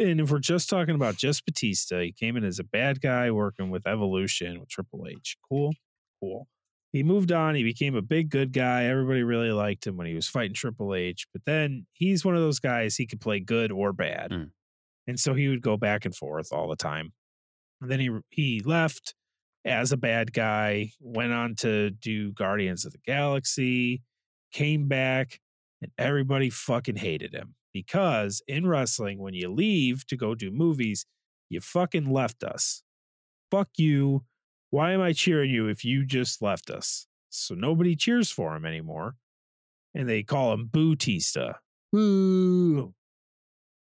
And 0.00 0.20
if 0.20 0.32
we're 0.32 0.38
just 0.40 0.68
talking 0.68 0.96
about 0.96 1.16
just 1.16 1.44
Batista, 1.44 2.00
he 2.00 2.10
came 2.10 2.36
in 2.36 2.44
as 2.44 2.58
a 2.58 2.64
bad 2.64 3.00
guy 3.00 3.30
working 3.30 3.70
with 3.70 3.86
Evolution 3.86 4.58
with 4.58 4.68
Triple 4.68 5.06
H. 5.08 5.36
Cool. 5.48 5.74
Cool. 6.18 6.48
He 6.92 7.04
moved 7.04 7.30
on. 7.30 7.54
He 7.54 7.62
became 7.62 7.94
a 7.94 8.02
big 8.02 8.30
good 8.30 8.52
guy. 8.52 8.86
Everybody 8.86 9.22
really 9.22 9.52
liked 9.52 9.86
him 9.86 9.96
when 9.96 10.08
he 10.08 10.14
was 10.14 10.26
fighting 10.26 10.54
Triple 10.54 10.94
H. 10.94 11.28
But 11.32 11.42
then 11.46 11.86
he's 11.92 12.24
one 12.24 12.34
of 12.34 12.42
those 12.42 12.58
guys, 12.58 12.96
he 12.96 13.06
could 13.06 13.20
play 13.20 13.38
good 13.38 13.70
or 13.70 13.92
bad. 13.92 14.32
Mm. 14.32 14.50
And 15.06 15.20
so 15.20 15.34
he 15.34 15.48
would 15.48 15.62
go 15.62 15.76
back 15.76 16.04
and 16.04 16.16
forth 16.16 16.48
all 16.52 16.68
the 16.68 16.74
time. 16.74 17.12
And 17.80 17.90
then 17.90 18.00
he 18.00 18.10
he 18.30 18.60
left 18.64 19.14
as 19.66 19.90
a 19.92 19.96
bad 19.96 20.32
guy, 20.32 20.92
went 21.00 21.32
on 21.32 21.56
to 21.56 21.90
do 21.90 22.32
Guardians 22.32 22.86
of 22.86 22.92
the 22.92 22.98
Galaxy, 23.04 24.02
came 24.52 24.86
back, 24.86 25.40
and 25.82 25.90
everybody 25.98 26.48
fucking 26.48 26.96
hated 26.96 27.34
him 27.34 27.54
because 27.72 28.40
in 28.46 28.66
wrestling, 28.66 29.18
when 29.18 29.34
you 29.34 29.50
leave 29.50 30.06
to 30.06 30.16
go 30.16 30.34
do 30.34 30.50
movies, 30.50 31.04
you 31.50 31.60
fucking 31.60 32.10
left 32.10 32.42
us. 32.42 32.82
Fuck 33.50 33.68
you. 33.76 34.24
Why 34.70 34.92
am 34.92 35.00
I 35.00 35.12
cheering 35.12 35.50
you 35.50 35.68
if 35.68 35.84
you 35.84 36.04
just 36.04 36.40
left 36.40 36.70
us? 36.70 37.06
So 37.28 37.54
nobody 37.54 37.94
cheers 37.94 38.30
for 38.30 38.56
him 38.56 38.64
anymore. 38.64 39.16
And 39.94 40.08
they 40.08 40.22
call 40.22 40.52
him 40.52 40.68
Bootista. 40.72 41.56
Boo. 41.92 42.94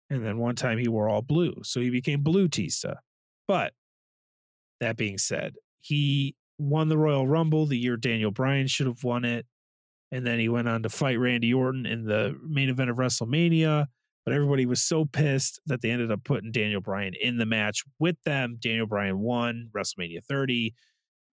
And 0.09 0.25
then 0.25 0.39
one 0.39 0.57
time 0.57 0.79
he 0.79 0.89
wore 0.89 1.09
all 1.09 1.23
blue. 1.23 1.61
So 1.63 1.81
he 1.81 1.91
became 1.91 2.23
Blue 2.23 2.49
Tista. 2.49 3.01
But 3.47 3.73
that 4.81 4.97
being 4.97 5.19
said, 5.19 5.55
he 5.81 6.37
won 6.59 6.89
the 6.89 6.99
Royal 6.99 7.27
Rumble 7.27 7.67
the 7.67 7.79
year 7.79 7.97
Daniel 7.97 8.31
Bryan 8.31 8.67
should 8.67 8.87
have 8.87 9.03
won 9.03 9.25
it. 9.25 9.47
And 10.13 10.27
then 10.27 10.39
he 10.39 10.49
went 10.49 10.69
on 10.69 10.83
to 10.83 10.89
fight 10.89 11.19
Randy 11.19 11.55
Orton 11.55 11.87
in 11.87 12.05
the 12.05 12.37
main 12.43 12.69
event 12.69 12.91
of 12.91 12.97
WrestleMania. 12.97 13.87
But 14.25 14.35
everybody 14.35 14.67
was 14.67 14.83
so 14.83 15.05
pissed 15.07 15.61
that 15.67 15.81
they 15.81 15.91
ended 15.91 16.11
up 16.13 16.25
putting 16.25 16.53
Daniel 16.53 16.81
Bryan 16.81 17.15
in 17.21 17.39
the 17.39 17.47
match 17.47 17.85
with 17.99 18.17
them. 18.25 18.59
Daniel 18.61 18.87
Bryan 18.87 19.19
won 19.19 19.71
WrestleMania 19.75 20.25
30. 20.29 20.75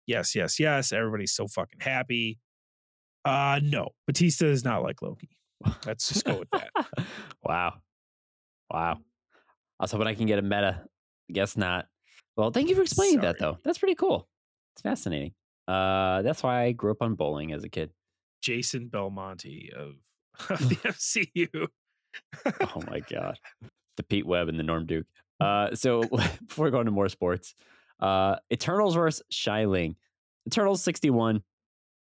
Yes, 0.05 0.35
yes, 0.35 0.59
yes. 0.59 0.91
Everybody's 0.91 1.33
so 1.33 1.47
fucking 1.47 1.79
happy. 1.79 2.37
Uh 3.23 3.59
no, 3.63 3.89
Batista 4.05 4.45
is 4.45 4.63
not 4.63 4.83
like 4.83 5.01
Loki. 5.01 5.29
Let's 5.85 6.09
just 6.09 6.25
go 6.25 6.37
with 6.39 6.49
that. 6.51 6.69
wow. 7.43 7.73
Wow. 8.71 8.99
I 9.79 9.83
was 9.83 9.91
hoping 9.91 10.07
I 10.07 10.13
can 10.13 10.27
get 10.27 10.39
a 10.39 10.43
meta. 10.43 10.83
Guess 11.31 11.57
not. 11.57 11.87
Well, 12.37 12.51
thank 12.51 12.69
you 12.69 12.75
for 12.75 12.81
explaining 12.81 13.21
that, 13.21 13.39
though. 13.39 13.57
That's 13.63 13.77
pretty 13.77 13.95
cool. 13.95 14.27
It's 14.75 14.81
fascinating. 14.81 15.31
Uh, 15.67 16.21
that's 16.21 16.43
why 16.43 16.63
I 16.63 16.71
grew 16.73 16.91
up 16.91 17.01
on 17.01 17.15
bowling 17.15 17.53
as 17.53 17.63
a 17.63 17.69
kid. 17.69 17.91
Jason 18.41 18.87
Belmonte 18.87 19.71
of, 19.75 19.95
of 20.49 20.69
the 20.69 20.75
MCU. 20.75 21.67
Oh 22.61 22.81
my 22.87 22.99
god, 23.09 23.39
the 23.97 24.03
Pete 24.03 24.25
Weber 24.25 24.49
and 24.49 24.59
the 24.59 24.63
Norm 24.63 24.85
Duke. 24.85 25.07
Uh, 25.39 25.73
so 25.73 26.03
before 26.47 26.69
going 26.69 26.85
to 26.85 26.91
more 26.91 27.09
sports, 27.09 27.55
uh, 27.99 28.35
Eternals 28.51 28.95
versus 28.95 29.23
Xialing. 29.31 29.95
Eternals 30.45 30.83
sixty 30.83 31.09
one, 31.09 31.41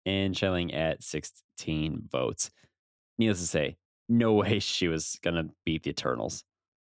and 0.05 0.33
Xialing 0.33 0.73
at 0.73 1.03
sixteen 1.03 2.03
votes. 2.09 2.49
Needless 3.19 3.41
to 3.41 3.47
say, 3.47 3.77
no 4.09 4.33
way 4.33 4.59
she 4.59 4.87
was 4.87 5.19
gonna 5.21 5.43
beat 5.65 5.83
the 5.83 5.91
Eternals. 5.91 6.43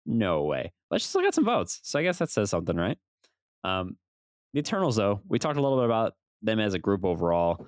No 0.07 0.43
way. 0.45 0.73
But 0.91 1.01
she 1.01 1.07
still 1.07 1.23
got 1.23 1.35
some 1.35 1.45
votes, 1.45 1.79
so 1.83 1.99
I 1.99 2.03
guess 2.03 2.19
that 2.19 2.31
says 2.31 2.51
something, 2.51 2.77
right? 2.77 2.99
Um, 3.63 3.97
the 4.55 4.61
Eternals, 4.61 4.97
though, 4.97 5.21
we 5.29 5.39
talked 5.39 5.59
a 5.59 5.63
little 5.63 5.79
bit 5.79 5.85
about 5.85 6.15
them 6.41 6.61
as 6.61 6.75
a 6.75 6.79
group 6.79 7.05
overall. 7.05 7.67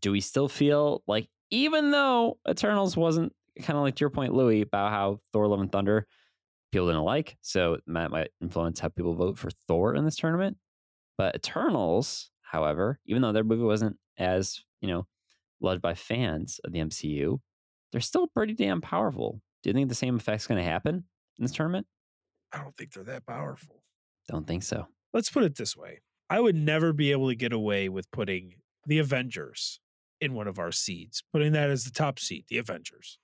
Do 0.00 0.12
we 0.12 0.20
still 0.20 0.48
feel 0.48 1.02
like, 1.06 1.28
even 1.50 1.92
though 1.92 2.38
Eternals 2.48 2.96
wasn't 2.96 3.32
kind 3.62 3.76
of 3.76 3.84
like 3.84 3.94
to 3.94 4.00
your 4.00 4.10
point, 4.10 4.34
Louis, 4.34 4.62
about 4.62 4.90
how 4.90 5.20
Thor: 5.32 5.46
Love 5.46 5.60
and 5.60 5.70
Thunder 5.70 6.06
people 6.72 6.88
didn't 6.88 7.02
like, 7.02 7.36
so 7.40 7.78
that 7.86 8.10
might 8.10 8.30
influence 8.42 8.80
how 8.80 8.88
people 8.88 9.14
vote 9.14 9.38
for 9.38 9.48
Thor 9.68 9.94
in 9.94 10.04
this 10.04 10.16
tournament. 10.16 10.56
But 11.16 11.36
Eternals, 11.36 12.30
however, 12.42 12.98
even 13.06 13.22
though 13.22 13.32
their 13.32 13.44
movie 13.44 13.62
wasn't 13.62 13.96
as 14.18 14.60
you 14.80 14.88
know 14.88 15.06
loved 15.60 15.80
by 15.80 15.94
fans 15.94 16.60
of 16.64 16.72
the 16.72 16.80
MCU, 16.80 17.38
they're 17.92 18.00
still 18.00 18.26
pretty 18.26 18.54
damn 18.54 18.80
powerful. 18.80 19.40
Do 19.62 19.70
you 19.70 19.74
think 19.74 19.88
the 19.88 19.94
same 19.94 20.16
effect's 20.16 20.48
going 20.48 20.62
to 20.62 20.68
happen 20.68 21.04
in 21.38 21.44
this 21.44 21.52
tournament? 21.52 21.86
I 22.52 22.58
don't 22.58 22.76
think 22.76 22.92
they're 22.92 23.04
that 23.04 23.24
powerful. 23.24 23.82
Don't 24.28 24.46
think 24.46 24.64
so. 24.64 24.88
Let's 25.14 25.30
put 25.30 25.44
it 25.44 25.56
this 25.56 25.76
way 25.76 26.00
I 26.28 26.40
would 26.40 26.56
never 26.56 26.92
be 26.92 27.12
able 27.12 27.28
to 27.28 27.36
get 27.36 27.52
away 27.52 27.88
with 27.88 28.10
putting 28.10 28.56
the 28.86 28.98
Avengers 28.98 29.80
in 30.20 30.34
one 30.34 30.48
of 30.48 30.58
our 30.58 30.72
seeds, 30.72 31.22
putting 31.32 31.52
that 31.52 31.70
as 31.70 31.84
the 31.84 31.90
top 31.90 32.18
seed, 32.18 32.44
the 32.48 32.58
Avengers, 32.58 33.18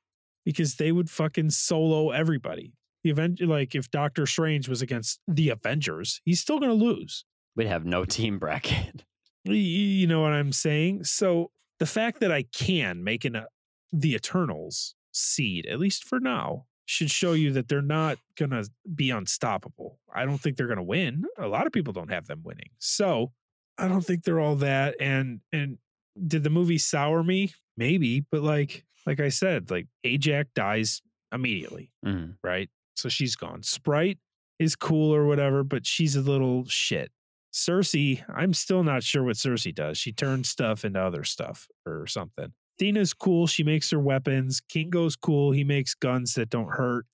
because 0.44 0.76
they 0.76 0.92
would 0.92 1.10
fucking 1.10 1.50
solo 1.50 2.10
everybody. 2.10 2.72
The 3.02 3.10
event, 3.10 3.40
like 3.40 3.74
if 3.74 3.90
Doctor 3.90 4.26
Strange 4.26 4.68
was 4.68 4.82
against 4.82 5.20
the 5.26 5.48
Avengers, 5.48 6.20
he's 6.24 6.40
still 6.40 6.58
going 6.58 6.70
to 6.70 6.84
lose. 6.84 7.24
We'd 7.56 7.66
have 7.66 7.84
no 7.84 8.04
team 8.06 8.38
bracket. 8.38 9.04
You 9.44 10.06
know 10.06 10.20
what 10.20 10.32
I'm 10.32 10.52
saying? 10.52 11.04
So 11.04 11.50
the 11.78 11.86
fact 11.86 12.20
that 12.20 12.30
I 12.30 12.42
can 12.42 13.02
make 13.02 13.24
an, 13.24 13.36
uh, 13.36 13.44
the 13.90 14.14
Eternals 14.14 14.94
seed, 15.12 15.66
at 15.66 15.80
least 15.80 16.04
for 16.04 16.20
now, 16.20 16.66
should 16.90 17.10
show 17.10 17.34
you 17.34 17.52
that 17.52 17.68
they're 17.68 17.80
not 17.82 18.18
going 18.36 18.50
to 18.50 18.68
be 18.96 19.10
unstoppable. 19.10 20.00
I 20.12 20.24
don't 20.24 20.38
think 20.38 20.56
they're 20.56 20.66
going 20.66 20.76
to 20.76 20.82
win. 20.82 21.24
A 21.38 21.46
lot 21.46 21.66
of 21.66 21.72
people 21.72 21.92
don't 21.92 22.10
have 22.10 22.26
them 22.26 22.42
winning. 22.42 22.70
So 22.80 23.30
I 23.78 23.86
don't 23.86 24.00
think 24.04 24.24
they're 24.24 24.40
all 24.40 24.56
that. 24.56 24.96
And, 25.00 25.40
and 25.52 25.78
did 26.26 26.42
the 26.42 26.50
movie 26.50 26.78
sour 26.78 27.22
me? 27.22 27.52
Maybe. 27.76 28.24
But 28.32 28.42
like, 28.42 28.84
like 29.06 29.20
I 29.20 29.28
said, 29.28 29.70
like 29.70 29.86
Ajax 30.02 30.50
dies 30.56 31.00
immediately 31.32 31.90
Mhm. 32.04 32.34
right? 32.42 32.68
So 32.96 33.08
she's 33.08 33.36
gone. 33.36 33.62
Sprite 33.62 34.18
is 34.58 34.74
cool 34.74 35.14
or 35.14 35.26
whatever, 35.26 35.62
but 35.62 35.86
she's 35.86 36.16
a 36.16 36.20
little 36.22 36.64
shit. 36.66 37.12
Sersi, 37.54 38.24
I'm 38.28 38.52
still 38.52 38.82
not 38.82 39.04
sure 39.04 39.22
what 39.22 39.36
Sersi 39.36 39.72
does. 39.72 39.96
She 39.96 40.12
turns 40.12 40.48
stuff 40.48 40.84
into 40.84 41.00
other 41.00 41.22
stuff 41.22 41.68
or 41.86 42.06
something. 42.08 42.52
Athena's 42.80 43.12
cool. 43.12 43.46
She 43.46 43.62
makes 43.62 43.90
her 43.90 43.98
weapons. 43.98 44.60
Kingo's 44.68 45.16
cool. 45.16 45.52
He 45.52 45.64
makes 45.64 45.94
guns 45.94 46.34
that 46.34 46.50
don't 46.50 46.70
hurt. 46.70 47.06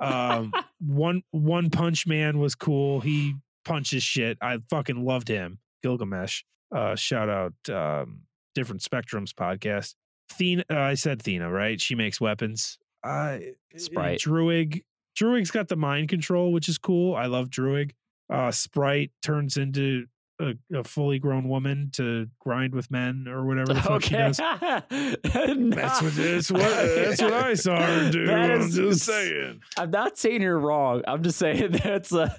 Um, 0.00 0.52
one 0.80 1.22
One 1.30 1.70
Punch 1.70 2.06
Man 2.06 2.38
was 2.38 2.54
cool. 2.54 3.00
He 3.00 3.34
punches 3.64 4.02
shit. 4.02 4.38
I 4.40 4.58
fucking 4.70 5.04
loved 5.04 5.28
him. 5.28 5.58
Gilgamesh. 5.82 6.42
Uh, 6.74 6.96
shout 6.96 7.28
out 7.28 7.52
um, 7.70 8.22
Different 8.54 8.82
Spectrums 8.82 9.32
podcast. 9.32 9.94
Thena, 10.32 10.64
uh, 10.70 10.78
I 10.78 10.94
said 10.94 11.22
Thena, 11.22 11.52
right? 11.52 11.80
She 11.80 11.94
makes 11.94 12.20
weapons. 12.20 12.78
Uh, 13.04 13.38
Sprite. 13.76 14.20
Druig. 14.20 14.82
Druig's 15.18 15.50
got 15.50 15.68
the 15.68 15.76
mind 15.76 16.08
control, 16.08 16.52
which 16.52 16.68
is 16.68 16.78
cool. 16.78 17.14
I 17.14 17.26
love 17.26 17.50
Druig. 17.50 17.90
Uh, 18.30 18.50
Sprite 18.50 19.10
turns 19.22 19.58
into 19.58 20.06
a, 20.42 20.54
a 20.78 20.84
fully 20.84 21.18
grown 21.18 21.48
woman 21.48 21.90
to 21.94 22.26
grind 22.40 22.74
with 22.74 22.90
men 22.90 23.26
or 23.28 23.46
whatever 23.46 23.72
the 23.74 23.80
fuck 23.82 24.02
she 24.02 24.16
okay. 24.16 24.32
does. 24.32 24.36
That's 24.36 26.02
what, 26.02 26.14
that's 26.16 26.50
what 26.50 26.60
that's 26.60 27.22
what 27.22 27.32
I 27.32 27.54
saw 27.54 27.80
her 27.80 28.10
do. 28.10 28.30
I'm 28.30 28.70
just 28.70 29.04
saying. 29.04 29.60
I'm 29.78 29.90
not 29.90 30.18
saying 30.18 30.42
you're 30.42 30.58
wrong. 30.58 31.02
I'm 31.06 31.22
just 31.22 31.38
saying 31.38 31.72
that's 31.84 32.12
a 32.12 32.36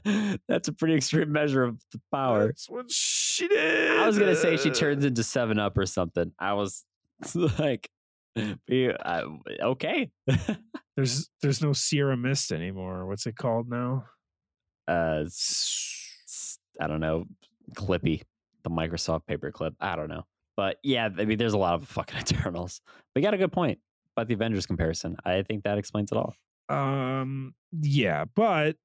that's 0.48 0.68
a 0.68 0.74
pretty 0.74 0.96
extreme 0.96 1.32
measure 1.32 1.64
of 1.64 1.80
the 1.92 2.02
power. 2.12 2.48
That's 2.48 2.70
what 2.70 2.92
she 2.92 3.48
did. 3.48 3.98
I 4.00 4.06
was 4.06 4.20
gonna 4.20 4.36
say 4.36 4.58
she 4.58 4.70
Uh, 4.70 4.74
turns 4.74 5.06
into 5.06 5.24
Seven 5.24 5.58
Up 5.60 5.78
or 5.78 5.86
something. 5.86 6.32
I 6.38 6.54
was 6.54 6.84
like, 7.60 7.90
I- 8.38 9.24
okay. 9.62 10.12
There's 10.96 11.30
there's 11.42 11.62
no 11.62 11.74
Sierra 11.74 12.16
Mist 12.18 12.52
anymore. 12.52 13.08
What's 13.08 13.26
it 13.26 13.36
called 13.36 13.70
now? 13.70 14.06
uh, 14.88 15.24
I 16.82 16.88
don't 16.88 17.00
know, 17.00 17.26
Clippy, 17.76 18.22
the 18.64 18.70
Microsoft 18.70 19.22
paperclip. 19.30 19.74
I 19.80 19.96
don't 19.96 20.10
know, 20.10 20.24
but 20.56 20.78
yeah, 20.84 21.10
I 21.18 21.26
mean, 21.26 21.38
there's 21.38 21.54
a 21.54 21.58
lot 21.58 21.76
of 21.76 21.88
fucking 21.88 22.18
Eternals. 22.20 22.82
But 23.14 23.22
you 23.22 23.28
got 23.28 23.34
a 23.34 23.38
good 23.38 23.52
point 23.52 23.80
about 24.16 24.28
the 24.28 24.34
Avengers 24.34 24.66
comparison. 24.66 25.18
I 25.26 25.42
think 25.44 25.64
that 25.64 25.78
explains 25.78 26.12
it 26.12 26.18
all. 26.18 26.36
Um, 26.70 27.54
yeah, 27.82 28.26
but 28.36 28.76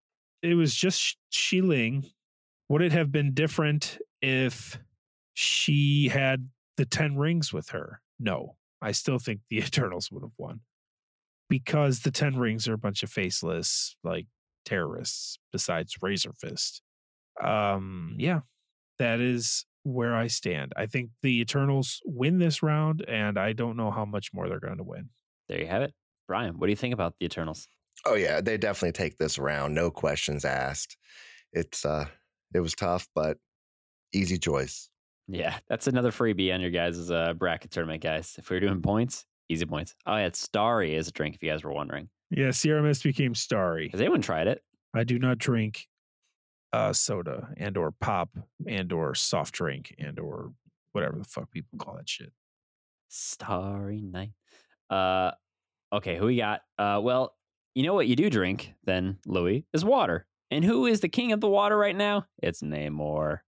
it 0.42 0.54
was 0.54 0.74
just 0.74 1.16
Xialing. 1.32 2.10
Would 2.68 2.82
it 2.82 2.92
have 2.92 3.10
been 3.10 3.32
different 3.34 3.98
if 4.20 4.78
she 5.34 6.08
had 6.08 6.48
the 6.76 6.84
Ten 6.84 7.16
Rings 7.16 7.52
with 7.52 7.70
her? 7.70 8.00
No, 8.18 8.56
I 8.82 8.92
still 8.92 9.18
think 9.18 9.40
the 9.48 9.58
Eternals 9.64 10.10
would 10.10 10.22
have 10.22 10.32
won 10.38 10.60
because 11.48 12.00
the 12.00 12.10
Ten 12.10 12.36
Rings 12.36 12.68
are 12.68 12.74
a 12.74 12.78
bunch 12.78 13.02
of 13.02 13.10
faceless 13.10 13.96
like 14.04 14.26
terrorists. 14.64 15.38
Besides 15.52 15.96
Razor 16.02 16.32
Fist, 16.32 16.82
um, 17.42 18.16
yeah, 18.18 18.40
that 18.98 19.20
is 19.20 19.64
where 19.84 20.14
I 20.14 20.26
stand. 20.26 20.72
I 20.76 20.86
think 20.86 21.10
the 21.22 21.40
Eternals 21.40 22.00
win 22.04 22.38
this 22.38 22.62
round, 22.62 23.04
and 23.08 23.38
I 23.38 23.52
don't 23.52 23.76
know 23.76 23.90
how 23.90 24.04
much 24.04 24.32
more 24.34 24.48
they're 24.48 24.60
going 24.60 24.78
to 24.78 24.84
win. 24.84 25.08
There 25.48 25.60
you 25.60 25.66
have 25.66 25.82
it, 25.82 25.94
Brian. 26.26 26.58
What 26.58 26.66
do 26.66 26.70
you 26.72 26.76
think 26.76 26.94
about 26.94 27.14
the 27.18 27.26
Eternals? 27.26 27.66
Oh 28.04 28.14
yeah, 28.14 28.40
they 28.40 28.56
definitely 28.58 28.92
take 28.92 29.18
this 29.18 29.38
round. 29.38 29.74
No 29.74 29.90
questions 29.90 30.44
asked. 30.44 30.96
It's 31.52 31.84
uh, 31.84 32.06
it 32.54 32.60
was 32.60 32.74
tough, 32.74 33.08
but 33.14 33.38
easy 34.12 34.38
choice. 34.38 34.90
Yeah, 35.26 35.58
that's 35.68 35.86
another 35.86 36.10
freebie 36.10 36.54
on 36.54 36.60
your 36.60 36.70
guys' 36.70 37.10
uh, 37.10 37.34
bracket 37.34 37.70
tournament, 37.70 38.02
guys. 38.02 38.36
If 38.38 38.48
we 38.50 38.56
were 38.56 38.60
doing 38.60 38.80
points, 38.82 39.26
easy 39.48 39.66
points. 39.66 39.94
Oh 40.06 40.16
yeah, 40.16 40.30
Starry 40.32 40.94
is 40.94 41.08
a 41.08 41.12
drink. 41.12 41.34
If 41.34 41.42
you 41.42 41.50
guys 41.50 41.64
were 41.64 41.72
wondering, 41.72 42.08
Yeah, 42.30 42.50
Sierra 42.50 42.82
Mist 42.82 43.02
became 43.02 43.34
starry. 43.34 43.88
has 43.90 44.00
anyone 44.00 44.22
tried 44.22 44.46
it? 44.46 44.62
I 44.94 45.04
do 45.04 45.18
not 45.18 45.38
drink 45.38 45.86
uh 46.72 46.92
soda 46.92 47.48
and 47.56 47.76
or 47.76 47.90
pop 47.92 48.30
and 48.66 48.92
or 48.92 49.14
soft 49.14 49.54
drink 49.54 49.94
and 49.98 50.18
or 50.18 50.52
whatever 50.92 51.18
the 51.18 51.24
fuck 51.24 51.50
people 51.50 51.78
call 51.78 51.96
that 51.96 52.08
shit. 52.08 52.32
Starry 53.08 54.00
night. 54.02 54.32
Uh, 54.90 55.32
okay, 55.92 56.16
who 56.16 56.26
we 56.26 56.36
got? 56.36 56.62
Uh, 56.78 57.00
well, 57.02 57.34
you 57.74 57.82
know 57.84 57.94
what 57.94 58.06
you 58.06 58.16
do 58.16 58.28
drink 58.30 58.74
then, 58.84 59.18
Louis, 59.26 59.64
is 59.72 59.84
water. 59.84 60.26
And 60.50 60.64
who 60.64 60.86
is 60.86 61.00
the 61.00 61.08
king 61.08 61.32
of 61.32 61.40
the 61.40 61.48
water 61.48 61.76
right 61.76 61.96
now? 61.96 62.26
It's 62.42 62.62
Namor. 62.62 63.38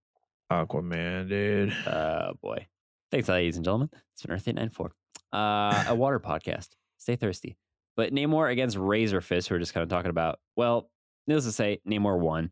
Aquaman, 0.52 1.28
dude. 1.28 1.72
Uh, 1.86 2.32
boy. 2.42 2.66
Thanks, 3.10 3.28
ladies 3.28 3.56
and 3.56 3.64
gentlemen. 3.64 3.90
It's 4.12 4.22
been 4.22 4.32
Earth 4.32 4.46
894. 4.46 4.92
Uh, 5.32 5.84
a 5.88 5.94
water 5.94 6.20
podcast. 6.20 6.68
Stay 6.98 7.16
thirsty. 7.16 7.56
But 7.96 8.12
Namor 8.12 8.50
against 8.50 8.76
Razor 8.76 9.20
Fist, 9.20 9.48
who 9.48 9.54
we're 9.54 9.60
just 9.60 9.74
kind 9.74 9.82
of 9.82 9.88
talking 9.88 10.10
about. 10.10 10.38
Well, 10.56 10.90
needless 11.26 11.46
to 11.46 11.52
say, 11.52 11.80
Namor 11.88 12.18
won 12.18 12.50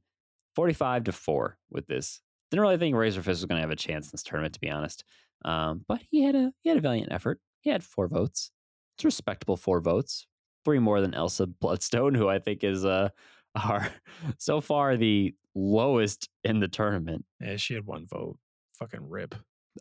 45 0.59 1.05
to 1.05 1.13
4 1.13 1.57
with 1.71 1.87
this. 1.87 2.21
Didn't 2.51 2.63
really 2.63 2.79
think 2.79 2.97
Razor 2.97 3.23
Fist 3.23 3.43
was 3.43 3.45
going 3.45 3.59
to 3.59 3.63
have 3.63 3.71
a 3.71 3.77
chance 3.77 4.07
in 4.07 4.11
this 4.13 4.25
tournament, 4.25 4.55
to 4.55 4.61
be 4.61 4.69
honest. 4.69 5.05
Um, 5.45 5.85
but 5.87 6.01
he 6.11 6.25
had 6.25 6.35
a 6.35 6.53
he 6.63 6.69
had 6.69 6.79
a 6.79 6.81
valiant 6.81 7.13
effort. 7.13 7.39
He 7.61 7.71
had 7.71 7.85
four 7.85 8.09
votes. 8.09 8.51
It's 8.97 9.05
respectable 9.05 9.57
four 9.57 9.81
votes. 9.81 10.27
Three 10.65 10.81
more 10.81 11.01
than 11.01 11.15
Elsa 11.15 11.47
Bloodstone, 11.47 12.13
who 12.13 12.29
I 12.29 12.41
think 12.41 12.65
is 12.65 12.85
uh 12.85 13.11
are 13.55 13.89
so 14.39 14.61
far 14.61 14.97
the 14.97 15.33
lowest 15.55 16.29
in 16.43 16.59
the 16.59 16.67
tournament. 16.67 17.25
Yeah, 17.41 17.55
she 17.55 17.75
had 17.75 17.87
one 17.87 18.09
vote. 18.09 18.37
Fucking 18.81 19.09
rip. 19.09 19.37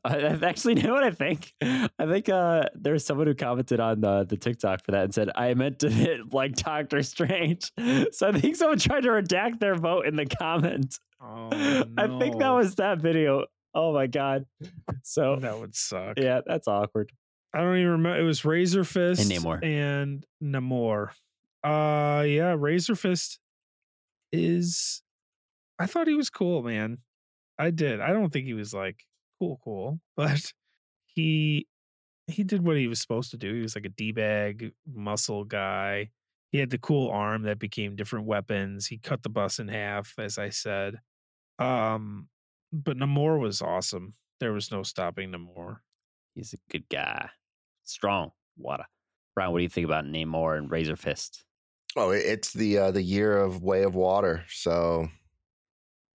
I, 0.05 0.17
actually 0.43 0.75
know 0.81 0.93
what 0.93 1.03
I 1.03 1.11
think. 1.11 1.53
I 1.61 2.05
think 2.05 2.29
uh, 2.29 2.63
there's 2.75 3.05
someone 3.05 3.27
who 3.27 3.35
commented 3.35 3.79
on 3.79 4.01
the, 4.01 4.25
the 4.25 4.37
TikTok 4.37 4.85
for 4.85 4.91
that 4.91 5.05
and 5.05 5.13
said, 5.13 5.29
I 5.35 5.53
meant 5.53 5.79
to 5.79 5.89
hit 5.89 6.33
like 6.33 6.55
Doctor 6.55 7.03
Strange. 7.03 7.71
So 8.11 8.27
I 8.29 8.39
think 8.39 8.55
someone 8.55 8.79
tried 8.79 9.01
to 9.01 9.09
redact 9.09 9.59
their 9.59 9.75
vote 9.75 10.05
in 10.05 10.15
the 10.15 10.25
comment. 10.25 10.99
Oh, 11.21 11.49
no. 11.49 11.83
I 11.97 12.19
think 12.19 12.39
that 12.39 12.49
was 12.49 12.75
that 12.75 12.99
video. 13.01 13.45
Oh 13.73 13.93
my 13.93 14.07
God. 14.07 14.45
So 15.03 15.37
that 15.37 15.59
would 15.59 15.75
suck. 15.75 16.17
yeah, 16.17 16.41
that's 16.45 16.67
awkward. 16.67 17.11
I 17.53 17.61
don't 17.61 17.77
even 17.77 17.91
remember. 17.91 18.19
It 18.19 18.23
was 18.23 18.45
Razor 18.45 18.83
Fist 18.83 19.21
and 19.21 19.31
Namor. 19.31 19.63
and 19.63 20.25
Namor. 20.43 21.09
Uh, 21.63 22.23
yeah, 22.23 22.55
Razor 22.57 22.95
Fist 22.95 23.39
is. 24.31 25.01
I 25.79 25.85
thought 25.85 26.07
he 26.07 26.15
was 26.15 26.29
cool, 26.29 26.63
man. 26.63 26.99
I 27.59 27.71
did. 27.71 27.99
I 27.99 28.13
don't 28.13 28.31
think 28.31 28.45
he 28.45 28.53
was 28.53 28.73
like 28.73 29.03
cool, 29.39 29.59
cool, 29.63 29.99
but 30.15 30.51
he 31.05 31.67
he 32.27 32.43
did 32.43 32.63
what 32.63 32.77
he 32.77 32.87
was 32.87 32.99
supposed 32.99 33.31
to 33.31 33.37
do. 33.37 33.53
He 33.53 33.61
was 33.61 33.75
like 33.75 33.85
a 33.85 33.89
d 33.89 34.11
bag 34.11 34.73
muscle 34.93 35.43
guy. 35.43 36.09
He 36.51 36.59
had 36.59 36.69
the 36.69 36.77
cool 36.77 37.09
arm 37.09 37.43
that 37.43 37.59
became 37.59 37.95
different 37.95 38.25
weapons. 38.25 38.87
He 38.87 38.97
cut 38.97 39.23
the 39.23 39.29
bus 39.29 39.59
in 39.59 39.67
half, 39.67 40.13
as 40.17 40.37
I 40.37 40.49
said. 40.49 40.99
Um, 41.59 42.29
but 42.71 42.97
Namor 42.97 43.39
was 43.39 43.61
awesome. 43.61 44.13
There 44.39 44.53
was 44.53 44.71
no 44.71 44.83
stopping 44.83 45.31
Namor. 45.31 45.77
He's 46.35 46.53
a 46.53 46.57
good 46.71 46.87
guy. 46.89 47.29
Strong. 47.83 48.31
Water. 48.57 48.85
Brian, 49.35 49.51
what 49.51 49.59
do 49.59 49.63
you 49.63 49.69
think 49.69 49.85
about 49.85 50.05
Namor 50.05 50.57
and 50.57 50.71
Razor 50.71 50.95
Fist? 50.95 51.43
Oh, 51.95 52.11
it's 52.11 52.53
the 52.53 52.77
uh, 52.77 52.91
the 52.91 53.01
year 53.01 53.37
of 53.37 53.63
Way 53.63 53.83
of 53.83 53.95
Water, 53.95 54.43
so 54.49 55.07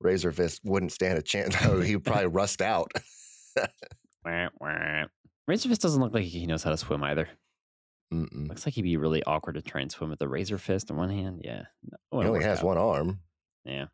Razor 0.01 0.31
Fist 0.31 0.61
wouldn't 0.63 0.91
stand 0.91 1.17
a 1.17 1.21
chance. 1.21 1.55
He'd 1.85 2.03
probably 2.03 2.27
rust 2.27 2.61
out. 2.61 2.91
Wah, 4.25 4.49
wah. 4.59 5.03
Razor 5.47 5.69
Fist 5.69 5.81
doesn't 5.81 6.01
look 6.01 6.13
like 6.13 6.23
he 6.23 6.45
knows 6.45 6.63
how 6.63 6.71
to 6.71 6.77
swim 6.77 7.03
either. 7.03 7.27
Mm-mm. 8.13 8.49
Looks 8.49 8.65
like 8.65 8.75
he'd 8.75 8.81
be 8.81 8.97
really 8.97 9.23
awkward 9.23 9.53
to 9.53 9.61
try 9.61 9.81
and 9.81 9.89
swim 9.89 10.09
with 10.09 10.21
a 10.21 10.27
razor 10.27 10.57
fist 10.57 10.89
in 10.89 10.97
one 10.97 11.09
hand. 11.09 11.41
Yeah. 11.45 11.63
He 12.11 12.17
only 12.17 12.43
has 12.43 12.59
out. 12.59 12.65
one 12.65 12.77
arm. 12.77 13.19
Yeah. 13.63 13.85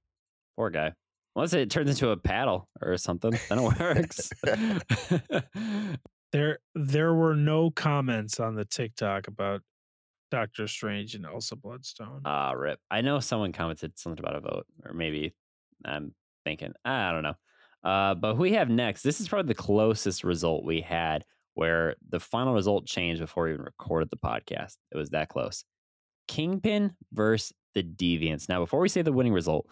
Poor 0.55 0.71
guy. 0.71 0.93
Unless 1.35 1.53
it 1.53 1.69
turns 1.69 1.91
into 1.91 2.09
a 2.09 2.17
paddle 2.17 2.67
or 2.81 2.97
something, 2.97 3.37
then 3.47 3.59
it 3.59 3.79
works. 3.79 4.31
There 6.33 6.59
there 6.75 7.13
were 7.13 7.35
no 7.35 7.71
comments 7.71 8.39
on 8.39 8.55
the 8.55 8.65
TikTok 8.65 9.27
about 9.27 9.61
Doctor 10.29 10.67
Strange 10.67 11.15
and 11.15 11.25
Elsa 11.25 11.55
Bloodstone. 11.55 12.21
Ah, 12.25 12.51
rip. 12.51 12.79
I 12.91 12.99
know 12.99 13.19
someone 13.21 13.53
commented 13.53 13.97
something 13.97 14.19
about 14.19 14.35
a 14.35 14.41
vote, 14.41 14.65
or 14.83 14.93
maybe 14.93 15.33
I'm 15.85 16.13
thinking, 16.45 16.73
I 16.85 17.11
don't 17.11 17.23
know. 17.23 17.35
Uh, 17.83 18.15
but 18.15 18.37
we 18.37 18.53
have 18.53 18.69
next, 18.69 19.03
this 19.03 19.21
is 19.21 19.27
probably 19.27 19.49
the 19.49 19.61
closest 19.61 20.23
result 20.23 20.65
we 20.65 20.81
had 20.81 21.23
where 21.53 21.95
the 22.09 22.19
final 22.19 22.53
result 22.53 22.85
changed 22.85 23.21
before 23.21 23.45
we 23.45 23.53
even 23.53 23.63
recorded 23.63 24.09
the 24.09 24.17
podcast. 24.17 24.75
It 24.91 24.97
was 24.97 25.09
that 25.09 25.29
close. 25.29 25.63
Kingpin 26.27 26.93
versus 27.13 27.53
the 27.73 27.83
Deviants. 27.83 28.49
Now, 28.49 28.59
before 28.59 28.79
we 28.79 28.89
say 28.89 29.01
the 29.01 29.13
winning 29.13 29.33
result, 29.33 29.67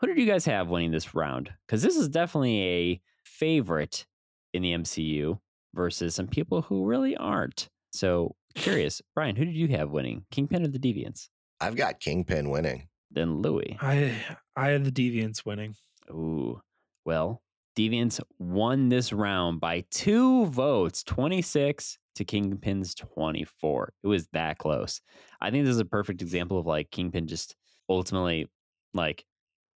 who 0.00 0.06
did 0.06 0.18
you 0.18 0.26
guys 0.26 0.44
have 0.46 0.68
winning 0.68 0.90
this 0.90 1.14
round? 1.14 1.50
Because 1.66 1.82
this 1.82 1.96
is 1.96 2.08
definitely 2.08 2.62
a 2.62 3.00
favorite 3.24 4.06
in 4.52 4.62
the 4.62 4.72
MCU 4.72 5.38
versus 5.74 6.14
some 6.14 6.26
people 6.26 6.62
who 6.62 6.86
really 6.86 7.16
aren't. 7.16 7.68
So 7.92 8.34
curious, 8.54 9.00
Brian, 9.14 9.36
who 9.36 9.44
did 9.44 9.54
you 9.54 9.68
have 9.68 9.90
winning? 9.90 10.24
Kingpin 10.30 10.64
or 10.64 10.68
the 10.68 10.78
Deviants? 10.78 11.28
I've 11.60 11.76
got 11.76 12.00
Kingpin 12.00 12.50
winning. 12.50 12.88
Then 13.10 13.42
Louis. 13.42 13.76
I 13.80 14.14
I 14.60 14.68
had 14.68 14.84
the 14.84 14.92
Deviants 14.92 15.46
winning. 15.46 15.74
Ooh. 16.10 16.60
Well, 17.06 17.40
Deviants 17.78 18.20
won 18.38 18.90
this 18.90 19.10
round 19.10 19.58
by 19.58 19.84
two 19.90 20.44
votes, 20.48 21.02
26 21.04 21.96
to 22.16 22.24
Kingpin's 22.26 22.94
24. 22.94 23.94
It 24.02 24.06
was 24.06 24.28
that 24.34 24.58
close. 24.58 25.00
I 25.40 25.50
think 25.50 25.64
this 25.64 25.72
is 25.72 25.80
a 25.80 25.86
perfect 25.86 26.20
example 26.20 26.58
of 26.58 26.66
like 26.66 26.90
Kingpin 26.90 27.26
just 27.26 27.56
ultimately, 27.88 28.48
like, 28.92 29.24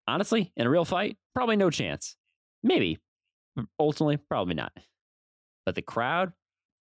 honestly, 0.07 0.53
in 0.55 0.67
a 0.67 0.71
real 0.71 0.85
fight, 0.85 1.17
probably 1.35 1.57
no 1.57 1.71
chance. 1.71 2.19
Maybe. 2.63 2.99
Ultimately, 3.81 4.19
probably 4.19 4.55
not. 4.55 4.73
But 5.65 5.77
the 5.77 5.83
crowd, 5.83 6.35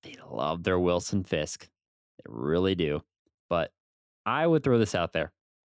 they 0.04 0.18
love 0.30 0.64
their 0.64 0.78
Wilson 0.78 1.24
Fisk. 1.24 1.70
They 2.18 2.26
really 2.28 2.76
do. 2.76 3.02
But 3.50 3.72
I 4.26 4.46
would 4.46 4.62
throw 4.62 4.78
this 4.78 4.94
out 4.94 5.14
there. 5.14 5.32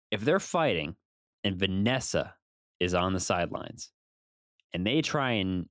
If 0.10 0.22
they're 0.22 0.40
fighting 0.40 0.96
and 1.44 1.58
Vanessa 1.58 2.36
is 2.80 2.94
on 2.94 3.14
the 3.14 3.20
sidelines 3.20 3.92
and 4.74 4.86
they 4.86 5.02
try 5.02 5.32
and 5.32 5.68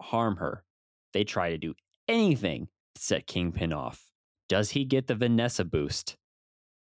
harm 0.00 0.36
her, 0.36 0.64
they 1.12 1.24
try 1.24 1.50
to 1.50 1.58
do 1.58 1.74
anything 2.08 2.68
to 2.94 3.02
set 3.02 3.26
Kingpin 3.26 3.72
off. 3.72 4.10
Does 4.48 4.70
he 4.70 4.84
get 4.84 5.06
the 5.06 5.14
Vanessa 5.14 5.64
boost 5.64 6.16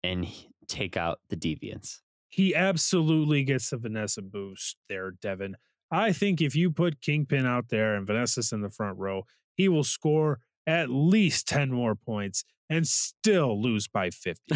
and 0.04 0.28
take 0.68 0.96
out 0.96 1.20
the 1.30 1.36
deviants? 1.36 2.00
He 2.30 2.54
absolutely 2.54 3.44
gets 3.44 3.70
the 3.70 3.78
Vanessa 3.78 4.22
boost 4.22 4.78
there, 4.90 5.12
Devin. 5.12 5.56
I 5.90 6.12
think 6.12 6.42
if 6.42 6.56
you 6.56 6.72
put 6.72 7.02
Kingpin 7.02 7.46
out 7.46 7.70
there 7.70 7.96
and 7.96 8.06
Vanessa's 8.06 8.52
in 8.52 8.62
the 8.62 8.70
front 8.70 8.98
row, 8.98 9.24
he 9.56 9.70
will 9.70 9.86
score 9.86 10.40
at 10.68 10.90
least 10.90 11.48
10 11.48 11.72
more 11.72 11.96
points 11.96 12.44
and 12.70 12.86
still 12.86 13.62
lose 13.62 13.88
by 13.88 14.10
50. 14.10 14.56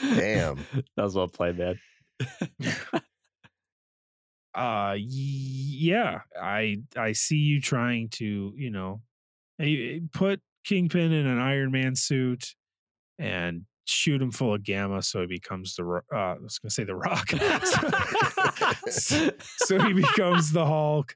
Damn. 0.00 0.56
That 0.96 1.02
was 1.02 1.14
well 1.14 1.28
played, 1.28 1.58
man. 1.58 1.78
uh 4.54 4.94
y- 4.94 4.98
yeah, 5.00 6.20
I 6.40 6.78
I 6.96 7.12
see 7.12 7.36
you 7.38 7.60
trying 7.60 8.08
to, 8.10 8.52
you 8.56 8.70
know, 8.70 9.00
eh, 9.60 9.98
put 10.12 10.40
Kingpin 10.64 11.12
in 11.12 11.26
an 11.26 11.38
Iron 11.40 11.72
Man 11.72 11.96
suit 11.96 12.54
and 13.18 13.62
shoot 13.86 14.22
him 14.22 14.30
full 14.30 14.54
of 14.54 14.62
gamma 14.64 15.02
so 15.02 15.20
he 15.20 15.26
becomes 15.26 15.74
the 15.74 15.84
uh 16.12 16.16
I 16.16 16.34
was 16.38 16.58
going 16.58 16.70
to 16.70 16.74
say 16.74 16.84
the 16.84 16.94
rock. 16.94 17.30
so, 18.88 19.30
so 19.58 19.78
he 19.86 19.92
becomes 19.92 20.52
the 20.52 20.64
Hulk. 20.64 21.14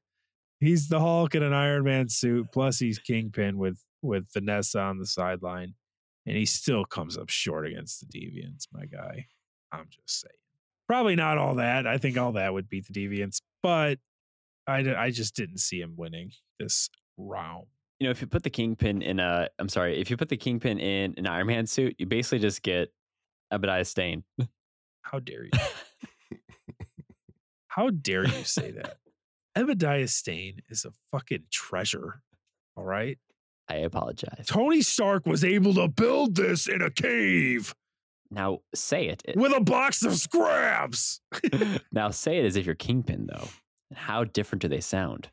He's 0.60 0.88
the 0.88 1.00
Hulk 1.00 1.34
in 1.34 1.42
an 1.42 1.52
Iron 1.52 1.84
Man 1.84 2.08
suit 2.08 2.48
plus 2.52 2.78
he's 2.78 2.98
Kingpin 2.98 3.56
with 3.56 3.78
with 4.02 4.26
Vanessa 4.32 4.80
on 4.80 4.98
the 4.98 5.06
sideline 5.06 5.74
and 6.28 6.36
he 6.36 6.44
still 6.44 6.84
comes 6.84 7.16
up 7.16 7.30
short 7.30 7.66
against 7.66 8.00
the 8.00 8.06
Deviants, 8.06 8.66
my 8.70 8.84
guy. 8.84 9.26
I'm 9.72 9.86
just 9.90 10.20
saying. 10.20 10.32
Probably 10.86 11.16
not 11.16 11.38
all 11.38 11.54
that. 11.54 11.86
I 11.86 11.96
think 11.96 12.18
all 12.18 12.32
that 12.32 12.52
would 12.52 12.68
beat 12.68 12.86
the 12.86 12.92
Deviants, 12.92 13.40
but 13.62 13.98
I, 14.66 14.80
I 14.94 15.10
just 15.10 15.34
didn't 15.34 15.58
see 15.58 15.80
him 15.80 15.94
winning 15.96 16.32
this 16.58 16.90
round. 17.16 17.66
you 17.98 18.06
know, 18.06 18.10
if 18.10 18.20
you 18.20 18.26
put 18.26 18.42
the 18.42 18.50
kingpin 18.50 19.00
in 19.00 19.18
a, 19.20 19.48
I'm 19.58 19.70
sorry, 19.70 19.98
if 19.98 20.10
you 20.10 20.18
put 20.18 20.28
the 20.28 20.36
kingpin 20.36 20.78
in 20.78 21.14
an 21.16 21.26
Iron 21.26 21.46
Man 21.46 21.66
suit, 21.66 21.96
you 21.98 22.04
basically 22.04 22.40
just 22.40 22.62
get 22.62 22.92
Obadiah 23.50 23.86
Stane. 23.86 24.22
How 25.02 25.18
dare 25.18 25.44
you? 25.44 25.50
How 27.68 27.88
dare 27.88 28.26
you 28.26 28.44
say 28.44 28.70
that? 28.72 28.98
Obadiah 29.56 30.08
Stane 30.08 30.60
is 30.68 30.84
a 30.84 30.90
fucking 31.10 31.44
treasure. 31.50 32.22
All 32.76 32.84
right. 32.84 33.18
I 33.68 33.76
apologize. 33.76 34.46
Tony 34.46 34.80
Stark 34.82 35.26
was 35.26 35.44
able 35.44 35.74
to 35.74 35.88
build 35.88 36.36
this 36.36 36.66
in 36.66 36.80
a 36.82 36.90
cave 36.90 37.74
Now 38.30 38.60
say 38.74 39.08
it. 39.08 39.22
with 39.36 39.52
a 39.52 39.60
box 39.60 40.02
of 40.04 40.14
scraps. 40.16 41.20
now 41.92 42.10
say 42.10 42.38
it 42.38 42.44
as 42.46 42.56
if 42.56 42.64
you're 42.66 42.74
kingpin, 42.74 43.26
though. 43.30 43.48
How 43.94 44.24
different 44.24 44.62
do 44.62 44.68
they 44.68 44.80
sound? 44.80 45.28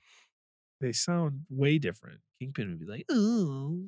They 0.81 0.91
sound 0.91 1.41
way 1.49 1.77
different. 1.77 2.19
Kingpin 2.39 2.69
would 2.69 2.79
be 2.79 2.85
like, 2.85 3.05
oh, 3.09 3.79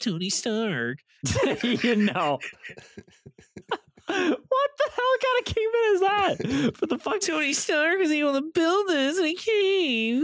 Tony 0.00 0.28
Stark. 0.30 0.98
you 1.62 1.96
know. 1.96 2.38
what 4.08 4.70
the 4.78 4.90
hell 4.96 5.16
kind 5.22 5.38
of 5.38 5.44
kingpin 5.44 5.80
is 5.92 6.00
that? 6.00 6.76
For 6.76 6.86
the 6.86 6.98
fuck? 6.98 7.20
Tony 7.20 7.52
Stark 7.52 7.98
was 7.98 8.10
able 8.10 8.32
to 8.32 8.42
build 8.42 8.88
this 8.88 9.18
in 9.18 9.24
a 9.26 9.34
cave. 9.34 10.22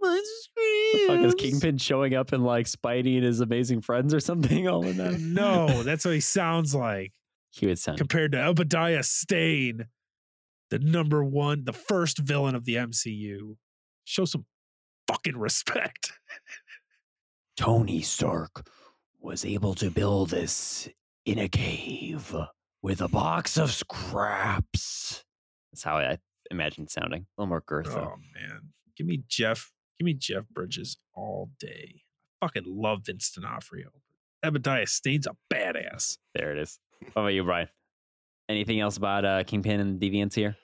The 0.00 1.04
fuck 1.06 1.20
is 1.20 1.34
Kingpin 1.34 1.78
showing 1.78 2.14
up 2.14 2.32
in 2.32 2.42
like 2.42 2.66
Spidey 2.66 3.16
and 3.16 3.24
his 3.24 3.40
amazing 3.40 3.80
friends 3.80 4.14
or 4.14 4.20
something? 4.20 4.68
All 4.68 4.84
in 4.86 4.96
that? 4.98 5.18
No, 5.18 5.82
that's 5.82 6.04
what 6.04 6.14
he 6.14 6.20
sounds 6.20 6.74
like. 6.74 7.12
He 7.50 7.66
would 7.66 7.78
sound. 7.78 7.98
compared 7.98 8.32
to 8.32 8.44
Obadiah 8.44 9.02
Stane, 9.02 9.86
the 10.70 10.78
number 10.78 11.24
one, 11.24 11.64
the 11.64 11.72
first 11.72 12.18
villain 12.18 12.54
of 12.54 12.64
the 12.64 12.76
MCU. 12.76 13.56
Show 14.04 14.24
some 14.24 14.44
fucking 15.06 15.36
respect. 15.36 16.12
Tony 17.56 18.02
Stark 18.02 18.68
was 19.20 19.44
able 19.44 19.74
to 19.74 19.90
build 19.90 20.30
this 20.30 20.88
in 21.24 21.38
a 21.38 21.48
cave 21.48 22.34
with 22.84 23.00
a 23.00 23.08
box 23.08 23.56
of 23.56 23.72
scraps. 23.72 25.24
That's 25.72 25.82
how 25.82 25.96
I 25.96 26.18
imagine 26.50 26.86
sounding. 26.86 27.22
A 27.22 27.40
little 27.40 27.48
more 27.48 27.64
girth, 27.66 27.86
though. 27.86 28.12
Oh 28.12 28.16
man, 28.38 28.60
give 28.94 29.06
me 29.06 29.22
Jeff. 29.26 29.72
Give 29.98 30.04
me 30.04 30.12
Jeff 30.12 30.44
Bridges 30.52 30.98
all 31.14 31.50
day. 31.58 32.02
I 32.42 32.46
fucking 32.46 32.64
love 32.66 33.06
Vince 33.06 33.30
D'Onofrio. 33.30 33.88
Obadiah 34.44 34.86
Stane's 34.86 35.26
a 35.26 35.34
badass. 35.52 36.18
There 36.34 36.52
it 36.52 36.58
is. 36.58 36.78
What 37.14 37.22
about 37.22 37.28
you, 37.28 37.42
Brian? 37.42 37.68
Anything 38.50 38.80
else 38.80 38.98
about 38.98 39.24
uh, 39.24 39.44
Kingpin 39.44 39.80
and 39.80 39.98
Deviants 39.98 40.34
here? 40.34 40.54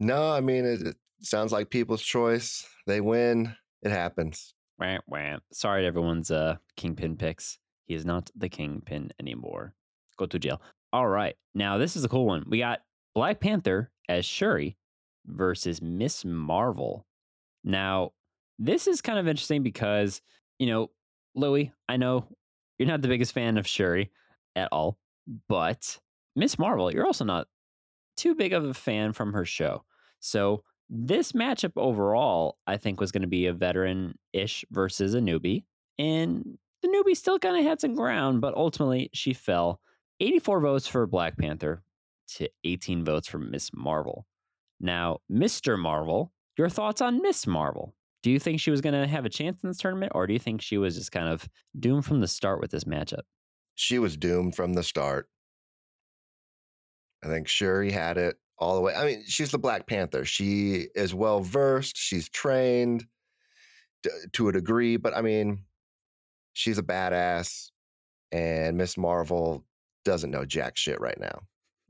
No, 0.00 0.32
I 0.32 0.40
mean, 0.40 0.64
it, 0.64 0.82
it 0.82 0.96
sounds 1.20 1.52
like 1.52 1.70
people's 1.70 2.02
choice. 2.02 2.66
They 2.88 3.00
win. 3.00 3.54
It 3.82 3.92
happens. 3.92 4.54
Wah, 4.80 4.98
wah. 5.06 5.36
Sorry 5.52 5.82
to 5.82 5.86
everyone's 5.86 6.32
uh, 6.32 6.56
Kingpin 6.76 7.16
picks. 7.16 7.58
He 7.84 7.94
is 7.94 8.04
not 8.04 8.28
the 8.34 8.48
Kingpin 8.48 9.12
anymore. 9.20 9.74
Go 10.16 10.26
to 10.26 10.38
jail. 10.38 10.60
All 10.92 11.08
right. 11.08 11.36
Now, 11.54 11.78
this 11.78 11.96
is 11.96 12.04
a 12.04 12.08
cool 12.08 12.26
one. 12.26 12.44
We 12.46 12.58
got 12.58 12.80
Black 13.14 13.40
Panther 13.40 13.90
as 14.08 14.24
Shuri 14.24 14.76
versus 15.26 15.80
Miss 15.80 16.24
Marvel. 16.24 17.06
Now, 17.62 18.12
this 18.58 18.86
is 18.86 19.00
kind 19.00 19.18
of 19.18 19.28
interesting 19.28 19.62
because, 19.62 20.20
you 20.58 20.66
know, 20.66 20.90
Louis, 21.34 21.72
I 21.88 21.96
know 21.96 22.26
you're 22.78 22.88
not 22.88 23.02
the 23.02 23.08
biggest 23.08 23.32
fan 23.32 23.56
of 23.56 23.66
Shuri 23.66 24.10
at 24.56 24.68
all, 24.72 24.98
but 25.48 25.98
Miss 26.34 26.58
Marvel, 26.58 26.92
you're 26.92 27.06
also 27.06 27.24
not 27.24 27.46
too 28.16 28.34
big 28.34 28.52
of 28.52 28.64
a 28.64 28.74
fan 28.74 29.12
from 29.12 29.32
her 29.32 29.44
show. 29.44 29.84
So, 30.18 30.64
this 30.92 31.32
matchup 31.32 31.72
overall, 31.76 32.58
I 32.66 32.76
think, 32.76 33.00
was 33.00 33.12
going 33.12 33.22
to 33.22 33.28
be 33.28 33.46
a 33.46 33.52
veteran 33.52 34.18
ish 34.32 34.64
versus 34.72 35.14
a 35.14 35.20
newbie. 35.20 35.62
And 36.00 36.58
the 36.82 36.88
newbie 36.88 37.16
still 37.16 37.38
kind 37.38 37.56
of 37.56 37.64
had 37.64 37.80
some 37.80 37.94
ground, 37.94 38.40
but 38.40 38.54
ultimately 38.56 39.08
she 39.12 39.32
fell 39.32 39.80
84 40.20 40.60
votes 40.60 40.86
for 40.86 41.06
Black 41.06 41.36
Panther 41.38 41.82
to 42.36 42.48
18 42.64 43.04
votes 43.04 43.28
for 43.28 43.38
Miss 43.38 43.70
Marvel. 43.74 44.26
Now, 44.78 45.18
Mr. 45.30 45.78
Marvel, 45.78 46.32
your 46.56 46.68
thoughts 46.68 47.00
on 47.00 47.22
Miss 47.22 47.46
Marvel? 47.46 47.94
Do 48.22 48.30
you 48.30 48.38
think 48.38 48.60
she 48.60 48.70
was 48.70 48.82
going 48.82 48.94
to 48.94 49.06
have 49.06 49.24
a 49.24 49.30
chance 49.30 49.62
in 49.62 49.70
this 49.70 49.78
tournament, 49.78 50.12
or 50.14 50.26
do 50.26 50.32
you 50.32 50.38
think 50.38 50.60
she 50.60 50.76
was 50.76 50.96
just 50.96 51.10
kind 51.10 51.28
of 51.28 51.48
doomed 51.78 52.04
from 52.04 52.20
the 52.20 52.28
start 52.28 52.60
with 52.60 52.70
this 52.70 52.84
matchup? 52.84 53.22
She 53.76 53.98
was 53.98 54.16
doomed 54.16 54.54
from 54.54 54.74
the 54.74 54.82
start. 54.82 55.28
I 57.24 57.28
think 57.28 57.48
Shuri 57.48 57.90
had 57.90 58.18
it 58.18 58.36
all 58.58 58.74
the 58.74 58.82
way. 58.82 58.94
I 58.94 59.06
mean, 59.06 59.24
she's 59.26 59.50
the 59.50 59.58
Black 59.58 59.86
Panther. 59.86 60.24
She 60.24 60.88
is 60.94 61.14
well 61.14 61.40
versed. 61.40 61.96
She's 61.96 62.28
trained 62.28 63.06
to 64.32 64.48
a 64.48 64.52
degree, 64.52 64.96
but 64.96 65.16
I 65.16 65.22
mean, 65.22 65.64
she's 66.52 66.78
a 66.78 66.82
badass. 66.82 67.70
And 68.32 68.76
Miss 68.76 68.96
Marvel 68.96 69.64
doesn't 70.04 70.30
know 70.30 70.44
jack 70.44 70.76
shit 70.76 71.00
right 71.00 71.18
now. 71.18 71.40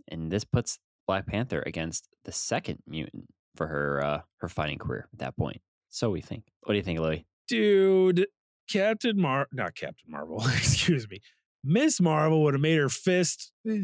And 0.08 0.30
this 0.30 0.44
puts 0.44 0.78
Black 1.06 1.26
Panther 1.26 1.62
against 1.66 2.08
the 2.24 2.32
second 2.32 2.78
mutant 2.86 3.26
for 3.56 3.66
her 3.66 4.02
uh, 4.02 4.20
her 4.38 4.48
fighting 4.48 4.78
career 4.78 5.08
at 5.12 5.18
that 5.18 5.36
point. 5.36 5.60
So 5.88 6.10
we 6.10 6.20
think. 6.20 6.44
What 6.62 6.74
do 6.74 6.78
you 6.78 6.84
think, 6.84 7.00
Louis? 7.00 7.26
Dude, 7.48 8.26
Captain 8.70 9.20
Mar 9.20 9.48
not 9.52 9.74
Captain 9.74 10.08
Marvel, 10.08 10.42
excuse 10.56 11.08
me. 11.08 11.20
Miss 11.64 12.00
Marvel 12.00 12.42
would 12.44 12.54
have 12.54 12.60
made 12.60 12.78
her 12.78 12.88
fist 12.88 13.52
eh, 13.68 13.78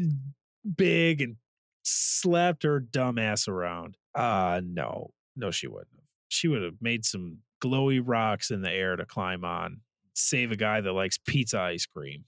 big 0.75 1.21
and 1.21 1.35
slapped 1.83 2.63
her 2.63 2.79
dumb 2.79 3.17
ass 3.17 3.47
around. 3.47 3.97
Uh 4.15 4.61
no. 4.63 5.11
No, 5.35 5.51
she 5.51 5.67
wouldn't 5.67 5.89
have. 5.95 6.05
She 6.29 6.47
would 6.47 6.63
have 6.63 6.81
made 6.81 7.05
some 7.05 7.39
glowy 7.63 8.01
rocks 8.03 8.49
in 8.51 8.61
the 8.61 8.71
air 8.71 8.95
to 8.95 9.05
climb 9.05 9.43
on. 9.43 9.81
Save 10.13 10.51
a 10.51 10.55
guy 10.55 10.81
that 10.81 10.93
likes 10.93 11.17
pizza 11.17 11.59
ice 11.59 11.85
cream. 11.85 12.25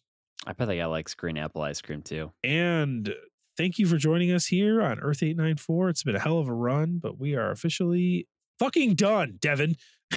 I 0.48 0.54
bet 0.54 0.68
that 0.68 0.76
guy 0.76 0.86
likes 0.86 1.14
green 1.16 1.38
apple 1.38 1.62
ice 1.62 1.82
cream 1.82 2.02
too. 2.02 2.32
And 2.44 3.14
thank 3.58 3.78
you 3.78 3.88
for 3.88 3.98
joining 3.98 4.32
us 4.32 4.46
here 4.46 4.82
on 4.82 5.00
Earth 5.00 5.22
894. 5.22 5.90
It's 5.90 6.04
been 6.04 6.16
a 6.16 6.20
hell 6.20 6.40
of 6.40 6.48
a 6.48 6.54
run, 6.54 7.00
but 7.02 7.20
we 7.20 7.36
are 7.36 7.52
officially 7.52 8.28
fucking 8.58 8.96
done, 8.96 9.38
Devin. 9.40 9.76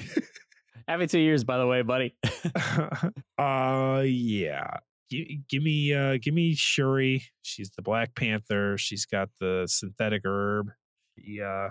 Happy 0.89 1.07
two 1.07 1.19
years, 1.19 1.45
by 1.45 1.59
the 1.59 1.67
way, 1.67 1.83
buddy. 1.83 2.17
uh 3.39 4.03
yeah. 4.05 4.77
Gi- 5.11 5.43
give 5.49 5.63
me 5.63 5.93
uh 5.93 6.19
give 6.21 6.35
me 6.35 6.55
Shuri. 6.55 7.25
She's 7.43 7.71
the 7.71 7.83
Black 7.83 8.15
Panther. 8.15 8.79
She's 8.79 9.07
got 9.07 9.29
the 9.41 9.67
synthetic 9.69 10.23
herb. 10.25 10.71
She 11.19 11.41
uh 11.41 11.71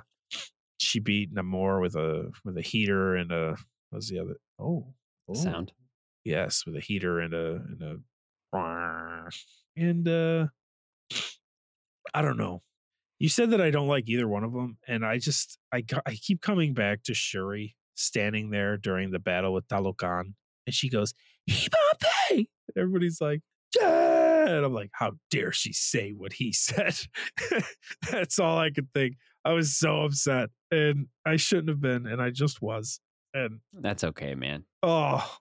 she 0.77 0.99
beat 0.99 1.33
Namor 1.33 1.81
with 1.81 1.95
a 1.95 2.31
with 2.43 2.57
a 2.57 2.61
heater 2.61 3.15
and 3.15 3.31
a 3.31 3.55
what's 3.91 4.09
the 4.09 4.19
other 4.19 4.37
oh, 4.59 4.93
oh. 5.29 5.33
Sound. 5.33 5.71
Yes, 6.23 6.65
with 6.65 6.75
a 6.75 6.81
heater 6.81 7.19
and 7.19 7.33
a 7.33 7.61
and 7.67 7.81
a 7.81 7.97
and 9.76 10.07
uh 10.07 10.48
I 12.14 12.22
don't 12.22 12.38
know. 12.38 12.61
You 13.19 13.30
said 13.30 13.52
that 13.52 13.61
I 13.61 13.69
don't 13.69 13.88
like 13.88 14.10
either 14.10 14.27
one 14.27 14.43
of 14.43 14.52
them, 14.53 14.77
and 14.88 15.06
I 15.06 15.18
just 15.19 15.57
I 15.72 15.84
I 16.06 16.15
keep 16.15 16.41
coming 16.41 16.73
back 16.73 17.03
to 17.03 17.14
Shuri 17.14 17.76
standing 17.95 18.49
there 18.49 18.77
during 18.77 19.11
the 19.11 19.19
battle 19.19 19.53
with 19.53 19.68
Talokan, 19.68 20.34
and 20.65 20.73
she 20.76 20.89
goes, 20.89 21.14
"Yibambe!" 21.49 22.48
Everybody's 22.76 23.22
like, 23.22 23.41
"Yeah!" 23.80 24.48
And 24.48 24.65
I'm 24.65 24.73
like, 24.73 24.89
"How 24.93 25.11
dare 25.30 25.52
she 25.52 25.72
say 25.72 26.11
what 26.11 26.34
he 26.34 26.52
said?" 26.53 26.95
That's 28.11 28.39
all 28.39 28.57
I 28.57 28.72
could 28.72 28.88
think. 28.93 29.15
I 29.45 29.53
was 29.53 29.77
so 29.77 30.02
upset, 30.02 30.49
and 30.72 31.07
I 31.26 31.35
shouldn't 31.35 31.69
have 31.69 31.81
been, 31.81 32.07
and 32.07 32.22
I 32.22 32.31
just 32.31 32.61
was. 32.61 32.99
And 33.34 33.60
That's 33.72 34.03
okay, 34.03 34.35
man. 34.35 34.65
oh, 34.84 35.38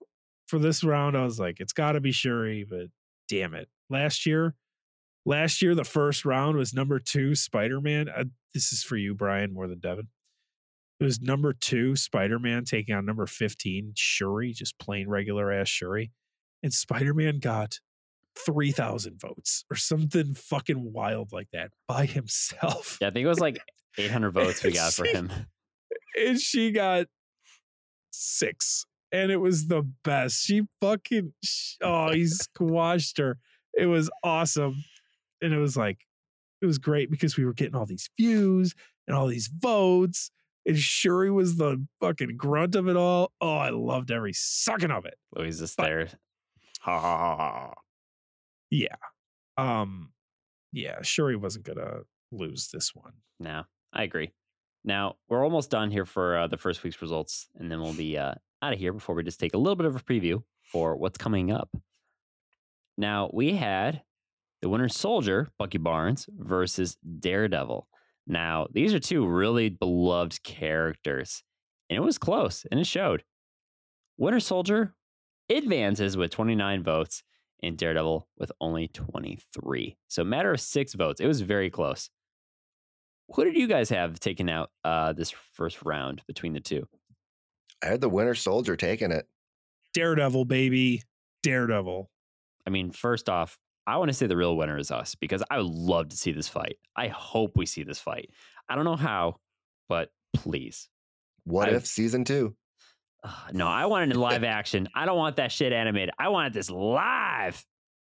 for 0.48 0.58
this 0.58 0.84
round, 0.84 1.16
I 1.16 1.24
was 1.24 1.40
like, 1.40 1.60
it's 1.60 1.72
got 1.72 1.92
to 1.92 2.00
be 2.00 2.12
Shuri, 2.12 2.64
but 2.68 2.86
damn 3.30 3.54
it. 3.54 3.68
Last 3.88 4.26
year, 4.26 4.54
last 5.24 5.62
year, 5.62 5.74
the 5.74 5.84
first 5.84 6.24
round 6.24 6.56
was 6.56 6.74
number 6.74 6.98
two, 6.98 7.34
Spider 7.34 7.80
Man. 7.80 8.08
Uh, 8.08 8.24
this 8.52 8.72
is 8.72 8.82
for 8.82 8.96
you, 8.96 9.14
Brian, 9.14 9.54
more 9.54 9.68
than 9.68 9.78
Devin. 9.78 10.08
It 10.98 11.04
was 11.04 11.20
number 11.20 11.52
two, 11.54 11.96
Spider 11.96 12.38
Man 12.38 12.64
taking 12.64 12.94
on 12.94 13.06
number 13.06 13.26
15, 13.26 13.92
Shuri, 13.96 14.52
just 14.52 14.78
plain 14.78 15.08
regular 15.08 15.50
ass 15.50 15.68
Shuri. 15.68 16.10
And 16.62 16.74
Spider 16.74 17.14
Man 17.14 17.38
got 17.38 17.78
3,000 18.36 19.18
votes 19.18 19.64
or 19.70 19.76
something 19.76 20.34
fucking 20.34 20.92
wild 20.92 21.32
like 21.32 21.48
that 21.52 21.70
by 21.88 22.06
himself. 22.06 22.98
Yeah, 23.00 23.08
I 23.08 23.10
think 23.12 23.24
it 23.24 23.28
was 23.28 23.40
like 23.40 23.58
800 23.96 24.30
votes 24.32 24.62
we 24.62 24.72
got 24.72 24.92
for 24.92 25.06
him. 25.06 25.30
and 26.18 26.38
she 26.38 26.70
got 26.70 27.06
six 28.10 28.84
and 29.12 29.30
it 29.30 29.36
was 29.38 29.66
the 29.68 29.82
best. 30.04 30.42
She 30.44 30.62
fucking 30.80 31.32
oh 31.82 32.12
he 32.12 32.26
squashed 32.26 33.18
her. 33.18 33.38
It 33.74 33.86
was 33.86 34.10
awesome. 34.24 34.84
And 35.42 35.52
it 35.52 35.58
was 35.58 35.76
like 35.76 35.98
it 36.62 36.66
was 36.66 36.78
great 36.78 37.10
because 37.10 37.36
we 37.36 37.44
were 37.44 37.54
getting 37.54 37.74
all 37.74 37.86
these 37.86 38.10
views 38.18 38.74
and 39.06 39.16
all 39.16 39.26
these 39.26 39.48
votes 39.48 40.30
and 40.66 40.78
Shuri 40.78 41.30
was 41.30 41.56
the 41.56 41.84
fucking 42.00 42.36
grunt 42.36 42.74
of 42.74 42.86
it 42.88 42.96
all. 42.96 43.32
Oh 43.40 43.56
i 43.56 43.70
loved 43.70 44.10
every 44.10 44.32
second 44.34 44.90
of 44.90 45.04
it. 45.06 45.14
Louis 45.34 45.58
just 45.58 45.76
But- 45.76 45.84
there. 45.84 46.08
Ha 46.82 46.98
ha 47.00 47.18
ha 47.18 47.36
ha. 47.36 47.74
yeah. 48.70 48.96
Um 49.56 50.12
yeah 50.72 51.02
Shuri 51.02 51.36
wasn't 51.36 51.64
gonna 51.64 52.00
lose 52.32 52.68
this 52.72 52.94
one. 52.94 53.12
No, 53.38 53.64
I 53.92 54.02
agree. 54.04 54.30
Now 54.84 55.16
we're 55.28 55.44
almost 55.44 55.70
done 55.70 55.90
here 55.90 56.06
for 56.06 56.38
uh, 56.38 56.46
the 56.46 56.56
first 56.56 56.82
week's 56.82 57.02
results, 57.02 57.48
and 57.58 57.70
then 57.70 57.80
we'll 57.80 57.94
be 57.94 58.16
uh, 58.16 58.34
out 58.62 58.72
of 58.72 58.78
here 58.78 58.92
before 58.92 59.14
we 59.14 59.22
just 59.22 59.40
take 59.40 59.54
a 59.54 59.58
little 59.58 59.76
bit 59.76 59.86
of 59.86 59.96
a 59.96 60.00
preview 60.00 60.42
for 60.62 60.96
what's 60.96 61.18
coming 61.18 61.50
up. 61.50 61.70
Now 62.96 63.30
we 63.32 63.56
had 63.56 64.02
the 64.62 64.68
Winter 64.68 64.88
Soldier, 64.88 65.48
Bucky 65.58 65.78
Barnes, 65.78 66.28
versus 66.38 66.96
Daredevil. 67.18 67.88
Now 68.26 68.68
these 68.72 68.94
are 68.94 69.00
two 69.00 69.26
really 69.26 69.68
beloved 69.68 70.42
characters, 70.42 71.42
and 71.88 71.96
it 71.96 72.02
was 72.02 72.18
close, 72.18 72.66
and 72.70 72.80
it 72.80 72.86
showed. 72.86 73.24
Winter 74.16 74.40
Soldier 74.40 74.94
advances 75.48 76.16
with 76.16 76.30
29 76.30 76.82
votes, 76.82 77.22
and 77.62 77.76
Daredevil 77.76 78.28
with 78.38 78.52
only 78.60 78.88
23. 78.88 79.96
So, 80.08 80.24
matter 80.24 80.52
of 80.52 80.60
six 80.60 80.94
votes. 80.94 81.20
It 81.20 81.26
was 81.26 81.40
very 81.40 81.70
close. 81.70 82.10
Who 83.34 83.44
did 83.44 83.56
you 83.56 83.66
guys 83.68 83.88
have 83.90 84.18
taken 84.18 84.48
out 84.48 84.70
uh, 84.84 85.12
this 85.12 85.30
first 85.30 85.84
round 85.84 86.22
between 86.26 86.52
the 86.52 86.60
two? 86.60 86.86
I 87.82 87.86
had 87.86 88.00
the 88.00 88.08
Winter 88.08 88.34
Soldier 88.34 88.76
taking 88.76 89.10
it. 89.12 89.26
daredevil 89.94 90.44
baby 90.44 91.02
daredevil 91.42 92.10
I 92.66 92.70
mean, 92.70 92.90
first 92.90 93.28
off, 93.28 93.58
I 93.86 93.96
want 93.96 94.10
to 94.10 94.14
say 94.14 94.26
the 94.26 94.36
real 94.36 94.56
winner 94.56 94.76
is 94.76 94.90
us 94.90 95.14
because 95.14 95.42
I 95.50 95.56
would 95.56 95.66
love 95.66 96.10
to 96.10 96.16
see 96.16 96.30
this 96.32 96.46
fight. 96.48 96.76
I 96.94 97.08
hope 97.08 97.52
we 97.56 97.64
see 97.64 97.82
this 97.82 97.98
fight. 97.98 98.30
I 98.68 98.74
don't 98.74 98.84
know 98.84 98.96
how, 98.96 99.36
but 99.88 100.10
please. 100.34 100.88
What 101.44 101.68
I- 101.70 101.72
if 101.72 101.86
season 101.86 102.24
two? 102.24 102.54
Ugh, 103.24 103.54
no, 103.54 103.66
I 103.66 103.86
want 103.86 104.10
it 104.10 104.14
in 104.14 104.20
live 104.20 104.44
action. 104.44 104.88
I 104.94 105.06
don't 105.06 105.16
want 105.16 105.36
that 105.36 105.52
shit 105.52 105.72
animated. 105.72 106.10
I 106.18 106.28
want 106.28 106.52
this 106.52 106.70
live. 106.70 107.64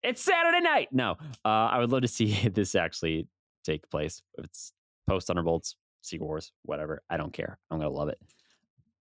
It's 0.04 0.22
Saturday 0.22 0.62
night. 0.62 0.90
No, 0.92 1.18
uh, 1.46 1.48
I 1.48 1.80
would 1.80 1.92
love 1.92 2.02
to 2.02 2.08
see 2.08 2.48
this 2.54 2.74
actually 2.76 3.28
take 3.64 3.90
place. 3.90 4.22
If 4.38 4.46
it's 4.46 4.74
post 5.10 5.28
Thunderbolts, 5.28 5.76
Secret 6.02 6.26
Wars, 6.26 6.52
whatever. 6.64 7.02
I 7.10 7.18
don't 7.18 7.34
care. 7.34 7.58
I'm 7.70 7.80
gonna 7.80 7.90
love 7.90 8.10
it. 8.10 8.20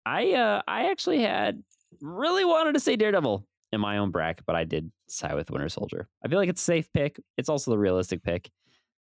I 0.06 0.32
uh, 0.32 0.62
I 0.66 0.90
actually 0.90 1.20
had 1.20 1.62
really 2.00 2.44
wanted 2.44 2.72
to 2.74 2.80
say 2.80 2.96
Daredevil 2.96 3.46
in 3.72 3.80
my 3.80 3.98
own 3.98 4.10
bracket, 4.10 4.46
but 4.46 4.56
I 4.56 4.64
did 4.64 4.90
side 5.08 5.34
with 5.34 5.50
Winter 5.50 5.68
Soldier. 5.68 6.08
I 6.24 6.28
feel 6.28 6.38
like 6.38 6.48
it's 6.48 6.62
a 6.62 6.64
safe 6.64 6.92
pick. 6.92 7.20
It's 7.36 7.48
also 7.48 7.70
the 7.70 7.78
realistic 7.78 8.22
pick. 8.22 8.50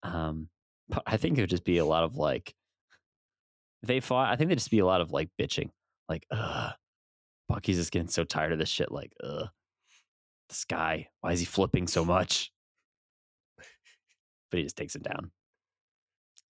Um, 0.03 0.49
but 0.90 1.03
I 1.06 1.18
think 1.18 1.38
it 1.38 1.41
would 1.41 1.49
just 1.49 1.64
be 1.64 1.78
a 1.78 1.86
lot 1.86 2.03
of 2.03 2.16
like 2.16 2.53
they 3.84 3.99
fought. 3.99 4.32
I 4.32 4.36
think 4.36 4.49
there'd 4.49 4.60
just 4.60 4.72
be 4.72 4.80
a 4.80 4.86
lot 4.86 5.02
of 5.02 5.11
like 5.11 5.30
bitching, 5.40 5.70
like, 6.10 6.26
ugh, 6.32 6.74
Bucky's 7.48 7.78
just 7.78 7.91
getting 7.91 8.10
so 8.10 8.24
tired 8.24 8.52
of 8.52 8.60
this 8.60 8.70
shit. 8.70 8.91
Like, 8.91 9.14
ugh, 9.24 9.48
this 10.49 10.66
guy, 10.66 11.07
why 11.22 11.32
is 11.32 11.40
he 11.40 11.45
flipping 11.45 11.88
so 11.88 12.03
much? 12.03 12.52
But 14.52 14.57
he 14.57 14.64
just 14.64 14.78
takes 14.78 14.95
him 14.95 15.03
down. 15.03 15.32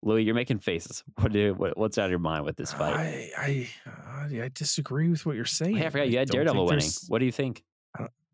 Louis, 0.01 0.23
you're 0.23 0.35
making 0.35 0.59
faces. 0.59 1.03
What 1.19 1.33
do 1.33 1.53
what, 1.53 1.77
what's 1.77 1.97
out 1.97 2.05
of 2.05 2.11
your 2.11 2.19
mind 2.19 2.45
with 2.45 2.55
this 2.55 2.71
fight? 2.71 2.95
I, 2.95 3.31
I 3.37 3.69
uh, 3.85 3.91
I 4.07 4.43
I 4.43 4.49
disagree 4.53 5.09
with 5.09 5.25
what 5.25 5.35
you're 5.35 5.45
saying. 5.45 5.81
I 5.81 5.89
forgot 5.89 6.09
you 6.09 6.17
had 6.17 6.29
Daredevil 6.29 6.65
winning. 6.65 6.89
What 7.07 7.19
do 7.19 7.25
you 7.25 7.31
think? 7.31 7.63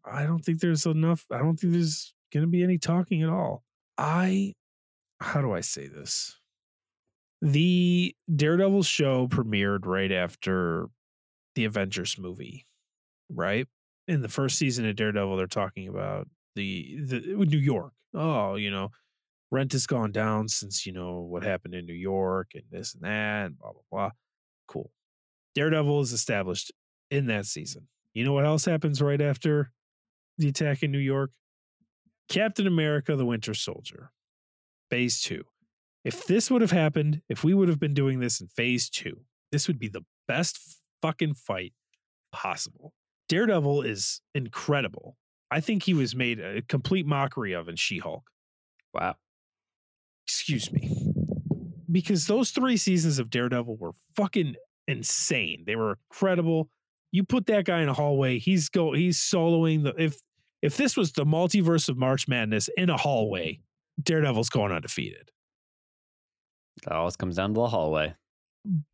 I 0.05 0.23
don't 0.23 0.43
think 0.43 0.59
there's 0.59 0.85
enough. 0.85 1.25
I 1.31 1.39
don't 1.39 1.59
think 1.59 1.73
there's 1.73 2.13
going 2.31 2.45
to 2.45 2.49
be 2.49 2.63
any 2.63 2.77
talking 2.77 3.23
at 3.23 3.29
all. 3.29 3.63
I, 3.97 4.53
how 5.19 5.41
do 5.41 5.53
I 5.53 5.61
say 5.61 5.87
this? 5.87 6.39
The 7.41 8.15
Daredevil 8.33 8.83
show 8.83 9.27
premiered 9.27 9.85
right 9.85 10.11
after 10.11 10.89
the 11.55 11.65
Avengers 11.65 12.17
movie, 12.17 12.65
right? 13.29 13.67
In 14.07 14.21
the 14.21 14.29
first 14.29 14.57
season 14.57 14.87
of 14.87 14.95
Daredevil, 14.95 15.35
they're 15.37 15.47
talking 15.47 15.87
about 15.87 16.27
the 16.55 16.97
the 17.01 17.19
New 17.19 17.57
York. 17.57 17.93
Oh, 18.13 18.55
you 18.55 18.71
know, 18.71 18.91
rent 19.51 19.71
has 19.73 19.87
gone 19.87 20.11
down 20.11 20.47
since 20.47 20.85
you 20.85 20.91
know 20.91 21.19
what 21.19 21.43
happened 21.43 21.75
in 21.75 21.85
New 21.85 21.93
York 21.93 22.51
and 22.53 22.63
this 22.71 22.93
and 22.93 23.03
that 23.03 23.45
and 23.47 23.59
blah 23.59 23.71
blah 23.71 23.81
blah. 23.91 24.11
Cool. 24.67 24.91
Daredevil 25.53 26.01
is 26.01 26.11
established 26.11 26.71
in 27.11 27.27
that 27.27 27.45
season. 27.45 27.87
You 28.13 28.25
know 28.25 28.33
what 28.33 28.45
else 28.45 28.65
happens 28.65 29.01
right 29.01 29.21
after 29.21 29.71
the 30.37 30.47
attack 30.47 30.83
in 30.83 30.91
New 30.91 30.99
York? 30.99 31.31
Captain 32.27 32.65
America, 32.65 33.15
the 33.15 33.25
Winter 33.25 33.53
Soldier, 33.53 34.11
phase 34.89 35.21
two. 35.21 35.43
If 36.03 36.25
this 36.25 36.51
would 36.51 36.61
have 36.61 36.71
happened, 36.71 37.21
if 37.29 37.43
we 37.43 37.53
would 37.53 37.69
have 37.69 37.79
been 37.79 37.93
doing 37.93 38.19
this 38.19 38.39
in 38.41 38.47
phase 38.47 38.89
two, 38.89 39.21
this 39.51 39.67
would 39.67 39.79
be 39.79 39.87
the 39.87 40.05
best 40.27 40.79
fucking 41.01 41.35
fight 41.35 41.73
possible. 42.31 42.93
Daredevil 43.29 43.81
is 43.81 44.21
incredible. 44.33 45.17
I 45.51 45.59
think 45.59 45.83
he 45.83 45.93
was 45.93 46.15
made 46.15 46.39
a 46.39 46.61
complete 46.61 47.05
mockery 47.05 47.53
of 47.53 47.69
in 47.69 47.75
She 47.75 47.99
Hulk. 47.99 48.29
Wow. 48.93 49.15
Excuse 50.27 50.71
me. 50.71 51.13
Because 51.91 52.27
those 52.27 52.51
three 52.51 52.77
seasons 52.77 53.19
of 53.19 53.29
Daredevil 53.29 53.77
were 53.77 53.93
fucking 54.15 54.55
insane. 54.87 55.63
They 55.65 55.75
were 55.75 55.97
incredible. 56.11 56.69
You 57.11 57.23
put 57.23 57.45
that 57.47 57.65
guy 57.65 57.81
in 57.81 57.89
a 57.89 57.93
hallway, 57.93 58.39
he's 58.39 58.69
go 58.69 58.93
he's 58.93 59.17
soloing 59.17 59.83
the 59.83 59.93
if 59.97 60.17
if 60.61 60.77
this 60.77 60.97
was 60.97 61.11
the 61.11 61.25
multiverse 61.25 61.87
of 61.89 61.97
March 61.97 62.27
Madness 62.27 62.69
in 62.75 62.89
a 62.89 62.97
hallway, 62.97 63.59
Daredevil's 64.01 64.49
going 64.49 64.71
undefeated. 64.71 65.31
It 66.85 66.91
always 66.91 67.15
comes 67.15 67.35
down 67.37 67.53
to 67.53 67.61
the 67.61 67.67
hallway. 67.67 68.15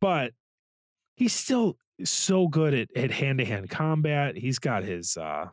But 0.00 0.32
he's 1.16 1.32
still 1.32 1.78
so 2.04 2.48
good 2.48 2.74
at 2.74 2.88
at 2.96 3.10
hand 3.10 3.38
to 3.38 3.44
hand 3.44 3.70
combat. 3.70 4.36
He's 4.36 4.58
got 4.58 4.84
his 4.84 5.16
uh 5.16 5.46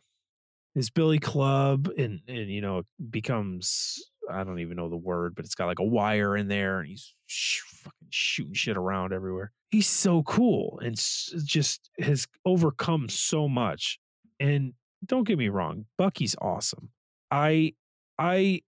his 0.75 0.89
Billy 0.89 1.19
Club 1.19 1.89
and 1.97 2.19
and 2.27 2.49
you 2.49 2.61
know 2.61 2.83
becomes 3.09 4.11
I 4.29 4.43
don't 4.43 4.59
even 4.59 4.77
know 4.77 4.89
the 4.89 4.97
word, 4.97 5.35
but 5.35 5.45
it's 5.45 5.55
got 5.55 5.65
like 5.67 5.79
a 5.79 5.83
wire 5.83 6.35
in 6.37 6.47
there, 6.47 6.79
and 6.79 6.87
he's 6.89 7.13
sh- 7.27 7.61
fucking 7.61 8.07
shooting 8.09 8.53
shit 8.53 8.77
around 8.77 9.13
everywhere. 9.13 9.51
He's 9.71 9.87
so 9.87 10.23
cool 10.23 10.79
and 10.83 10.97
s- 10.97 11.33
just 11.45 11.89
has 11.99 12.27
overcome 12.45 13.09
so 13.09 13.47
much. 13.47 13.99
And 14.39 14.73
don't 15.05 15.27
get 15.27 15.37
me 15.37 15.49
wrong, 15.49 15.85
Bucky's 15.97 16.35
awesome. 16.41 16.89
I 17.31 17.73
I 18.17 18.61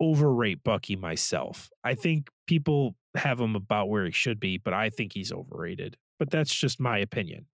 overrate 0.00 0.62
Bucky 0.64 0.96
myself. 0.96 1.70
I 1.84 1.94
think 1.94 2.28
people 2.46 2.94
have 3.16 3.38
him 3.40 3.54
about 3.56 3.88
where 3.88 4.04
he 4.06 4.12
should 4.12 4.40
be, 4.40 4.58
but 4.58 4.72
I 4.72 4.90
think 4.90 5.12
he's 5.12 5.32
overrated. 5.32 5.96
But 6.18 6.30
that's 6.30 6.54
just 6.54 6.80
my 6.80 6.98
opinion. 6.98 7.46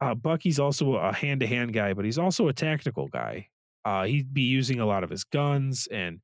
Uh, 0.00 0.14
Bucky's 0.14 0.60
also 0.60 0.94
a 0.94 1.12
hand 1.12 1.40
to 1.40 1.46
hand 1.46 1.72
guy, 1.72 1.92
but 1.92 2.04
he's 2.04 2.18
also 2.18 2.48
a 2.48 2.52
tactical 2.52 3.08
guy. 3.08 3.48
Uh, 3.84 4.04
he'd 4.04 4.32
be 4.32 4.42
using 4.42 4.80
a 4.80 4.86
lot 4.86 5.02
of 5.04 5.10
his 5.10 5.24
guns 5.24 5.88
and 5.90 6.20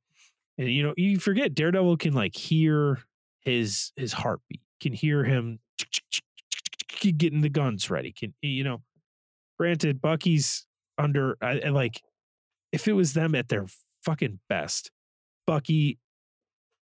and 0.57 0.69
you 0.69 0.83
know 0.83 0.93
you 0.97 1.19
forget 1.19 1.55
Daredevil 1.55 1.97
can 1.97 2.13
like 2.13 2.35
hear 2.35 2.99
his 3.41 3.91
his 3.95 4.13
heartbeat, 4.13 4.61
can 4.81 4.93
hear 4.93 5.23
him 5.23 5.59
getting 7.01 7.41
the 7.41 7.49
guns 7.49 7.89
ready. 7.89 8.11
Can 8.11 8.33
you 8.41 8.63
know? 8.63 8.81
Granted, 9.57 10.01
Bucky's 10.01 10.65
under 10.97 11.37
I, 11.41 11.61
I 11.65 11.69
like 11.69 12.01
if 12.71 12.87
it 12.87 12.93
was 12.93 13.13
them 13.13 13.35
at 13.35 13.47
their 13.47 13.67
fucking 14.03 14.39
best, 14.49 14.91
Bucky 15.47 15.97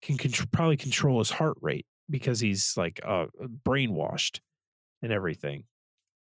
can 0.01 0.17
contr- 0.17 0.51
probably 0.51 0.77
control 0.77 1.19
his 1.19 1.31
heart 1.31 1.57
rate 1.61 1.85
because 2.09 2.39
he's 2.39 2.75
like 2.77 2.99
uh, 3.05 3.27
brainwashed 3.65 4.39
and 5.01 5.11
everything. 5.11 5.65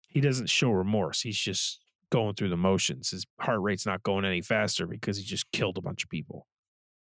He 0.10 0.22
doesn't 0.22 0.50
show 0.50 0.72
remorse. 0.72 1.22
He's 1.22 1.38
just 1.38 1.82
going 2.10 2.36
through 2.36 2.50
the 2.50 2.58
motions. 2.58 3.12
His 3.12 3.26
heart 3.40 3.62
rate's 3.62 3.86
not 3.86 4.04
going 4.04 4.26
any 4.26 4.42
faster 4.42 4.86
because 4.88 5.18
he 5.18 5.24
just 5.24 5.52
killed 5.52 5.78
a 5.78 5.82
bunch 5.82 6.04
of 6.04 6.10
people. 6.10 6.48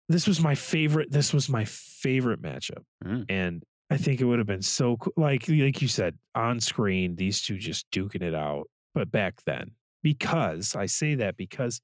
This 0.09 0.27
was 0.27 0.41
my 0.41 0.55
favorite. 0.55 1.11
This 1.11 1.33
was 1.33 1.49
my 1.49 1.65
favorite 1.65 2.43
matchup, 2.43 2.85
Mm. 3.05 3.25
and 3.29 3.63
I 3.91 3.97
think 3.97 4.21
it 4.21 4.25
would 4.25 4.39
have 4.39 4.47
been 4.47 4.63
so 4.63 4.97
cool. 4.99 5.13
Like 5.17 5.49
like 5.49 5.81
you 5.81 5.89
said, 5.89 6.19
on 6.35 6.61
screen, 6.61 7.17
these 7.17 7.43
two 7.43 7.57
just 7.59 7.91
duking 7.91 8.23
it 8.23 8.35
out. 8.35 8.69
But 8.95 9.11
back 9.11 9.43
then, 9.47 9.73
because 10.03 10.77
I 10.77 10.87
say 10.87 11.15
that 11.17 11.37
because 11.37 11.81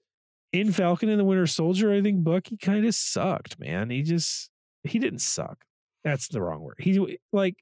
in 0.52 0.72
Falcon 0.72 1.08
and 1.08 1.18
the 1.20 1.24
Winter 1.24 1.46
Soldier, 1.46 1.92
I 1.92 2.02
think 2.02 2.22
Bucky 2.24 2.56
kind 2.56 2.84
of 2.86 2.94
sucked, 2.94 3.58
man. 3.58 3.90
He 3.90 4.02
just 4.02 4.50
he 4.84 4.98
didn't 4.98 5.20
suck. 5.20 5.64
That's 6.04 6.28
the 6.28 6.40
wrong 6.42 6.60
word. 6.60 6.76
He 6.78 7.18
like 7.32 7.56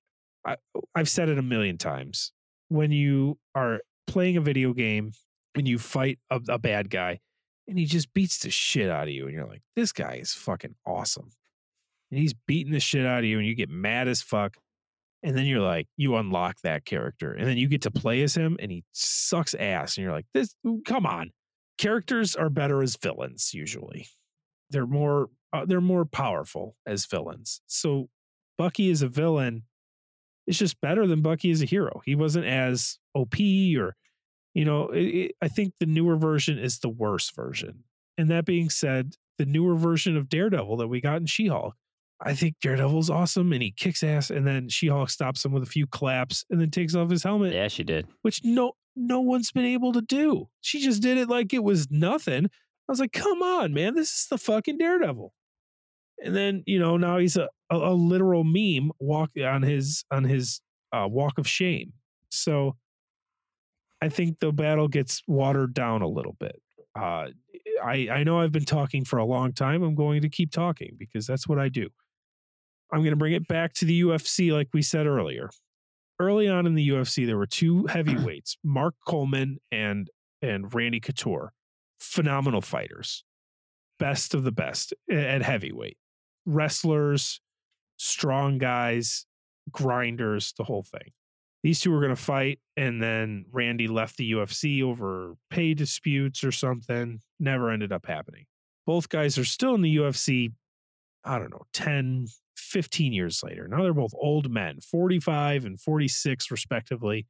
I, 0.45 0.57
I've 0.95 1.09
said 1.09 1.29
it 1.29 1.39
a 1.39 1.43
million 1.43 1.79
times. 1.79 2.33
When 2.69 2.91
you 2.93 3.39
are 3.55 3.81
playing 4.07 4.37
a 4.37 4.41
video 4.41 4.73
game 4.73 5.13
and 5.55 5.67
you 5.69 5.79
fight 5.79 6.19
a, 6.31 6.41
a 6.49 6.59
bad 6.59 6.91
guy 6.91 7.21
and 7.69 7.79
he 7.79 7.85
just 7.85 8.13
beats 8.15 8.39
the 8.39 8.51
shit 8.51 8.91
out 8.91 9.05
of 9.05 9.15
you, 9.15 9.27
and 9.27 9.35
you're 9.35 9.47
like, 9.47 9.63
this 9.77 9.93
guy 9.93 10.15
is 10.15 10.33
fucking 10.33 10.75
awesome. 10.87 11.31
And 12.11 12.19
he's 12.19 12.35
beating 12.35 12.73
the 12.73 12.81
shit 12.81 13.07
out 13.07 13.21
of 13.21 13.25
you, 13.25 13.39
and 13.39 13.47
you 13.47 13.55
get 13.55 13.69
mad 13.69 14.09
as 14.09 14.23
fuck. 14.23 14.57
And 15.23 15.37
then 15.37 15.47
you're 15.47 15.61
like, 15.61 15.89
you 15.97 16.17
unlock 16.17 16.57
that 16.63 16.85
character, 16.85 17.33
and 17.33 17.47
then 17.47 17.59
you 17.59 17.69
get 17.69 17.83
to 17.83 17.91
play 17.91 18.23
as 18.23 18.35
him, 18.35 18.57
and 18.61 18.71
he 18.71 18.85
sucks 18.93 19.55
ass. 19.55 19.97
And 19.97 20.05
you're 20.05 20.13
like, 20.13 20.27
this, 20.33 20.55
come 20.87 21.07
on. 21.07 21.31
Characters 21.77 22.35
are 22.35 22.51
better 22.51 22.83
as 22.83 22.97
villains 22.97 23.53
usually. 23.53 24.09
They're 24.71 24.87
more, 24.87 25.29
uh, 25.53 25.65
they're 25.67 25.81
more 25.81 26.05
powerful 26.05 26.77
as 26.87 27.07
villains. 27.07 27.61
So 27.67 28.09
Bucky 28.57 28.91
is 28.91 29.03
a 29.03 29.09
villain 29.09 29.63
it's 30.49 30.59
just 30.59 30.81
better 30.81 31.07
than 31.07 31.21
Bucky 31.21 31.51
as 31.51 31.61
a 31.61 31.67
hero. 31.67 32.01
He 32.07 32.15
wasn't 32.15 32.47
as 32.47 32.99
OP 33.15 33.35
or, 33.77 33.95
you 34.55 34.65
know, 34.65 34.89
it, 34.89 35.03
it, 35.05 35.37
I 35.43 35.49
think 35.49 35.75
the 35.79 35.87
newer 35.87 36.17
version 36.17 36.59
is 36.59 36.79
the 36.79 36.89
worst 36.89 37.35
version. 37.35 37.85
And 38.17 38.31
that 38.31 38.45
being 38.45 38.71
said, 38.71 39.15
the 39.39 39.47
newer 39.47 39.77
version 39.77 40.17
of 40.17 40.29
Daredevil 40.29 40.77
that 40.79 40.89
we 40.89 41.01
got 41.01 41.19
in 41.21 41.27
She 41.27 41.47
Hulk, 41.47 41.75
I 42.21 42.35
think 42.35 42.57
Daredevil's 42.61 43.11
awesome 43.11 43.53
and 43.53 43.63
he 43.63 43.71
kicks 43.71 44.03
ass. 44.03 44.31
And 44.31 44.47
then 44.47 44.69
She 44.69 44.89
Hulk 44.89 45.11
stops 45.11 45.45
him 45.45 45.53
with 45.53 45.63
a 45.63 45.67
few 45.67 45.87
claps 45.87 46.45
and 46.51 46.61
then 46.61 46.71
takes 46.71 46.95
off 46.97 47.11
his 47.11 47.23
helmet, 47.23 47.55
Yeah, 47.55 47.69
she 47.69 47.85
did. 47.85 48.07
which 48.23 48.41
no 48.43 48.73
no 48.97 49.21
one's 49.21 49.53
been 49.53 49.65
able 49.65 49.93
to 49.93 50.01
do. 50.01 50.49
She 50.61 50.81
just 50.81 51.01
did 51.01 51.19
it 51.19 51.29
like 51.29 51.55
it 51.55 51.63
was 51.63 51.89
nothing. 51.89 52.47
I 52.47 52.51
was 52.93 52.99
like, 52.99 53.13
come 53.13 53.43
on, 53.43 53.73
man, 53.73 53.95
this 53.95 54.11
is 54.11 54.27
the 54.29 54.39
fucking 54.39 54.79
Daredevil. 54.79 55.33
And 56.25 56.35
then 56.35 56.65
you 56.67 56.81
know 56.81 56.97
now 56.97 57.19
he's 57.19 57.37
a 57.37 57.49
a, 57.71 57.77
a 57.77 57.95
literal 57.95 58.43
meme 58.43 58.91
walk 58.99 59.31
on 59.41 59.63
his 59.63 60.05
on 60.11 60.25
his 60.25 60.61
uh, 60.93 61.07
walk 61.09 61.39
of 61.39 61.47
shame. 61.47 61.93
So 62.31 62.77
I 64.01 64.09
think 64.09 64.39
the 64.39 64.53
battle 64.53 64.89
gets 64.89 65.23
watered 65.27 65.75
down 65.75 66.03
a 66.03 66.09
little 66.09 66.37
bit. 66.39 66.61
Uh, 66.99 67.29
I 67.83 68.09
I 68.11 68.25
know 68.25 68.41
I've 68.41 68.53
been 68.53 68.65
talking 68.65 69.05
for 69.05 69.19
a 69.19 69.25
long 69.25 69.53
time. 69.53 69.83
I'm 69.83 69.95
going 69.95 70.23
to 70.23 70.29
keep 70.29 70.51
talking 70.51 70.97
because 70.99 71.27
that's 71.27 71.49
what 71.49 71.59
I 71.59 71.69
do. 71.69 71.89
I'm 72.93 73.01
going 73.01 73.11
to 73.11 73.17
bring 73.17 73.35
it 73.35 73.47
back 73.49 73.75
to 73.75 73.85
the 73.85 74.03
UFC, 74.03 74.53
like 74.53 74.69
we 74.73 74.83
said 74.83 75.07
earlier. 75.07 75.51
Early 76.21 76.49
on 76.49 76.67
in 76.67 76.75
the 76.75 76.89
UFC, 76.89 77.27
there 77.27 77.37
were 77.37 77.47
two 77.47 77.87
heavyweights, 77.89 78.57
Mark 78.65 78.95
Coleman 79.07 79.59
and 79.71 80.09
and 80.41 80.73
Randy 80.73 81.01
Couture, 81.01 81.53
phenomenal 81.99 82.61
fighters, 82.61 83.25
best 83.99 84.35
of 84.35 84.45
the 84.45 84.53
best 84.53 84.95
at 85.11 85.43
heavyweight, 85.43 85.99
wrestlers, 86.47 87.41
strong 87.97 88.59
guys, 88.59 89.27
grinders, 89.71 90.55
the 90.57 90.65
whole 90.65 90.85
thing. 90.85 91.13
These 91.63 91.81
two 91.81 91.91
were 91.91 92.01
going 92.01 92.15
to 92.15 92.17
fight, 92.17 92.61
and 92.77 93.03
then 93.03 93.47
Randy 93.51 93.89
left 93.89 94.17
the 94.17 94.33
UFC 94.33 94.83
over 94.83 95.35
pay 95.51 95.75
disputes 95.75 96.45
or 96.45 96.53
something. 96.53 97.21
Never 97.41 97.71
ended 97.71 97.93
up 97.93 98.07
happening. 98.07 98.47
Both 98.87 99.09
guys 99.09 99.37
are 99.39 99.45
still 99.45 99.75
in 99.75 99.83
the 99.83 99.97
UFC, 99.97 100.53
I 101.25 101.39
don't 101.39 101.51
know, 101.51 101.67
10, 101.73 102.29
15 102.57 103.13
years 103.13 103.43
later. 103.43 103.67
Now 103.67 103.83
they're 103.83 103.93
both 103.93 104.15
old 104.17 104.51
men, 104.51 104.81
45 104.81 105.65
and 105.65 105.81
46, 105.81 106.51
respectively, 106.51 107.27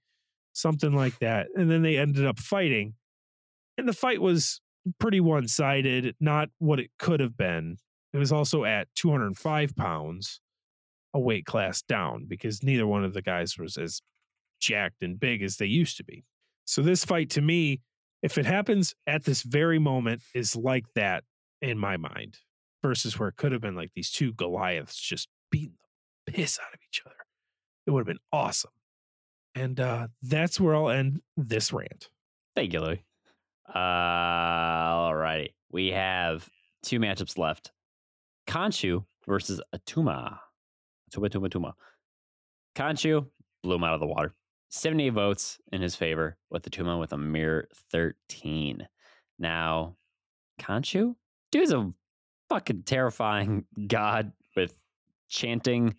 something 0.52 0.92
like 0.92 1.18
that. 1.20 1.48
And 1.56 1.70
then 1.70 1.82
they 1.82 1.96
ended 1.96 2.26
up 2.26 2.38
fighting. 2.38 2.94
And 3.78 3.88
the 3.88 3.92
fight 3.92 4.20
was 4.20 4.60
pretty 5.00 5.20
one 5.20 5.48
sided, 5.48 6.14
not 6.20 6.50
what 6.58 6.80
it 6.80 6.90
could 6.98 7.20
have 7.20 7.36
been. 7.36 7.78
It 8.12 8.18
was 8.18 8.32
also 8.32 8.64
at 8.64 8.88
205 8.94 9.74
pounds, 9.74 10.40
a 11.14 11.20
weight 11.20 11.46
class 11.46 11.82
down, 11.82 12.26
because 12.26 12.62
neither 12.62 12.86
one 12.86 13.04
of 13.04 13.14
the 13.14 13.22
guys 13.22 13.58
was 13.58 13.76
as 13.76 14.00
jacked 14.58 15.02
and 15.02 15.18
big 15.18 15.42
as 15.42 15.56
they 15.56 15.66
used 15.66 15.96
to 15.98 16.04
be. 16.04 16.24
So 16.64 16.82
this 16.82 17.04
fight 17.04 17.30
to 17.30 17.40
me, 17.40 17.80
if 18.22 18.36
it 18.38 18.46
happens 18.46 18.94
at 19.06 19.24
this 19.24 19.42
very 19.42 19.78
moment, 19.78 20.22
is 20.34 20.54
like 20.56 20.84
that 20.94 21.24
in 21.62 21.78
my 21.78 21.96
mind 21.96 22.38
versus 22.82 23.18
where 23.18 23.28
it 23.28 23.36
could 23.36 23.52
have 23.52 23.60
been 23.60 23.74
like 23.74 23.90
these 23.94 24.10
two 24.10 24.32
Goliaths 24.32 24.96
just 24.96 25.28
beating 25.50 25.78
the 26.26 26.32
piss 26.32 26.58
out 26.58 26.74
of 26.74 26.80
each 26.88 27.02
other. 27.04 27.14
It 27.86 27.90
would 27.90 28.00
have 28.00 28.06
been 28.06 28.18
awesome. 28.32 28.70
And 29.54 29.80
uh, 29.80 30.08
that's 30.22 30.60
where 30.60 30.74
I'll 30.74 30.90
end 30.90 31.20
this 31.36 31.72
rant. 31.72 32.10
Thank 32.54 32.72
you, 32.72 32.80
Louis. 32.80 33.02
Uh, 33.74 33.78
all 33.78 35.14
righty. 35.14 35.54
We 35.70 35.88
have 35.88 36.48
two 36.82 37.00
matchups 37.00 37.38
left. 37.38 37.72
Khonshu 38.46 39.04
versus 39.26 39.60
Atuma. 39.74 40.38
Atuma, 41.10 41.28
Atuma, 41.28 41.48
Atuma. 41.48 41.72
Khonshu 42.76 43.26
blew 43.62 43.74
him 43.74 43.84
out 43.84 43.94
of 43.94 44.00
the 44.00 44.06
water. 44.06 44.34
78 44.70 45.10
votes 45.10 45.58
in 45.72 45.80
his 45.80 45.96
favor 45.96 46.36
with 46.50 46.62
the 46.62 46.70
Tuma 46.70 46.98
with 46.98 47.12
a 47.12 47.18
mere 47.18 47.68
13. 47.90 48.86
Now, 49.38 49.96
Khonshu? 50.60 51.14
Dude's 51.50 51.72
a 51.72 51.90
fucking 52.48 52.82
terrifying 52.84 53.64
god 53.88 54.32
with 54.56 54.74
chanting, 55.28 55.94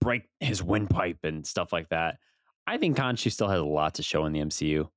break 0.00 0.28
his 0.40 0.62
windpipe 0.62 1.18
and 1.24 1.46
stuff 1.46 1.72
like 1.72 1.88
that. 1.90 2.18
I 2.66 2.78
think 2.78 2.96
Khonshu 2.96 3.30
still 3.32 3.48
has 3.48 3.60
a 3.60 3.64
lot 3.64 3.94
to 3.94 4.02
show 4.02 4.24
in 4.26 4.32
the 4.32 4.40
MCU. 4.40 4.88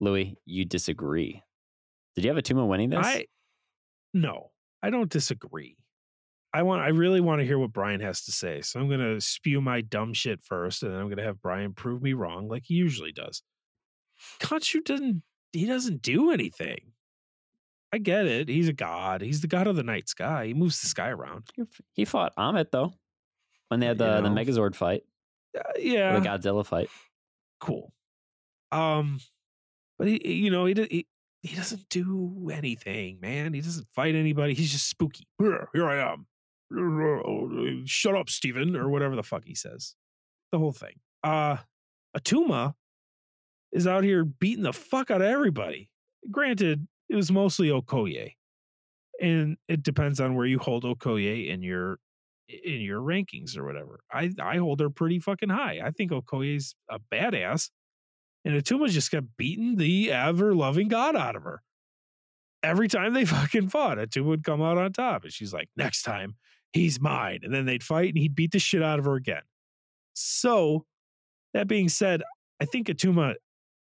Louis, 0.00 0.36
you 0.44 0.64
disagree. 0.64 1.42
Did 2.14 2.24
you 2.24 2.34
have 2.34 2.42
Atuma 2.42 2.66
winning 2.66 2.90
this? 2.90 3.00
I 3.02 3.26
no, 4.14 4.50
I 4.82 4.90
don't 4.90 5.10
disagree. 5.10 5.76
I 6.52 6.62
want 6.62 6.82
I 6.82 6.88
really 6.88 7.20
want 7.20 7.40
to 7.40 7.46
hear 7.46 7.58
what 7.58 7.72
Brian 7.72 8.00
has 8.00 8.22
to 8.24 8.32
say. 8.32 8.62
So 8.62 8.80
I'm 8.80 8.88
gonna 8.88 9.20
spew 9.20 9.60
my 9.60 9.80
dumb 9.82 10.14
shit 10.14 10.42
first, 10.42 10.82
and 10.82 10.92
then 10.92 11.00
I'm 11.00 11.08
gonna 11.08 11.22
have 11.24 11.42
Brian 11.42 11.72
prove 11.74 12.02
me 12.02 12.12
wrong 12.14 12.48
like 12.48 12.62
he 12.66 12.74
usually 12.74 13.12
does. 13.12 13.42
Khonshu 14.40 14.82
doesn't 14.84 15.22
he 15.52 15.66
doesn't 15.66 16.02
do 16.02 16.30
anything. 16.30 16.92
I 17.92 17.98
get 17.98 18.26
it. 18.26 18.48
He's 18.48 18.68
a 18.68 18.72
god. 18.72 19.20
He's 19.22 19.40
the 19.42 19.46
god 19.46 19.66
of 19.66 19.76
the 19.76 19.82
night 19.82 20.08
sky. 20.08 20.46
He 20.46 20.54
moves 20.54 20.80
the 20.80 20.88
sky 20.88 21.08
around. 21.10 21.44
he 21.92 22.04
fought 22.04 22.34
Ammit 22.36 22.70
though 22.72 22.92
when 23.68 23.80
they 23.80 23.86
had 23.86 23.98
the, 23.98 24.16
You 24.16 24.22
the. 24.22 24.28
Megazord 24.28 24.74
fight, 24.74 25.02
Uh, 25.56 25.62
yeah, 25.78 26.18
the 26.18 26.26
Godzilla 26.26 26.64
fight. 26.64 26.88
cool. 27.60 27.92
Um, 28.72 29.20
but 29.98 30.08
he, 30.08 30.34
you 30.34 30.50
know, 30.50 30.66
he, 30.66 30.74
do- 30.74 30.88
he 30.90 31.06
he 31.42 31.54
doesn't 31.56 31.88
do 31.88 32.50
anything, 32.52 33.18
man. 33.20 33.54
He 33.54 33.60
doesn't 33.60 33.86
fight 33.94 34.14
anybody. 34.14 34.54
He's 34.54 34.72
just 34.72 34.88
spooky. 34.88 35.26
Here 35.38 35.68
I 35.88 36.12
am. 36.12 36.26
Shut 37.86 38.14
up, 38.14 38.28
Steven, 38.28 38.76
or 38.76 38.88
whatever 38.88 39.16
the 39.16 39.22
fuck 39.22 39.44
he 39.44 39.54
says. 39.54 39.94
The 40.52 40.58
whole 40.58 40.72
thing. 40.72 40.94
Uh, 41.22 41.58
Atuma 42.16 42.74
is 43.72 43.86
out 43.86 44.04
here 44.04 44.24
beating 44.24 44.62
the 44.62 44.72
fuck 44.72 45.10
out 45.10 45.20
of 45.20 45.26
everybody. 45.26 45.90
Granted, 46.30 46.86
it 47.08 47.16
was 47.16 47.30
mostly 47.30 47.68
Okoye, 47.68 48.32
and 49.20 49.56
it 49.68 49.82
depends 49.82 50.20
on 50.20 50.34
where 50.34 50.46
you 50.46 50.58
hold 50.58 50.84
Okoye 50.84 51.48
in 51.48 51.62
your 51.62 51.98
in 52.48 52.80
your 52.80 53.00
rankings 53.00 53.56
or 53.56 53.64
whatever. 53.64 54.00
I 54.12 54.32
I 54.40 54.56
hold 54.58 54.80
her 54.80 54.90
pretty 54.90 55.20
fucking 55.20 55.50
high. 55.50 55.80
I 55.84 55.90
think 55.90 56.10
Okoye's 56.10 56.74
a 56.90 56.98
badass, 57.12 57.70
and 58.44 58.54
Atuma 58.54 58.88
just 58.88 59.10
got 59.10 59.24
beating 59.36 59.76
the 59.76 60.12
ever 60.12 60.54
loving 60.54 60.88
god 60.88 61.16
out 61.16 61.36
of 61.36 61.42
her. 61.42 61.62
Every 62.62 62.88
time 62.88 63.12
they 63.12 63.24
fucking 63.26 63.68
fought, 63.68 63.98
Atuma 63.98 64.26
would 64.26 64.44
come 64.44 64.62
out 64.62 64.78
on 64.78 64.92
top, 64.92 65.24
and 65.24 65.32
she's 65.32 65.52
like, 65.52 65.68
"Next 65.76 66.02
time, 66.02 66.36
he's 66.72 67.00
mine." 67.00 67.40
And 67.42 67.52
then 67.52 67.66
they'd 67.66 67.82
fight, 67.82 68.10
and 68.10 68.18
he'd 68.18 68.34
beat 68.34 68.52
the 68.52 68.58
shit 68.58 68.82
out 68.82 68.98
of 68.98 69.04
her 69.04 69.14
again. 69.14 69.42
So, 70.14 70.86
that 71.54 71.68
being 71.68 71.88
said, 71.88 72.22
I 72.60 72.64
think 72.64 72.88
Atuma 72.88 73.34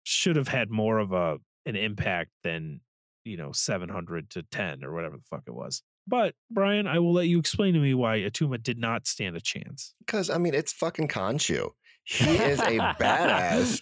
should 0.02 0.36
have 0.36 0.48
had 0.48 0.70
more 0.70 0.98
of 0.98 1.12
a 1.12 1.38
an 1.66 1.76
impact 1.76 2.30
than 2.42 2.80
you 3.24 3.36
know 3.36 3.52
700 3.52 4.30
to 4.30 4.42
10 4.42 4.84
or 4.84 4.92
whatever 4.92 5.16
the 5.16 5.22
fuck 5.24 5.42
it 5.46 5.54
was. 5.54 5.82
But 6.06 6.34
Brian, 6.50 6.86
I 6.86 6.98
will 6.98 7.12
let 7.12 7.28
you 7.28 7.38
explain 7.38 7.74
to 7.74 7.80
me 7.80 7.94
why 7.94 8.18
Atuma 8.18 8.62
did 8.62 8.78
not 8.78 9.06
stand 9.06 9.36
a 9.36 9.40
chance. 9.40 9.94
Because 10.00 10.30
I 10.30 10.38
mean, 10.38 10.54
it's 10.54 10.72
fucking 10.72 11.08
Khonshu. 11.08 11.70
He 12.04 12.36
is 12.36 12.58
a 12.58 12.78
badass, 12.98 13.78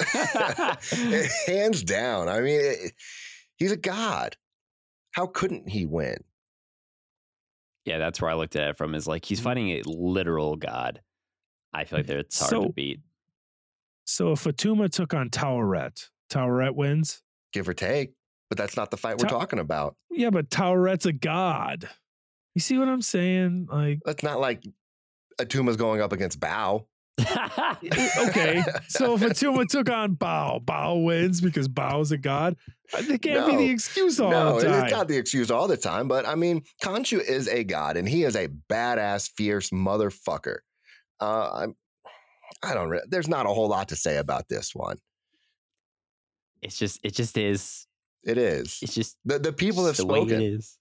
hands 1.47 1.83
down. 1.83 2.29
I 2.29 2.41
mean, 2.41 2.61
it, 2.61 2.93
he's 3.57 3.73
a 3.73 3.77
god. 3.77 4.37
How 5.13 5.27
couldn't 5.27 5.69
he 5.69 5.87
win? 5.87 6.19
Yeah, 7.89 7.99
that's 7.99 8.21
where 8.21 8.31
I 8.31 8.35
looked 8.35 8.55
at 8.55 8.69
it 8.69 8.77
from. 8.77 8.95
Is 8.95 9.07
like 9.07 9.25
he's 9.25 9.39
mm-hmm. 9.39 9.45
fighting 9.45 9.71
a 9.71 9.83
literal 9.87 10.57
god. 10.57 11.01
I 11.73 11.85
feel 11.85 11.99
like 12.01 12.07
that 12.07 12.19
it's 12.19 12.39
hard 12.39 12.51
to 12.51 12.57
So- 12.69 12.73
beat. 12.73 13.01
So 14.05 14.33
if 14.33 14.45
Atuma 14.45 14.91
took 14.91 15.13
on 15.13 15.29
Tawaret, 15.29 16.09
Tawaret 16.31 16.75
wins. 16.75 17.23
Give 17.53 17.69
or 17.69 17.75
take. 17.75 18.13
But 18.49 18.57
that's 18.57 18.75
not 18.75 18.91
the 18.91 18.97
fight 18.97 19.19
we're 19.19 19.29
talking 19.29 19.59
about. 19.59 19.97
Yeah, 20.11 20.31
but 20.31 20.49
Tawaret's 20.49 21.05
a 21.05 21.13
god. 21.13 21.91
You 22.55 22.63
see 22.63 22.79
what 22.79 22.89
I'm 22.89 23.03
saying? 23.03 23.69
Like, 23.71 24.01
That's 24.07 24.23
not 24.23 24.41
like 24.41 24.65
Atuma's 25.39 25.77
going 25.77 26.01
up 26.01 26.13
against 26.13 26.41
Bao. 26.41 26.87
okay, 28.29 28.63
so 28.89 29.15
if 29.15 29.21
Fatuma 29.21 29.67
took 29.67 29.91
on 29.91 30.17
Bao, 30.17 30.65
Bao 30.65 31.05
wins 31.05 31.41
because 31.41 31.69
Bao's 31.69 32.13
a 32.13 32.19
god. 32.19 32.57
It 32.97 33.21
can't 33.21 33.47
be 33.47 33.57
the 33.57 33.71
excuse 33.71 34.19
all 34.21 34.31
no, 34.31 34.61
the 34.61 34.67
time. 34.69 34.85
it's 34.85 34.93
not 34.93 35.09
the 35.09 35.17
excuse 35.17 35.51
all 35.51 35.69
the 35.69 35.77
time. 35.77 36.09
But 36.09 36.27
I 36.27 36.35
mean, 36.37 36.63
Khonshu 36.83 37.21
is 37.21 37.49
a 37.49 37.65
god, 37.65 37.97
and 37.97 38.09
he 38.09 38.25
is 38.25 38.37
a 38.37 38.49
badass, 38.71 39.31
fierce 39.37 39.71
motherfucker. 39.71 40.59
Uh, 41.21 41.51
I'm, 41.53 41.75
I 42.63 42.75
don't. 42.75 42.89
Re- 42.89 43.03
there's 43.09 43.29
not 43.29 43.47
a 43.47 43.51
whole 43.51 43.69
lot 43.69 43.89
to 43.89 43.97
say 43.97 44.17
about 44.17 44.49
this 44.49 44.75
one. 44.75 44.99
it's 46.63 46.79
just 46.79 47.01
it 47.03 47.15
just 47.15 47.37
is. 47.37 47.87
It 48.25 48.37
is 48.37 48.79
It's 48.83 48.95
just 48.95 49.17
the 49.25 49.39
the 49.39 49.53
people 49.53 49.87
have 49.87 49.97
the 49.97 50.07
way 50.07 50.21
it 50.21 50.29
spoken. 50.29 50.43
is. 50.43 50.79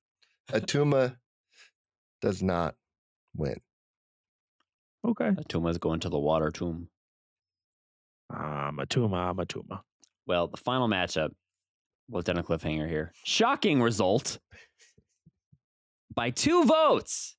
Atuma 0.52 1.16
does 2.22 2.42
not 2.42 2.76
win. 3.36 3.60
Okay. 5.08 5.30
Atuma's 5.30 5.78
going 5.78 6.00
to 6.02 6.10
the 6.10 6.20
water 6.20 6.52
tomb. 6.52 6.90
Ah, 8.32 8.72
Matuma, 8.74 9.34
Matuma. 9.36 9.82
Well, 10.26 10.48
the 10.48 10.58
final 10.58 10.88
matchup, 10.88 11.30
we'll 12.10 12.22
done 12.22 12.38
a 12.38 12.44
cliffhanger 12.44 12.90
here. 12.90 13.14
Shocking 13.24 13.82
result. 13.82 14.40
By 16.14 16.32
two 16.32 16.66
votes, 16.66 17.38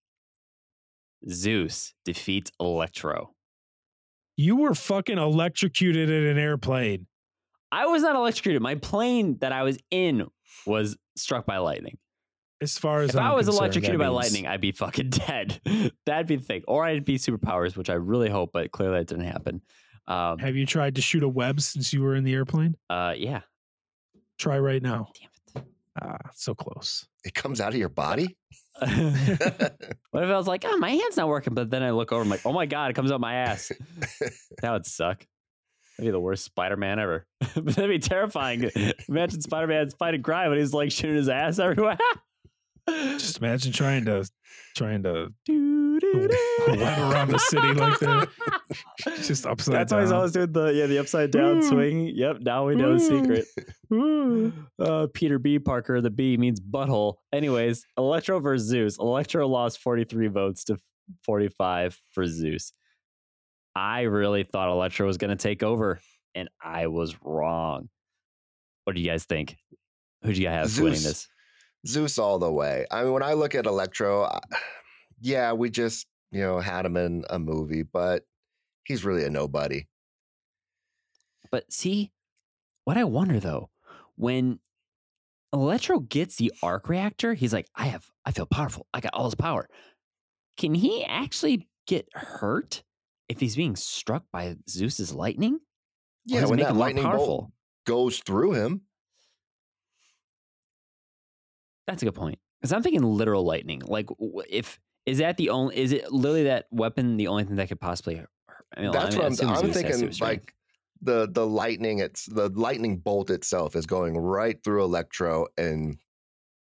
Zeus 1.29 1.95
defeats 2.05 2.51
Electro. 2.61 3.35
You 4.37 4.57
were 4.57 4.75
fucking 4.75 5.19
electrocuted 5.19 6.09
in 6.09 6.25
an 6.25 6.39
airplane. 6.39 7.07
I 7.73 7.87
was 7.87 8.03
not 8.03 8.15
electrocuted. 8.15 8.63
My 8.63 8.77
plane 8.77 9.37
that 9.41 9.53
I 9.53 9.65
was 9.65 9.79
in 9.91 10.27
was 10.65 10.97
struck 11.17 11.45
by 11.45 11.59
lightning. 11.59 11.99
As 12.61 12.77
far 12.79 13.01
as 13.03 13.11
If 13.11 13.17
I'm 13.17 13.23
I 13.23 13.35
was 13.35 13.47
concerned, 13.47 13.61
electrocuted 13.63 14.01
that 14.01 14.05
by 14.05 14.11
means- 14.11 14.15
lightning, 14.17 14.47
I'd 14.47 14.61
be 14.61 14.73
fucking 14.73 15.11
dead. 15.11 15.61
That'd 16.07 16.27
be 16.27 16.37
the 16.37 16.43
thing. 16.45 16.65
Or 16.67 16.85
I'd 16.85 17.05
be 17.05 17.17
superpowers, 17.17 17.77
which 17.77 17.89
I 17.91 17.95
really 17.95 18.29
hope, 18.31 18.51
but 18.53 18.73
clearly 18.73 18.99
that 18.99 19.07
didn't 19.07 19.27
happen. 19.27 19.63
Um, 20.09 20.39
have 20.39 20.57
you 20.57 20.67
tried 20.67 20.95
to 20.97 21.03
shoot 21.03 21.23
a 21.23 21.29
web 21.29 21.61
since 21.61 21.93
you 21.93 22.03
were 22.03 22.15
in 22.17 22.25
the 22.25 22.33
airplane? 22.35 22.77
uh, 22.91 23.15
yeah. 23.17 23.41
Try 24.39 24.59
right 24.59 24.81
now. 24.83 25.09
Damn 25.55 25.63
it! 25.65 25.69
Ah, 26.01 26.17
so 26.35 26.55
close. 26.55 27.07
It 27.25 27.35
comes 27.35 27.61
out 27.61 27.71
of 27.71 27.75
your 27.79 27.89
body. 27.89 28.37
it. 28.81 29.73
what 30.13 30.23
if 30.23 30.31
I 30.31 30.37
was 30.37 30.47
like, 30.47 30.65
oh, 30.65 30.77
my 30.77 30.91
hand's 30.91 31.17
not 31.17 31.27
working, 31.27 31.55
but 31.55 31.71
then 31.71 31.83
I 31.83 31.91
look 31.91 32.13
over, 32.13 32.23
I'm 32.23 32.29
like, 32.29 32.47
oh 32.47 32.53
my 32.53 32.65
god, 32.67 32.91
it 32.91 32.95
comes 32.95 33.11
out 33.11 33.21
my 33.21 33.35
ass. 33.35 33.73
That 34.63 34.73
would 34.73 34.87
suck. 34.87 35.27
That'd 35.99 36.09
be 36.09 36.11
the 36.13 36.21
worst 36.21 36.45
Spider-Man 36.45 37.01
ever. 37.01 37.27
that'd 37.57 37.91
be 37.91 37.99
terrifying. 37.99 38.71
Imagine 39.09 39.41
Spider-Man's 39.41 39.95
fighting 39.95 40.23
crime 40.23 40.53
and 40.53 40.61
he's 40.61 40.73
like 40.73 40.93
shooting 40.93 41.17
his 41.17 41.29
ass 41.29 41.59
everywhere. 41.59 41.99
Just 43.19 43.39
imagine 43.39 43.73
trying 43.73 44.05
to 44.07 44.29
trying 44.77 45.03
to 45.03 45.29
web 45.51 46.99
around 46.99 47.29
the 47.31 47.39
city 47.39 47.73
like 47.75 47.99
that. 47.99 48.29
Just 49.23 49.47
upside 49.47 49.73
down. 49.73 49.81
That's 49.81 49.93
why 49.93 50.01
he's 50.03 50.13
always 50.13 50.33
doing 50.33 50.53
the 50.53 50.67
yeah 50.73 50.87
the 50.87 50.99
upside 50.99 51.31
down 51.31 51.63
swing. 51.63 52.13
Yep, 52.15 52.39
now 52.41 52.67
we 52.67 52.77
know 52.77 52.95
the 52.95 53.01
secret. 53.01 53.47
Ooh. 53.93 54.53
Uh, 54.79 55.07
Peter 55.13 55.39
B. 55.39 55.59
Parker, 55.59 56.01
the 56.01 56.11
B 56.11 56.37
means 56.37 56.61
butthole. 56.61 57.15
Anyways, 57.33 57.85
Electro 57.97 58.41
versus 58.41 58.69
Zeus. 58.69 58.99
Electro 58.99 59.47
lost 59.47 59.81
43 59.81 60.29
votes 60.29 60.65
to 60.65 60.79
45 61.25 61.99
for 62.13 62.27
Zeus. 62.27 62.73
I 63.75 64.03
really 64.03 64.45
thought 64.45 64.71
Electro 64.71 65.07
was 65.07 65.19
going 65.19 65.31
to 65.31 65.37
take 65.37 65.63
over, 65.63 66.01
and 66.35 66.49
I 66.63 66.89
was 66.89 67.17
wrong. 67.23 67.89
What 68.85 68.97
do 68.97 69.03
you 69.03 69.09
guys 69.09 69.25
think? 69.25 69.57
Who 70.23 70.33
do 70.33 70.41
you 70.41 70.49
guys 70.49 70.75
have 70.75 70.83
winning 70.83 71.03
this? 71.03 71.29
Zeus 71.87 72.19
all 72.19 72.39
the 72.39 72.53
way. 72.53 72.87
I 72.91 73.05
mean, 73.05 73.13
when 73.13 73.23
I 73.23 73.33
look 73.35 73.55
at 73.55 73.67
Electro, 73.67 74.29
yeah, 75.21 75.53
we 75.53 75.71
just 75.71 76.07
you 76.31 76.41
know 76.41 76.61
had 76.61 76.85
him 76.87 76.97
in 76.97 77.25
a 77.31 77.39
movie, 77.39 77.83
but 77.83 78.25
he's 78.85 79.05
really 79.05 79.25
a 79.25 79.31
nobody. 79.31 79.87
But 81.51 81.73
see, 81.73 82.13
what 82.85 82.97
I 82.99 83.05
wonder 83.05 83.41
though, 83.41 83.71
when 84.17 84.61
Electro 85.53 86.01
gets 86.01 86.37
the 86.37 86.53
arc 86.63 86.89
reactor, 86.89 87.35
he's 87.35 87.53
like, 87.53 87.67
I 87.75 87.87
have, 87.87 88.11
I 88.25 88.33
feel 88.33 88.47
powerful. 88.47 88.87
I 88.93 89.01
got 89.01 89.15
all 89.15 89.25
his 89.25 89.35
power. 89.35 89.69
Can 90.57 90.75
he 90.75 91.05
actually 91.05 91.69
get 91.87 92.09
hurt 92.13 92.83
if 93.29 93.41
he's 93.41 93.57
being 93.57 93.77
struck 93.77 94.25
by 94.33 94.57
Zeus's 94.69 95.13
lightning? 95.13 95.55
Or 95.55 95.61
Yeah, 96.27 96.47
when 96.47 96.59
that 96.59 96.77
lightning 96.77 97.05
powerful? 97.05 97.27
bolt 97.27 97.51
goes 97.87 98.19
through 98.19 98.53
him, 98.53 98.83
That's 101.89 102.03
a 102.03 102.05
good 102.05 102.15
point. 102.15 102.39
Because 102.61 102.73
I'm 102.73 102.83
thinking 102.83 103.03
literal 103.03 103.45
lightning. 103.45 103.81
Like, 103.85 104.09
if 104.51 104.79
is 105.07 105.19
that 105.19 105.37
the 105.39 105.51
only? 105.51 105.77
Is 105.77 105.91
it 105.93 106.13
literally 106.13 106.45
that 106.45 106.67
weapon 106.71 107.17
the 107.17 107.29
only 107.29 107.45
thing 107.45 107.57
that 107.57 107.69
could 107.69 107.81
possibly? 107.81 108.17
hurt? 108.17 108.29
I 108.77 108.83
mean, 108.83 108.93
that's 108.93 109.17
I 109.17 109.19
mean, 109.19 109.31
what 109.37 109.43
I'm, 109.43 109.65
I'm 109.67 109.73
thinking. 109.73 110.13
Like 110.21 110.55
the 111.01 111.29
the 111.31 111.47
lightning, 111.47 112.01
it's 112.01 112.27
the 112.27 112.51
lightning 112.51 112.99
bolt 112.99 113.31
itself 113.31 113.75
is 113.75 113.87
going 113.87 114.17
right 114.19 114.63
through 114.63 114.85
Electro 114.85 115.47
and 115.57 115.97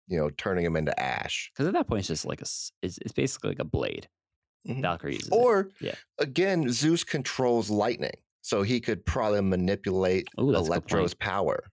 you 0.07 0.17
know 0.17 0.31
turning 0.31 0.65
him 0.65 0.77
into 0.77 0.99
ash. 1.01 1.51
because 1.53 1.67
at 1.67 1.73
that 1.73 1.89
point 1.89 2.01
it's 2.01 2.09
just 2.09 2.25
like 2.25 2.41
a. 2.41 2.45
it's, 2.45 2.71
it's 2.99 3.13
basically 3.13 3.51
like 3.51 3.59
a 3.59 3.65
blade. 3.65 4.09
Mhm. 4.69 4.83
Valkyrie 4.83 5.15
uses 5.15 5.29
it. 5.29 5.35
Or 5.35 5.71
Yeah. 5.81 5.95
again, 6.19 6.71
Zeus 6.71 7.03
controls 7.03 7.69
lightning, 7.71 8.15
so 8.43 8.63
he 8.63 8.81
could 8.81 9.05
probably 9.05 9.41
manipulate 9.41 10.29
Ooh, 10.41 10.53
that's 10.53 10.59
a 10.61 10.63
good 10.63 10.67
Electro's 10.69 11.15
power. 11.15 11.65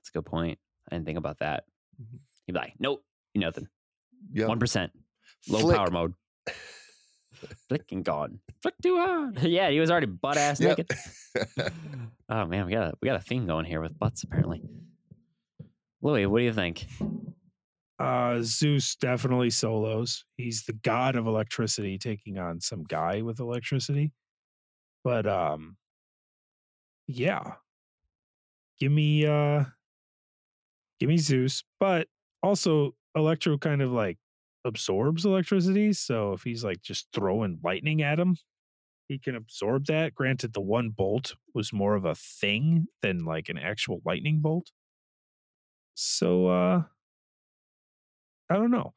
That's 0.00 0.08
a 0.08 0.18
good 0.18 0.26
point. 0.26 0.58
I 0.90 0.96
didn't 0.96 1.06
think 1.06 1.18
about 1.18 1.38
that. 1.38 1.64
Mhm. 2.02 2.18
He'd 2.46 2.52
be 2.52 2.58
like, 2.58 2.74
nope, 2.78 3.02
you 3.34 3.40
nothing. 3.40 3.68
Yeah, 4.32 4.46
One 4.46 4.58
percent, 4.58 4.92
low 5.48 5.60
Flick. 5.60 5.76
power 5.76 5.90
mode. 5.90 6.14
Flicking 7.68 7.98
and 7.98 8.04
gone. 8.04 8.40
Flick 8.62 8.74
too 8.82 8.96
hard. 8.96 9.38
yeah, 9.42 9.68
he 9.70 9.78
was 9.80 9.90
already 9.90 10.06
butt 10.06 10.36
ass 10.38 10.60
Yep. 10.60 10.78
naked. 10.78 10.90
Oh 12.28 12.44
man, 12.44 12.66
we 12.66 12.72
got 12.72 12.88
a 12.88 12.92
we 13.00 13.06
got 13.06 13.14
a 13.20 13.22
theme 13.22 13.46
going 13.46 13.64
here 13.66 13.80
with 13.80 13.96
butts 13.98 14.24
apparently. 14.24 14.60
Louis, 16.02 16.26
what 16.26 16.38
do 16.40 16.44
you 16.44 16.52
think? 16.52 16.86
Uh, 18.00 18.38
Zeus 18.42 18.96
definitely 18.96 19.50
solos. 19.50 20.24
He's 20.36 20.64
the 20.64 20.72
god 20.72 21.14
of 21.14 21.26
electricity, 21.28 21.98
taking 21.98 22.36
on 22.38 22.60
some 22.60 22.82
guy 22.82 23.22
with 23.22 23.38
electricity. 23.38 24.12
But 25.04 25.26
um, 25.28 25.76
yeah, 27.06 27.52
give 28.80 28.90
me 28.90 29.24
uh, 29.24 29.64
give 30.98 31.08
me 31.08 31.18
Zeus. 31.18 31.62
But 31.78 32.08
also, 32.46 32.94
Electro 33.14 33.58
kind 33.58 33.82
of 33.82 33.92
like 33.92 34.18
absorbs 34.64 35.24
electricity. 35.24 35.92
So 35.92 36.32
if 36.32 36.42
he's 36.42 36.64
like 36.64 36.82
just 36.82 37.08
throwing 37.12 37.58
lightning 37.62 38.02
at 38.02 38.18
him, 38.20 38.36
he 39.08 39.18
can 39.18 39.36
absorb 39.36 39.86
that. 39.86 40.14
Granted, 40.14 40.52
the 40.52 40.60
one 40.60 40.90
bolt 40.90 41.34
was 41.54 41.72
more 41.72 41.94
of 41.94 42.04
a 42.04 42.14
thing 42.14 42.86
than 43.02 43.24
like 43.24 43.48
an 43.48 43.58
actual 43.58 44.02
lightning 44.04 44.40
bolt. 44.40 44.70
So 45.94 46.48
uh 46.48 46.82
I 48.50 48.54
don't 48.54 48.70
know. 48.70 48.94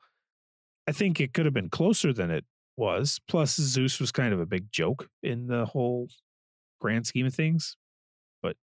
I 0.88 0.92
think 0.92 1.20
it 1.20 1.34
could 1.34 1.46
have 1.46 1.54
been 1.54 1.70
closer 1.70 2.14
than 2.14 2.32
it 2.32 2.46
was. 2.78 3.20
Plus, 3.28 3.56
Zeus 3.56 4.00
was 4.00 4.12
kind 4.12 4.34
of 4.34 4.40
a 4.40 4.46
big 4.46 4.72
joke 4.72 5.08
in 5.24 5.48
the 5.48 5.66
whole 5.66 6.10
grand 6.82 7.08
scheme 7.08 7.26
of 7.26 7.34
things. 7.34 7.78
But 8.42 8.58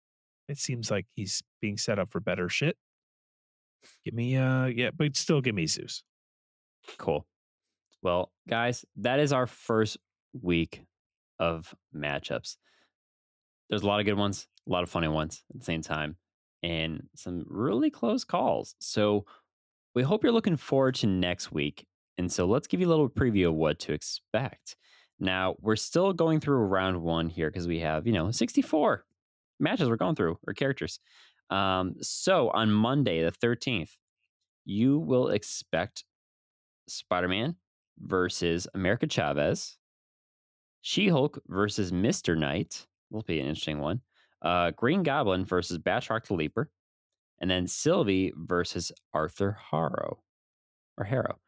it 0.48 0.58
seems 0.58 0.90
like 0.90 1.06
he's 1.14 1.42
being 1.60 1.76
set 1.76 1.98
up 1.98 2.10
for 2.10 2.20
better 2.20 2.48
shit. 2.48 2.76
Give 4.04 4.14
me, 4.14 4.36
uh, 4.36 4.66
yeah, 4.66 4.90
but 4.96 5.16
still 5.16 5.40
give 5.40 5.54
me 5.54 5.66
Zeus. 5.66 6.02
Cool. 6.98 7.26
Well, 8.02 8.30
guys, 8.48 8.84
that 8.96 9.18
is 9.18 9.32
our 9.32 9.46
first 9.46 9.98
week 10.40 10.84
of 11.38 11.74
matchups. 11.94 12.56
There's 13.68 13.82
a 13.82 13.86
lot 13.86 14.00
of 14.00 14.06
good 14.06 14.14
ones, 14.14 14.46
a 14.68 14.72
lot 14.72 14.82
of 14.82 14.90
funny 14.90 15.08
ones 15.08 15.42
at 15.52 15.60
the 15.60 15.64
same 15.64 15.82
time, 15.82 16.16
and 16.62 17.08
some 17.16 17.44
really 17.48 17.90
close 17.90 18.24
calls. 18.24 18.74
So 18.78 19.24
we 19.94 20.02
hope 20.02 20.22
you're 20.22 20.32
looking 20.32 20.56
forward 20.56 20.94
to 20.96 21.06
next 21.06 21.52
week. 21.52 21.86
And 22.18 22.30
so 22.30 22.46
let's 22.46 22.66
give 22.66 22.80
you 22.80 22.86
a 22.86 22.90
little 22.90 23.08
preview 23.08 23.48
of 23.48 23.54
what 23.54 23.78
to 23.80 23.92
expect. 23.92 24.76
Now, 25.18 25.56
we're 25.60 25.76
still 25.76 26.12
going 26.12 26.40
through 26.40 26.58
round 26.58 27.02
one 27.02 27.28
here 27.28 27.50
because 27.50 27.66
we 27.66 27.80
have, 27.80 28.06
you 28.06 28.12
know, 28.12 28.30
64 28.30 29.04
matches 29.58 29.88
we're 29.88 29.96
going 29.96 30.14
through 30.14 30.38
or 30.46 30.54
characters. 30.54 31.00
Um, 31.50 31.94
so 32.00 32.50
on 32.50 32.70
Monday, 32.72 33.22
the 33.22 33.32
13th, 33.32 33.90
you 34.64 34.98
will 34.98 35.28
expect 35.28 36.04
Spider 36.88 37.28
Man 37.28 37.56
versus 37.98 38.66
America 38.74 39.06
Chavez, 39.06 39.76
She 40.82 41.08
Hulk 41.08 41.40
versus 41.48 41.92
Mr. 41.92 42.36
Knight. 42.36 42.86
Will 43.10 43.22
be 43.22 43.40
an 43.40 43.46
interesting 43.46 43.78
one. 43.78 44.00
Uh, 44.42 44.72
Green 44.72 45.02
Goblin 45.02 45.44
versus 45.44 45.78
Batroc 45.78 46.26
the 46.26 46.34
Leaper, 46.34 46.70
and 47.40 47.50
then 47.50 47.66
Sylvie 47.66 48.32
versus 48.36 48.92
Arthur 49.14 49.56
Harrow 49.70 50.18
or 50.98 51.04
Harrow. 51.04 51.38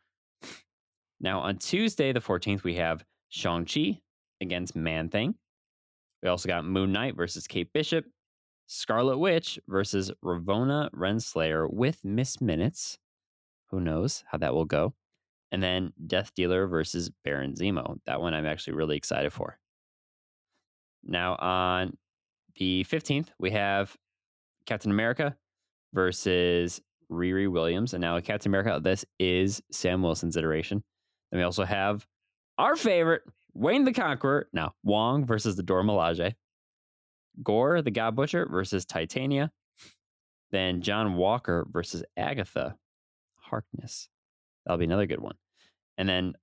Now, 1.21 1.41
on 1.41 1.59
Tuesday, 1.59 2.13
the 2.13 2.21
14th, 2.21 2.63
we 2.63 2.77
have 2.77 3.05
Shang-Chi 3.29 4.01
against 4.41 4.77
Man 4.77 5.09
Thing. 5.09 5.35
We 6.23 6.29
also 6.29 6.49
got 6.49 6.65
Moon 6.65 6.93
Knight 6.93 7.17
versus 7.17 7.47
Kate 7.47 7.73
Bishop, 7.73 8.05
Scarlet 8.69 9.17
Witch 9.17 9.59
versus 9.67 10.13
Ravonna 10.23 10.91
Renslayer 10.93 11.73
with 11.73 12.05
Miss 12.05 12.39
Minutes. 12.39 12.99
Who 13.71 13.81
knows 13.81 14.25
how 14.31 14.37
that 14.39 14.55
will 14.55 14.67
go? 14.67 14.95
And 15.51 15.63
then 15.63 15.95
Death 16.07 16.35
Dealer 16.35 16.67
versus 16.67 17.11
Baron 17.25 17.55
Zemo. 17.55 17.99
That 18.05 18.21
one 18.21 18.35
I'm 18.35 18.45
actually 18.45 18.75
really 18.75 18.99
excited 18.99 19.33
for. 19.33 19.59
Now, 21.03 21.37
on 21.37 21.97
the 22.57 22.85
15th, 22.85 23.29
we 23.39 23.53
have 23.53 23.97
Captain 24.67 24.91
America 24.91 25.35
versus 25.95 26.83
Riri 27.11 27.51
Williams. 27.51 27.95
And 27.95 28.03
now, 28.03 28.21
Captain 28.21 28.51
America, 28.51 28.79
this 28.83 29.03
is 29.19 29.63
Sam 29.73 30.03
Wilson's 30.03 30.37
iteration. 30.37 30.85
Then 31.31 31.39
we 31.39 31.45
also 31.45 31.65
have 31.65 32.07
our 32.59 32.77
favorite, 32.77 33.23
Kang 33.59 33.85
the 33.85 33.95
Conqueror. 33.95 34.49
Now, 34.53 34.75
Wong 34.85 35.25
versus 35.25 35.57
the 35.57 35.63
Dora 35.63 35.85
Milaje. 35.85 36.35
Gorr 37.43 37.83
the 37.83 37.91
God 37.91 38.17
Butcher 38.17 38.47
versus 38.51 38.85
Titania. 38.85 39.51
Then 40.51 40.81
John 40.81 41.15
Walker 41.15 41.67
versus 41.71 42.03
Agatha 42.17 42.77
Harkness. 43.37 44.09
That'll 44.65 44.79
be 44.79 44.85
another 44.85 45.07
good 45.07 45.21
one. 45.21 45.37
And 45.97 46.09
then 46.09 46.35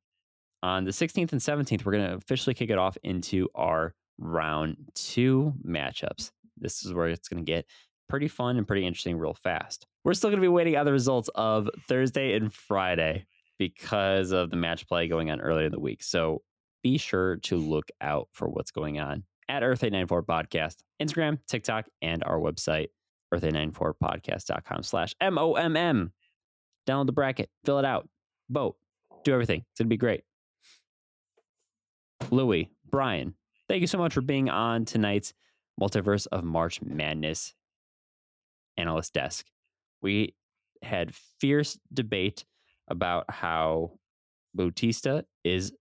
on 0.61 0.83
the 0.83 0.91
16th 0.91 1.31
and 1.31 1.41
17th, 1.41 1.85
we're 1.85 1.93
going 1.93 2.07
to 2.09 2.15
officially 2.15 2.53
kick 2.53 2.69
it 2.69 2.77
off 2.77 2.97
into 3.03 3.47
our 3.55 3.93
round 4.17 4.77
two 4.93 5.53
matchups. 5.67 6.31
This 6.57 6.85
is 6.85 6.93
where 6.93 7.07
it's 7.07 7.27
going 7.27 7.43
to 7.43 7.51
get 7.51 7.65
pretty 8.07 8.27
fun 8.27 8.57
and 8.57 8.67
pretty 8.67 8.85
interesting 8.85 9.17
real 9.17 9.33
fast. 9.33 9.85
We're 10.03 10.13
still 10.13 10.29
going 10.29 10.39
to 10.39 10.45
be 10.45 10.47
waiting 10.47 10.75
on 10.75 10.85
the 10.85 10.91
results 10.91 11.29
of 11.35 11.69
Thursday 11.87 12.35
and 12.35 12.53
Friday 12.53 13.25
because 13.57 14.31
of 14.31 14.49
the 14.49 14.57
match 14.57 14.87
play 14.87 15.07
going 15.07 15.31
on 15.31 15.41
earlier 15.41 15.65
in 15.65 15.71
the 15.71 15.79
week. 15.79 16.03
So 16.03 16.41
be 16.83 16.97
sure 16.97 17.37
to 17.37 17.57
look 17.57 17.89
out 18.01 18.27
for 18.31 18.47
what's 18.47 18.71
going 18.71 18.99
on 18.99 19.23
at 19.49 19.63
Earth 19.63 19.83
894 19.83 20.23
Podcast, 20.23 20.77
Instagram, 21.01 21.39
TikTok, 21.47 21.85
and 22.01 22.23
our 22.23 22.39
website, 22.39 22.87
earth894podcast.com 23.33 24.83
slash 24.83 25.15
M-O-M-M. 25.21 26.11
Download 26.87 27.05
the 27.05 27.11
bracket, 27.11 27.49
fill 27.63 27.79
it 27.79 27.85
out, 27.85 28.07
vote, 28.49 28.75
do 29.23 29.33
everything. 29.33 29.63
It's 29.71 29.79
going 29.79 29.87
to 29.87 29.89
be 29.89 29.97
great. 29.97 30.23
Louie, 32.31 32.69
Brian, 32.89 33.35
thank 33.67 33.81
you 33.81 33.87
so 33.87 33.97
much 33.97 34.13
for 34.13 34.21
being 34.21 34.49
on 34.49 34.85
tonight's 34.85 35.33
Multiverse 35.81 36.27
of 36.31 36.43
March 36.43 36.81
Madness 36.81 37.53
analyst 38.77 39.13
desk. 39.13 39.45
We 40.01 40.35
had 40.81 41.13
fierce 41.39 41.77
debate 41.93 42.45
about 42.87 43.25
how 43.29 43.93
Bautista 44.53 45.25
is 45.43 45.73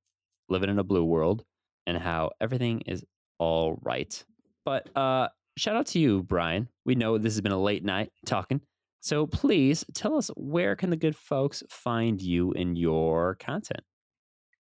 living 0.48 0.70
in 0.70 0.78
a 0.78 0.84
blue 0.84 1.04
world 1.04 1.44
and 1.86 1.98
how 1.98 2.30
everything 2.40 2.80
is 2.86 3.04
all 3.44 3.78
right. 3.82 4.24
But 4.64 4.88
uh 4.96 5.28
shout 5.58 5.76
out 5.76 5.86
to 5.88 5.98
you, 5.98 6.22
Brian. 6.22 6.68
We 6.86 6.94
know 6.94 7.18
this 7.18 7.34
has 7.34 7.40
been 7.42 7.52
a 7.52 7.60
late 7.60 7.84
night 7.84 8.10
talking. 8.24 8.62
So 9.00 9.26
please 9.26 9.84
tell 9.92 10.16
us 10.16 10.30
where 10.34 10.74
can 10.76 10.88
the 10.88 10.96
good 10.96 11.14
folks 11.14 11.62
find 11.68 12.22
you 12.22 12.52
in 12.52 12.74
your 12.74 13.34
content? 13.34 13.82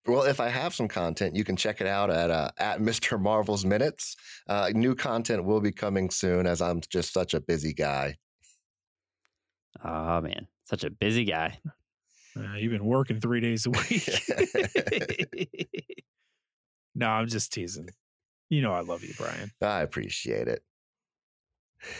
Well, 0.06 0.24
if 0.24 0.38
I 0.38 0.50
have 0.50 0.74
some 0.74 0.86
content, 0.86 1.34
you 1.34 1.44
can 1.44 1.56
check 1.56 1.80
it 1.80 1.86
out 1.86 2.10
at 2.10 2.30
uh, 2.30 2.50
at 2.58 2.80
Mr. 2.80 3.18
Marvel's 3.18 3.64
Minutes. 3.64 4.16
Uh, 4.46 4.70
new 4.74 4.94
content 4.94 5.46
will 5.46 5.62
be 5.62 5.72
coming 5.72 6.10
soon, 6.10 6.46
as 6.46 6.60
I'm 6.60 6.82
just 6.90 7.14
such 7.14 7.32
a 7.32 7.40
busy 7.40 7.72
guy. 7.72 8.16
Oh 9.82 10.20
man, 10.20 10.46
such 10.64 10.84
a 10.84 10.90
busy 10.90 11.24
guy. 11.24 11.58
Uh, 12.36 12.56
you've 12.56 12.72
been 12.72 12.84
working 12.84 13.18
three 13.18 13.40
days 13.40 13.64
a 13.64 13.70
week. 13.70 14.08
no, 16.94 17.08
I'm 17.08 17.28
just 17.28 17.50
teasing. 17.50 17.88
You 18.50 18.62
know 18.62 18.72
I 18.72 18.80
love 18.80 19.02
you, 19.02 19.14
Brian. 19.16 19.50
I 19.62 19.80
appreciate 19.80 20.48
it. 20.48 20.62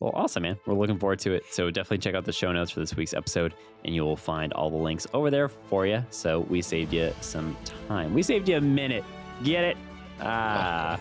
Well, 0.00 0.12
awesome, 0.14 0.42
man. 0.42 0.58
We're 0.66 0.74
looking 0.74 0.98
forward 0.98 1.20
to 1.20 1.32
it. 1.32 1.44
So 1.52 1.70
definitely 1.70 1.98
check 1.98 2.14
out 2.14 2.24
the 2.24 2.32
show 2.32 2.50
notes 2.50 2.72
for 2.72 2.80
this 2.80 2.96
week's 2.96 3.14
episode, 3.14 3.54
and 3.84 3.94
you 3.94 4.04
will 4.04 4.16
find 4.16 4.52
all 4.52 4.70
the 4.70 4.76
links 4.76 5.06
over 5.14 5.30
there 5.30 5.48
for 5.48 5.86
you. 5.86 6.04
So 6.10 6.40
we 6.40 6.60
saved 6.62 6.92
you 6.92 7.12
some 7.20 7.56
time. 7.86 8.14
We 8.14 8.22
saved 8.22 8.48
you 8.48 8.56
a 8.56 8.60
minute. 8.60 9.04
Get 9.44 9.64
it? 9.64 9.76
Ah. 10.20 10.98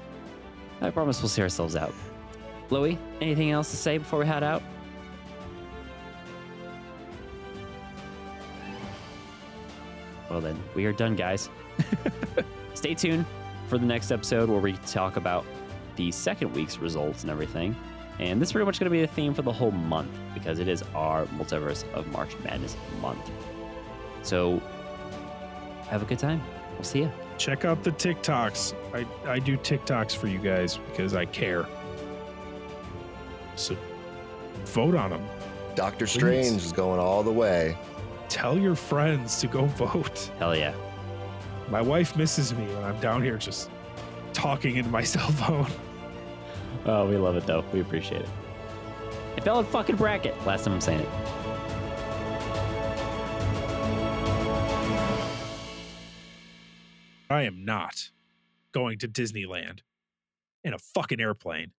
I 0.80 0.90
promise 0.90 1.20
we'll 1.20 1.28
see 1.28 1.42
ourselves 1.42 1.76
out. 1.76 1.92
Louie, 2.70 2.98
anything 3.20 3.50
else 3.50 3.70
to 3.70 3.76
say 3.76 3.98
before 3.98 4.20
we 4.20 4.26
head 4.26 4.42
out? 4.42 4.62
Well, 10.30 10.40
then, 10.40 10.58
we 10.74 10.86
are 10.86 10.92
done, 10.92 11.16
guys. 11.16 11.50
Stay 12.74 12.94
tuned 12.94 13.26
for 13.70 13.78
the 13.78 13.86
next 13.86 14.10
episode 14.10 14.50
where 14.50 14.60
we 14.60 14.72
talk 14.86 15.16
about 15.16 15.46
the 15.94 16.10
second 16.10 16.52
week's 16.52 16.78
results 16.78 17.22
and 17.22 17.30
everything. 17.30 17.74
And 18.18 18.42
this 18.42 18.48
is 18.48 18.52
pretty 18.52 18.66
much 18.66 18.80
going 18.80 18.90
to 18.90 18.90
be 18.90 19.00
the 19.00 19.06
theme 19.06 19.32
for 19.32 19.42
the 19.42 19.52
whole 19.52 19.70
month 19.70 20.10
because 20.34 20.58
it 20.58 20.66
is 20.66 20.82
our 20.94 21.24
Multiverse 21.26 21.90
of 21.92 22.06
March 22.08 22.36
Madness 22.44 22.76
month. 23.00 23.30
So, 24.22 24.60
have 25.88 26.02
a 26.02 26.04
good 26.04 26.18
time. 26.18 26.42
We'll 26.72 26.82
see 26.82 27.02
you. 27.02 27.12
Check 27.38 27.64
out 27.64 27.84
the 27.84 27.92
TikToks. 27.92 28.74
I, 28.92 29.06
I 29.30 29.38
do 29.38 29.56
TikToks 29.56 30.16
for 30.16 30.26
you 30.26 30.38
guys 30.38 30.76
because 30.76 31.14
I 31.14 31.24
care. 31.24 31.66
So 33.54 33.76
vote 34.64 34.96
on 34.96 35.10
them. 35.10 35.24
Doctor 35.76 36.06
Please. 36.06 36.12
Strange 36.12 36.62
is 36.64 36.72
going 36.72 36.98
all 36.98 37.22
the 37.22 37.32
way. 37.32 37.78
Tell 38.28 38.58
your 38.58 38.74
friends 38.74 39.40
to 39.40 39.46
go 39.46 39.64
vote. 39.66 40.30
Hell 40.38 40.56
yeah. 40.56 40.74
My 41.70 41.80
wife 41.80 42.16
misses 42.16 42.52
me 42.52 42.66
when 42.66 42.84
I'm 42.84 42.98
down 43.00 43.22
here 43.22 43.36
just 43.36 43.70
talking 44.32 44.76
into 44.76 44.90
my 44.90 45.02
cell 45.04 45.30
phone. 45.30 45.66
Oh, 46.84 47.08
we 47.08 47.16
love 47.16 47.36
it 47.36 47.46
though. 47.46 47.64
We 47.72 47.80
appreciate 47.80 48.22
it. 48.22 48.28
It 49.36 49.44
fell 49.44 49.60
in 49.60 49.66
fucking 49.66 49.96
bracket. 49.96 50.34
Last 50.44 50.64
time 50.64 50.74
I'm 50.74 50.80
saying 50.80 51.00
it. 51.00 51.08
I 57.30 57.42
am 57.42 57.64
not 57.64 58.10
going 58.72 58.98
to 58.98 59.08
Disneyland 59.08 59.80
in 60.64 60.74
a 60.74 60.78
fucking 60.78 61.20
airplane. 61.20 61.70